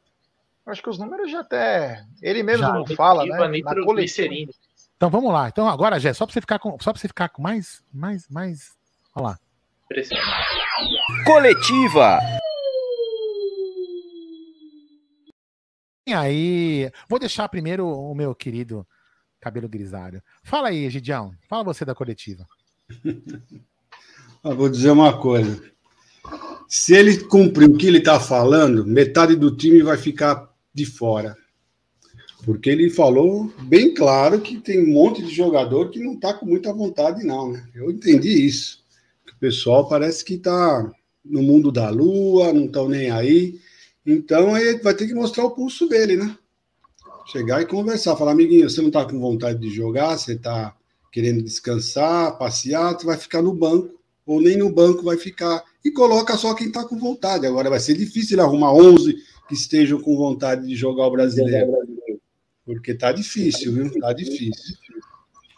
Acho 0.65 0.81
que 0.81 0.89
os 0.89 0.97
números 0.97 1.29
já 1.29 1.41
até. 1.41 2.05
Ele 2.21 2.41
mesmo 2.41 2.65
Já. 2.65 2.71
não 2.73 2.85
fala, 2.87 3.25
né? 3.25 3.61
Na 3.61 3.75
coletiva. 3.83 4.33
Então 4.95 5.09
vamos 5.09 5.33
lá. 5.33 5.49
Então 5.49 5.67
agora, 5.67 5.99
Gé, 5.99 6.13
só 6.13 6.25
para 6.25 6.33
você 6.33 6.39
ficar 6.39 6.59
com, 6.59 6.77
só 6.79 6.93
para 6.93 7.01
você 7.01 7.09
ficar 7.09 7.27
com 7.27 7.41
mais, 7.41 7.83
mais, 7.91 8.25
mais. 8.29 8.71
Olha 9.13 9.25
lá. 9.25 9.39
Coletiva. 11.25 12.19
E 16.07 16.13
aí, 16.13 16.89
vou 17.09 17.19
deixar 17.19 17.49
primeiro 17.49 17.85
o 17.85 18.15
meu 18.15 18.33
querido 18.33 18.87
cabelo 19.41 19.67
grisalho. 19.67 20.23
Fala 20.41 20.69
aí, 20.69 20.89
Gidião. 20.89 21.33
Fala 21.49 21.65
você 21.65 21.83
da 21.83 21.93
coletiva. 21.93 22.47
Eu 24.43 24.55
vou 24.55 24.69
dizer 24.69 24.89
uma 24.89 25.15
coisa. 25.19 25.61
Se 26.67 26.95
ele 26.95 27.15
cumprir 27.25 27.69
o 27.69 27.77
que 27.77 27.85
ele 27.85 27.99
está 27.99 28.19
falando, 28.19 28.85
metade 28.87 29.35
do 29.35 29.55
time 29.55 29.83
vai 29.83 29.97
ficar 29.97 30.51
de 30.73 30.83
fora. 30.83 31.37
Porque 32.43 32.69
ele 32.69 32.89
falou 32.89 33.53
bem 33.61 33.93
claro 33.93 34.41
que 34.41 34.57
tem 34.57 34.83
um 34.83 34.93
monte 34.93 35.21
de 35.21 35.31
jogador 35.31 35.91
que 35.91 35.99
não 35.99 36.13
está 36.13 36.33
com 36.33 36.47
muita 36.47 36.73
vontade, 36.73 37.23
não. 37.23 37.51
Né? 37.51 37.63
Eu 37.75 37.91
entendi 37.91 38.47
isso. 38.47 38.83
O 39.31 39.39
pessoal 39.39 39.87
parece 39.87 40.25
que 40.25 40.33
está 40.33 40.91
no 41.23 41.43
mundo 41.43 41.71
da 41.71 41.91
lua, 41.91 42.51
não 42.51 42.65
estão 42.65 42.89
nem 42.89 43.11
aí. 43.11 43.59
Então 44.03 44.57
ele 44.57 44.79
vai 44.79 44.95
ter 44.95 45.05
que 45.05 45.13
mostrar 45.13 45.45
o 45.45 45.51
pulso 45.51 45.87
dele, 45.87 46.15
né? 46.15 46.35
Chegar 47.31 47.61
e 47.61 47.67
conversar, 47.67 48.15
falar, 48.15 48.31
amiguinho, 48.31 48.67
você 48.67 48.81
não 48.81 48.87
está 48.87 49.05
com 49.05 49.19
vontade 49.19 49.59
de 49.59 49.69
jogar, 49.69 50.17
você 50.17 50.33
está 50.33 50.75
querendo 51.11 51.43
descansar, 51.43 52.39
passear, 52.39 52.93
você 52.93 53.05
vai 53.05 53.17
ficar 53.17 53.43
no 53.43 53.53
banco, 53.53 54.00
ou 54.31 54.41
nem 54.41 54.57
no 54.57 54.71
banco 54.71 55.03
vai 55.03 55.17
ficar. 55.17 55.63
E 55.83 55.91
coloca 55.91 56.37
só 56.37 56.53
quem 56.53 56.67
está 56.67 56.85
com 56.85 56.97
vontade. 56.97 57.45
Agora 57.45 57.69
vai 57.69 57.79
ser 57.79 57.95
difícil 57.95 58.35
ele 58.35 58.41
arrumar 58.41 58.73
11 58.73 59.15
que 59.47 59.53
estejam 59.53 59.99
com 59.99 60.15
vontade 60.15 60.65
de 60.65 60.75
jogar 60.75 61.07
o 61.07 61.11
brasileiro. 61.11 61.71
Porque 62.65 62.93
tá 62.93 63.11
difícil, 63.11 63.73
viu? 63.73 63.99
Tá 63.99 64.13
difícil. 64.13 64.75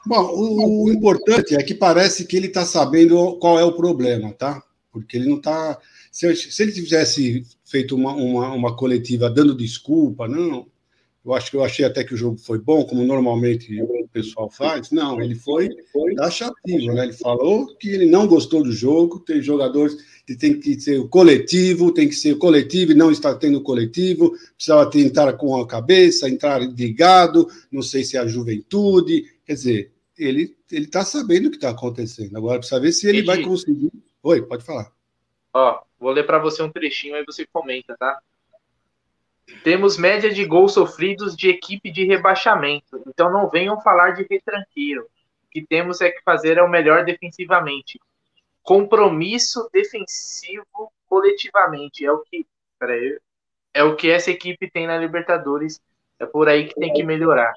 Bom, 0.05 0.21
o, 0.33 0.85
o 0.85 0.91
importante 0.91 1.55
é 1.55 1.63
que 1.63 1.73
parece 1.73 2.25
que 2.25 2.35
ele 2.35 2.47
está 2.47 2.65
sabendo 2.65 3.37
qual 3.37 3.59
é 3.59 3.63
o 3.63 3.75
problema, 3.75 4.33
tá? 4.33 4.61
Porque 4.91 5.17
ele 5.17 5.29
não 5.29 5.37
está. 5.37 5.79
Se, 6.11 6.35
se 6.35 6.63
ele 6.63 6.71
tivesse 6.71 7.45
feito 7.63 7.95
uma, 7.95 8.13
uma, 8.13 8.53
uma 8.53 8.75
coletiva 8.75 9.29
dando 9.29 9.55
desculpa, 9.55 10.27
não. 10.27 10.67
Eu 11.25 11.33
acho 11.33 11.49
que 11.49 11.55
eu 11.55 11.63
achei 11.63 11.85
até 11.85 12.03
que 12.03 12.13
o 12.13 12.17
jogo 12.17 12.37
foi 12.37 12.59
bom, 12.59 12.83
como 12.83 13.01
normalmente 13.05 13.81
o 13.81 14.07
pessoal 14.09 14.49
faz. 14.49 14.91
Não, 14.91 15.21
ele 15.21 15.35
foi 15.35 15.69
taxativo, 16.17 16.93
né? 16.93 17.05
Ele 17.05 17.13
falou 17.13 17.73
que 17.77 17.89
ele 17.89 18.05
não 18.05 18.27
gostou 18.27 18.61
do 18.61 18.73
jogo, 18.73 19.19
tem 19.19 19.41
jogadores 19.41 19.95
que 20.27 20.35
tem 20.35 20.59
que 20.59 20.79
ser 20.79 20.99
o 20.99 21.07
coletivo, 21.07 21.93
tem 21.93 22.09
que 22.09 22.15
ser 22.15 22.33
o 22.33 22.37
coletivo 22.37 22.91
e 22.91 22.95
não 22.95 23.09
está 23.09 23.33
tendo 23.33 23.61
coletivo, 23.61 24.31
precisava 24.55 24.89
tentar 24.89 25.31
com 25.33 25.55
a 25.55 25.65
cabeça, 25.65 26.29
entrar 26.29 26.59
ligado, 26.59 27.47
não 27.71 27.81
sei 27.81 28.03
se 28.03 28.17
é 28.17 28.19
a 28.19 28.27
juventude, 28.27 29.23
quer 29.45 29.53
dizer, 29.53 29.91
ele 30.17 30.55
ele 30.73 30.85
está 30.85 31.05
sabendo 31.05 31.47
o 31.47 31.49
que 31.51 31.57
está 31.57 31.69
acontecendo. 31.69 32.35
Agora 32.35 32.59
precisa 32.59 32.81
ver 32.81 32.91
se 32.91 33.07
ele 33.07 33.21
vai 33.21 33.35
Entendi. 33.37 33.49
conseguir. 33.49 33.91
Oi, 34.23 34.41
pode 34.41 34.63
falar. 34.63 34.91
Ó, 35.53 35.81
vou 35.99 36.11
ler 36.11 36.25
pra 36.25 36.39
você 36.39 36.63
um 36.63 36.71
trechinho 36.71 37.15
aí 37.15 37.23
você 37.25 37.45
comenta, 37.45 37.95
tá? 37.97 38.19
Temos 39.63 39.97
média 39.97 40.29
de 40.31 40.45
gols 40.45 40.73
sofridos 40.73 41.35
de 41.35 41.49
equipe 41.49 41.91
de 41.91 42.05
rebaixamento, 42.05 43.01
então 43.07 43.31
não 43.31 43.49
venham 43.49 43.81
falar 43.81 44.11
de 44.11 44.25
retranqueiro. 44.29 45.03
O 45.03 45.49
que 45.51 45.65
temos 45.65 46.01
é 46.01 46.09
que 46.09 46.21
fazer 46.23 46.57
é 46.57 46.63
o 46.63 46.69
melhor 46.69 47.03
defensivamente. 47.03 47.99
Compromisso 48.61 49.69
defensivo 49.71 50.91
coletivamente 51.07 52.05
é 52.05 52.11
o 52.11 52.19
que, 52.19 52.45
peraí, 52.79 53.19
é 53.73 53.83
o 53.83 53.95
que 53.95 54.09
essa 54.09 54.31
equipe 54.31 54.69
tem 54.69 54.87
na 54.87 54.97
Libertadores. 54.97 55.81
É 56.19 56.25
por 56.25 56.47
aí 56.47 56.67
que 56.67 56.75
tem 56.75 56.93
que 56.93 57.03
melhorar. 57.03 57.53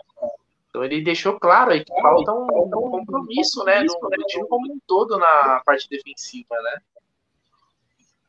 Então 0.69 0.85
ele 0.85 1.01
deixou 1.01 1.39
claro 1.39 1.71
aí 1.71 1.85
que 1.85 1.93
falta 2.03 2.33
um, 2.33 2.47
um 2.47 2.91
compromisso, 2.91 3.65
né, 3.65 3.85
do, 3.85 3.95
do 3.95 4.25
time 4.27 4.47
como 4.49 4.73
um 4.73 4.79
todo 4.87 5.17
na 5.19 5.63
parte 5.65 5.89
defensiva, 5.89 6.55
né? 6.63 6.81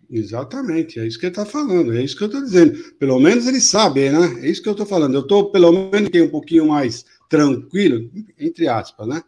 Exatamente, 0.10 1.00
é 1.00 1.06
isso 1.06 1.20
que 1.20 1.26
ele 1.26 1.32
está 1.32 1.46
falando, 1.46 1.94
é 1.94 2.02
isso 2.02 2.16
que 2.16 2.24
eu 2.24 2.28
estou 2.28 2.42
dizendo. 2.42 2.78
Pelo 2.98 3.20
menos 3.20 3.46
ele 3.46 3.60
sabe, 3.60 4.10
né? 4.10 4.40
É 4.42 4.50
isso 4.50 4.62
que 4.62 4.70
eu 4.70 4.72
estou 4.72 4.86
falando. 4.86 5.16
Eu 5.16 5.22
estou, 5.22 5.52
pelo 5.52 5.72
menos, 5.72 6.10
um 6.14 6.30
pouquinho 6.30 6.68
mais 6.68 7.06
tranquilo, 7.30 8.10
entre 8.40 8.70
aspas, 8.70 9.06
né? 9.08 9.22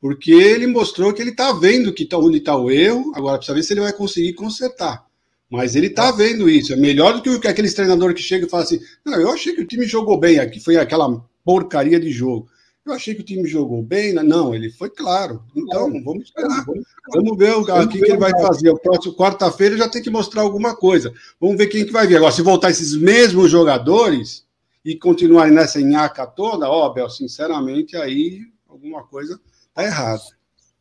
Porque 0.00 0.32
ele 0.32 0.66
mostrou 0.66 1.12
que 1.12 1.22
ele 1.22 1.30
está 1.30 1.52
vendo 1.52 1.92
que 1.92 2.04
tá, 2.04 2.18
onde 2.18 2.38
está 2.38 2.56
o 2.56 2.70
erro, 2.70 3.10
agora 3.14 3.38
precisa 3.38 3.54
ver 3.54 3.62
se 3.62 3.72
ele 3.72 3.80
vai 3.80 3.92
conseguir 3.92 4.34
consertar. 4.34 5.04
Mas 5.50 5.74
ele 5.74 5.86
está 5.86 6.10
vendo 6.12 6.48
isso. 6.48 6.72
É 6.74 6.76
melhor 6.76 7.20
do 7.20 7.40
que 7.40 7.48
aqueles 7.48 7.74
treinadores 7.74 8.14
que 8.14 8.22
chegam 8.22 8.46
e 8.46 8.50
falam 8.50 8.66
assim: 8.66 8.80
não, 9.04 9.18
eu 9.18 9.30
achei 9.30 9.54
que 9.54 9.62
o 9.62 9.66
time 9.66 9.86
jogou 9.86 10.20
bem 10.20 10.38
aqui, 10.38 10.60
foi 10.60 10.76
aquela 10.76 11.24
porcaria 11.42 11.98
de 11.98 12.10
jogo. 12.10 12.48
Eu 12.88 12.94
achei 12.94 13.14
que 13.14 13.20
o 13.20 13.24
time 13.24 13.46
jogou 13.46 13.82
bem. 13.82 14.14
né? 14.14 14.22
Não, 14.22 14.54
ele 14.54 14.70
foi 14.70 14.88
claro. 14.88 15.42
Então, 15.54 15.92
vamos 16.02 16.24
esperar. 16.24 16.64
Vamos 17.12 17.36
ver 17.36 17.54
o 17.54 17.60
o 17.60 17.88
que, 17.88 17.98
que 17.98 18.10
ele 18.10 18.16
vai 18.16 18.32
fazer. 18.40 18.70
O 18.70 18.78
próximo 18.78 19.14
quarta-feira 19.14 19.76
já 19.76 19.88
tem 19.88 20.02
que 20.02 20.08
mostrar 20.10 20.42
alguma 20.42 20.74
coisa. 20.74 21.12
Vamos 21.38 21.58
ver 21.58 21.66
quem 21.66 21.84
que 21.84 21.92
vai 21.92 22.06
vir. 22.06 22.16
Agora, 22.16 22.32
se 22.32 22.40
voltar 22.40 22.70
esses 22.70 22.96
mesmos 22.96 23.50
jogadores 23.50 24.46
e 24.82 24.96
continuarem 24.96 25.52
nessa 25.52 25.80
nhaca 25.80 26.26
toda, 26.26 26.68
ó, 26.70 26.88
Bel, 26.88 27.10
sinceramente, 27.10 27.94
aí 27.96 28.40
alguma 28.66 29.04
coisa 29.04 29.38
tá 29.74 29.84
errada. 29.84 30.22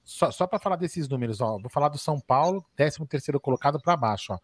Só, 0.04 0.32
só 0.32 0.48
para 0.48 0.60
falar 0.60 0.78
desses 0.78 1.10
números, 1.10 1.42
ó, 1.42 1.58
vou 1.60 1.70
falar 1.70 1.90
do 1.90 1.98
São 1.98 2.18
Paulo, 2.22 2.64
13 2.78 3.06
terceiro 3.06 3.40
colocado 3.40 3.82
para 3.82 3.98
baixo, 3.98 4.32
ó. 4.32 4.40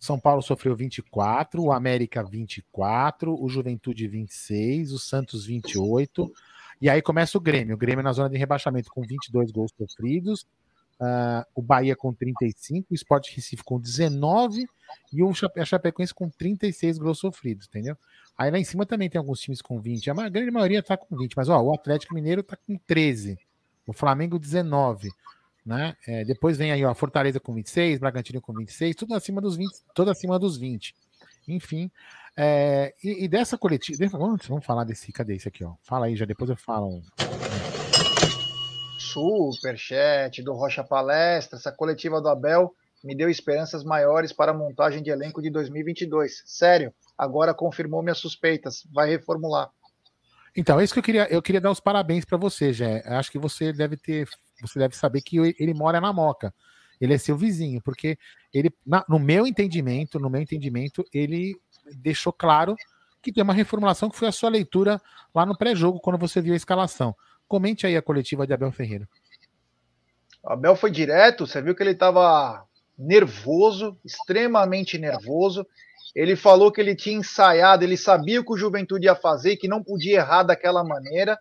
São 0.00 0.18
Paulo 0.18 0.40
sofreu 0.40 0.74
24, 0.74 1.60
o 1.60 1.72
América 1.72 2.22
24, 2.22 3.34
o 3.38 3.48
Juventude 3.48 4.06
26, 4.06 4.92
o 4.92 4.98
Santos 4.98 5.44
28. 5.44 6.32
E 6.80 6.88
aí 6.88 7.02
começa 7.02 7.36
o 7.36 7.40
Grêmio. 7.40 7.74
O 7.74 7.78
Grêmio 7.78 8.02
na 8.04 8.12
zona 8.12 8.28
de 8.30 8.36
rebaixamento 8.36 8.90
com 8.90 9.02
22 9.02 9.50
gols 9.50 9.72
sofridos. 9.76 10.46
ah, 11.00 11.46
o 11.54 11.62
Bahia 11.62 11.94
com 11.94 12.12
35, 12.12 12.88
o 12.90 12.94
Sport 12.94 13.28
Recife 13.34 13.62
com 13.62 13.78
19 13.78 14.66
e 15.12 15.22
o 15.22 15.32
Chape- 15.32 15.60
a 15.60 15.64
Chapecoense 15.64 16.12
com 16.12 16.28
36 16.28 16.98
gols 16.98 17.18
sofridos, 17.20 17.68
entendeu? 17.68 17.96
Aí 18.36 18.50
lá 18.50 18.58
em 18.58 18.64
cima 18.64 18.84
também 18.84 19.08
tem 19.08 19.18
alguns 19.18 19.40
times 19.40 19.62
com 19.62 19.80
20. 19.80 20.10
A 20.10 20.28
grande 20.28 20.50
maioria 20.50 20.82
tá 20.82 20.96
com 20.96 21.16
20, 21.16 21.34
mas 21.36 21.48
ó, 21.48 21.60
o 21.62 21.72
Atlético 21.74 22.14
Mineiro 22.14 22.42
tá 22.42 22.56
com 22.56 22.76
13. 22.78 23.38
O 23.86 23.92
Flamengo 23.92 24.38
19, 24.40 25.10
né? 25.64 25.96
É, 26.06 26.24
depois 26.24 26.56
vem 26.56 26.72
aí 26.72 26.84
ó, 26.84 26.92
Fortaleza 26.94 27.38
com 27.38 27.54
26, 27.54 27.98
Bragantino 28.00 28.40
com 28.40 28.52
26, 28.52 28.96
tudo 28.96 29.14
acima 29.14 29.40
dos 29.40 29.56
20, 29.56 29.70
tudo 29.94 30.10
acima 30.10 30.36
dos 30.38 30.56
20. 30.56 30.94
Enfim, 31.46 31.90
é, 32.40 32.94
e, 33.02 33.24
e 33.24 33.28
dessa 33.28 33.58
coletiva, 33.58 34.06
vamos 34.08 34.64
falar 34.64 34.84
desse, 34.84 35.10
cadê 35.12 35.34
esse 35.34 35.48
aqui, 35.48 35.64
ó? 35.64 35.74
Fala 35.82 36.06
aí, 36.06 36.14
já 36.14 36.24
depois 36.24 36.48
eu 36.48 36.56
falo. 36.56 37.02
Superchat 38.98 40.42
do 40.42 40.52
Rocha 40.52 40.84
Palestra, 40.84 41.58
essa 41.58 41.72
coletiva 41.72 42.20
do 42.20 42.28
Abel 42.28 42.72
me 43.02 43.14
deu 43.16 43.28
esperanças 43.28 43.82
maiores 43.82 44.32
para 44.32 44.52
a 44.52 44.54
montagem 44.54 45.02
de 45.02 45.10
elenco 45.10 45.42
de 45.42 45.50
2022. 45.50 46.42
Sério, 46.46 46.92
agora 47.16 47.52
confirmou 47.52 48.02
minhas 48.02 48.18
suspeitas. 48.18 48.86
Vai 48.92 49.08
reformular. 49.08 49.70
Então, 50.56 50.78
é 50.80 50.84
isso 50.84 50.92
que 50.92 50.98
eu 50.98 51.04
queria, 51.04 51.26
eu 51.32 51.42
queria 51.42 51.60
dar 51.60 51.70
os 51.70 51.80
parabéns 51.80 52.24
para 52.24 52.38
você, 52.38 52.72
Jé. 52.72 53.02
Acho 53.06 53.30
que 53.30 53.38
você 53.38 53.72
deve 53.72 53.96
ter, 53.96 54.28
você 54.60 54.78
deve 54.78 54.96
saber 54.96 55.22
que 55.22 55.38
ele 55.58 55.74
mora 55.74 56.00
na 56.00 56.12
Moca. 56.12 56.52
Ele 57.00 57.14
é 57.14 57.18
seu 57.18 57.36
vizinho, 57.36 57.80
porque 57.82 58.18
ele, 58.52 58.72
na- 58.84 59.04
no 59.08 59.20
meu 59.20 59.46
entendimento, 59.46 60.18
no 60.18 60.28
meu 60.28 60.40
entendimento, 60.40 61.04
ele 61.12 61.56
deixou 61.96 62.32
claro 62.32 62.76
que 63.22 63.32
tem 63.32 63.42
uma 63.42 63.52
reformulação 63.52 64.08
que 64.08 64.16
foi 64.16 64.28
a 64.28 64.32
sua 64.32 64.50
leitura 64.50 65.00
lá 65.34 65.44
no 65.44 65.56
pré-jogo, 65.56 66.00
quando 66.00 66.18
você 66.18 66.40
viu 66.40 66.54
a 66.54 66.56
escalação. 66.56 67.14
Comente 67.46 67.86
aí 67.86 67.96
a 67.96 68.02
coletiva 68.02 68.46
de 68.46 68.52
Abel 68.52 68.72
Ferreira. 68.72 69.08
Abel 70.44 70.76
foi 70.76 70.90
direto, 70.90 71.46
você 71.46 71.60
viu 71.60 71.74
que 71.74 71.82
ele 71.82 71.90
estava 71.90 72.64
nervoso, 72.96 73.96
extremamente 74.04 74.98
nervoso. 74.98 75.66
Ele 76.14 76.34
falou 76.36 76.72
que 76.72 76.80
ele 76.80 76.96
tinha 76.96 77.18
ensaiado, 77.18 77.84
ele 77.84 77.96
sabia 77.96 78.40
o 78.40 78.44
que 78.44 78.52
o 78.52 78.56
Juventude 78.56 79.06
ia 79.06 79.14
fazer, 79.14 79.56
que 79.56 79.68
não 79.68 79.82
podia 79.82 80.18
errar 80.18 80.42
daquela 80.42 80.82
maneira. 80.82 81.38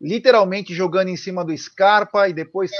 Literalmente 0.00 0.74
jogando 0.74 1.08
em 1.08 1.16
cima 1.16 1.44
do 1.44 1.56
Scarpa 1.56 2.28
e 2.28 2.32
depois 2.32 2.70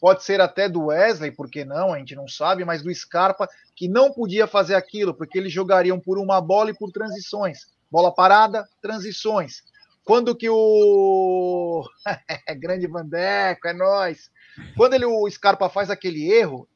pode 0.00 0.24
ser 0.24 0.40
até 0.40 0.68
do 0.68 0.86
Wesley, 0.86 1.30
porque 1.30 1.64
não, 1.64 1.92
a 1.92 1.98
gente 1.98 2.14
não 2.14 2.28
sabe, 2.28 2.64
mas 2.64 2.82
do 2.82 2.94
Scarpa, 2.94 3.48
que 3.74 3.88
não 3.88 4.12
podia 4.12 4.46
fazer 4.46 4.74
aquilo, 4.74 5.14
porque 5.14 5.38
eles 5.38 5.52
jogariam 5.52 5.98
por 5.98 6.18
uma 6.18 6.40
bola 6.40 6.70
e 6.70 6.74
por 6.74 6.90
transições. 6.90 7.66
Bola 7.90 8.14
parada, 8.14 8.68
transições. 8.82 9.62
Quando 10.04 10.34
que 10.34 10.48
o. 10.48 11.84
Grande 12.58 12.86
Vandeco, 12.86 13.68
é 13.68 13.72
nós. 13.72 14.30
Quando 14.76 14.94
ele, 14.94 15.04
o 15.04 15.28
Scarpa 15.30 15.68
faz 15.68 15.90
aquele 15.90 16.32
erro, 16.32 16.68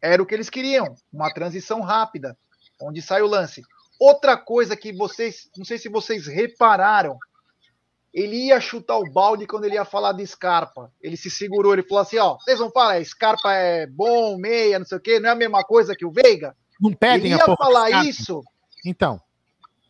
era 0.00 0.22
o 0.22 0.26
que 0.26 0.34
eles 0.34 0.50
queriam, 0.50 0.94
uma 1.12 1.32
transição 1.32 1.80
rápida, 1.80 2.36
onde 2.80 3.00
sai 3.00 3.22
o 3.22 3.26
lance. 3.26 3.62
Outra 4.00 4.36
coisa 4.36 4.76
que 4.76 4.92
vocês, 4.92 5.48
não 5.56 5.64
sei 5.64 5.78
se 5.78 5.88
vocês 5.88 6.26
repararam, 6.26 7.18
ele 8.12 8.48
ia 8.48 8.60
chutar 8.60 8.98
o 8.98 9.10
balde 9.10 9.46
quando 9.46 9.64
ele 9.64 9.74
ia 9.74 9.84
falar 9.84 10.12
de 10.12 10.26
Scarpa. 10.26 10.92
Ele 11.00 11.16
se 11.16 11.30
segurou, 11.30 11.72
ele 11.72 11.82
falou 11.82 12.02
assim: 12.02 12.18
ó, 12.18 12.36
vocês 12.36 12.58
vão 12.58 12.70
falar, 12.70 13.02
Scarpa 13.04 13.52
é 13.54 13.86
bom, 13.86 14.36
meia, 14.36 14.78
não 14.78 14.86
sei 14.86 14.98
o 14.98 15.00
quê, 15.00 15.18
não 15.18 15.30
é 15.30 15.32
a 15.32 15.36
mesma 15.36 15.64
coisa 15.64 15.96
que 15.96 16.04
o 16.04 16.10
Veiga? 16.10 16.54
Não 16.80 16.92
pedem 16.92 17.32
ele 17.32 17.34
a 17.34 17.36
ia 17.38 17.44
porra 17.44 17.56
do 17.56 17.64
falar 17.64 18.04
isso, 18.04 18.42
Então, 18.84 19.20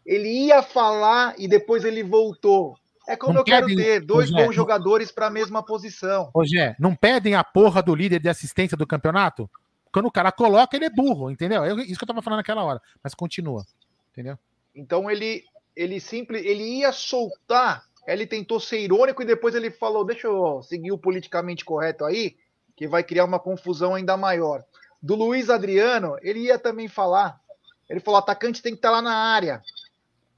ele 0.04 0.28
ia 0.28 0.62
falar 0.62 1.34
e 1.38 1.48
depois 1.48 1.84
ele 1.84 2.02
voltou. 2.02 2.76
É 3.08 3.16
como 3.16 3.32
Não 3.32 3.40
eu 3.40 3.44
quero 3.44 3.66
pedem, 3.66 3.84
ter 3.84 4.00
dois 4.00 4.28
Rogério, 4.28 4.46
bons 4.46 4.54
jogadores 4.54 5.10
para 5.10 5.26
a 5.26 5.30
mesma 5.30 5.64
posição. 5.64 6.30
Rogé, 6.34 6.76
não 6.78 6.94
pedem 6.94 7.34
a 7.34 7.42
porra 7.42 7.82
do 7.82 7.94
líder 7.94 8.20
de 8.20 8.28
assistência 8.28 8.76
do 8.76 8.86
campeonato? 8.86 9.50
Quando 9.92 10.06
o 10.06 10.12
cara 10.12 10.30
coloca, 10.30 10.76
ele 10.76 10.84
é 10.84 10.90
burro, 10.90 11.30
entendeu? 11.30 11.64
É 11.64 11.74
isso 11.82 11.98
que 11.98 12.04
eu 12.04 12.08
tava 12.08 12.22
falando 12.22 12.38
naquela 12.38 12.62
hora. 12.62 12.80
Mas 13.02 13.14
continua, 13.14 13.64
entendeu? 14.12 14.38
Então 14.74 15.10
ele 15.10 15.44
ele 15.74 15.98
simples, 16.00 16.44
ele 16.44 16.80
ia 16.80 16.92
soltar, 16.92 17.84
ele 18.06 18.26
tentou 18.26 18.58
ser 18.58 18.80
irônico 18.80 19.22
e 19.22 19.26
depois 19.26 19.54
ele 19.54 19.70
falou: 19.70 20.04
"Deixa 20.04 20.26
eu 20.26 20.62
seguir 20.62 20.92
o 20.92 20.98
politicamente 20.98 21.64
correto 21.64 22.04
aí, 22.04 22.36
que 22.76 22.88
vai 22.88 23.02
criar 23.02 23.24
uma 23.24 23.38
confusão 23.38 23.94
ainda 23.94 24.16
maior". 24.16 24.64
Do 25.00 25.14
Luiz 25.14 25.50
Adriano, 25.50 26.16
ele 26.22 26.40
ia 26.40 26.58
também 26.58 26.88
falar. 26.88 27.40
Ele 27.88 28.00
falou: 28.00 28.18
"Atacante 28.18 28.62
tem 28.62 28.72
que 28.72 28.78
estar 28.78 28.90
lá 28.90 29.02
na 29.02 29.14
área. 29.14 29.62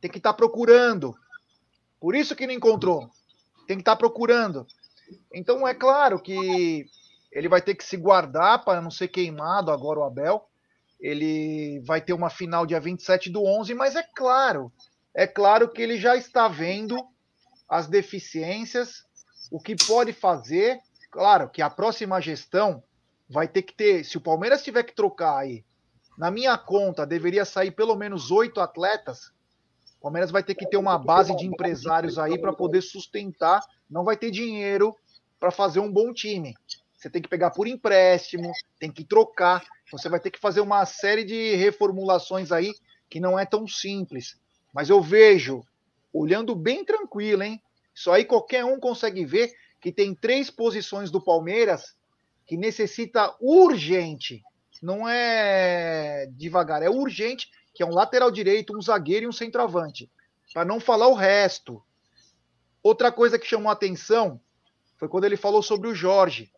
Tem 0.00 0.10
que 0.10 0.18
estar 0.18 0.34
procurando. 0.34 1.14
Por 2.00 2.14
isso 2.14 2.36
que 2.36 2.46
não 2.46 2.54
encontrou. 2.54 3.08
Tem 3.66 3.76
que 3.76 3.82
estar 3.82 3.96
procurando". 3.96 4.66
Então 5.32 5.66
é 5.66 5.74
claro 5.74 6.18
que 6.18 6.86
ele 7.32 7.48
vai 7.48 7.60
ter 7.60 7.74
que 7.74 7.84
se 7.84 7.96
guardar 7.96 8.64
para 8.64 8.80
não 8.80 8.90
ser 8.90 9.08
queimado 9.08 9.70
agora 9.70 10.00
o 10.00 10.04
Abel. 10.04 10.48
Ele 11.00 11.80
vai 11.84 12.00
ter 12.00 12.12
uma 12.12 12.30
final 12.30 12.64
dia 12.64 12.80
27 12.80 13.28
do 13.28 13.44
11, 13.44 13.74
mas 13.74 13.96
é 13.96 14.02
claro, 14.02 14.72
é 15.12 15.26
claro 15.26 15.68
que 15.68 15.82
ele 15.82 15.98
já 15.98 16.16
está 16.16 16.48
vendo 16.48 16.96
as 17.68 17.86
deficiências, 17.86 19.04
o 19.50 19.60
que 19.60 19.76
pode 19.76 20.12
fazer. 20.12 20.78
Claro 21.10 21.48
que 21.48 21.62
a 21.62 21.70
próxima 21.70 22.20
gestão 22.20 22.82
vai 23.28 23.48
ter 23.48 23.62
que 23.62 23.74
ter, 23.74 24.04
se 24.04 24.16
o 24.16 24.20
Palmeiras 24.20 24.62
tiver 24.62 24.82
que 24.82 24.94
trocar 24.94 25.38
aí, 25.38 25.64
na 26.16 26.30
minha 26.30 26.56
conta 26.56 27.06
deveria 27.06 27.44
sair 27.44 27.72
pelo 27.72 27.96
menos 27.96 28.30
oito 28.30 28.60
atletas. 28.60 29.32
O 29.98 30.02
Palmeiras 30.02 30.30
vai 30.30 30.42
ter 30.42 30.54
que 30.54 30.68
ter 30.68 30.76
uma 30.76 30.98
base 30.98 31.34
de 31.36 31.46
empresários 31.46 32.18
aí 32.18 32.38
para 32.38 32.52
poder 32.52 32.82
sustentar. 32.82 33.60
Não 33.90 34.04
vai 34.04 34.16
ter 34.16 34.30
dinheiro 34.30 34.94
para 35.40 35.50
fazer 35.50 35.80
um 35.80 35.90
bom 35.90 36.12
time. 36.12 36.54
Você 36.96 37.10
tem 37.10 37.20
que 37.20 37.28
pegar 37.28 37.50
por 37.50 37.66
empréstimo, 37.66 38.52
tem 38.78 38.90
que 38.90 39.04
trocar. 39.04 39.64
Você 39.90 40.08
vai 40.08 40.20
ter 40.20 40.30
que 40.30 40.38
fazer 40.38 40.60
uma 40.60 40.84
série 40.86 41.24
de 41.24 41.54
reformulações 41.56 42.52
aí 42.52 42.72
que 43.08 43.18
não 43.18 43.38
é 43.38 43.44
tão 43.44 43.66
simples. 43.66 44.38
Mas 44.72 44.90
eu 44.90 45.00
vejo, 45.00 45.62
olhando 46.14 46.54
bem 46.54 46.84
tranquilo, 46.84 47.42
hein? 47.42 47.60
Isso 47.92 48.10
aí 48.10 48.24
qualquer 48.24 48.64
um 48.64 48.78
consegue 48.78 49.24
ver 49.24 49.52
que 49.80 49.92
tem 49.92 50.14
três 50.14 50.50
posições 50.50 51.10
do 51.10 51.20
Palmeiras 51.20 51.94
que 52.46 52.56
necessita 52.56 53.34
urgente. 53.40 54.42
Não 54.80 55.08
é 55.08 56.26
devagar, 56.32 56.82
é 56.82 56.88
urgente, 56.88 57.50
que 57.74 57.82
é 57.82 57.86
um 57.86 57.94
lateral 57.94 58.30
direito, 58.30 58.76
um 58.76 58.80
zagueiro 58.80 59.24
e 59.24 59.28
um 59.28 59.32
centroavante. 59.32 60.10
Para 60.52 60.64
não 60.64 60.78
falar 60.78 61.08
o 61.08 61.14
resto. 61.14 61.82
Outra 62.82 63.10
coisa 63.10 63.38
que 63.38 63.46
chamou 63.46 63.72
atenção 63.72 64.40
foi 64.96 65.08
quando 65.08 65.24
ele 65.24 65.36
falou 65.36 65.62
sobre 65.62 65.88
o 65.88 65.94
Jorge. 65.94 66.52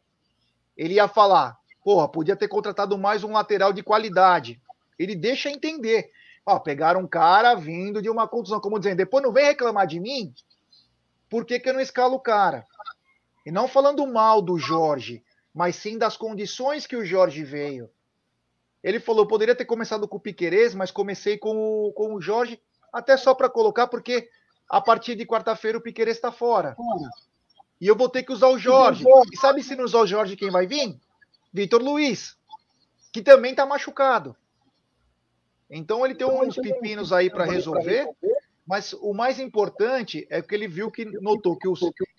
Ele 0.77 0.95
ia 0.95 1.09
falar, 1.09 1.57
porra, 1.83 2.09
podia 2.09 2.37
ter 2.37 2.49
contratado 2.49 2.99
mais 2.99 3.25
um 3.25 3.33
lateral 3.33 3.73
de 3.73 3.83
qualidade. 3.83 4.61
Ele 4.99 5.15
deixa 5.15 5.51
entender. 5.51 6.11
Ó, 6.47 6.61
pegaram 6.61 7.01
um 7.01 7.09
cara 7.09 7.55
vindo 7.57 8.01
de 8.01 8.09
uma 8.09 8.29
contusão, 8.29 8.61
como 8.61 8.79
dizendo, 8.79 8.99
depois 8.99 9.23
não 9.23 9.33
vem 9.33 9.47
reclamar 9.47 9.87
de 9.87 9.99
mim, 9.99 10.33
por 11.29 11.45
que, 11.45 11.59
que 11.59 11.69
eu 11.69 11.75
não 11.75 11.81
escalo 11.81 12.15
o 12.15 12.21
cara? 12.21 12.65
E 13.45 13.51
não 13.51 13.67
falando 13.67 14.07
mal 14.07 14.41
do 14.41 14.57
Jorge, 14.57 15.25
mas 15.53 15.75
sim 15.75 15.99
das 15.99 16.17
condições 16.17 16.87
que 16.87 16.97
o 16.97 17.05
Jorge 17.05 17.43
veio. 17.43 17.91
Ele 18.83 19.01
falou, 19.01 19.27
poderia 19.27 19.57
ter 19.57 19.65
começado 19.65 20.07
com 20.07 20.17
o 20.19 20.21
Piquerez, 20.21 20.73
mas 20.73 20.93
comecei 20.93 21.37
com 21.37 21.57
o, 21.57 21.93
com 21.93 22.15
o 22.15 22.21
Jorge, 22.21 22.61
até 22.93 23.17
só 23.17 23.35
para 23.35 23.51
colocar, 23.51 23.89
porque 23.89 24.29
a 24.69 24.81
partir 24.81 25.17
de 25.17 25.27
quarta-feira 25.27 25.79
o 25.79 25.81
Piquerez 25.81 26.17
está 26.17 26.31
fora. 26.31 26.77
E 27.81 27.89
eu 27.89 27.97
vou 27.97 28.09
ter 28.09 28.23
que 28.23 28.33
usar 28.33 28.49
o 28.49 28.59
Jorge. 28.59 29.05
E 29.33 29.37
sabe 29.37 29.63
se 29.65 29.75
não 29.75 29.85
usar 29.85 29.99
o 29.99 30.07
Jorge 30.07 30.37
quem 30.37 30.51
vai 30.51 30.67
vir? 30.67 30.97
Vitor 31.53 31.83
Luiz, 31.83 32.37
que 33.13 33.21
também 33.21 33.51
está 33.51 33.67
machucado. 33.67 34.37
Então 35.71 36.05
ele 36.05 36.15
tem 36.15 36.27
uns 36.27 36.57
pepinos 36.57 37.13
aí 37.13 37.29
para 37.29 37.45
resolver, 37.45 38.09
mas 38.67 38.93
o 38.93 39.13
mais 39.13 39.39
importante 39.39 40.27
é 40.31 40.41
que 40.41 40.55
ele 40.55 40.69
viu 40.69 40.91
que 40.91 41.05
notou 41.05 41.57
que 41.57 41.69
o 41.69 41.75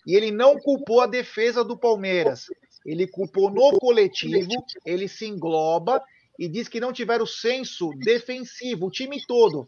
e 0.06 0.16
ele 0.16 0.32
não 0.32 0.58
culpou 0.58 1.02
a 1.02 1.08
defesa 1.08 1.64
do 1.64 1.78
Palmeiras. 1.78 2.46
Ele 2.86 3.08
culpou 3.08 3.50
no 3.50 3.78
coletivo, 3.80 4.50
ele 4.86 5.08
se 5.08 5.26
engloba 5.26 6.02
e 6.40 6.48
diz 6.48 6.68
que 6.68 6.80
não 6.80 6.94
tiveram 6.94 7.26
senso 7.26 7.92
defensivo, 8.00 8.88
o 8.88 8.92
time 8.92 9.22
todo 9.28 9.68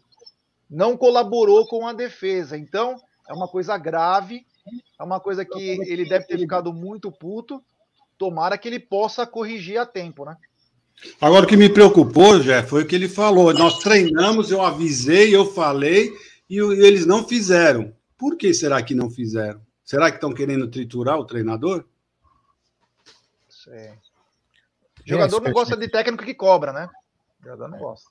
não 0.70 0.96
colaborou 0.96 1.66
com 1.66 1.86
a 1.86 1.92
defesa. 1.92 2.56
Então, 2.56 2.96
é 3.28 3.34
uma 3.34 3.48
coisa 3.48 3.76
grave, 3.76 4.46
é 4.98 5.02
uma 5.02 5.18
coisa 5.18 5.44
que 5.44 5.80
ele 5.86 6.08
deve 6.08 6.26
ter 6.26 6.38
ficado 6.38 6.72
muito 6.72 7.10
puto. 7.10 7.62
Tomara 8.16 8.56
que 8.56 8.68
ele 8.68 8.78
possa 8.78 9.26
corrigir 9.26 9.78
a 9.78 9.86
tempo, 9.86 10.24
né? 10.24 10.36
Agora, 11.20 11.44
o 11.44 11.48
que 11.48 11.56
me 11.56 11.68
preocupou, 11.68 12.40
Jé, 12.42 12.62
foi 12.62 12.82
o 12.82 12.86
que 12.86 12.94
ele 12.94 13.08
falou. 13.08 13.52
Nós 13.54 13.78
treinamos, 13.78 14.50
eu 14.50 14.62
avisei, 14.62 15.34
eu 15.34 15.46
falei, 15.52 16.12
e 16.48 16.60
o- 16.60 16.72
eles 16.72 17.06
não 17.06 17.26
fizeram. 17.26 17.94
Por 18.18 18.36
que 18.36 18.52
será 18.52 18.82
que 18.82 18.94
não 18.94 19.10
fizeram? 19.10 19.60
Será 19.84 20.10
que 20.10 20.16
estão 20.16 20.32
querendo 20.32 20.68
triturar 20.70 21.18
o 21.18 21.24
treinador? 21.24 21.84
É. 23.68 23.94
Jogador 25.04 25.40
não 25.40 25.52
gosta 25.52 25.76
de 25.76 25.88
técnico 25.88 26.24
que 26.24 26.34
cobra, 26.34 26.72
né? 26.72 26.88
Jogador 27.42 27.68
não 27.68 27.78
gosta. 27.78 28.10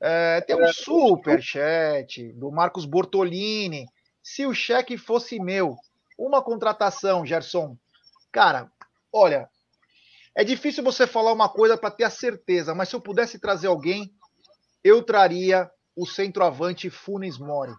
É, 0.00 0.40
tem 0.40 0.56
um 0.56 0.72
superchat 0.72 2.32
do 2.32 2.50
Marcos 2.50 2.84
Bortolini. 2.86 3.86
Se 4.22 4.46
o 4.46 4.54
cheque 4.54 4.96
fosse 4.96 5.38
meu, 5.38 5.76
uma 6.18 6.42
contratação, 6.42 7.24
Gerson. 7.24 7.76
Cara, 8.32 8.70
olha, 9.12 9.48
é 10.36 10.44
difícil 10.44 10.82
você 10.82 11.06
falar 11.06 11.32
uma 11.32 11.48
coisa 11.48 11.76
para 11.76 11.90
ter 11.90 12.04
a 12.04 12.10
certeza, 12.10 12.74
mas 12.74 12.88
se 12.88 12.96
eu 12.96 13.00
pudesse 13.00 13.38
trazer 13.38 13.66
alguém, 13.66 14.12
eu 14.82 15.02
traria 15.02 15.70
o 15.96 16.06
centroavante 16.06 16.88
Funes 16.88 17.38
Mori. 17.38 17.74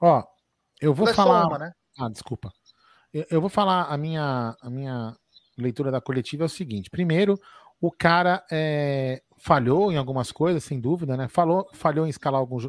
Ó, 0.00 0.22
eu 0.80 0.92
vou 0.92 1.06
Não 1.06 1.12
é 1.12 1.14
falar. 1.14 1.46
uma, 1.46 1.58
né? 1.58 1.72
Ah, 1.98 2.08
desculpa. 2.08 2.52
Eu, 3.12 3.24
eu 3.30 3.40
vou 3.40 3.48
falar 3.48 3.84
a 3.84 3.96
minha, 3.96 4.54
a 4.60 4.70
minha 4.70 5.16
leitura 5.56 5.90
da 5.90 6.00
coletiva 6.00 6.44
é 6.44 6.46
o 6.46 6.50
seguinte. 6.50 6.90
Primeiro, 6.90 7.38
o 7.80 7.90
cara 7.90 8.44
é, 8.50 9.22
falhou 9.38 9.92
em 9.92 9.96
algumas 9.96 10.32
coisas, 10.32 10.64
sem 10.64 10.80
dúvida, 10.80 11.16
né? 11.16 11.28
Falou, 11.28 11.66
falhou 11.72 12.06
em 12.06 12.10
escalar 12.10 12.40
alguns, 12.40 12.64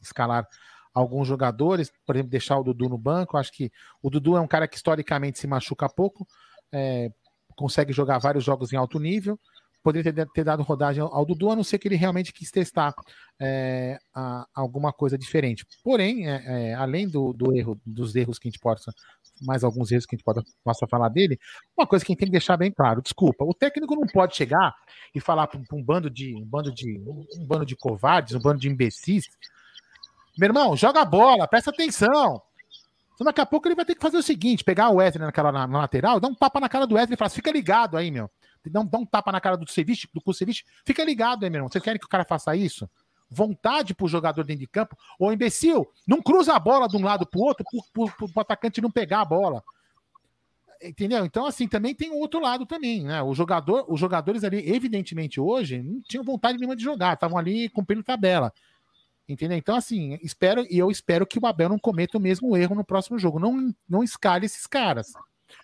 escalar 0.00 0.46
alguns 0.92 1.26
jogadores, 1.26 1.90
por 2.04 2.16
exemplo, 2.16 2.30
deixar 2.30 2.58
o 2.58 2.64
Dudu 2.64 2.88
no 2.88 2.98
banco. 2.98 3.36
Eu 3.36 3.40
acho 3.40 3.52
que 3.52 3.70
o 4.02 4.10
Dudu 4.10 4.36
é 4.36 4.40
um 4.40 4.48
cara 4.48 4.66
que 4.66 4.76
historicamente 4.76 5.38
se 5.38 5.46
machuca 5.46 5.88
pouco, 5.88 6.26
é, 6.72 7.10
consegue 7.56 7.92
jogar 7.92 8.18
vários 8.18 8.44
jogos 8.44 8.72
em 8.72 8.76
alto 8.76 8.98
nível. 8.98 9.38
Poderia 9.82 10.12
ter, 10.12 10.26
ter 10.34 10.44
dado 10.44 10.62
rodagem 10.62 11.02
ao, 11.02 11.24
Dudu, 11.24 11.50
a 11.50 11.56
não 11.56 11.64
ser 11.64 11.78
que 11.78 11.88
ele 11.88 11.96
realmente 11.96 12.34
quis 12.34 12.50
testar 12.50 12.94
é, 13.40 13.98
a- 14.14 14.46
alguma 14.54 14.92
coisa 14.92 15.16
diferente. 15.16 15.64
Porém, 15.82 16.28
é, 16.28 16.70
é, 16.70 16.74
além 16.74 17.08
do, 17.08 17.32
do 17.32 17.56
erro, 17.56 17.80
dos 17.86 18.14
erros 18.14 18.38
que 18.38 18.46
a 18.46 18.50
gente 18.50 18.60
possa, 18.60 18.92
mais 19.40 19.64
alguns 19.64 19.90
erros 19.90 20.04
que 20.04 20.14
a 20.14 20.18
gente 20.18 20.24
pode, 20.24 20.42
possa 20.62 20.86
falar 20.86 21.08
dele, 21.08 21.38
uma 21.74 21.86
coisa 21.86 22.04
que 22.04 22.10
a 22.10 22.12
gente 22.12 22.18
tem 22.20 22.28
que 22.28 22.32
deixar 22.32 22.58
bem 22.58 22.70
claro, 22.70 23.00
desculpa, 23.00 23.42
o 23.42 23.54
técnico 23.54 23.94
não 23.96 24.06
pode 24.06 24.36
chegar 24.36 24.74
e 25.14 25.20
falar 25.20 25.46
para 25.46 25.58
um, 25.72 25.82
bando 25.82 26.10
de 26.10 26.34
um 26.36 26.44
bando 26.44 26.70
de 26.74 26.98
um 26.98 27.46
bando 27.46 27.64
de 27.64 27.74
covardes, 27.74 28.34
um 28.34 28.40
bando 28.40 28.60
de 28.60 28.68
imbecis. 28.68 29.24
Meu 30.38 30.48
irmão, 30.48 30.76
joga 30.76 31.00
a 31.00 31.06
bola, 31.06 31.48
presta 31.48 31.70
atenção. 31.70 32.42
Então, 33.20 33.26
daqui 33.26 33.42
a 33.42 33.44
pouco 33.44 33.68
ele 33.68 33.74
vai 33.74 33.84
ter 33.84 33.94
que 33.94 34.00
fazer 34.00 34.16
o 34.16 34.22
seguinte: 34.22 34.64
pegar 34.64 34.88
o 34.88 34.94
Wesley 34.94 35.22
naquela, 35.22 35.52
na, 35.52 35.66
na 35.66 35.80
lateral, 35.80 36.18
dar 36.18 36.28
um 36.28 36.34
tapa 36.34 36.58
na 36.58 36.70
cara 36.70 36.86
do 36.86 36.94
Wesley 36.94 37.12
e 37.12 37.18
falar: 37.18 37.28
fica 37.28 37.52
ligado 37.52 37.98
aí, 37.98 38.10
meu. 38.10 38.30
Dá 38.64 38.80
um, 38.80 38.86
dá 38.86 38.98
um 38.98 39.04
tapa 39.04 39.30
na 39.30 39.38
cara 39.38 39.58
do 39.58 39.70
Ceviche, 39.70 40.08
do 40.14 40.22
Kusevich, 40.22 40.64
fica 40.86 41.04
ligado 41.04 41.44
aí, 41.44 41.50
meu 41.50 41.58
irmão. 41.58 41.68
Vocês 41.68 41.84
querem 41.84 42.00
que 42.00 42.06
o 42.06 42.08
cara 42.08 42.24
faça 42.24 42.56
isso? 42.56 42.88
Vontade 43.28 43.94
pro 43.94 44.08
jogador 44.08 44.42
dentro 44.42 44.60
de 44.60 44.66
campo. 44.66 44.96
Ô, 45.18 45.30
imbecil, 45.30 45.86
não 46.08 46.22
cruza 46.22 46.54
a 46.54 46.58
bola 46.58 46.88
de 46.88 46.96
um 46.96 47.04
lado 47.04 47.26
pro 47.26 47.40
outro 47.40 47.62
pro, 47.70 47.82
pro, 47.92 48.16
pro, 48.16 48.32
pro 48.32 48.40
atacante 48.40 48.80
não 48.80 48.90
pegar 48.90 49.20
a 49.20 49.24
bola. 49.26 49.62
Entendeu? 50.82 51.22
Então, 51.26 51.44
assim, 51.44 51.68
também 51.68 51.94
tem 51.94 52.10
o 52.10 52.16
outro 52.16 52.40
lado 52.40 52.64
também, 52.64 53.04
né? 53.04 53.22
O 53.22 53.34
jogador, 53.34 53.84
os 53.86 54.00
jogadores 54.00 54.44
ali, 54.44 54.66
evidentemente, 54.66 55.38
hoje, 55.38 55.82
não 55.82 56.00
tinham 56.00 56.24
vontade 56.24 56.56
nenhuma 56.56 56.74
de 56.74 56.82
jogar, 56.82 57.12
estavam 57.12 57.36
ali 57.36 57.68
cumprindo 57.68 58.02
tabela. 58.02 58.50
Entendeu? 59.30 59.56
Então, 59.56 59.76
assim, 59.76 60.18
espero, 60.22 60.66
e 60.68 60.76
eu 60.76 60.90
espero 60.90 61.24
que 61.24 61.38
o 61.38 61.46
Abel 61.46 61.68
não 61.68 61.78
cometa 61.78 62.18
o 62.18 62.20
mesmo 62.20 62.56
erro 62.56 62.74
no 62.74 62.84
próximo 62.84 63.16
jogo. 63.16 63.38
Não, 63.38 63.72
não 63.88 64.02
escale 64.02 64.44
esses 64.44 64.66
caras. 64.66 65.12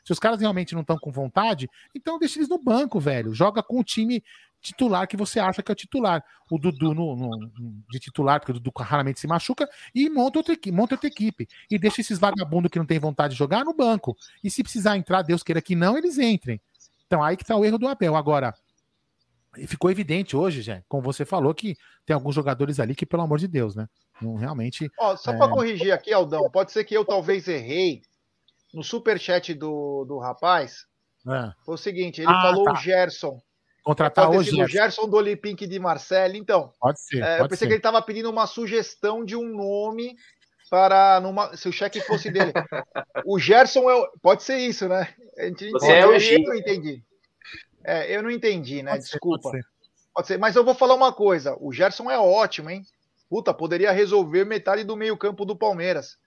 Se 0.04 0.12
os 0.12 0.20
caras 0.20 0.40
realmente 0.40 0.72
não 0.72 0.82
estão 0.82 0.96
com 0.96 1.10
vontade, 1.10 1.68
então 1.94 2.16
deixa 2.18 2.38
eles 2.38 2.48
no 2.48 2.62
banco, 2.62 3.00
velho. 3.00 3.34
Joga 3.34 3.62
com 3.64 3.80
o 3.80 3.84
time 3.84 4.22
titular 4.60 5.06
que 5.08 5.16
você 5.16 5.40
acha 5.40 5.62
que 5.64 5.70
é 5.70 5.74
o 5.74 5.76
titular. 5.76 6.22
O 6.48 6.58
Dudu 6.58 6.94
no, 6.94 7.16
no- 7.16 7.50
de 7.90 7.98
titular, 7.98 8.38
porque 8.38 8.52
o 8.52 8.54
Dudu 8.54 8.70
raramente 8.78 9.18
se 9.18 9.26
machuca, 9.26 9.68
e 9.92 10.08
monta 10.08 10.38
outra, 10.38 10.56
monta 10.72 10.94
outra 10.94 11.08
equipe. 11.08 11.48
E 11.68 11.76
deixa 11.76 12.00
esses 12.00 12.20
vagabundos 12.20 12.70
que 12.70 12.78
não 12.78 12.86
tem 12.86 13.00
vontade 13.00 13.32
de 13.34 13.38
jogar 13.38 13.64
no 13.64 13.74
banco. 13.74 14.16
E 14.44 14.50
se 14.50 14.62
precisar 14.62 14.96
entrar, 14.96 15.22
Deus 15.22 15.42
queira 15.42 15.60
que 15.60 15.74
não, 15.74 15.98
eles 15.98 16.18
entrem. 16.18 16.60
Então 17.06 17.22
aí 17.22 17.36
que 17.36 17.44
tá 17.44 17.56
o 17.56 17.64
erro 17.64 17.78
do 17.78 17.88
Abel. 17.88 18.16
Agora, 18.16 18.54
ficou 19.66 19.90
evidente 19.90 20.36
hoje, 20.36 20.62
já, 20.62 20.82
como 20.88 21.02
você 21.02 21.24
falou, 21.24 21.54
que 21.54 21.76
tem 22.04 22.14
alguns 22.14 22.34
jogadores 22.34 22.80
ali 22.80 22.94
que, 22.94 23.06
pelo 23.06 23.22
amor 23.22 23.38
de 23.38 23.46
Deus, 23.48 23.74
né? 23.76 23.86
Não 24.20 24.34
realmente. 24.34 24.90
Ó, 24.98 25.16
só 25.16 25.32
é, 25.32 25.36
para 25.36 25.48
corrigir 25.50 25.92
aqui, 25.92 26.12
Aldão, 26.12 26.50
pode 26.50 26.72
ser 26.72 26.84
que 26.84 26.94
eu 26.96 27.04
talvez 27.04 27.46
errei 27.48 28.02
no 28.74 28.82
superchat 28.82 29.54
do, 29.54 30.04
do 30.06 30.18
rapaz. 30.18 30.84
é, 31.28 31.52
Foi 31.64 31.74
o 31.74 31.78
seguinte, 31.78 32.20
ele 32.20 32.30
Ah, 32.30 32.42
falou 32.42 32.64
tá. 32.64 32.72
o 32.72 32.76
Gerson. 32.76 33.40
contratar 33.84 34.24
Pode 34.26 34.36
ter 34.36 34.40
hoje. 34.40 34.50
sido 34.50 34.64
o 34.64 34.68
Gerson. 34.68 35.08
Do 35.08 35.16
Olympique 35.16 35.66
de 35.66 35.78
Marseille. 35.78 36.38
Então, 36.38 36.72
Pode 36.80 37.00
ser. 37.00 37.22
é, 37.22 37.34
eu 37.34 37.38
pode 37.38 37.50
pensei 37.50 37.58
ser. 37.58 37.66
que 37.66 37.72
ele 37.72 37.78
estava 37.78 38.02
pedindo 38.02 38.28
uma 38.30 38.46
sugestão 38.46 39.24
de 39.24 39.36
um 39.36 39.46
nome 39.54 40.16
para 40.68 41.20
numa, 41.20 41.56
se 41.56 41.68
o 41.68 41.72
cheque 41.72 42.00
fosse 42.00 42.28
dele. 42.30 42.52
o 43.24 43.38
Gerson 43.38 43.88
é 43.88 43.94
o, 43.94 44.08
pode 44.20 44.42
ser 44.42 44.58
isso, 44.58 44.88
né? 44.88 45.08
A 45.38 45.44
gente 45.44 45.70
Você 45.70 45.92
é 45.92 46.06
o 46.06 46.12
eu 46.14 46.42
não 46.42 46.54
entendi. 46.56 47.04
É, 47.86 48.16
eu 48.16 48.20
não 48.20 48.30
entendi, 48.30 48.82
né? 48.82 48.90
Pode 48.90 49.04
ser, 49.04 49.10
Desculpa. 49.12 49.42
pode 49.42 49.62
ser. 49.62 49.68
Pode 50.12 50.26
ser, 50.26 50.38
mas 50.38 50.56
eu 50.56 50.64
vou 50.64 50.74
falar 50.74 50.94
uma 50.94 51.12
coisa. 51.12 51.56
O 51.60 51.72
Gerson 51.72 52.10
é 52.10 52.18
ótimo, 52.18 52.68
hein? 52.68 52.84
Puta, 53.30 53.54
poderia 53.54 53.92
resolver 53.92 54.44
metade 54.44 54.82
do 54.82 54.96
meio-campo 54.96 55.44
do 55.44 55.54
Palmeiras. 55.56 56.18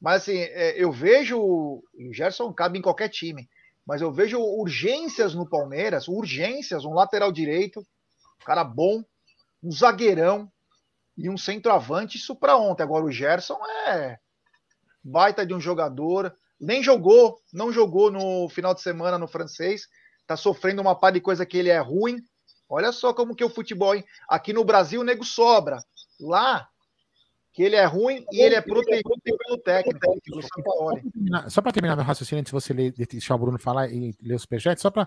Mas 0.00 0.22
assim, 0.22 0.38
é, 0.38 0.80
eu 0.80 0.92
vejo. 0.92 1.40
O 1.40 1.82
Gerson 2.12 2.52
cabe 2.52 2.78
em 2.78 2.82
qualquer 2.82 3.08
time. 3.08 3.48
Mas 3.84 4.00
eu 4.00 4.12
vejo 4.12 4.38
urgências 4.38 5.34
no 5.34 5.48
Palmeiras, 5.48 6.06
urgências, 6.06 6.84
um 6.84 6.94
lateral 6.94 7.32
direito, 7.32 7.80
um 7.80 8.44
cara 8.44 8.62
bom, 8.62 9.02
um 9.60 9.72
zagueirão 9.72 10.50
e 11.18 11.28
um 11.28 11.36
centroavante, 11.36 12.16
isso 12.16 12.36
pra 12.36 12.56
ontem. 12.56 12.84
Agora 12.84 13.04
o 13.04 13.10
Gerson 13.10 13.58
é 13.88 14.18
baita 15.02 15.44
de 15.44 15.52
um 15.52 15.60
jogador. 15.60 16.32
Nem 16.60 16.80
jogou, 16.80 17.40
não 17.52 17.72
jogou 17.72 18.08
no 18.08 18.48
final 18.48 18.72
de 18.72 18.82
semana 18.82 19.18
no 19.18 19.26
francês. 19.26 19.88
Tá 20.32 20.36
sofrendo 20.36 20.80
uma 20.80 20.94
par 20.94 21.12
de 21.12 21.20
coisa 21.20 21.44
que 21.44 21.58
ele 21.58 21.68
é 21.68 21.78
ruim. 21.78 22.16
Olha 22.66 22.90
só 22.90 23.12
como 23.12 23.34
que 23.34 23.42
é 23.42 23.46
o 23.46 23.50
futebol, 23.50 23.94
hein? 23.94 24.02
Aqui 24.26 24.50
no 24.52 24.64
Brasil 24.64 25.02
o 25.02 25.04
nego 25.04 25.24
sobra. 25.24 25.78
Lá, 26.18 26.66
que 27.52 27.62
ele 27.62 27.76
é 27.76 27.84
ruim 27.84 28.24
e 28.32 28.40
ele 28.40 28.54
é 28.54 28.62
protegido 28.62 29.10
pelo 29.22 29.58
técnico, 29.58 30.00
terminar- 31.12 31.50
só 31.50 31.60
para 31.60 31.72
terminar 31.72 31.96
meu 31.96 32.04
raciocínio, 32.04 32.40
antes 32.40 32.50
de 32.50 32.54
você 32.54 32.72
ler, 32.72 32.92
deixar 32.92 33.34
o 33.34 33.38
Bruno 33.38 33.58
falar 33.58 33.88
e 33.92 34.14
ler 34.22 34.34
o 34.34 34.38
superchat, 34.38 34.80
só 34.80 34.90
para. 34.90 35.06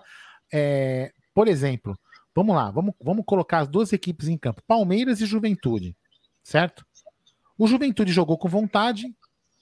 por 1.34 1.48
exemplo, 1.48 1.98
vamos 2.32 2.54
lá, 2.54 2.70
vamos, 2.70 2.94
vamos 3.00 3.24
colocar 3.26 3.58
as 3.58 3.68
duas 3.68 3.92
equipes 3.92 4.28
em 4.28 4.38
campo: 4.38 4.62
Palmeiras 4.64 5.20
e 5.20 5.26
Juventude, 5.26 5.96
certo? 6.40 6.86
O 7.58 7.66
Juventude 7.66 8.12
jogou 8.12 8.38
com 8.38 8.48
vontade 8.48 9.12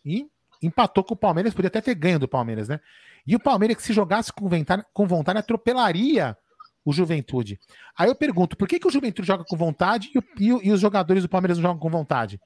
e 0.05 0.27
empatou 0.61 1.03
com 1.03 1.15
o 1.15 1.17
Palmeiras, 1.17 1.55
podia 1.55 1.69
até 1.69 1.81
ter 1.81 1.95
ganho 1.95 2.19
do 2.19 2.29
Palmeiras, 2.29 2.69
né? 2.69 2.81
E 3.27 3.35
o 3.35 3.41
Palmeiras, 3.41 3.77
que 3.77 3.83
se 3.83 3.93
jogasse 3.93 4.33
com 4.33 4.49
vontade, 4.49 4.85
com 4.93 5.07
vontade 5.07 5.39
atropelaria 5.39 6.37
o 6.85 6.93
Juventude. 6.93 7.59
Aí 7.97 8.09
eu 8.09 8.15
pergunto, 8.15 8.57
por 8.57 8.69
que, 8.69 8.79
que 8.79 8.87
o 8.87 8.91
Juventude 8.91 9.27
joga 9.27 9.45
com 9.45 9.57
vontade 9.57 10.11
e, 10.15 10.19
o- 10.19 10.25
e 10.63 10.69
e 10.69 10.73
os 10.73 10.81
jogadores 10.81 11.23
do 11.23 11.29
Palmeiras 11.29 11.57
não 11.57 11.63
jogam 11.63 11.79
com 11.81 11.89
vontade? 11.91 12.39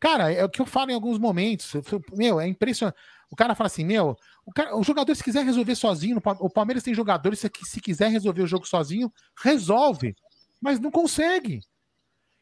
Cara, 0.00 0.32
é 0.32 0.44
o 0.44 0.48
que 0.48 0.60
eu 0.60 0.66
falo 0.66 0.90
em 0.90 0.94
alguns 0.94 1.18
momentos. 1.18 1.72
Meu, 2.14 2.40
é 2.40 2.46
impressionante. 2.46 2.96
O 3.30 3.36
cara 3.36 3.54
fala 3.54 3.66
assim, 3.66 3.84
meu, 3.84 4.16
o, 4.44 4.52
cara, 4.52 4.76
o 4.76 4.82
jogador, 4.84 5.14
se 5.14 5.24
quiser 5.24 5.44
resolver 5.44 5.74
sozinho, 5.74 6.20
o 6.40 6.48
Palmeiras 6.50 6.82
tem 6.84 6.94
jogadores 6.94 7.42
que, 7.52 7.64
se 7.66 7.80
quiser 7.80 8.08
resolver 8.10 8.42
o 8.42 8.46
jogo 8.46 8.66
sozinho, 8.66 9.12
resolve. 9.42 10.14
Mas 10.60 10.78
não 10.80 10.90
consegue. 10.90 11.60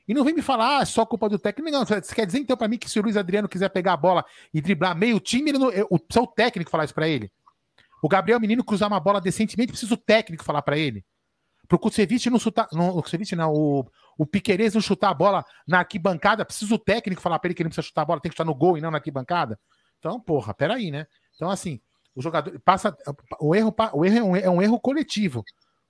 E 0.06 0.12
não 0.12 0.22
vem 0.24 0.34
me 0.34 0.42
falar, 0.42 0.78
ah, 0.78 0.82
é 0.82 0.84
só 0.84 1.06
culpa 1.06 1.28
do 1.28 1.38
técnico. 1.38 1.70
Não, 1.70 1.84
você 1.86 2.14
quer 2.14 2.26
dizer 2.26 2.38
então 2.38 2.56
pra 2.56 2.68
mim 2.68 2.76
que 2.76 2.90
se 2.90 2.98
o 3.00 3.02
Luiz 3.02 3.16
Adriano 3.16 3.48
quiser 3.48 3.70
pegar 3.70 3.94
a 3.94 3.96
bola 3.96 4.24
e 4.52 4.60
driblar 4.60 4.94
meio 4.96 5.18
time, 5.18 5.50
ele 5.50 5.58
não, 5.58 5.70
eu, 5.70 5.86
o, 5.90 5.96
o 5.96 6.26
técnico 6.26 6.70
falar 6.70 6.84
isso 6.84 6.94
pra 6.94 7.08
ele. 7.08 7.32
O 8.04 8.08
Gabriel 8.08 8.38
Menino 8.38 8.62
cruzar 8.62 8.86
uma 8.86 9.00
bola 9.00 9.18
decentemente, 9.18 9.72
precisa 9.72 9.94
o 9.94 9.96
técnico 9.96 10.44
falar 10.44 10.60
pra 10.60 10.76
ele. 10.76 11.02
Pro 11.66 11.78
Kusevich 11.78 12.28
não 12.28 12.38
chutar. 12.38 12.68
Não, 12.70 12.90
o 12.90 13.02
Kusevich 13.02 13.34
não, 13.34 13.50
o, 13.50 13.90
o 14.18 14.26
Piquerez 14.26 14.74
não 14.74 14.82
chutar 14.82 15.08
a 15.08 15.14
bola 15.14 15.42
na 15.66 15.78
arquibancada, 15.78 16.44
precisa 16.44 16.74
o 16.74 16.78
técnico 16.78 17.22
falar 17.22 17.38
pra 17.38 17.48
ele 17.48 17.54
que 17.54 17.62
ele 17.62 17.68
não 17.68 17.70
precisa 17.70 17.88
chutar 17.88 18.02
a 18.02 18.04
bola, 18.04 18.20
tem 18.20 18.28
que 18.28 18.34
chutar 18.34 18.44
no 18.44 18.54
gol 18.54 18.76
e 18.76 18.80
não 18.82 18.90
na 18.90 18.98
arquibancada. 18.98 19.58
Então, 19.98 20.20
porra, 20.20 20.52
peraí, 20.52 20.90
né? 20.90 21.06
Então, 21.34 21.48
assim, 21.48 21.80
o 22.14 22.20
jogador 22.20 22.60
passa. 22.60 22.94
O 23.40 23.54
erro, 23.54 23.74
o 23.94 24.04
erro 24.04 24.18
é, 24.18 24.22
um, 24.22 24.36
é 24.36 24.50
um 24.50 24.60
erro 24.60 24.78
coletivo. 24.78 25.42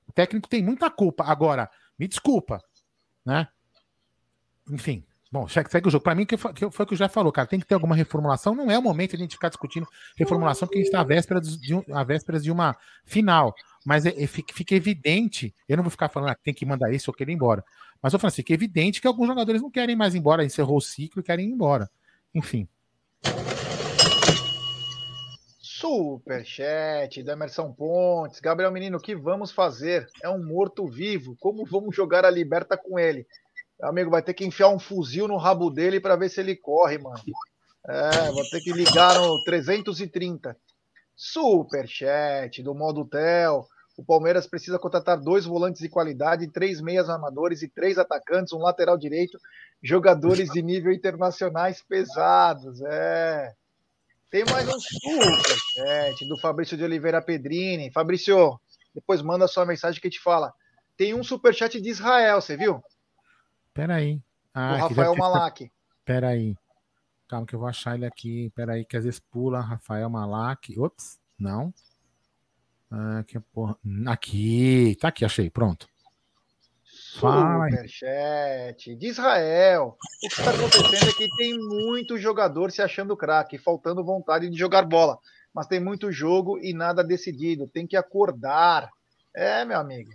O 0.07 0.13
técnico 0.13 0.49
tem 0.49 0.63
muita 0.63 0.89
culpa. 0.89 1.25
Agora, 1.25 1.69
me 1.99 2.07
desculpa, 2.07 2.61
né? 3.27 3.49
Enfim. 4.71 5.05
Bom, 5.35 5.49
segue 5.49 5.89
o 5.89 5.91
jogo. 5.91 6.05
Para 6.05 6.15
mim, 6.15 6.25
que 6.25 6.37
foi, 6.37 6.53
que 6.53 6.71
foi 6.71 6.85
o 6.85 6.87
que 6.87 6.95
o 6.95 6.97
Jé 6.97 7.09
falou, 7.09 7.33
cara. 7.33 7.49
Tem 7.49 7.59
que 7.59 7.67
ter 7.67 7.75
alguma 7.75 7.97
reformulação. 7.97 8.55
Não 8.55 8.71
é 8.71 8.79
o 8.79 8.83
momento 8.83 9.11
de 9.11 9.17
a 9.17 9.19
gente 9.19 9.35
ficar 9.35 9.49
discutindo 9.49 9.85
reformulação, 10.17 10.69
porque 10.69 10.79
a 10.79 10.81
gente 10.81 10.87
está 10.87 11.01
à 11.01 11.05
véspera 11.05 11.41
de, 11.41 11.75
um- 11.75 11.83
à 11.93 12.05
vésperas 12.05 12.45
de 12.45 12.53
uma 12.53 12.77
final. 13.05 13.53
Mas 13.85 14.07
é- 14.07 14.15
é- 14.17 14.29
fica, 14.29 14.77
evidente. 14.77 15.53
Eu 15.69 15.77
não 15.77 15.83
vou 15.83 15.91
ficar 15.91 16.09
falando 16.09 16.31
ah, 16.31 16.37
tem 16.37 16.55
que 16.55 16.65
mandar 16.65 16.93
isso 16.93 17.11
ou 17.11 17.17
ir 17.19 17.29
embora. 17.33 17.65
Mas 18.01 18.13
eu 18.13 18.19
falo 18.21 18.29
assim, 18.29 18.43
fica 18.43 18.55
evidente 18.55 19.01
que 19.01 19.09
alguns 19.09 19.27
jogadores 19.27 19.61
não 19.61 19.73
querem 19.73 19.97
mais 19.97 20.15
ir 20.15 20.19
embora, 20.19 20.45
encerrou 20.45 20.77
o 20.77 20.81
ciclo 20.81 21.21
e 21.21 21.25
querem 21.25 21.49
ir 21.49 21.51
embora. 21.51 21.91
Enfim. 22.33 22.69
Superchat 25.59 27.25
do 27.25 27.31
Emerson 27.33 27.73
Pontes. 27.73 28.39
Gabriel 28.39 28.71
Menino, 28.71 28.99
o 28.99 29.01
que 29.01 29.17
vamos 29.17 29.51
fazer? 29.51 30.07
É 30.23 30.31
um 30.31 30.47
morto-vivo. 30.47 31.37
Como 31.41 31.65
vamos 31.65 31.97
jogar 31.97 32.25
a 32.25 32.31
liberta 32.31 32.77
com 32.77 32.99
ele? 33.01 33.27
Amigo, 33.83 34.11
vai 34.11 34.23
ter 34.23 34.35
que 34.35 34.45
enfiar 34.45 34.69
um 34.69 34.79
fuzil 34.79 35.29
no 35.29 35.37
rabo 35.37 35.71
dele 35.71 36.01
para 36.01 36.17
ver 36.17 36.29
se 36.29 36.41
ele 36.41 36.57
corre, 36.57 36.99
mano. 36.99 37.21
É, 37.87 38.31
vou 38.31 38.49
ter 38.49 38.61
que 38.61 38.73
ligar 38.73 39.21
no 39.21 39.43
330. 39.45 40.57
Superchat 41.15 42.63
do 42.63 42.75
modo 42.75 43.05
Tel. 43.05 43.67
O 43.97 44.05
Palmeiras 44.05 44.47
precisa 44.47 44.79
contratar 44.79 45.21
dois 45.21 45.45
volantes 45.45 45.81
de 45.81 45.89
qualidade, 45.89 46.51
três 46.51 46.81
meias 46.81 47.09
armadores 47.09 47.63
e 47.63 47.69
três 47.69 47.97
atacantes, 47.97 48.53
um 48.53 48.59
lateral 48.59 48.99
direito, 48.99 49.39
jogadores 49.83 50.51
de 50.51 50.63
nível 50.63 50.93
internacionais 50.93 51.81
pesados. 51.83 52.83
É. 52.83 53.55
Tem 54.31 54.45
mais 54.47 54.69
um 54.69 54.81
superchat 54.81 56.27
do 56.27 56.41
Fabrício 56.41 56.77
de 56.77 56.83
Oliveira 56.83 57.23
Pedrini. 57.23 57.93
Fabrício, 57.93 58.59
depois 58.93 59.23
manda 59.23 59.47
sua 59.47 59.65
mensagem 59.65 60.01
que 60.01 60.11
te 60.11 60.19
fala. 60.19 60.53
Tem 60.97 61.15
um 61.15 61.23
superchat 61.23 61.81
de 61.81 61.89
Israel, 61.89 62.41
você 62.41 62.57
viu? 62.57 62.83
Peraí. 63.75 64.23
Ah, 64.55 64.77
que 64.77 64.83
Rafael 64.95 65.13
ter- 65.13 65.19
Malak. 65.19 65.73
Peraí. 66.05 66.57
Calma 67.29 67.47
que 67.47 67.55
eu 67.55 67.59
vou 67.59 67.69
achar 67.69 67.97
ele 67.97 68.07
aqui. 68.07 68.51
Peraí, 68.55 68.85
que 68.85 68.97
às 68.97 69.05
vezes 69.05 69.19
pula 69.19 69.61
Rafael 69.61 70.09
Malak. 70.09 70.79
Ops, 70.79 71.19
não. 71.39 71.75
Ah, 72.91 73.25
que 73.27 73.41
porra. 73.41 73.77
Aqui, 74.07 74.97
tá 75.01 75.09
aqui, 75.09 75.25
achei. 75.25 75.51
Pronto. 75.51 75.89
Superchat 76.85 78.95
de 78.95 79.07
Israel. 79.09 79.97
O 79.97 80.21
que 80.21 80.27
está 80.27 80.51
acontecendo 80.51 81.09
é 81.09 81.13
que 81.13 81.29
tem 81.37 81.59
muito 81.59 82.17
jogador 82.19 82.71
se 82.71 82.83
achando 82.83 83.17
craque, 83.17 83.59
faltando 83.59 84.05
vontade 84.05 84.49
de 84.49 84.57
jogar 84.57 84.83
bola. 84.83 85.19
Mas 85.53 85.67
tem 85.67 85.81
muito 85.81 86.13
jogo 86.13 86.59
e 86.59 86.73
nada 86.73 87.03
decidido. 87.03 87.67
Tem 87.69 87.87
que 87.87 87.97
acordar. 87.97 88.91
É, 89.35 89.65
meu 89.65 89.79
amigo. 89.79 90.11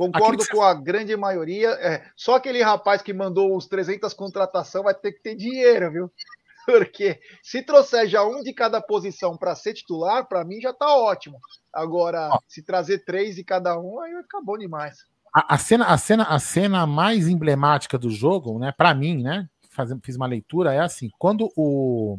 Concordo 0.00 0.48
com 0.48 0.62
a 0.62 0.72
grande 0.72 1.14
maioria. 1.14 1.68
É, 1.72 2.10
só 2.16 2.36
aquele 2.36 2.62
rapaz 2.62 3.02
que 3.02 3.12
mandou 3.12 3.54
os 3.54 3.66
300 3.66 4.14
contratação 4.14 4.84
vai 4.84 4.94
ter 4.94 5.12
que 5.12 5.20
ter 5.20 5.34
dinheiro, 5.34 5.92
viu? 5.92 6.12
Porque 6.64 7.20
se 7.42 7.62
trouxer 7.62 8.08
já 8.08 8.24
um 8.24 8.42
de 8.42 8.54
cada 8.54 8.80
posição 8.80 9.36
para 9.36 9.54
ser 9.54 9.74
titular, 9.74 10.26
para 10.26 10.42
mim 10.42 10.58
já 10.58 10.72
tá 10.72 10.96
ótimo. 10.96 11.38
Agora, 11.70 12.30
se 12.48 12.62
trazer 12.62 13.04
três 13.04 13.36
de 13.36 13.44
cada 13.44 13.78
um, 13.78 14.00
aí 14.00 14.12
bom 14.42 14.56
demais. 14.56 15.04
A, 15.34 15.54
a 15.54 15.58
cena, 15.58 15.84
a, 15.84 15.98
cena, 15.98 16.22
a 16.24 16.38
cena 16.38 16.86
mais 16.86 17.28
emblemática 17.28 17.98
do 17.98 18.08
jogo, 18.08 18.58
né, 18.58 18.72
para 18.72 18.94
mim, 18.94 19.22
né, 19.22 19.50
faz, 19.68 19.90
fiz 20.02 20.16
uma 20.16 20.26
leitura, 20.26 20.72
é 20.72 20.80
assim, 20.80 21.10
quando 21.18 21.52
o, 21.54 22.18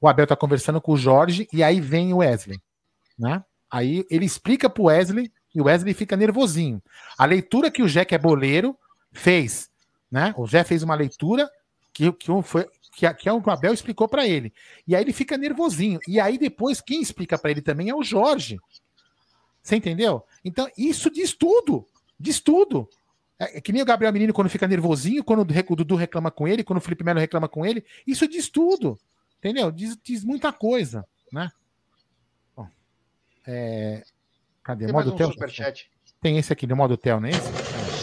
o 0.00 0.06
Abel 0.06 0.26
tá 0.26 0.36
conversando 0.36 0.80
com 0.80 0.92
o 0.92 0.96
Jorge 0.96 1.48
e 1.52 1.64
aí 1.64 1.80
vem 1.80 2.14
o 2.14 2.18
Wesley, 2.18 2.60
né? 3.18 3.44
Aí 3.68 4.06
ele 4.08 4.24
explica 4.24 4.70
pro 4.70 4.84
Wesley 4.84 5.32
e 5.54 5.60
o 5.60 5.64
Wesley 5.64 5.94
fica 5.94 6.16
nervosinho. 6.16 6.82
A 7.16 7.24
leitura 7.24 7.70
que 7.70 7.82
o 7.82 7.88
que 7.88 8.14
é 8.14 8.18
boleiro, 8.18 8.76
fez, 9.12 9.70
né? 10.10 10.34
O 10.36 10.46
Jé 10.46 10.64
fez 10.64 10.82
uma 10.82 10.94
leitura 10.94 11.48
que, 11.92 12.12
que 12.12 12.30
um 12.30 12.42
foi 12.42 12.68
que, 12.94 13.12
que 13.14 13.30
o 13.30 13.50
Abel 13.50 13.74
explicou 13.74 14.08
para 14.08 14.26
ele. 14.26 14.52
E 14.86 14.94
aí 14.94 15.02
ele 15.02 15.12
fica 15.12 15.36
nervosinho. 15.36 15.98
E 16.06 16.20
aí 16.20 16.38
depois 16.38 16.80
quem 16.80 17.02
explica 17.02 17.36
para 17.36 17.50
ele 17.50 17.60
também 17.60 17.88
é 17.88 17.94
o 17.94 18.02
Jorge. 18.04 18.58
Você 19.62 19.76
entendeu? 19.76 20.22
Então, 20.44 20.68
isso 20.76 21.10
diz 21.10 21.32
tudo. 21.32 21.86
Diz 22.18 22.38
tudo. 22.38 22.88
É, 23.38 23.58
é 23.58 23.60
que 23.60 23.72
nem 23.72 23.82
o 23.82 23.86
Gabriel 23.86 24.12
Menino 24.12 24.32
quando 24.32 24.50
fica 24.50 24.68
nervosinho, 24.68 25.24
quando 25.24 25.40
o 25.40 25.76
Dudu 25.76 25.96
reclama 25.96 26.30
com 26.30 26.46
ele, 26.46 26.62
quando 26.62 26.78
o 26.78 26.82
Felipe 26.82 27.02
Melo 27.02 27.18
reclama 27.18 27.48
com 27.48 27.66
ele. 27.66 27.84
Isso 28.06 28.28
diz 28.28 28.48
tudo. 28.48 28.98
Entendeu? 29.38 29.72
Diz, 29.72 29.98
diz 30.02 30.24
muita 30.24 30.52
coisa, 30.52 31.04
né? 31.32 31.50
Bom, 32.56 32.68
é, 33.46 34.04
Cadê? 34.64 34.86
Tem 34.86 34.94
Modo 34.94 35.14
um 35.14 35.32
superchat. 35.32 35.90
Tem 36.20 36.38
esse 36.38 36.50
aqui 36.52 36.66
no 36.66 36.74
modo 36.74 36.96
Tel, 36.96 37.20
não 37.20 37.28
é 37.28 37.32
esse? 37.32 37.52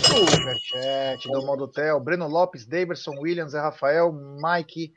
Superchat 0.08 1.28
do 1.28 1.44
Modo 1.44 1.68
Tel. 1.68 2.00
Breno 2.00 2.28
Lopes, 2.28 2.68
Daverson, 2.68 3.20
Williams, 3.20 3.56
Rafael, 3.56 4.14
Mike, 4.14 4.94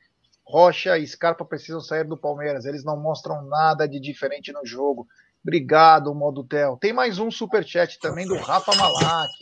Rocha 0.46 0.98
e 0.98 1.06
Scarpa 1.06 1.42
precisam 1.42 1.80
sair 1.80 2.04
do 2.04 2.18
Palmeiras. 2.18 2.66
Eles 2.66 2.84
não 2.84 3.00
mostram 3.00 3.42
nada 3.46 3.88
de 3.88 3.98
diferente 3.98 4.52
no 4.52 4.64
jogo. 4.66 5.08
Obrigado, 5.42 6.14
Modo 6.14 6.44
Tel. 6.44 6.76
Tem 6.76 6.92
mais 6.92 7.18
um 7.18 7.30
superchat 7.30 7.98
também 7.98 8.26
do 8.26 8.36
Rafa 8.36 8.74
Malak. 8.76 9.32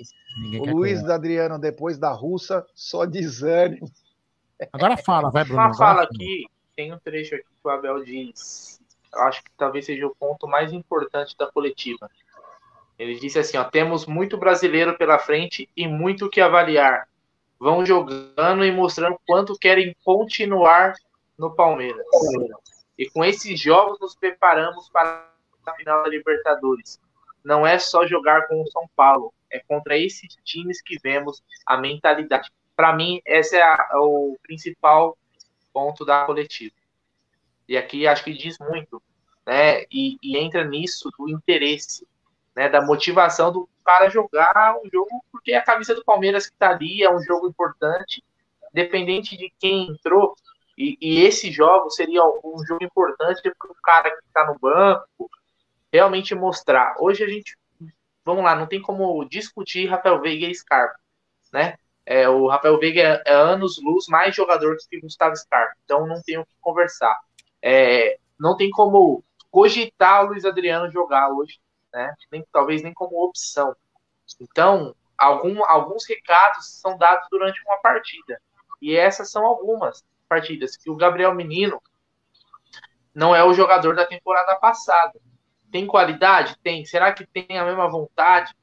Ninguém 0.43 0.61
O 0.61 0.65
Luiz 0.65 0.99
conhecer. 0.99 1.13
Adriano, 1.13 1.59
depois 1.59 1.99
da 1.99 2.13
russa, 2.13 2.65
só 2.75 3.05
desânimo. 3.05 3.91
Agora 4.73 4.97
fala, 4.97 5.31
vai, 5.31 5.45
Bruno. 5.45 5.61
Uma 5.61 5.75
fala. 5.75 6.05
aqui, 6.05 6.45
tem 6.77 6.93
um 6.93 6.99
trecho 6.99 7.35
aqui 7.35 7.45
que 7.45 7.69
o 7.69 7.71
Abel 7.71 8.05
diz. 8.05 8.81
Acho 9.15 9.43
que 9.45 9.51
talvez 9.57 9.85
seja 9.87 10.07
o 10.07 10.15
ponto 10.15 10.47
mais 10.47 10.73
importante 10.73 11.37
da 11.37 11.47
coletiva. 11.47 12.11
Ele 12.99 13.19
disse 13.19 13.39
assim: 13.39 13.57
ó, 13.57 13.65
temos 13.65 14.07
muito 14.07 14.37
brasileiro 14.37 14.97
pela 14.97 15.19
frente 15.19 15.69
e 15.77 15.87
muito 15.87 16.31
que 16.31 16.41
avaliar. 16.41 17.09
Vão 17.59 17.85
jogando 17.85 18.65
e 18.65 18.73
mostrando 18.73 19.21
quanto 19.27 19.59
querem 19.59 19.95
continuar 20.05 20.95
no 21.39 21.55
Palmeiras. 21.55 22.05
E 22.99 23.09
com 23.11 23.25
esses 23.25 23.61
jogos 23.61 23.99
nos 24.01 24.15
preparamos 24.15 24.89
para 24.89 25.29
a 25.67 25.75
final 25.75 26.03
da 26.03 26.09
Libertadores. 26.09 27.01
Não 27.45 27.67
é 27.67 27.79
só 27.79 28.07
jogar 28.07 28.47
com 28.47 28.63
o 28.63 28.71
São 28.71 28.89
Paulo, 28.95 29.33
é 29.51 29.59
contra 29.61 29.97
esses 29.97 30.37
times 30.45 30.81
que 30.81 30.99
vemos 31.03 31.43
a 31.67 31.77
mentalidade. 31.77 32.51
Para 32.77 32.93
mim, 32.95 33.21
esse 33.27 33.57
é 33.57 33.63
a- 33.63 33.91
o 33.95 34.37
principal 34.43 35.17
ponto 35.73 36.05
da 36.05 36.25
coletiva. 36.25 36.75
E 37.73 37.77
aqui 37.79 38.07
acho 38.07 38.23
que 38.23 38.35
diz 38.35 38.59
muito, 38.59 39.03
né? 39.47 39.85
E, 39.91 40.19
e 40.23 40.37
entra 40.37 40.63
nisso 40.63 41.11
do 41.19 41.27
interesse, 41.31 42.07
né? 42.55 42.69
Da 42.69 42.83
motivação 42.83 43.51
do 43.51 43.67
cara 43.83 44.11
jogar 44.11 44.77
um 44.77 44.91
jogo, 44.91 45.25
porque 45.33 45.53
é 45.53 45.57
a 45.57 45.65
camisa 45.65 45.95
do 45.95 46.05
Palmeiras 46.05 46.51
que 46.51 46.55
tá 46.59 46.69
ali, 46.69 47.03
é 47.03 47.11
um 47.11 47.23
jogo 47.23 47.49
importante, 47.49 48.23
independente 48.71 49.39
de 49.39 49.51
quem 49.59 49.89
entrou. 49.89 50.37
E, 50.77 50.99
e 51.01 51.21
esse 51.21 51.51
jogo 51.51 51.89
seria 51.89 52.23
um 52.23 52.63
jogo 52.67 52.85
importante 52.85 53.41
para 53.41 53.71
o 53.71 53.75
cara 53.83 54.11
que 54.11 54.27
está 54.27 54.45
no 54.45 54.59
banco 54.59 55.31
realmente 55.91 56.35
mostrar. 56.35 56.97
Hoje 57.01 57.25
a 57.25 57.27
gente, 57.27 57.57
vamos 58.23 58.45
lá, 58.45 58.55
não 58.55 58.67
tem 58.67 58.83
como 58.83 59.25
discutir 59.25 59.87
Rafael 59.87 60.21
Veiga 60.21 60.47
e 60.47 60.55
Scarpa, 60.55 60.99
né? 61.51 61.79
É, 62.05 62.29
o 62.29 62.49
Rafael 62.49 62.79
Veiga 62.79 63.01
é, 63.01 63.33
é 63.33 63.35
anos 63.35 63.81
luz 63.83 64.09
mais 64.09 64.37
jogador 64.37 64.77
que 64.91 64.99
o 64.99 65.01
Gustavo 65.01 65.35
Scarpa, 65.35 65.75
então 65.87 66.07
não 66.07 66.21
tem 66.21 66.37
o 66.37 66.45
que 66.45 66.53
conversar. 66.61 67.19
É, 67.63 68.19
não 68.39 68.57
tem 68.57 68.71
como 68.71 69.25
cogitar 69.51 70.25
o 70.25 70.29
Luiz 70.29 70.45
Adriano 70.45 70.91
jogar 70.91 71.31
hoje, 71.31 71.61
né? 71.93 72.15
Nem, 72.31 72.45
talvez 72.53 72.83
nem 72.83 72.93
como 72.93 73.25
opção. 73.25 73.77
Então, 74.41 74.95
algum, 75.17 75.65
alguns 75.65 76.07
recados 76.09 76.81
são 76.81 76.99
dados 76.99 77.29
durante 77.31 77.63
uma 77.65 77.77
partida. 77.79 78.41
E 78.81 78.97
essas 78.97 79.31
são 79.31 79.47
algumas 79.47 80.05
partidas 80.29 80.77
que 80.77 80.91
o 80.91 80.97
Gabriel 80.97 81.35
Menino 81.35 81.81
não 83.15 83.35
é 83.37 83.45
o 83.45 83.53
jogador 83.53 83.95
da 83.95 84.07
temporada 84.07 84.57
passada. 84.57 85.21
Tem 85.71 85.87
qualidade? 85.87 86.57
Tem. 86.63 86.85
Será 86.85 87.13
que 87.13 87.27
tem 87.27 87.59
a 87.59 87.65
mesma 87.65 87.89
vontade, 87.89 88.55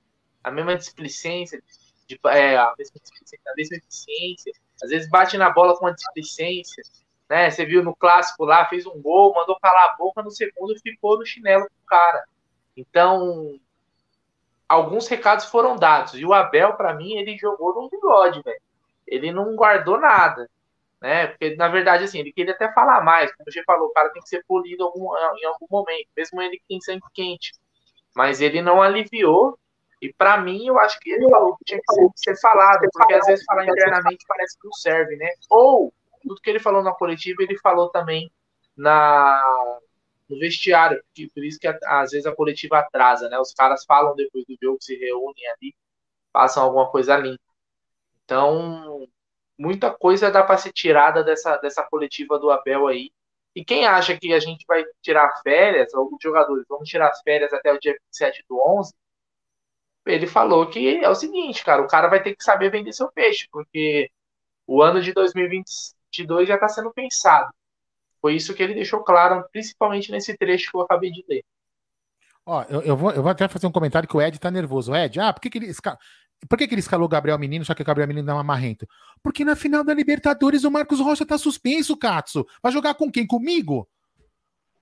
a 0.43 0.51
mesma 0.51 0.75
displicência, 0.75 1.61
de, 2.07 2.19
é, 2.25 2.57
a, 2.57 2.73
mesma 2.77 2.99
displicência 2.99 3.39
a 3.47 3.55
mesma 3.55 3.77
eficiência? 3.77 4.51
Às 4.81 4.89
vezes 4.89 5.09
bate 5.09 5.37
na 5.37 5.49
bola 5.49 5.77
com 5.77 5.87
a 5.87 5.91
displicência. 5.91 6.83
Né? 7.29 7.51
Você 7.51 7.63
viu 7.63 7.83
no 7.83 7.95
clássico 7.95 8.43
lá, 8.43 8.65
fez 8.65 8.85
um 8.87 8.99
gol, 8.99 9.33
mandou 9.33 9.59
calar 9.61 9.91
a 9.91 9.95
boca 9.95 10.23
no 10.23 10.31
segundo 10.31 10.79
ficou 10.81 11.17
no 11.17 11.25
chinelo 11.25 11.65
com 11.65 11.83
o 11.83 11.87
cara. 11.87 12.23
Então, 12.75 13.59
alguns 14.67 15.07
recados 15.07 15.45
foram 15.45 15.75
dados. 15.75 16.15
E 16.15 16.25
o 16.25 16.33
Abel, 16.33 16.73
para 16.73 16.93
mim, 16.93 17.13
ele 17.13 17.37
jogou 17.37 17.75
no 17.75 17.89
bigode, 17.89 18.41
velho. 18.41 18.61
Ele 19.05 19.31
não 19.31 19.55
guardou 19.55 19.99
nada. 19.99 20.49
Né? 20.99 21.27
Porque, 21.27 21.55
na 21.55 21.67
verdade, 21.67 22.03
assim, 22.03 22.19
ele 22.19 22.33
queria 22.33 22.53
até 22.53 22.71
falar 22.73 23.01
mais. 23.03 23.31
Como 23.35 23.51
você 23.51 23.63
falou, 23.63 23.87
o 23.87 23.93
cara 23.93 24.09
tem 24.09 24.21
que 24.21 24.29
ser 24.29 24.43
polido 24.47 24.83
algum, 24.83 25.15
em 25.37 25.45
algum 25.45 25.67
momento, 25.69 26.07
mesmo 26.17 26.41
ele 26.41 26.57
que 26.57 26.65
tem 26.67 26.81
sangue 26.81 27.01
quente. 27.13 27.53
Mas 28.15 28.41
ele 28.41 28.61
não 28.61 28.81
aliviou. 28.81 29.57
E 30.01 30.11
para 30.13 30.37
mim, 30.37 30.67
eu 30.67 30.79
acho 30.79 30.99
que 30.99 31.11
ele 31.11 31.29
falou 31.29 31.57
que 31.57 31.65
tinha 31.65 31.79
que 31.79 32.11
ser 32.15 32.39
falado, 32.39 32.87
porque 32.93 33.13
às 33.13 33.25
vezes 33.25 33.45
falar 33.45 33.65
internamente 33.65 34.25
parece 34.27 34.57
que 34.57 34.65
não 34.65 34.73
serve, 34.73 35.15
né? 35.17 35.29
Ou 35.49 35.93
tudo 36.29 36.41
que 36.41 36.49
ele 36.49 36.59
falou 36.59 36.83
na 36.83 36.93
coletiva, 36.93 37.41
ele 37.41 37.57
falou 37.57 37.89
também 37.89 38.31
na 38.77 39.79
no 40.29 40.37
vestiário, 40.37 41.03
que, 41.11 41.27
por 41.29 41.43
isso 41.43 41.59
que 41.59 41.67
às 41.67 42.11
vezes 42.11 42.27
a 42.27 42.35
coletiva 42.35 42.77
atrasa, 42.77 43.27
né? 43.29 43.39
Os 43.39 43.51
caras 43.51 43.83
falam 43.83 44.15
depois 44.15 44.45
do 44.45 44.55
jogo, 44.61 44.77
se 44.79 44.95
reúnem 44.95 45.47
ali, 45.47 45.75
passam 46.31 46.63
alguma 46.63 46.87
coisa 46.91 47.17
limpa. 47.17 47.41
Então, 48.23 49.07
muita 49.57 49.91
coisa 49.91 50.29
dá 50.29 50.43
para 50.43 50.57
ser 50.57 50.71
tirada 50.71 51.23
dessa, 51.23 51.57
dessa 51.57 51.83
coletiva 51.83 52.37
do 52.37 52.51
Abel 52.51 52.87
aí. 52.87 53.11
E 53.55 53.65
quem 53.65 53.87
acha 53.87 54.15
que 54.17 54.31
a 54.31 54.39
gente 54.39 54.65
vai 54.67 54.85
tirar 55.01 55.41
férias, 55.41 55.91
os 55.95 56.09
jogadores 56.21 56.65
vão 56.69 56.83
tirar 56.83 57.09
as 57.09 57.21
férias 57.21 57.51
até 57.51 57.73
o 57.73 57.79
dia 57.79 57.93
27 57.93 58.45
do 58.47 58.59
11, 58.59 58.93
ele 60.05 60.27
falou 60.27 60.67
que 60.69 61.03
é 61.03 61.09
o 61.09 61.15
seguinte, 61.15 61.63
cara, 61.65 61.81
o 61.81 61.87
cara 61.87 62.07
vai 62.07 62.21
ter 62.21 62.35
que 62.35 62.43
saber 62.43 62.69
vender 62.71 62.93
seu 62.93 63.11
peixe, 63.11 63.47
porque 63.51 64.11
o 64.67 64.81
ano 64.83 65.01
de 65.01 65.11
2022 66.11 66.47
já 66.47 66.55
está 66.55 66.67
sendo 66.67 66.91
pensado. 66.91 67.51
Foi 68.21 68.35
isso 68.35 68.53
que 68.53 68.61
ele 68.61 68.73
deixou 68.73 69.03
claro, 69.03 69.45
principalmente 69.51 70.11
nesse 70.11 70.37
trecho 70.37 70.71
que 70.71 70.77
eu 70.77 70.81
acabei 70.81 71.11
de 71.11 71.23
ler. 71.27 71.43
Ó, 72.45 72.63
eu, 72.63 72.81
eu 72.81 72.97
vou, 72.97 73.11
eu 73.11 73.21
vou 73.21 73.31
até 73.31 73.47
fazer 73.47 73.67
um 73.67 73.71
comentário 73.71 74.09
que 74.09 74.17
o 74.17 74.21
Ed 74.21 74.37
tá 74.39 74.51
nervoso. 74.51 74.95
Ed, 74.95 75.19
ah, 75.19 75.31
por 75.31 75.41
que, 75.41 75.49
que 75.49 75.57
ele 75.57 75.71
por 76.47 76.57
que, 76.57 76.67
que 76.67 76.73
ele 76.73 76.79
escalou 76.79 77.05
o 77.05 77.09
Gabriel 77.09 77.37
Menino, 77.37 77.65
só 77.65 77.73
que 77.73 77.81
o 77.81 77.85
Gabriel 77.85 78.07
Menino 78.07 78.25
não 78.25 78.39
é 78.39 78.43
marrento? 78.43 78.87
Porque 79.21 79.43
na 79.43 79.55
final 79.55 79.83
da 79.83 79.93
Libertadores 79.93 80.63
o 80.63 80.71
Marcos 80.71 80.99
Rocha 80.99 81.25
tá 81.25 81.37
suspenso, 81.37 81.97
Katsu. 81.97 82.45
Vai 82.63 82.71
jogar 82.71 82.93
com 82.95 83.11
quem? 83.11 83.27
Comigo? 83.27 83.87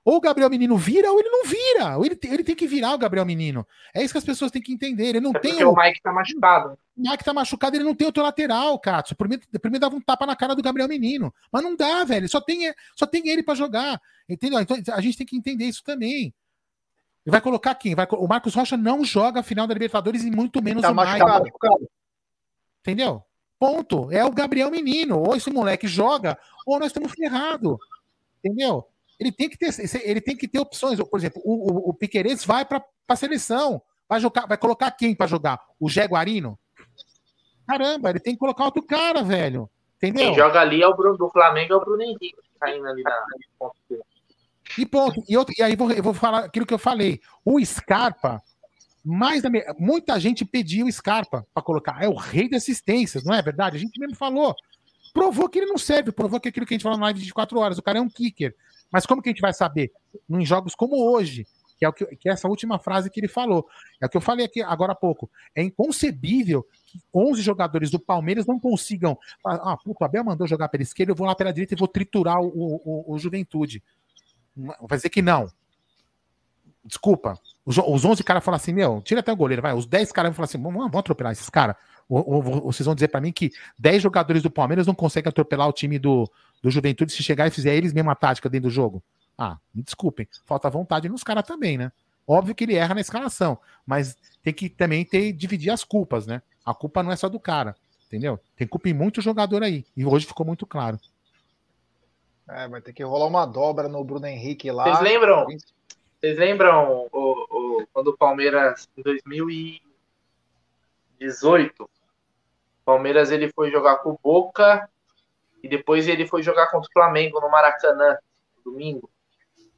Ou 0.08 0.16
o 0.16 0.22
Gabriel 0.22 0.50
Menino 0.50 0.78
vira 0.78 1.12
ou 1.12 1.20
ele 1.20 1.28
não 1.28 1.44
vira. 1.44 1.98
Ou 1.98 2.06
ele, 2.06 2.18
ele 2.24 2.42
tem 2.42 2.56
que 2.56 2.66
virar 2.66 2.94
o 2.94 2.98
Gabriel 2.98 3.26
Menino. 3.26 3.68
É 3.94 4.02
isso 4.02 4.14
que 4.14 4.18
as 4.18 4.24
pessoas 4.24 4.50
têm 4.50 4.62
que 4.62 4.72
entender. 4.72 5.08
Ele 5.08 5.20
não 5.20 5.32
É 5.32 5.40
tem 5.40 5.52
porque 5.52 5.66
o 5.66 5.76
Mike 5.76 6.02
tá 6.02 6.14
machucado. 6.14 6.80
O 6.96 7.10
Mike 7.10 7.26
tá 7.26 7.34
machucado, 7.34 7.76
ele 7.76 7.84
não 7.84 7.94
tem 7.94 8.08
outro 8.08 8.24
lateral, 8.24 8.80
mim, 9.28 9.38
por 9.38 9.70
mim 9.70 9.78
dava 9.78 9.98
um 9.98 10.00
tapa 10.00 10.26
na 10.26 10.34
cara 10.34 10.56
do 10.56 10.64
Gabriel 10.64 10.88
Menino. 10.88 11.34
Mas 11.52 11.62
não 11.62 11.76
dá, 11.76 12.06
velho. 12.06 12.30
Só 12.30 12.40
tem, 12.40 12.74
só 12.96 13.06
tem 13.06 13.28
ele 13.28 13.44
pra 13.44 13.54
jogar. 13.54 14.02
Entendeu? 14.30 14.62
Então 14.62 14.78
a 14.94 15.02
gente 15.02 15.18
tem 15.18 15.28
que 15.28 15.36
entender 15.36 15.66
isso 15.66 15.84
também. 15.84 16.34
Ele 17.26 17.32
vai 17.32 17.42
colocar 17.42 17.76
quem? 17.76 17.94
Vai, 17.94 18.08
o 18.10 18.28
Marcos 18.30 18.56
Rocha 18.56 18.78
não 18.78 19.04
joga 19.04 19.42
a 19.42 19.44
final 19.44 19.68
da 19.68 19.74
Libertadores 19.74 20.24
e 20.24 20.32
muito 20.32 20.64
menos 20.64 20.84
Tá 20.84 20.92
o 20.92 20.96
Mike. 20.96 21.52
Entendeu? 22.80 23.26
Ponto. 23.60 24.10
É 24.10 24.24
o 24.24 24.32
Gabriel 24.32 24.72
Menino. 24.72 25.20
Ou 25.20 25.36
esse 25.36 25.52
moleque 25.52 25.86
joga, 25.86 26.40
ou 26.66 26.80
nós 26.80 26.88
estamos 26.88 27.12
ferrados. 27.12 27.76
Entendeu? 28.42 28.88
Ele 29.20 29.32
tem 29.32 29.50
que 29.50 29.58
ter, 29.58 29.70
ele 30.04 30.22
tem 30.22 30.36
que 30.38 30.48
ter 30.48 30.60
opções. 30.60 31.00
Por 31.00 31.20
exemplo, 31.20 31.42
o, 31.44 31.72
o, 31.72 31.90
o 31.90 31.94
Piqueires 31.94 32.46
vai 32.46 32.64
para 32.66 32.84
a 33.08 33.16
seleção. 33.16 33.82
Vai, 34.08 34.20
jogar, 34.20 34.46
vai 34.46 34.58
colocar 34.58 34.92
quem 34.92 35.14
para 35.16 35.28
jogar? 35.28 35.60
O 35.80 35.90
Jaguarino? 35.90 36.58
Caramba, 37.68 38.10
ele 38.12 38.20
tem 38.20 38.34
que 38.34 38.40
colocar 38.40 38.66
outro 38.66 38.82
cara, 38.84 39.22
velho. 39.24 39.70
Entendeu? 39.98 40.28
Quem 40.28 40.36
joga 40.36 40.62
ali 40.62 40.82
é 40.82 40.88
o 40.88 40.96
Bruno 40.96 41.18
do 41.18 41.30
Flamengo, 41.30 41.74
é 41.74 41.76
o 41.76 41.80
Bruno 41.80 42.02
Henrique, 42.04 42.36
caindo 42.60 42.88
ali 42.88 43.02
na. 43.04 43.26
E 44.78 44.86
ponto. 44.86 45.24
E, 45.28 45.36
outro- 45.38 45.54
e 45.58 45.64
aí 45.64 45.76
vou- 45.76 45.92
eu 45.92 46.04
vou 46.04 46.14
falar 46.14 46.46
aquilo 46.46 46.66
que 46.66 46.74
eu 46.74 46.78
falei. 46.80 47.20
O 47.44 47.64
Scarpa, 47.66 48.42
mais 49.04 49.42
da 49.42 49.50
muita 49.78 50.20
gente 50.20 50.46
pediu 50.46 50.86
o 50.86 50.92
Scarpa 50.92 51.46
para 51.54 51.64
colocar. 51.64 52.02
É 52.04 52.08
o 52.08 52.14
rei 52.16 52.48
de 52.48 52.56
assistências, 52.56 53.24
não 53.24 53.34
é 53.34 53.42
verdade? 53.42 53.76
A 53.78 53.80
gente 53.80 54.00
mesmo 54.00 54.16
falou. 54.16 54.54
Provou 55.14 55.50
que 55.50 55.58
ele 55.60 55.66
não 55.66 55.78
serve, 55.78 56.12
provou 56.12 56.40
que 56.40 56.48
aquilo 56.50 56.66
que 56.66 56.74
a 56.74 56.78
gente 56.78 56.84
falou 56.84 56.98
na 56.98 57.06
live 57.06 57.22
de 57.22 57.34
4 57.34 57.58
horas, 57.60 57.78
o 57.78 57.82
cara 57.82 57.98
é 57.98 58.02
um 58.02 58.10
kicker. 58.10 58.56
Mas 58.92 59.06
como 59.06 59.22
que 59.22 59.30
a 59.30 59.32
gente 59.32 59.42
vai 59.42 59.54
saber? 59.54 59.92
Em 60.30 60.46
jogos 60.46 60.76
como 60.76 61.12
hoje, 61.12 61.46
que 61.78 61.86
é, 61.86 61.90
o 61.90 61.94
que, 61.94 62.06
que 62.16 62.30
é 62.30 62.34
essa 62.34 62.48
última 62.48 62.80
frase 62.80 63.10
que 63.10 63.20
ele 63.20 63.28
falou. 63.28 63.68
É 64.02 64.06
o 64.06 64.10
que 64.10 64.18
eu 64.18 64.22
falei 64.22 64.46
aqui 64.46 64.62
agora 64.62 64.94
há 64.94 64.96
pouco. 64.96 65.30
É 65.56 65.62
inconcebível 65.62 66.66
que 66.86 67.00
11 67.14 67.42
jogadores 67.42 67.92
do 67.92 68.00
Palmeiras 68.00 68.46
não 68.46 68.60
consigam. 68.60 69.18
Ah, 69.46 69.78
puto, 69.78 69.98
o 70.02 70.06
Abel 70.06 70.24
mandou 70.24 70.48
jogar 70.48 70.70
pela 70.70 70.84
esquerda, 70.84 71.12
eu 71.12 71.16
vou 71.16 71.28
lá 71.28 71.36
pela 71.36 71.54
direita 71.54 71.76
e 71.76 71.78
vou 71.78 71.88
triturar 71.88 72.42
o, 72.42 72.48
o, 72.48 73.14
o 73.14 73.20
Juventude. 73.20 73.84
Vai 74.56 74.98
dizer 74.98 75.10
que 75.10 75.22
não. 75.22 75.48
Desculpa. 76.84 77.38
Os, 77.66 77.78
os 77.78 78.06
11 78.06 78.24
caras 78.24 78.44
falam 78.44 78.56
assim, 78.56 78.74
meu, 78.74 79.02
tira 79.02 79.20
até 79.20 79.32
o 79.32 79.36
goleiro, 79.36 79.62
vai. 79.62 79.74
Os 79.74 79.86
10 79.86 80.12
caras 80.12 80.30
vão 80.30 80.36
falar 80.36 80.46
assim, 80.46 80.62
vamos, 80.62 80.80
vamos 80.80 80.96
atropelar 80.96 81.34
esses 81.34 81.50
caras. 81.50 81.76
Vocês 82.10 82.86
vão 82.86 82.96
dizer 82.96 83.10
pra 83.10 83.20
mim 83.22 83.32
que 83.32 83.52
10 83.78 84.02
jogadores 84.02 84.42
do 84.42 84.50
Palmeiras 84.50 84.88
não 84.88 84.96
conseguem 84.96 85.30
atropelar 85.30 85.68
o 85.68 85.74
time 85.74 86.00
do, 86.00 86.30
do 86.62 86.72
Juventude 86.72 87.12
se 87.12 87.22
chegar 87.22 87.48
e 87.48 87.52
fizer 87.52 87.76
eles 87.76 87.92
mesma 87.94 88.16
tática 88.16 88.50
dentro 88.50 88.70
do 88.70 88.74
jogo. 88.74 89.04
Ah, 89.38 89.58
me 89.74 89.84
desculpem. 89.84 90.28
Falta 90.46 90.70
vontade 90.70 91.10
nos 91.10 91.24
caras 91.24 91.44
também, 91.46 91.78
né? 91.78 91.92
Óbvio 92.26 92.56
que 92.56 92.64
ele 92.64 92.76
erra 92.76 92.96
na 92.96 93.02
escalação, 93.02 93.58
mas 93.86 94.18
tem 94.44 94.54
que 94.54 94.70
também 94.70 95.04
ter 95.06 95.32
dividir 95.34 95.70
as 95.70 95.84
culpas, 95.84 96.26
né? 96.26 96.42
A 96.66 96.74
culpa 96.74 97.04
não 97.04 97.12
é 97.12 97.16
só 97.16 97.30
do 97.30 97.40
cara, 97.40 97.76
entendeu? 98.08 98.40
Tem 98.56 98.68
culpa 98.68 98.90
em 98.90 98.94
muito 98.94 99.22
jogador 99.22 99.64
aí. 99.64 99.86
E 99.96 100.06
hoje 100.06 100.26
ficou 100.26 100.46
muito 100.46 100.66
claro. 100.66 101.00
É, 102.50 102.68
vai 102.68 102.82
ter 102.82 102.94
que 102.94 103.04
rolar 103.04 103.28
uma 103.28 103.46
dobra 103.46 103.88
no 103.90 104.04
Bruno 104.04 104.26
Henrique 104.26 104.72
lá. 104.72 104.84
Vocês 104.86 105.02
lembram? 105.02 105.46
Vocês 106.20 106.38
lembram 106.40 107.08
o, 107.12 107.82
o- 107.82 107.88
quando 107.94 108.08
o 108.08 108.18
Palmeiras, 108.18 108.88
em 108.98 109.02
2000 109.02 109.50
e 109.52 109.82
18, 111.20 111.90
Palmeiras 112.88 113.32
ele 113.32 113.52
foi 113.52 113.70
jogar 113.70 113.98
com 113.98 114.12
o 114.12 114.20
Boca 114.24 114.90
e 115.62 115.68
depois 115.68 116.08
ele 116.08 116.26
foi 116.26 116.42
jogar 116.42 116.68
contra 116.68 116.88
o 116.88 116.94
Flamengo 116.94 117.42
no 117.42 117.52
Maracanã, 117.52 118.18
no 118.56 118.72
domingo. 118.72 119.10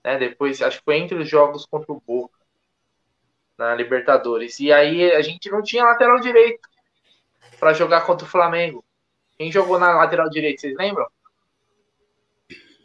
Né? 0.04 0.20
Depois, 0.20 0.62
acho 0.62 0.78
que 0.78 0.86
foi 0.86 0.98
entre 0.98 1.18
os 1.18 1.28
jogos 1.28 1.66
contra 1.66 1.92
o 1.92 2.00
Boca 2.06 2.38
na 3.58 3.74
Libertadores. 3.74 4.60
E 4.60 4.72
aí 4.72 5.12
a 5.12 5.24
gente 5.24 5.50
não 5.50 5.64
tinha 5.64 5.84
lateral 5.86 6.20
direito 6.20 6.70
para 7.60 7.74
jogar 7.74 8.02
contra 8.02 8.28
o 8.28 8.30
Flamengo. 8.30 8.86
Quem 9.40 9.52
jogou 9.52 9.80
na 9.80 9.92
lateral 9.96 10.30
direita, 10.30 10.62
vocês 10.62 10.78
lembram? 10.78 11.08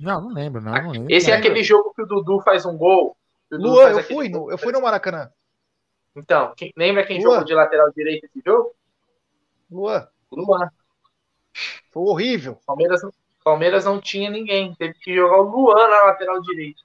Não, 0.00 0.22
não 0.22 0.32
lembro, 0.32 0.62
não. 0.62 0.72
não 0.72 0.90
lembro. 0.90 1.12
Esse 1.12 1.30
é 1.30 1.36
aquele 1.36 1.62
jogo 1.62 1.92
que 1.92 2.00
o 2.00 2.06
Dudu 2.06 2.40
faz 2.40 2.64
um 2.64 2.78
gol. 2.78 3.14
Luan, 3.50 3.90
eu 3.90 4.02
fui, 4.02 4.30
no, 4.30 4.50
eu 4.50 4.56
fui 4.56 4.72
no 4.72 4.80
Maracanã. 4.80 5.30
Então, 6.16 6.54
quem- 6.56 6.72
lembra 6.74 7.04
quem 7.04 7.18
Luan. 7.18 7.32
jogou 7.32 7.44
de 7.44 7.54
lateral 7.54 7.92
direito 7.92 8.24
esse 8.24 8.42
jogo? 8.44 8.74
Luan. 9.70 10.08
Luan. 10.32 10.68
Foi 11.90 12.02
horrível. 12.02 12.58
Palmeiras, 12.66 13.00
Palmeiras 13.44 13.84
não 13.84 14.00
tinha 14.00 14.30
ninguém. 14.30 14.74
Teve 14.74 14.94
que 14.94 15.14
jogar 15.14 15.40
o 15.40 15.50
Luan 15.50 15.88
na 15.88 16.04
lateral 16.04 16.40
direita. 16.42 16.80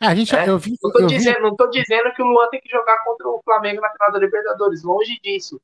É, 0.00 0.06
a 0.06 0.14
gente, 0.14 0.34
É, 0.34 0.48
eu 0.48 0.58
vi, 0.58 0.76
não, 0.82 0.90
tô 0.92 0.98
eu 1.00 1.08
vi- 1.08 1.16
dizendo, 1.16 1.40
não 1.40 1.56
tô 1.56 1.66
dizendo 1.68 2.12
que 2.14 2.22
o 2.22 2.26
Luan 2.26 2.48
tem 2.50 2.60
que 2.60 2.68
jogar 2.68 3.02
contra 3.04 3.28
o 3.28 3.40
Flamengo 3.44 3.80
na 3.80 3.90
final 3.90 4.12
da 4.12 4.18
Libertadores, 4.18 4.82
longe 4.84 5.18
disso. 5.20 5.60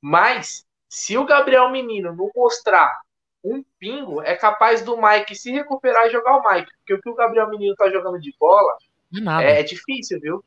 Mas, 0.00 0.66
se 0.88 1.16
o 1.18 1.26
Gabriel 1.26 1.70
Menino 1.70 2.14
não 2.14 2.30
mostrar 2.34 3.00
um 3.44 3.62
pingo, 3.78 4.22
é 4.22 4.34
capaz 4.34 4.82
do 4.82 4.96
Mike 4.96 5.34
se 5.36 5.52
recuperar 5.52 6.06
e 6.06 6.10
jogar 6.10 6.36
o 6.38 6.42
Mike. 6.52 6.70
Porque 6.78 6.94
o 6.94 7.00
que 7.02 7.08
o 7.10 7.14
Gabriel 7.14 7.48
Menino 7.50 7.74
tá 7.76 7.88
jogando 7.90 8.18
de 8.18 8.34
bola 8.40 8.76
é 9.14 9.20
nada. 9.20 9.44
é, 9.44 9.62
difícil, 9.62 10.20
viu? 10.20 10.44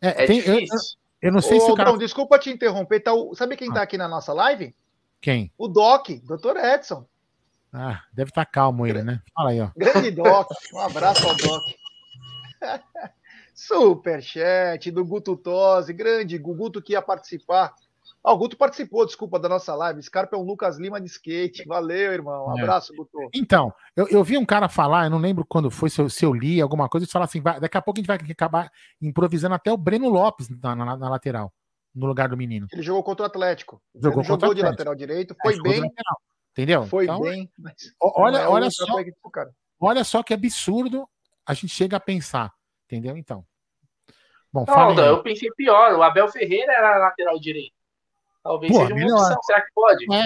É, 0.00 0.24
é 0.24 0.26
tem- 0.26 0.40
eu, 0.40 0.44
eu, 0.46 0.60
difícil. 0.60 0.98
eu 1.22 1.32
não 1.32 1.40
sei 1.40 1.58
Ô, 1.58 1.60
se 1.60 1.70
o 1.70 1.74
cara. 1.74 1.90
Brão, 1.90 1.98
desculpa 1.98 2.38
te 2.38 2.50
interromper. 2.50 3.00
Tá 3.00 3.12
o- 3.14 3.34
Sabe 3.34 3.56
quem 3.56 3.72
tá 3.72 3.80
aqui 3.82 3.96
na 3.96 4.08
nossa 4.08 4.32
live? 4.32 4.74
Quem? 5.24 5.50
O 5.56 5.68
Doc, 5.68 6.10
Dr. 6.22 6.54
Edson. 6.62 7.06
Ah, 7.72 8.02
deve 8.12 8.28
estar 8.28 8.44
calmo 8.44 8.86
ele, 8.86 9.02
né? 9.02 9.22
Fala 9.34 9.50
aí, 9.52 9.60
ó. 9.62 9.70
Grande 9.74 10.10
Doc. 10.10 10.50
Um 10.74 10.80
abraço 10.80 11.26
ao 11.26 11.34
Doc. 11.34 11.62
Superchat 13.54 14.90
do 14.90 15.02
Guto 15.02 15.34
Tosi, 15.34 15.94
grande 15.94 16.36
Guto 16.36 16.82
que 16.82 16.92
ia 16.92 17.00
participar. 17.00 17.72
Ah, 18.22 18.32
o 18.32 18.36
Guto 18.36 18.54
participou, 18.56 19.06
desculpa, 19.06 19.38
da 19.38 19.48
nossa 19.48 19.74
live. 19.74 20.02
Scarpa 20.02 20.36
é 20.36 20.38
um 20.38 20.42
Lucas 20.42 20.78
Lima 20.78 21.00
de 21.00 21.06
skate. 21.06 21.64
Valeu, 21.66 22.12
irmão. 22.12 22.48
Um 22.48 22.58
É. 22.58 22.62
abraço, 22.62 22.94
Guto. 22.94 23.18
Então, 23.34 23.72
eu, 23.96 24.06
eu 24.08 24.22
vi 24.22 24.36
um 24.36 24.44
cara 24.44 24.68
falar, 24.68 25.04
eu 25.04 25.10
não 25.10 25.18
lembro 25.18 25.44
quando 25.48 25.70
foi, 25.70 25.88
se 25.88 26.02
eu, 26.02 26.10
se 26.10 26.22
eu 26.24 26.34
li 26.34 26.60
alguma 26.60 26.86
coisa, 26.88 27.04
ele 27.06 27.10
fala 27.12 27.24
assim: 27.24 27.40
vai- 27.40 27.58
daqui 27.60 27.78
a 27.78 27.82
pouco 27.82 27.98
a 27.98 28.00
gente 28.00 28.06
vai 28.08 28.18
acabar 28.30 28.70
improvisando 29.00 29.54
até 29.54 29.72
o 29.72 29.76
Breno 29.78 30.10
Lopes 30.10 30.48
na, 30.50 30.74
na- 30.76 30.96
na 30.98 31.08
lateral, 31.08 31.50
no 31.94 32.06
lugar 32.06 32.28
do 32.28 32.36
menino. 32.36 32.66
Ele 32.72 32.82
jogou 32.82 33.02
contra 33.02 33.22
o 33.24 33.26
Atlético. 33.26 33.80
Jogou 33.94 34.20
Ele 34.22 34.28
contra 34.28 34.46
jogou 34.46 34.50
o 34.50 34.54
de 34.54 34.60
Atlético. 34.62 34.70
lateral 34.72 34.94
direito, 34.94 35.34
É, 35.34 35.36
foi 35.42 35.62
bem. 35.62 35.80
lateral, 35.80 36.16
entendeu? 36.52 36.86
Foi 36.86 37.04
Então, 37.04 37.20
bem. 37.20 37.50
mas 37.58 37.74
o- 38.02 38.20
olha, 38.22 38.38
não 38.38 38.44
é 38.44 38.48
olha 38.48 38.66
o 38.68 38.70
só, 38.72 38.84
olha 39.80 40.04
só 40.04 40.22
que 40.22 40.34
absurdo 40.34 41.08
a 41.46 41.54
gente 41.54 41.68
chega 41.68 41.96
a 41.96 42.00
pensar, 42.00 42.52
entendeu? 42.86 43.16
Então. 43.16 43.44
Bom, 44.52 44.64
Não, 44.68 44.90
aí. 44.90 44.98
eu 45.08 45.22
pensei 45.22 45.50
pior. 45.56 45.92
O 45.94 46.02
Abel 46.02 46.28
Ferreira 46.28 46.72
era 46.72 46.96
lateral 46.98 47.38
direito. 47.40 47.72
Talvez 48.42 48.72
Pô, 48.72 48.80
seja 48.80 48.94
uma 48.94 49.00
melhor. 49.00 49.18
opção. 49.20 49.42
Será 49.42 49.60
que 49.62 49.72
pode? 49.74 50.04
É, 50.14 50.22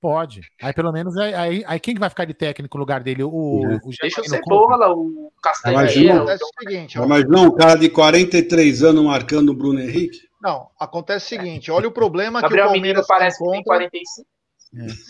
pode. 0.00 0.40
Aí 0.60 0.72
pelo 0.74 0.92
menos 0.92 1.16
aí, 1.16 1.32
aí, 1.34 1.64
aí 1.66 1.80
quem 1.80 1.94
que 1.94 2.00
vai 2.00 2.10
ficar 2.10 2.26
de 2.26 2.34
técnico 2.34 2.76
no 2.76 2.82
lugar 2.82 3.02
dele? 3.02 3.22
O, 3.22 3.30
o 3.30 3.80
Deixa 4.00 4.20
o 4.20 4.24
Cebola, 4.24 4.90
o 4.94 5.32
Castanheira. 5.42 5.82
Imagina. 5.84 6.16
Acontece 6.16 6.44
o 6.44 6.48
seguinte, 6.60 6.98
ó. 6.98 7.06
Mas 7.08 7.24
não, 7.26 7.46
um 7.46 7.54
cara 7.56 7.76
de 7.76 7.88
43 7.88 8.82
anos 8.82 9.02
marcando 9.04 9.48
o 9.50 9.54
Bruno 9.54 9.80
Henrique. 9.80 10.18
Não, 10.44 10.70
acontece 10.78 11.24
o 11.24 11.28
seguinte: 11.30 11.70
olha 11.70 11.88
o 11.88 11.92
problema 11.92 12.40
que 12.40 12.46
o 12.46 12.50
Gabriel 12.50 12.72
Menino 12.72 13.02
Palmeiras 13.02 13.06
parece 13.06 13.38
que 13.38 13.50
tem 13.50 13.60
encontra 13.60 13.88
45. 13.88 14.28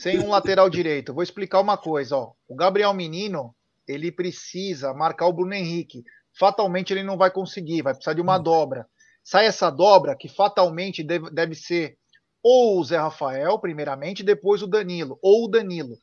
sem 0.01 0.20
um 0.20 0.31
lateral 0.31 0.70
direito. 0.70 1.12
Vou 1.12 1.24
explicar 1.24 1.61
uma 1.61 1.77
coisa, 1.77 2.16
ó. 2.16 2.32
O 2.47 2.55
Gabriel 2.55 2.94
Menino, 2.94 3.52
ele 3.89 4.12
precisa 4.12 4.94
marcar 4.94 5.27
o 5.27 5.32
Bruno 5.32 5.52
Henrique. 5.52 6.05
Fatalmente 6.39 6.93
ele 6.93 7.02
não 7.02 7.16
vai 7.19 7.32
conseguir, 7.32 7.82
vai 7.82 7.94
precisar 7.94 8.15
de 8.15 8.20
uma 8.20 8.39
dobra. 8.39 8.86
Sai 9.24 9.47
essa 9.47 9.70
dobra 9.70 10.16
que 10.16 10.28
fatalmente 10.28 11.02
deve, 11.02 11.28
deve 11.31 11.56
ser 11.56 11.98
ou 12.40 12.78
o 12.78 12.85
Zé 12.85 12.98
Rafael, 12.98 13.59
primeiramente, 13.59 14.23
depois 14.23 14.62
o 14.62 14.69
Danilo, 14.69 15.19
ou 15.20 15.47
o 15.47 15.48
Danilo. 15.48 15.97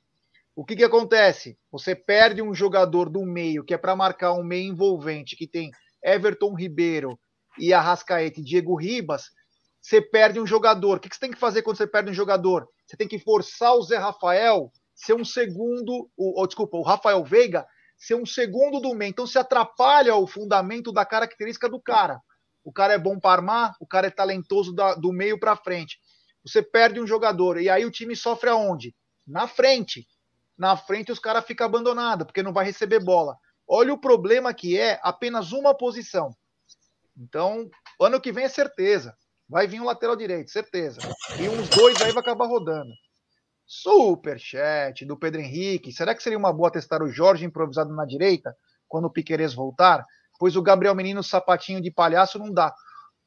O 0.56 0.66
que 0.66 0.76
que 0.76 0.84
acontece? 0.84 1.58
Você 1.72 1.96
perde 1.96 2.42
um 2.42 2.54
jogador 2.54 3.10
do 3.10 3.22
meio, 3.22 3.64
que 3.64 3.74
é 3.74 3.78
para 3.78 3.96
marcar 3.96 4.34
um 4.34 4.44
meio 4.44 4.74
envolvente, 4.74 5.38
que 5.38 5.48
tem 5.48 5.72
Everton 6.04 6.54
Ribeiro 6.54 7.18
e 7.62 7.74
Arrascaeta 7.74 8.40
e 8.40 8.44
Diego 8.44 8.76
Ribas, 8.76 9.30
você 9.80 10.02
perde 10.02 10.40
um 10.40 10.48
jogador. 10.48 10.98
O 10.98 11.00
que 11.00 11.08
você 11.14 11.20
tem 11.20 11.32
que 11.32 11.38
fazer 11.38 11.62
quando 11.62 11.78
você 11.78 11.88
perde 11.88 12.10
um 12.10 12.14
jogador? 12.14 12.68
Você 12.86 12.98
tem 12.98 13.08
que 13.08 13.20
forçar 13.20 13.76
o 13.76 13.84
Zé 13.84 13.98
Rafael 13.98 14.72
ser 14.96 15.14
um 15.14 15.24
segundo, 15.24 16.10
o, 16.18 16.40
ou, 16.40 16.48
desculpa, 16.48 16.78
o 16.78 16.84
Rafael 16.84 17.24
Veiga 17.24 17.66
ser 17.98 18.16
um 18.16 18.26
segundo 18.26 18.80
do 18.80 18.94
meio. 18.96 19.10
Então 19.12 19.28
se 19.28 19.38
atrapalha 19.38 20.16
o 20.16 20.26
fundamento 20.28 20.92
da 20.92 21.06
característica 21.06 21.70
do 21.70 21.80
cara. 21.80 22.20
O 22.64 22.72
cara 22.72 22.94
é 22.94 22.98
bom 22.98 23.20
para 23.20 23.32
armar, 23.32 23.76
o 23.80 23.88
cara 23.88 24.08
é 24.08 24.12
talentoso 24.12 24.74
da- 24.74 24.96
do 24.96 25.12
meio 25.12 25.40
para 25.40 25.56
frente. 25.56 26.00
Você 26.44 26.62
perde 26.62 27.00
um 27.00 27.08
jogador 27.08 27.60
e 27.62 27.70
aí 27.70 27.86
o 27.86 27.92
time 27.92 28.16
sofre 28.16 28.50
aonde? 28.50 28.96
Na 29.26 29.48
frente. 29.48 30.08
Na 30.58 30.76
frente 30.76 31.12
os 31.12 31.20
caras 31.20 31.46
ficam 31.46 31.66
abandonados 31.66 32.26
porque 32.26 32.44
não 32.44 32.54
vai 32.54 32.66
receber 32.66 33.00
bola. 33.00 33.38
Olha 33.68 33.94
o 33.94 34.00
problema 34.00 34.54
que 34.54 34.78
é 34.78 35.00
apenas 35.04 35.52
uma 35.52 35.76
posição. 35.76 36.36
Então, 37.18 37.70
ano 38.00 38.22
que 38.22 38.32
vem 38.32 38.46
é 38.46 38.50
certeza. 38.50 39.16
Vai 39.48 39.68
vir 39.68 39.82
um 39.82 39.86
lateral 39.86 40.16
direito, 40.16 40.50
certeza. 40.50 41.02
E 41.40 41.50
uns 41.50 41.68
dois 41.70 42.02
aí 42.02 42.12
vai 42.12 42.22
acabar 42.22 42.46
rodando. 42.46 42.92
Superchat 43.66 45.06
do 45.06 45.18
Pedro 45.18 45.42
Henrique. 45.42 45.92
Será 45.92 46.16
que 46.16 46.24
seria 46.24 46.38
uma 46.38 46.54
boa 46.54 46.72
testar 46.72 47.02
o 47.02 47.10
Jorge 47.10 47.46
improvisado 47.46 47.94
na 47.94 48.06
direita 48.06 48.56
quando 48.88 49.06
o 49.06 49.10
Piquerez 49.10 49.54
voltar? 49.54 50.06
Pois 50.40 50.56
o 50.56 50.62
Gabriel 50.62 50.96
Menino 50.96 51.22
sapatinho 51.24 51.82
de 51.82 51.92
palhaço 51.92 52.40
não 52.40 52.52
dá. 52.52 52.74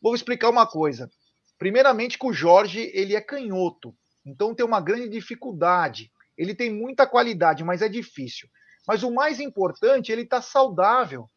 Vou 0.02 0.14
explicar 0.14 0.50
uma 0.50 0.66
coisa. 0.66 1.08
Primeiramente 1.58 2.18
que 2.18 2.26
o 2.26 2.32
Jorge, 2.32 2.90
ele 2.92 3.14
é 3.14 3.20
canhoto. 3.20 3.94
Então 4.24 4.54
tem 4.54 4.66
uma 4.66 4.80
grande 4.80 5.08
dificuldade. 5.08 6.10
Ele 6.36 6.54
tem 6.54 6.70
muita 6.70 7.06
qualidade, 7.06 7.62
mas 7.62 7.80
é 7.80 7.88
difícil. 7.88 8.48
Mas 8.86 9.02
o 9.02 9.10
mais 9.10 9.40
importante, 9.40 10.10
ele 10.12 10.22
está 10.22 10.42
saudável. 10.42 11.30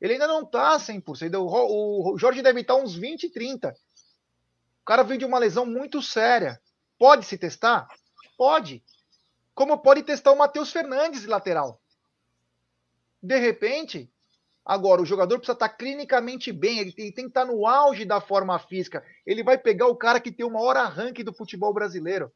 Ele 0.00 0.14
ainda 0.14 0.26
não 0.26 0.42
está 0.42 0.76
100%. 0.76 1.34
O 1.38 2.18
Jorge 2.18 2.42
deve 2.42 2.60
estar 2.60 2.74
uns 2.74 2.94
20, 2.94 3.30
30. 3.30 3.74
O 4.82 4.84
cara 4.84 5.02
veio 5.02 5.18
de 5.18 5.24
uma 5.24 5.38
lesão 5.38 5.64
muito 5.64 6.02
séria. 6.02 6.60
Pode 6.98 7.24
se 7.24 7.38
testar? 7.38 7.88
Pode. 8.36 8.82
Como 9.54 9.78
pode 9.78 10.02
testar 10.02 10.32
o 10.32 10.36
Matheus 10.36 10.70
Fernandes 10.70 11.22
de 11.22 11.26
lateral. 11.26 11.80
De 13.22 13.38
repente, 13.38 14.12
agora 14.64 15.00
o 15.00 15.06
jogador 15.06 15.38
precisa 15.38 15.54
estar 15.54 15.70
clinicamente 15.70 16.52
bem, 16.52 16.78
ele 16.78 16.92
tem, 16.92 17.12
que 17.12 17.20
estar 17.22 17.46
no 17.46 17.66
auge 17.66 18.04
da 18.04 18.20
forma 18.20 18.58
física. 18.58 19.02
Ele 19.24 19.42
vai 19.42 19.56
pegar 19.56 19.86
o 19.86 19.96
cara 19.96 20.20
que 20.20 20.30
tem 20.30 20.44
o 20.44 20.50
maior 20.50 20.76
arranque 20.76 21.24
do 21.24 21.32
futebol 21.32 21.72
brasileiro. 21.72 22.30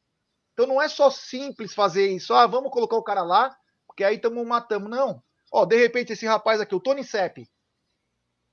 Então 0.55 0.67
não 0.67 0.81
é 0.81 0.89
só 0.89 1.11
simples 1.11 1.75
fazer 1.75 2.09
isso. 2.09 2.33
Ah, 2.33 2.47
vamos 2.47 2.73
colocar 2.73 2.97
o 2.97 3.03
cara 3.03 3.23
lá, 3.23 3.55
porque 3.87 4.03
aí 4.03 4.17
estamos 4.17 4.47
matando. 4.47 4.89
Não. 4.89 5.23
Ó, 5.51 5.65
de 5.65 5.77
repente, 5.77 6.13
esse 6.13 6.27
rapaz 6.27 6.61
aqui, 6.61 6.75
o 6.75 6.81
Tony 6.81 7.05
Sepp, 7.05 7.49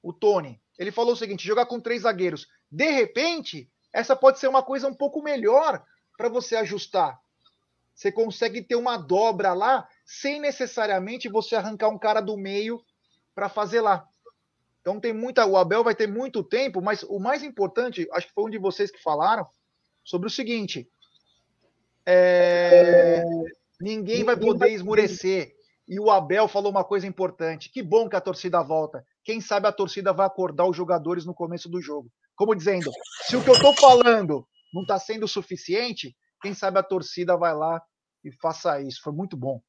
o 0.01 0.13
Tony, 0.13 0.61
ele 0.77 0.91
falou 0.91 1.13
o 1.13 1.17
seguinte: 1.17 1.47
jogar 1.47 1.65
com 1.65 1.80
três 1.80 2.03
zagueiros. 2.03 2.47
De 2.72 2.89
repente, 2.89 3.69
essa 3.93 4.15
pode 4.15 4.39
ser 4.39 4.47
uma 4.47 4.63
coisa 4.63 4.88
um 4.88 4.93
pouco 4.93 5.22
melhor 5.22 5.84
para 6.17 6.30
você 6.30 6.55
ajustar. 6.55 7.19
Você 7.93 8.11
consegue 8.11 8.61
ter 8.61 8.76
uma 8.76 8.97
dobra 8.97 9.53
lá 9.53 9.88
sem 10.05 10.39
necessariamente 10.39 11.30
você 11.30 11.55
arrancar 11.55 11.89
um 11.89 11.97
cara 11.97 12.22
do 12.22 12.35
meio 12.35 12.84
para 13.34 13.49
fazer 13.49 13.81
lá. 13.81 14.07
Então 14.81 14.99
tem 14.99 15.13
muita. 15.13 15.45
O 15.45 15.57
Abel 15.57 15.84
vai 15.84 15.95
ter 15.95 16.07
muito 16.07 16.43
tempo, 16.43 16.81
mas 16.81 17.03
o 17.03 17.19
mais 17.19 17.41
importante, 17.41 18.07
acho 18.11 18.27
que 18.27 18.34
foi 18.34 18.43
um 18.45 18.49
de 18.49 18.57
vocês 18.57 18.91
que 18.91 19.01
falaram, 19.01 19.47
sobre 20.03 20.27
o 20.27 20.31
seguinte: 20.31 20.89
é, 22.05 23.23
ninguém 23.81 24.23
vai 24.23 24.38
poder 24.38 24.69
esmurecer. 24.69 25.55
E 25.88 25.99
o 25.99 26.10
Abel 26.10 26.48
falou 26.48 26.72
uma 26.72 26.84
coisa 26.84 27.06
importante. 27.06 27.70
Que 27.72 27.84
bom 27.84 28.10
que 28.10 28.16
a 28.16 28.22
torcida 28.22 28.62
volta. 28.64 29.06
Quem 29.24 29.40
sabe 29.40 29.68
a 29.68 29.72
torcida 29.72 30.12
vai 30.12 30.26
acordar 30.26 30.68
os 30.68 30.76
jogadores 30.76 31.26
no 31.26 31.34
começo 31.34 31.70
do 31.70 31.82
jogo. 31.82 32.10
Como 32.36 32.56
dizendo, 32.56 32.91
se 33.24 33.36
o 33.36 33.44
que 33.44 33.49
eu 33.49 33.60
tô 33.60 33.74
falando 33.74 34.48
não 34.74 34.82
está 34.82 34.99
sendo 34.99 35.28
suficiente, 35.28 36.16
quem 36.41 36.53
sabe 36.53 36.80
a 36.80 36.84
torcida 36.84 37.38
vai 37.38 37.53
lá 37.53 37.82
e 38.24 38.32
faça 38.41 38.82
isso. 38.82 39.02
Foi 39.03 39.14
muito 39.14 39.38
bom. 39.38 39.62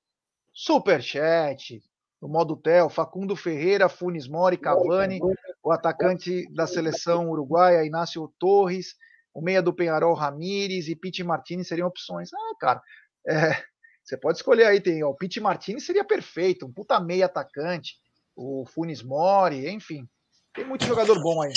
Superchat, 0.52 1.82
no 2.20 2.28
modo 2.28 2.56
Tel, 2.56 2.88
Facundo 2.88 3.36
Ferreira, 3.36 3.88
Funes 3.88 4.26
Mori, 4.26 4.56
Cavani, 4.56 5.20
o 5.62 5.70
atacante 5.70 6.50
da 6.54 6.66
seleção 6.66 7.28
uruguaia, 7.28 7.84
Inácio 7.84 8.32
Torres, 8.38 8.94
o 9.34 9.42
meia 9.42 9.62
do 9.62 9.74
Penharol, 9.74 10.14
Ramires 10.14 10.88
e 10.88 10.96
Pete 10.96 11.22
Martinez 11.22 11.68
seriam 11.68 11.88
opções. 11.88 12.30
Ah, 12.32 12.54
cara, 12.58 12.82
é, 13.28 13.62
você 14.06 14.16
pode 14.16 14.38
escolher 14.38 14.66
aí, 14.66 14.80
tem 14.80 15.02
ó, 15.02 15.10
o 15.10 15.14
Pete 15.14 15.40
Martinez 15.40 15.84
seria 15.84 16.04
perfeito, 16.04 16.64
um 16.64 16.72
puta 16.72 17.00
meia 17.00 17.26
atacante, 17.26 17.98
o 18.36 18.64
Funes 18.64 19.02
Mori, 19.02 19.68
enfim, 19.68 20.08
tem 20.54 20.64
muito 20.64 20.86
jogador 20.86 21.20
bom 21.20 21.42
aí. 21.42 21.52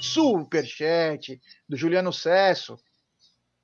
Superchat 0.00 1.40
do 1.68 1.76
Juliano 1.76 2.12
Cesso. 2.12 2.76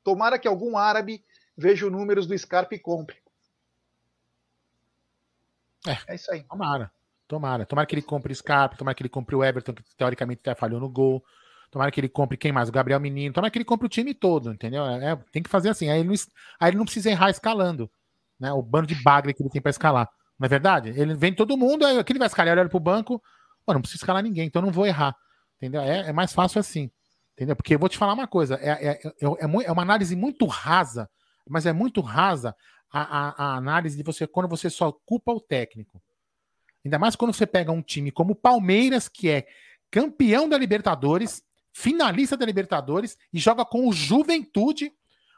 Tomara 0.05 0.39
que 0.39 0.47
algum 0.47 0.77
árabe 0.77 1.25
veja 1.57 1.87
os 1.87 1.93
números 1.93 2.27
do 2.27 2.39
Scarpa 2.39 2.75
e 2.75 2.79
compre. 2.79 3.17
É, 5.87 6.13
é 6.13 6.15
isso 6.15 6.33
aí. 6.33 6.45
Tomara. 6.45 6.91
Tomara. 7.27 7.67
Tomara 7.67 7.87
que 7.87 7.95
ele 7.95 8.03
compre 8.03 8.33
o 8.33 8.37
Scarpa, 8.37 8.77
tomara 8.77 8.95
que 8.95 9.03
ele 9.03 9.09
compre 9.09 9.35
o 9.35 9.45
Everton, 9.45 9.75
que 9.75 9.83
teoricamente 9.97 10.41
até 10.41 10.55
falhou 10.55 10.81
no 10.81 10.89
gol. 10.89 11.25
Tomara 11.73 11.91
que 11.91 11.99
ele 11.99 12.09
compre 12.09 12.37
quem 12.37 12.53
mais? 12.53 12.69
O 12.69 12.73
Gabriel 12.73 13.01
Menino. 13.01 13.33
Tomara 13.33 13.51
que 13.51 13.57
ele 13.57 13.65
compre 13.65 13.87
o 13.87 13.89
time 13.89 14.13
todo, 14.13 14.53
entendeu? 14.53 14.85
É, 14.85 15.17
tem 15.33 15.43
que 15.43 15.49
fazer 15.49 15.71
assim. 15.71 15.89
Aí 15.89 16.01
ele, 16.01 16.09
não, 16.11 16.15
aí 16.61 16.69
ele 16.69 16.77
não 16.77 16.85
precisa 16.85 17.11
errar 17.11 17.31
escalando. 17.31 17.91
Né? 18.39 18.53
O 18.53 18.61
bando 18.61 18.87
de 18.87 18.95
bagre 19.03 19.33
que 19.33 19.43
ele 19.43 19.49
tem 19.49 19.61
para 19.61 19.71
escalar. 19.71 20.07
Não 20.39 20.45
é 20.45 20.49
verdade? 20.51 20.91
Ele 20.91 21.15
vem 21.15 21.35
todo 21.35 21.57
mundo, 21.57 21.87
aí 21.87 21.99
aquele 21.99 22.19
vai 22.19 22.29
escalar, 22.29 22.59
olha 22.59 22.69
pro 22.69 22.79
banco. 22.79 23.23
Pô, 23.65 23.73
não 23.73 23.81
precisa 23.81 24.03
escalar 24.03 24.23
ninguém, 24.23 24.47
então 24.47 24.61
não 24.61 24.71
vou 24.71 24.87
errar. 24.87 25.17
Entendeu? 25.57 25.81
É, 25.81 26.11
é 26.11 26.13
mais 26.13 26.35
fácil 26.35 26.59
assim. 26.59 26.91
Entendeu? 27.33 27.57
Porque 27.57 27.75
eu 27.75 27.79
vou 27.79 27.89
te 27.89 27.97
falar 27.97 28.13
uma 28.13 28.27
coisa: 28.27 28.57
é, 28.61 28.69
é, 28.69 28.91
é, 28.91 29.07
é, 29.07 29.65
é 29.65 29.73
uma 29.73 29.83
análise 29.83 30.15
muito 30.15 30.45
rasa, 30.45 31.09
mas 31.49 31.65
é 31.65 31.73
muito 31.73 32.03
rasa 32.03 32.55
a, 32.93 33.01
a, 33.01 33.45
a 33.45 33.57
análise 33.57 33.97
de 33.97 34.03
você 34.03 34.27
quando 34.27 34.49
você 34.49 34.69
só 34.69 34.93
culpa 34.93 35.33
o 35.33 35.41
técnico. 35.41 36.03
Ainda 36.85 36.99
mais 36.99 37.17
quando 37.17 37.33
você 37.33 37.47
pega 37.47 37.73
um 37.73 37.81
time 37.81 38.11
como 38.11 38.33
o 38.33 38.37
Palmeiras, 38.37 39.09
que 39.09 39.31
é 39.31 39.47
campeão 39.91 40.47
da 40.47 40.59
Libertadores, 40.59 41.43
finalista 41.73 42.37
da 42.37 42.47
Libertadores, 42.47 43.17
e 43.33 43.39
joga 43.39 43.65
com 43.65 43.89
o 43.89 43.93
Juventude, 43.93 44.93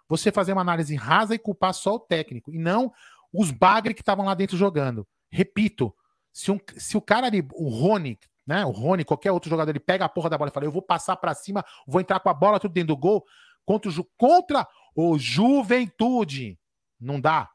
você 0.09 0.31
fazer 0.31 0.52
uma 0.52 0.61
análise 0.61 0.94
rasa 0.97 1.35
e 1.35 1.39
culpar 1.39 1.73
só 1.73 1.94
o 1.94 2.01
técnico, 2.01 2.52
e 2.52 2.59
não 2.59 2.93
os 3.32 3.51
bagre 3.51 3.94
que 3.94 4.02
estavam 4.02 4.27
lá 4.27 4.35
dentro 4.35 4.56
jogando. 4.56 5.06
Repito, 5.31 5.94
se, 6.32 6.51
um, 6.51 6.59
se 6.77 6.97
o 6.97 7.01
cara 7.01 7.27
ali, 7.27 7.47
o 7.55 7.69
Rony, 7.69 8.19
né? 8.47 8.65
O 8.65 8.70
Rony, 8.70 9.05
qualquer 9.05 9.32
outro 9.32 9.48
jogador, 9.48 9.70
ele 9.70 9.81
pega 9.81 10.05
a 10.05 10.09
porra 10.09 10.28
da 10.28 10.39
bola 10.39 10.51
e 10.51 10.52
fala: 10.52 10.66
Eu 10.66 10.73
vou 10.73 10.82
passar 10.82 11.16
para 11.16 11.35
cima, 11.35 11.65
vou 11.86 12.01
entrar 12.01 12.20
com 12.20 12.28
a 12.28 12.35
bola 12.35 12.61
tudo 12.61 12.73
dentro 12.73 12.89
do 12.89 12.97
gol 12.97 13.24
contra 13.65 13.90
o, 13.90 14.05
contra 14.16 14.69
o 14.94 15.19
Juventude. 15.19 16.59
Não 17.01 17.20
dá. 17.20 17.51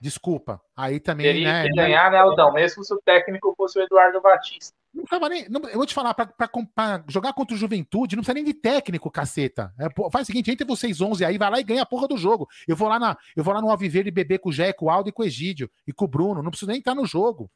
Desculpa. 0.00 0.60
Aí 0.76 1.00
também. 1.00 1.26
Teria 1.26 1.52
né, 1.52 1.62
que 1.68 1.74
ganhar, 1.74 2.10
né, 2.10 2.18
Aldão? 2.18 2.52
Mesmo 2.52 2.84
se 2.84 2.92
o 2.92 3.00
técnico 3.04 3.54
fosse 3.56 3.78
o 3.78 3.82
Eduardo 3.82 4.20
Batista. 4.20 4.76
Não 4.94 5.04
tava 5.04 5.28
nem. 5.28 5.48
Não, 5.48 5.60
eu 5.68 5.76
vou 5.76 5.86
te 5.86 5.94
falar, 5.94 6.12
pra, 6.12 6.26
pra, 6.26 6.48
pra, 6.48 7.04
jogar 7.08 7.32
contra 7.32 7.54
o 7.54 7.58
Juventude, 7.58 8.14
não 8.14 8.22
precisa 8.22 8.34
nem 8.34 8.44
de 8.44 8.52
técnico, 8.52 9.10
caceta. 9.10 9.72
É, 9.78 9.88
faz 10.10 10.24
o 10.24 10.26
seguinte, 10.26 10.50
entre 10.50 10.66
vocês 10.66 11.00
11 11.00 11.24
aí, 11.24 11.38
vai 11.38 11.50
lá 11.50 11.60
e 11.60 11.64
ganha 11.64 11.82
a 11.82 11.86
porra 11.86 12.06
do 12.06 12.16
jogo. 12.16 12.46
Eu 12.68 12.76
vou 12.76 12.88
lá, 12.88 12.98
na, 12.98 13.16
eu 13.34 13.42
vou 13.42 13.54
lá 13.54 13.60
no 13.60 13.70
Alviveiro 13.70 14.08
e 14.08 14.10
beber 14.10 14.38
com 14.38 14.50
o 14.50 14.52
Jé, 14.52 14.72
com 14.72 14.86
o 14.86 14.90
Aldo 14.90 15.08
e 15.08 15.12
com 15.12 15.22
o 15.22 15.24
Egídio 15.24 15.70
e 15.86 15.92
com 15.92 16.04
o 16.04 16.08
Bruno. 16.08 16.42
Não 16.42 16.50
preciso 16.50 16.70
nem 16.70 16.78
estar 16.78 16.94
no 16.94 17.06
jogo. 17.06 17.50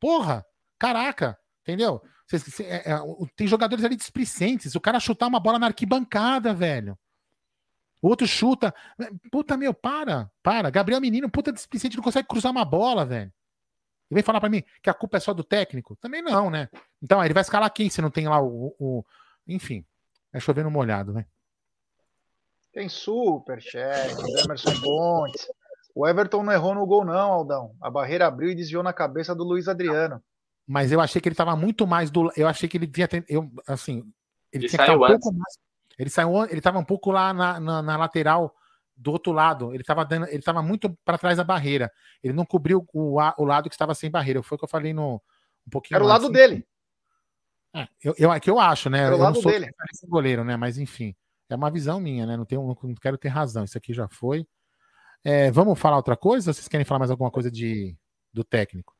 Porra, 0.00 0.44
caraca, 0.78 1.38
entendeu? 1.62 2.02
Cês, 2.26 2.42
cê, 2.42 2.64
é, 2.64 2.90
é, 2.90 3.00
tem 3.36 3.46
jogadores 3.46 3.84
ali 3.84 3.94
displicentes. 3.94 4.74
O 4.74 4.80
cara 4.80 4.98
chutar 4.98 5.28
uma 5.28 5.40
bola 5.40 5.58
na 5.58 5.66
arquibancada, 5.66 6.52
velho. 6.52 6.98
O 8.02 8.08
outro 8.08 8.26
chuta. 8.26 8.74
Puta, 9.30 9.56
meu, 9.56 9.72
para, 9.72 10.30
para. 10.42 10.70
Gabriel 10.70 11.00
Menino, 11.00 11.30
puta 11.30 11.52
displicente, 11.52 11.96
não 11.96 12.04
consegue 12.04 12.28
cruzar 12.28 12.52
uma 12.52 12.64
bola, 12.64 13.04
velho. 13.04 13.32
E 14.10 14.14
vem 14.14 14.22
falar 14.22 14.40
para 14.40 14.48
mim 14.48 14.62
que 14.82 14.88
a 14.88 14.94
culpa 14.94 15.18
é 15.18 15.20
só 15.20 15.34
do 15.34 15.44
técnico? 15.44 15.96
Também 15.96 16.22
não, 16.22 16.50
né? 16.50 16.68
Então, 17.02 17.22
ele 17.24 17.34
vai 17.34 17.42
escalar 17.42 17.72
quem 17.72 17.90
se 17.90 18.00
não 18.00 18.10
tem 18.10 18.28
lá 18.28 18.40
o. 18.40 18.74
o... 18.78 19.04
Enfim, 19.46 19.84
é 20.32 20.40
chovendo 20.40 20.70
molhado, 20.70 21.12
né? 21.12 21.26
Tem 22.72 22.88
superchat, 22.88 24.14
Emerson 24.44 24.80
Pontes. 24.80 25.46
O 25.94 26.06
Everton 26.06 26.42
não 26.42 26.52
errou 26.52 26.74
no 26.74 26.86
gol, 26.86 27.04
não, 27.04 27.32
Aldão. 27.32 27.74
A 27.80 27.90
barreira 27.90 28.26
abriu 28.26 28.50
e 28.50 28.54
desviou 28.54 28.82
na 28.82 28.92
cabeça 28.92 29.34
do 29.34 29.42
Luiz 29.42 29.66
Adriano. 29.66 30.22
Mas 30.66 30.92
eu 30.92 31.00
achei 31.00 31.20
que 31.20 31.28
ele 31.28 31.34
estava 31.34 31.56
muito 31.56 31.86
mais 31.86 32.10
do. 32.10 32.30
Eu 32.36 32.46
achei 32.46 32.68
que 32.68 32.76
ele 32.76 32.86
devia 32.86 33.08
ter. 33.08 33.24
Eu, 33.28 33.50
assim, 33.66 33.96
ele, 34.52 34.64
ele 34.64 34.68
tinha 34.68 34.78
que 34.78 34.92
estar 34.92 34.96
um 34.96 35.06
pouco 35.06 35.32
mais. 35.32 35.58
Ele 35.98 36.10
saiu, 36.10 36.44
ele 36.44 36.58
estava 36.58 36.78
um 36.78 36.84
pouco 36.84 37.10
lá 37.10 37.32
na, 37.32 37.58
na, 37.58 37.82
na 37.82 37.96
lateral 37.96 38.54
do 38.98 39.12
outro 39.12 39.32
lado. 39.32 39.72
Ele 39.72 39.82
estava 39.82 40.04
dando, 40.04 40.26
ele 40.26 40.38
estava 40.38 40.60
muito 40.60 40.90
para 41.04 41.16
trás 41.16 41.36
da 41.36 41.44
barreira. 41.44 41.90
Ele 42.22 42.34
não 42.34 42.44
cobriu 42.44 42.84
o, 42.92 43.18
o 43.20 43.44
lado 43.44 43.68
que 43.68 43.74
estava 43.74 43.94
sem 43.94 44.10
barreira. 44.10 44.42
Foi 44.42 44.56
o 44.56 44.58
que 44.58 44.64
eu 44.64 44.68
falei 44.68 44.92
no 44.92 45.22
um 45.66 45.70
pouquinho. 45.70 45.96
Era 45.96 46.04
o 46.04 46.08
lado 46.08 46.24
assim. 46.24 46.32
dele. 46.32 46.66
É, 47.74 47.86
eu, 48.02 48.14
eu, 48.18 48.32
é 48.32 48.40
que 48.40 48.50
eu 48.50 48.58
acho, 48.58 48.90
né? 48.90 49.00
Era 49.00 49.14
o 49.14 49.18
lado 49.18 49.40
dele. 49.40 49.70
goleiro, 50.06 50.42
né? 50.42 50.56
Mas 50.56 50.78
enfim, 50.78 51.14
é 51.48 51.54
uma 51.54 51.70
visão 51.70 52.00
minha, 52.00 52.26
né? 52.26 52.36
Não 52.36 52.44
tenho, 52.44 52.62
não 52.62 52.94
quero 52.94 53.16
ter 53.16 53.28
razão. 53.28 53.64
Isso 53.64 53.78
aqui 53.78 53.94
já 53.94 54.08
foi. 54.08 54.46
É, 55.24 55.50
vamos 55.50 55.78
falar 55.78 55.96
outra 55.96 56.16
coisa? 56.16 56.52
Vocês 56.52 56.68
querem 56.68 56.84
falar 56.84 57.00
mais 57.00 57.10
alguma 57.10 57.30
coisa 57.30 57.50
de 57.50 57.96
do 58.32 58.42
técnico? 58.42 58.96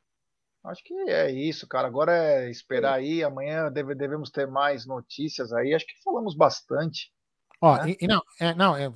Acho 0.65 0.83
que 0.85 0.95
é 1.09 1.31
isso, 1.31 1.67
cara. 1.67 1.89
Agora 1.89 2.13
é 2.13 2.51
esperar 2.51 2.95
aí. 2.95 3.25
Amanhã 3.25 3.71
deve, 3.71 3.95
devemos 3.95 4.31
ter 4.31 4.47
mais 4.47 4.87
notícias 4.87 5.53
aí. 5.53 5.75
Acho 5.75 5.87
que 5.87 6.03
falamos 6.03 6.37
bastante. 6.37 7.13
Ó, 7.61 7.77
né? 7.77 7.91
e, 7.91 7.99
e 8.03 8.07
não, 8.07 8.23
é, 8.41 8.55
não, 8.55 8.77
é, 8.77 8.93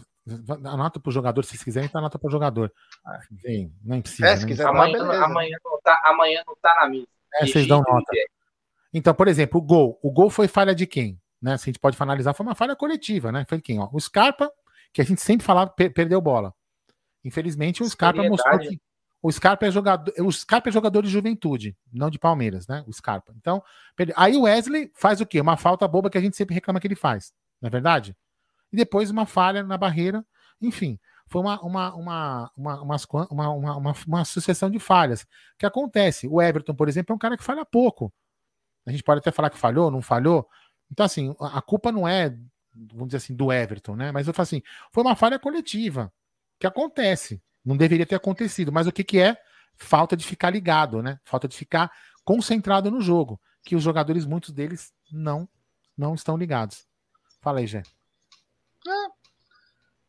Anota 0.65 1.01
para 1.01 1.11
o 1.11 1.13
jogador, 1.13 1.43
se 1.43 1.51
vocês 1.51 1.65
quiserem, 1.65 1.89
tá 1.89 1.99
anota 1.99 2.19
para 2.19 2.29
o 2.29 2.31
jogador. 2.31 2.73
Ah. 3.05 3.19
Vem, 3.43 3.75
não 3.83 4.01
precisa. 4.01 4.29
É, 4.29 4.37
se 4.37 4.47
quiser, 4.47 4.67
amanhã, 4.67 4.99
não, 4.99 5.11
amanhã, 5.11 5.57
não 5.65 5.81
tá, 5.81 6.01
amanhã 6.05 6.43
não 6.47 6.57
tá 6.63 6.75
na 6.81 6.89
mesa. 6.89 7.07
É, 7.35 7.47
vocês 7.47 7.67
dão 7.67 7.83
nota. 7.83 8.13
Então, 8.95 9.15
por 9.15 9.27
exemplo, 9.27 9.59
o 9.59 9.63
gol. 9.63 9.99
O 10.03 10.11
gol 10.11 10.31
foi 10.31 10.47
falha 10.47 10.75
de 10.75 10.87
quem? 10.87 11.21
Né? 11.41 11.57
Se 11.57 11.65
a 11.65 11.67
gente 11.73 11.81
pode 11.81 11.97
analisar, 11.99 12.35
foi 12.35 12.47
uma 12.47 12.55
falha 12.55 12.77
coletiva, 12.77 13.33
né? 13.33 13.45
Foi 13.49 13.61
quem? 13.61 13.81
Ó, 13.81 13.89
o 13.93 13.99
Scarpa, 13.99 14.51
que 14.93 15.01
a 15.01 15.05
gente 15.05 15.21
sempre 15.21 15.45
falava, 15.45 15.71
per 15.71 15.93
perdeu 15.93 16.21
bola. 16.21 16.55
Infelizmente, 17.25 17.83
o 17.83 17.89
Scarpa 17.89 18.23
mostrou 18.23 18.59
que 18.61 18.81
o 19.23 19.31
Scarpa 19.31 19.67
é 19.67 19.71
jogador, 19.71 20.13
o 20.19 20.33
Scarpa 20.33 20.69
é 20.69 20.73
jogador 20.73 21.03
de 21.03 21.09
juventude, 21.09 21.77
não 21.93 22.11
de 22.11 22.19
Palmeiras, 22.19 22.67
né? 22.67 22.85
O 22.87 22.93
Scarpa. 22.93 23.33
Então, 23.37 23.63
aí 24.17 24.37
o 24.37 24.43
Wesley 24.43 24.91
faz 24.95 25.21
o 25.21 25.27
quê? 25.27 25.41
Uma 25.41 25.57
falta 25.57 25.87
boba 25.87 26.11
que 26.11 26.19
a 26.19 26.21
gente 26.21 26.37
sempre 26.37 26.55
reclama 26.55 26.81
que 26.81 26.87
ele 26.87 26.97
faz, 26.97 27.33
não 27.61 27.69
é 27.69 27.71
verdade? 27.71 28.17
E 28.73 28.77
depois 28.77 29.11
uma 29.11 29.27
falha 29.27 29.63
na 29.63 29.77
barreira. 29.77 30.25
Enfim, 30.61 30.99
foi 31.27 31.41
uma, 31.41 31.61
uma, 31.61 31.95
uma, 31.95 32.53
uma, 32.57 32.83
uma, 32.83 33.27
uma, 33.31 33.77
uma, 33.77 33.95
uma 34.07 34.25
sucessão 34.25 34.71
de 34.71 34.79
falhas. 34.79 35.27
que 35.59 35.67
acontece? 35.67 36.29
O 36.29 36.41
Everton, 36.41 36.75
por 36.75 36.89
exemplo, 36.89 37.13
é 37.13 37.17
um 37.17 37.19
cara 37.19 37.37
que 37.37 37.45
falha 37.45 37.65
pouco. 37.65 38.13
A 38.87 38.91
gente 38.91 39.03
pode 39.03 39.21
até 39.21 39.31
falar 39.31 39.51
que 39.51 39.59
falhou, 39.59 39.91
não 39.91 40.03
falhou. 40.03 40.47
Então, 40.91 41.07
assim, 41.07 41.35
a 41.41 41.63
culpa 41.63 41.91
não 41.91 42.07
é, 42.07 42.37
vamos 42.75 43.09
dizer 43.09 43.19
assim, 43.19 43.35
do 43.35 43.53
Everton, 43.53 43.97
né? 43.97 44.13
Mas 44.13 44.27
eu 44.27 44.35
falo 44.35 44.45
assim, 44.45 44.63
foi 44.93 45.03
uma 45.03 45.17
falha 45.17 45.39
coletiva 45.39 46.13
que 46.59 46.67
acontece. 46.67 47.43
Não 47.65 47.77
deveria 47.77 48.05
ter 48.05 48.17
acontecido. 48.17 48.71
Mas 48.71 48.87
o 48.87 48.93
que, 48.93 49.05
que 49.05 49.19
é? 49.19 49.37
Falta 49.77 50.17
de 50.17 50.27
ficar 50.27 50.51
ligado, 50.51 51.03
né? 51.03 51.19
Falta 51.25 51.49
de 51.49 51.57
ficar 51.57 51.91
concentrado 52.25 52.91
no 52.91 53.01
jogo. 53.01 53.41
Que 53.65 53.75
os 53.75 53.83
jogadores, 53.83 54.27
muitos 54.27 54.51
deles, 54.51 54.93
não, 55.11 55.49
não 55.97 56.15
estão 56.15 56.37
ligados. 56.37 56.87
Fala 57.41 57.61
aí, 57.61 57.67
Jé. 57.67 57.83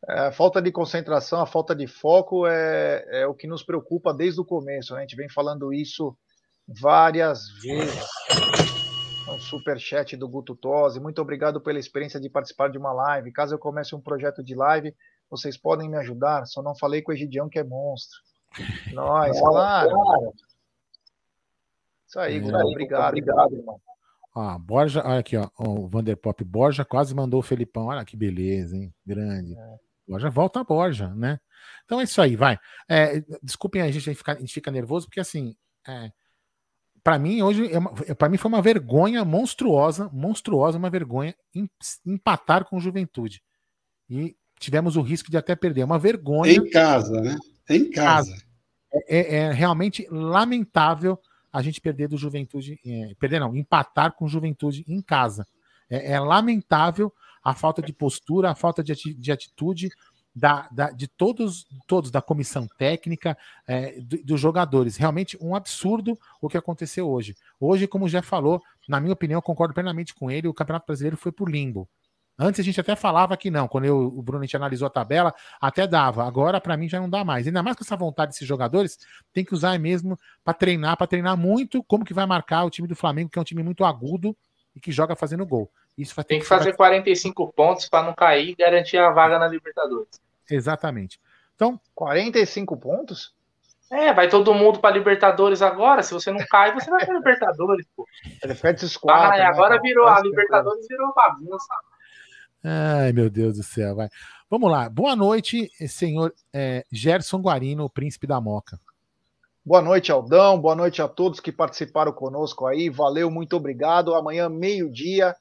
É, 0.08 0.20
a 0.28 0.32
falta 0.32 0.62
de 0.62 0.72
concentração, 0.72 1.42
a 1.42 1.46
falta 1.46 1.76
de 1.76 1.88
foco 1.88 2.46
é, 2.46 3.06
é 3.22 3.28
o 3.28 3.34
que 3.34 3.48
nos 3.48 3.64
preocupa 3.64 4.14
desde 4.14 4.42
o 4.42 4.46
começo. 4.46 4.94
Né? 4.94 5.00
A 5.00 5.02
gente 5.02 5.16
vem 5.16 5.30
falando 5.30 5.74
isso 5.74 6.16
várias 6.68 7.48
vezes. 7.62 8.06
Um 9.30 9.40
super 9.40 9.80
chat 9.80 10.18
do 10.18 10.28
Guto 10.28 10.56
Tosi. 10.56 11.00
Muito 11.00 11.22
obrigado 11.22 11.62
pela 11.62 11.80
experiência 11.80 12.20
de 12.20 12.30
participar 12.30 12.70
de 12.70 12.78
uma 12.78 12.92
live. 12.92 13.32
Caso 13.32 13.56
eu 13.56 13.60
comece 13.60 13.96
um 13.96 14.02
projeto 14.02 14.44
de 14.44 14.54
live, 14.54 14.94
vocês 15.30 15.58
podem 15.58 15.90
me 15.90 15.98
ajudar. 15.98 16.46
Só 16.46 16.62
não 16.62 16.76
falei 16.76 17.02
com 17.02 17.12
o 17.12 17.16
Egidião, 17.16 17.48
que 17.50 17.58
é 17.58 17.64
monstro. 17.64 18.20
Nós, 18.94 19.40
claro. 19.40 20.34
Isso 22.08 22.20
aí, 22.20 22.40
Guto. 22.40 22.58
Obrigado, 22.58 23.08
obrigado, 23.08 23.56
irmão. 23.56 23.82
Ó, 24.36 24.58
Borja, 24.58 25.04
olha 25.06 25.20
aqui, 25.20 25.38
ó, 25.38 25.48
o 25.60 25.88
Vanderpop 25.88 26.44
Borja 26.44 26.84
quase 26.84 27.14
mandou 27.14 27.40
o 27.40 27.44
Felipão. 27.44 27.86
Olha 27.86 28.04
que 28.04 28.18
beleza, 28.18 28.76
hein? 28.76 28.94
Grande. 29.06 29.54
É. 29.54 29.76
Borja 30.08 30.30
volta 30.30 30.60
a 30.60 30.64
Borja, 30.64 31.14
né? 31.14 31.40
Então 31.86 32.00
é 32.00 32.04
isso 32.04 32.22
aí, 32.22 32.36
vai. 32.36 32.58
É, 32.90 33.24
desculpem 33.42 33.82
a 33.82 33.86
gente, 33.92 33.98
a 33.98 34.12
gente, 34.12 34.18
fica, 34.18 34.34
a 34.34 34.40
gente 34.40 34.54
fica 34.54 34.72
nervoso, 34.72 35.08
porque 35.08 35.20
assim, 35.20 35.56
é, 35.88 36.12
para 37.04 37.20
mim 37.20 37.42
hoje, 37.42 37.70
é 38.08 38.14
para 38.14 38.30
mim 38.30 38.38
foi 38.38 38.50
uma 38.50 38.62
vergonha 38.62 39.24
monstruosa, 39.26 40.10
monstruosa, 40.12 40.78
uma 40.78 40.90
vergonha 40.90 41.36
empatar 42.06 42.66
com 42.66 42.80
Juventude. 42.80 43.42
E 44.10 44.36
tivemos 44.60 44.96
o 44.96 45.02
risco 45.02 45.30
de 45.30 45.38
até 45.38 45.56
perder. 45.56 45.84
Uma 45.84 46.00
vergonha. 46.00 46.54
Em 46.54 46.70
casa, 46.70 47.20
né? 47.22 47.36
Em 47.70 47.90
casa. 47.90 48.34
É, 48.94 49.18
é, 49.18 49.36
é 49.36 49.52
realmente 49.52 50.08
lamentável 50.10 51.20
a 51.54 51.62
gente 51.62 51.80
perder 51.80 52.08
do 52.08 52.18
Juventude, 52.18 52.80
é, 52.84 53.14
perder 53.20 53.40
não, 53.40 53.56
empatar 53.56 54.14
com 54.14 54.28
Juventude 54.28 54.84
em 54.88 55.02
casa. 55.02 55.48
É, 55.90 56.14
é, 56.14 56.20
lamentável 56.20 57.14
a 57.44 57.54
falta 57.54 57.82
de 57.82 57.94
postura, 57.94 58.50
a 58.50 58.56
falta 58.56 58.84
de, 58.84 58.92
ati 58.92 59.14
de 59.14 59.32
atitude 59.32 59.90
da, 60.36 60.68
da, 60.72 60.90
de 60.90 61.08
todos, 61.08 61.68
todos 61.86 62.10
da 62.10 62.22
comissão 62.22 62.68
técnica, 62.78 63.38
é, 63.68 64.02
do, 64.02 64.24
dos 64.24 64.42
jogadores. 64.42 64.98
Realmente 64.98 65.38
um 65.40 65.56
absurdo 65.56 66.18
o 66.42 66.50
que 66.50 66.58
aconteceu 66.58 67.08
hoje. 67.08 67.36
Hoje, 67.60 67.88
como 67.88 68.10
já 68.10 68.24
falou, 68.24 68.60
na 68.90 69.00
minha 69.00 69.14
opinião, 69.14 69.42
concordo 69.42 69.76
plenamente 69.76 70.16
com 70.16 70.32
ele, 70.32 70.48
o 70.48 70.54
Campeonato 70.54 70.88
Brasileiro 70.88 71.18
foi 71.18 71.32
por 71.32 71.52
limbo. 71.52 71.88
Antes 72.38 72.60
a 72.60 72.64
gente 72.64 72.80
até 72.82 72.96
falava 72.96 73.38
que 73.38 73.52
não, 73.52 73.68
quando 73.68 73.86
eu, 73.86 73.98
o 73.98 74.22
Bruno 74.22 74.42
a 74.44 74.46
gente 74.46 74.56
analisou 74.56 74.88
a 74.88 74.90
tabela, 74.90 75.34
até 75.62 75.86
dava. 75.86 76.26
Agora, 76.26 76.60
para 76.60 76.76
mim, 76.76 76.90
já 76.90 77.00
não 77.00 77.10
dá 77.10 77.24
mais. 77.24 77.46
Ainda 77.46 77.62
mais 77.62 77.78
com 77.78 77.84
essa 77.84 77.96
vontade 77.96 78.32
desses 78.32 78.48
jogadores, 78.48 78.98
tem 79.32 79.46
que 79.46 79.54
usar 79.54 79.78
mesmo 79.80 80.18
para 80.44 80.54
treinar, 80.54 80.98
para 80.98 81.06
treinar 81.08 81.38
muito 81.38 81.84
como 81.84 82.04
que 82.04 82.14
vai 82.14 82.26
marcar 82.26 82.64
o 82.64 82.70
time 82.72 82.88
do 82.88 82.96
Flamengo, 82.96 83.30
que 83.30 83.38
é 83.38 83.42
um 83.42 83.46
time 83.46 83.62
muito 83.62 83.86
agudo 83.86 84.36
e 84.76 84.80
que 84.80 84.92
joga 84.92 85.16
fazendo 85.16 85.46
gol. 85.46 85.72
Isso 85.96 86.16
vai 86.16 86.26
ter 86.26 86.30
Tem 86.30 86.40
que 86.40 86.46
fazer 86.48 86.76
45 86.76 87.54
pontos 87.54 87.88
para 87.88 88.04
não 88.04 88.14
cair 88.16 88.50
e 88.50 88.56
garantir 88.56 88.98
a 88.98 89.12
vaga 89.12 89.38
na 89.38 89.48
Libertadores. 89.48 90.20
Exatamente. 90.50 91.20
Então, 91.56 91.80
45 91.94 92.76
pontos? 92.78 93.32
É, 93.92 94.12
vai 94.12 94.28
todo 94.28 94.56
mundo 94.56 94.80
para 94.80 94.96
Libertadores 94.96 95.62
agora. 95.62 96.02
Se 96.02 96.14
você 96.16 96.32
não 96.32 96.44
cai, 96.50 96.74
você 96.74 96.90
vai 96.90 97.06
para 97.06 97.14
Libertadores, 97.14 97.86
pô. 97.96 98.08
Ele 98.44 98.56
fez 98.56 98.82
esses 98.82 98.98
Ah, 98.98 99.00
quatro. 99.00 99.38
né, 99.38 99.44
agora 99.46 99.70
cara? 99.76 99.82
virou, 99.84 100.08
a 100.08 100.20
Libertadores 100.20 100.88
virou 100.88 101.14
bagunça. 101.14 101.68
Ai, 102.64 103.12
meu 103.12 103.30
Deus 103.30 103.58
do 103.58 103.64
céu, 103.64 103.96
vai. 103.96 104.10
Vamos 104.50 104.72
lá. 104.72 104.88
Boa 104.90 105.16
noite, 105.16 105.70
senhor 105.88 106.34
é, 106.54 106.86
Gerson 106.92 107.40
Guarino, 107.42 107.90
príncipe 107.90 108.26
da 108.26 108.40
Moca. 108.40 108.80
Boa 109.66 109.82
noite, 109.82 110.12
Aldão. 110.12 110.60
Boa 110.60 110.76
noite 110.76 111.02
a 111.02 111.08
todos 111.08 111.40
que 111.40 111.52
participaram 111.52 112.12
conosco 112.12 112.66
aí. 112.66 112.90
Valeu, 112.90 113.30
muito 113.32 113.56
obrigado. 113.56 114.14
Amanhã, 114.14 114.50
meio-dia, 114.50 115.36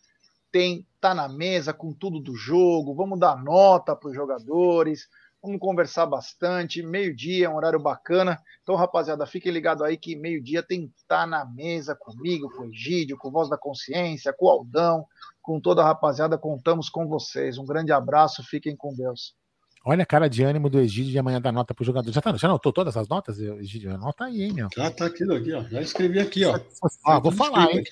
tem 0.51 0.87
Tá 1.03 1.13
na 1.13 1.29
Mesa 1.29 1.73
com 1.73 1.93
tudo 1.93 2.21
do 2.21 2.37
jogo. 2.37 2.95
Vamos 2.95 3.19
dar 3.19 3.43
nota 3.43 3.97
para 3.97 4.09
os 4.09 4.15
jogadores. 4.15 5.09
Vamos 5.43 5.59
conversar 5.59 6.07
bastante. 6.07 6.83
Meio-dia, 6.83 7.47
é 7.47 7.49
um 7.49 7.57
horário 7.57 7.81
bacana. 7.81 8.39
Então, 8.63 8.77
rapaziada, 8.77 9.27
fiquem 9.27 9.51
ligados 9.51 9.83
aí 9.83 9.97
que 9.97 10.15
meio-dia 10.15 10.63
tem 10.63 10.93
Tá 11.09 11.27
na 11.27 11.45
Mesa 11.45 11.97
comigo, 11.99 12.49
com 12.57 12.63
o 12.63 12.71
Egídio, 12.71 13.19
com 13.19 13.31
Voz 13.31 13.51
da 13.51 13.59
Consciência, 13.59 14.33
com 14.33 14.47
o 14.47 14.51
Aldão, 14.51 15.05
com 15.43 15.61
toda 15.61 15.83
a 15.83 15.85
rapaziada. 15.85 16.39
Contamos 16.39 16.89
com 16.89 17.09
vocês. 17.09 17.59
Um 17.59 17.65
grande 17.65 17.91
abraço. 17.91 18.43
Fiquem 18.45 18.77
com 18.77 18.95
Deus. 18.95 19.35
Olha 19.85 20.05
a 20.05 20.07
cara 20.07 20.31
de 20.31 20.45
ânimo 20.45 20.71
do 20.71 20.79
Egídio 20.79 21.11
de 21.11 21.19
amanhã 21.19 21.41
dar 21.41 21.51
nota 21.51 21.75
pro 21.75 21.85
jogador. 21.85 22.13
Já, 22.13 22.21
tá, 22.21 22.37
já 22.37 22.47
anotou 22.47 22.73
todas 22.73 22.97
as 22.97 23.09
notas, 23.09 23.41
Egídio? 23.41 23.93
Anota 23.93 24.27
aí, 24.27 24.43
hein, 24.43 24.53
meu. 24.53 24.69
Já 24.77 24.93
tá 24.93 25.07
aqui, 25.07 25.25
aqui, 25.25 25.53
ó. 25.53 25.65
Já 25.65 25.81
escrevi 25.83 26.21
aqui, 26.21 26.45
ó. 26.45 26.57
Ó, 27.05 27.21
vou 27.21 27.33
falar, 27.33 27.69
hein? 27.73 27.83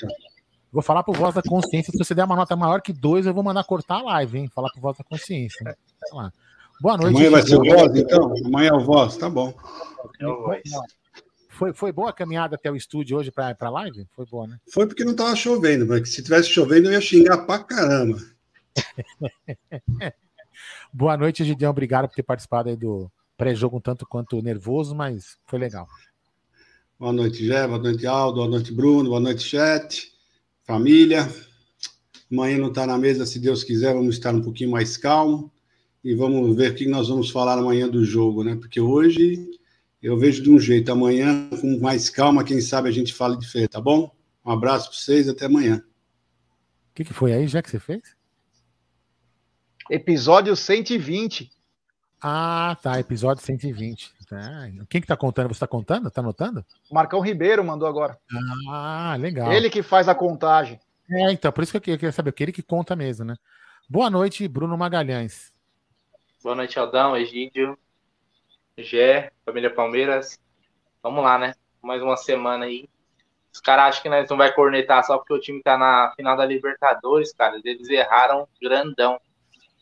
Vou 0.73 0.83
falar 0.83 1.03
pro 1.03 1.13
Voz 1.13 1.35
da 1.35 1.43
Consciência. 1.43 1.91
Se 1.91 1.99
você 1.99 2.15
der 2.15 2.25
uma 2.25 2.37
nota 2.37 2.55
maior 2.55 2.81
que 2.81 2.93
dois, 2.93 3.27
eu 3.27 3.35
vou 3.35 3.43
mandar 3.43 3.65
cortar 3.65 3.97
a 3.97 4.03
live, 4.03 4.39
hein? 4.39 4.49
Falar 4.55 4.71
pro 4.71 4.81
Voz 4.81 4.97
da 4.97 5.03
Consciência. 5.03 5.69
hein? 5.69 5.75
Vamos 6.13 6.25
lá. 6.27 6.33
Boa 6.81 6.97
noite. 6.97 7.15
Amanhã 7.15 7.31
vai 7.31 7.43
ser 7.43 7.57
o 7.57 7.65
voz, 7.65 7.95
então? 7.95 8.35
Amanhã 8.47 8.71
é 8.71 8.73
o 8.73 8.81
voz, 8.81 9.17
tá 9.19 9.29
bom. 9.29 9.55
Foi, 11.51 11.75
foi 11.75 11.93
boa 11.93 12.09
a 12.09 12.13
caminhada 12.13 12.57
até 12.57 12.71
o 12.71 12.77
estúdio 12.77 13.19
hoje 13.19 13.31
pra, 13.31 13.55
pra 13.55 13.69
live? 13.69 14.07
Foi 14.17 14.25
boa, 14.25 14.47
né? 14.47 14.59
Foi 14.73 14.87
porque 14.87 15.05
não 15.05 15.15
tava 15.15 15.37
chovendo, 15.37 15.87
mas 15.87 16.09
se 16.09 16.23
tivesse 16.23 16.49
chovendo 16.49 16.89
eu 16.89 16.93
ia 16.93 17.01
xingar 17.01 17.45
pra 17.45 17.59
caramba. 17.59 18.19
Boa 20.93 21.17
noite, 21.17 21.45
Gideão. 21.45 21.71
Obrigado 21.71 22.09
por 22.09 22.15
ter 22.15 22.23
participado 22.23 22.69
aí 22.69 22.77
do 22.77 23.11
pré-jogo 23.37 23.77
um 23.77 23.81
tanto 23.81 24.07
quanto 24.07 24.41
nervoso, 24.43 24.95
mas 24.95 25.37
foi 25.47 25.59
legal. 25.59 25.87
Boa 26.99 27.13
noite, 27.13 27.47
Gé, 27.47 27.67
boa 27.67 27.79
noite, 27.79 28.07
Aldo, 28.07 28.37
boa 28.37 28.49
noite, 28.49 28.73
Bruno, 28.73 29.11
boa 29.11 29.21
noite, 29.21 29.43
chat, 29.43 30.13
família. 30.65 31.29
Amanhã 32.31 32.59
não 32.59 32.69
está 32.69 32.87
na 32.87 32.99
mesa, 32.99 33.25
se 33.25 33.39
Deus 33.39 33.65
quiser, 33.65 33.95
vamos 33.95 34.17
estar 34.17 34.35
um 34.35 34.43
pouquinho 34.43 34.71
mais 34.71 34.97
calmo 34.97 35.51
e 36.03 36.15
vamos 36.15 36.57
ver 36.57 36.73
o 36.73 36.75
que 36.75 36.87
nós 36.87 37.09
vamos 37.09 37.31
falar 37.31 37.59
amanhã 37.59 37.89
do 37.89 38.05
jogo, 38.05 38.43
né? 38.45 38.57
Porque 38.57 38.81
hoje 38.81 39.51
eu 40.03 40.19
vejo 40.19 40.43
de 40.43 40.51
um 40.51 40.59
jeito, 40.59 40.91
amanhã 40.91 41.49
com 41.61 41.79
mais 41.79 42.09
calma, 42.09 42.43
quem 42.45 42.61
sabe 42.61 42.89
a 42.89 42.93
gente 42.93 43.13
fala 43.13 43.37
diferente, 43.37 43.71
tá 43.71 43.81
bom? 43.81 44.11
Um 44.45 44.51
abraço 44.51 44.89
para 44.89 44.99
vocês, 44.99 45.29
até 45.29 45.47
amanhã. 45.47 45.83
O 46.91 46.95
que, 46.95 47.05
que 47.05 47.13
foi 47.13 47.33
aí, 47.33 47.47
já 47.47 47.63
que 47.63 47.71
você 47.71 47.79
fez? 47.79 48.01
Episódio 49.91 50.55
120. 50.57 51.51
Ah, 52.23 52.77
tá. 52.83 52.99
Episódio 53.01 53.45
120. 53.45 54.13
Tá. 54.29 54.39
Quem 54.89 55.01
que 55.01 55.07
tá 55.07 55.17
contando? 55.17 55.53
Você 55.53 55.61
tá 55.61 55.67
contando? 55.67 56.11
Tá 56.11 56.21
anotando? 56.21 56.65
Marcão 56.91 57.21
Ribeiro 57.21 57.65
mandou 57.65 57.89
agora. 57.89 58.17
Ah, 58.69 59.17
legal. 59.19 59.53
Ele 59.53 59.69
que 59.69 59.83
faz 59.83 60.09
a 60.09 60.15
contagem. 60.15 60.79
É, 61.11 61.33
então, 61.33 61.51
por 61.51 61.63
isso 61.65 61.73
que 61.73 61.77
eu 61.77 61.81
queria- 61.81 61.95
eu 61.95 61.99
queria 61.99 62.13
saber, 62.13 62.33
que 62.33 62.43
ele 62.43 62.53
que 62.53 62.63
conta 62.63 62.95
mesmo, 62.95 63.25
né? 63.25 63.35
Boa 63.89 64.09
noite, 64.09 64.47
Bruno 64.47 64.79
Magalhães. 64.79 65.53
Boa 66.43 66.55
noite, 66.55 66.79
Aldão, 66.79 67.17
Egídio, 67.17 67.79
Gé, 68.79 69.31
família 69.45 69.73
Palmeiras. 69.73 70.39
Vamos 71.03 71.23
lá, 71.23 71.39
né? 71.39 71.55
Mais 71.83 72.03
uma 72.03 72.17
semana 72.17 72.65
aí. 72.65 72.89
Os 73.53 73.61
caras 73.61 73.87
acham 73.87 74.03
que 74.03 74.09
nós 74.09 74.29
não 74.31 74.37
vai 74.37 74.53
cornetar 74.55 75.05
só 75.05 75.19
porque 75.19 75.35
o 75.35 75.41
time 75.41 75.63
tá 75.63 75.77
na 75.77 76.13
final 76.17 76.37
da 76.37 76.47
Libertadores, 76.47 77.33
cara. 77.33 77.61
Eles 77.65 77.89
erraram 77.89 78.49
grandão, 78.61 79.21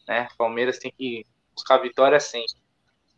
né? 0.06 0.28
Palmeiras 0.36 0.78
tem 0.78 0.90
que 0.90 1.24
buscar 1.55 1.78
vitória 1.78 2.18
sempre. 2.18 2.56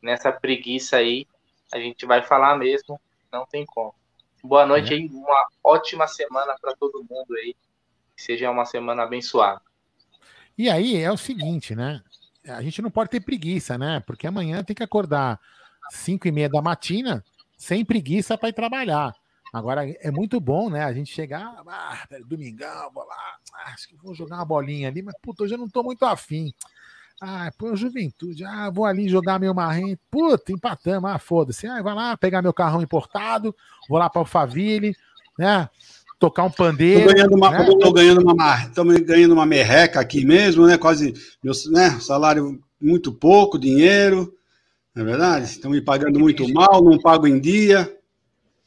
Nessa 0.03 0.33
preguiça 0.33 0.97
aí, 0.97 1.27
a 1.73 1.79
gente 1.79 2.05
vai 2.05 2.23
falar 2.23 2.57
mesmo, 2.57 3.01
não 3.33 3.47
tem 3.47 3.65
como. 3.65 3.95
Boa 4.43 4.67
noite 4.67 4.93
É. 4.93 4.97
aí, 4.97 5.07
uma 5.13 5.47
ótima 5.63 6.07
semana 6.07 6.57
para 6.61 6.75
todo 6.75 7.05
mundo 7.09 7.35
aí. 7.37 7.55
Que 8.17 8.23
seja 8.23 8.51
uma 8.51 8.65
semana 8.65 9.05
abençoada. 9.05 9.63
E 10.59 10.69
aí 10.69 10.97
é 10.97 11.11
o 11.11 11.17
seguinte, 11.17 11.75
né? 11.75 12.03
A 12.49 12.63
gente 12.63 12.81
não 12.81 12.91
pode 12.91 13.11
ter 13.11 13.21
preguiça, 13.21 13.77
né? 13.77 14.01
Porque 14.01 14.27
amanhã 14.27 14.63
tem 14.63 14.75
que 14.75 14.83
acordar 14.83 15.39
5 15.91 16.27
e 16.27 16.33
meia 16.33 16.49
da 16.49 16.63
matina 16.63 17.25
sem 17.57 17.85
preguiça 17.85 18.39
para 18.39 18.49
ir 18.49 18.55
trabalhar. 18.55 19.15
Agora 19.53 19.89
é 19.89 20.11
muito 20.11 20.41
bom, 20.41 20.71
né? 20.71 20.85
A 20.85 20.93
gente 20.93 21.13
chegar, 21.13 21.61
ah, 21.67 22.07
domingão, 22.25 22.91
vou 22.93 23.05
lá, 23.05 23.17
ah, 23.55 23.73
acho 23.73 23.89
que 23.89 23.97
vou 23.97 24.15
jogar 24.15 24.37
uma 24.37 24.45
bolinha 24.45 24.89
ali, 24.89 25.03
mas 25.03 25.15
puta, 25.21 25.43
hoje 25.43 25.55
eu 25.55 25.59
não 25.59 25.69
tô 25.69 25.83
muito 25.83 26.05
afim. 26.05 26.55
Ah, 27.21 27.53
pô, 27.59 27.75
juventude, 27.77 28.45
ah, 28.45 28.71
vou 28.71 28.87
ali 28.87 29.09
jogar 29.09 29.39
meu 29.39 29.53
marrento, 29.53 30.01
puta, 30.11 30.53
empatamos, 30.53 31.11
ah, 31.11 31.19
foda-se. 31.19 31.67
Ah, 31.67 31.83
vai 31.83 31.95
lá 31.95 32.17
pegar 32.17 32.41
meu 32.41 32.55
carrão 32.55 32.81
importado, 32.81 33.55
vou 33.89 33.99
lá 33.99 34.09
para 34.09 34.21
Alphaville, 34.21 34.97
né? 35.37 35.69
Tocar 36.21 36.45
um 36.45 36.51
pandeiro. 36.51 37.09
Tô 37.09 37.15
ganhando 37.15 37.35
uma, 37.35 37.51
né? 37.51 37.67
tô 37.81 37.93
ganhando 37.95 38.21
uma, 38.21 38.69
tô 38.69 38.85
ganhando 38.85 39.33
uma 39.33 39.47
merreca 39.47 39.99
aqui 39.99 40.23
mesmo, 40.23 40.67
né? 40.67 40.77
Quase 40.77 41.15
meu 41.43 41.55
né? 41.73 41.99
salário 41.99 42.63
muito 42.79 43.11
pouco, 43.11 43.59
dinheiro, 43.59 44.31
não 44.95 45.03
é 45.03 45.07
verdade? 45.07 45.47
Estão 45.47 45.71
me 45.71 45.81
pagando 45.81 46.21
muito 46.21 46.47
mal, 46.53 46.85
não 46.85 46.99
pago 47.01 47.27
em 47.27 47.41
dia. 47.41 47.91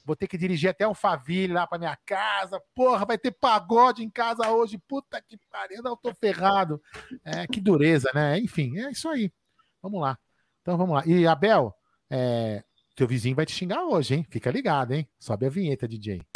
Vou 0.03 0.15
ter 0.15 0.27
que 0.27 0.35
dirigir 0.35 0.71
até 0.71 0.87
o 0.87 0.95
Faville 0.95 1.53
lá 1.53 1.67
pra 1.67 1.77
minha 1.77 1.95
casa. 2.03 2.59
Porra, 2.73 3.05
vai 3.05 3.19
ter 3.19 3.31
pagode 3.31 4.03
em 4.03 4.09
casa 4.09 4.49
hoje. 4.49 4.79
Puta 4.87 5.21
que 5.21 5.37
pariu, 5.51 5.83
não 5.83 5.95
tô 5.95 6.11
ferrado. 6.11 6.81
É, 7.23 7.45
que 7.45 7.61
dureza, 7.61 8.09
né? 8.15 8.39
Enfim, 8.39 8.79
é 8.79 8.89
isso 8.89 9.07
aí. 9.07 9.31
Vamos 9.79 10.01
lá. 10.01 10.17
Então 10.63 10.75
vamos 10.75 10.95
lá. 10.95 11.03
E 11.05 11.27
Abel, 11.27 11.71
é, 12.09 12.63
teu 12.95 13.07
vizinho 13.07 13.35
vai 13.35 13.45
te 13.45 13.53
xingar 13.53 13.85
hoje, 13.85 14.15
hein? 14.15 14.25
Fica 14.27 14.49
ligado, 14.49 14.93
hein? 14.93 15.07
Sobe 15.19 15.45
a 15.45 15.49
vinheta, 15.49 15.87
DJ. 15.87 16.32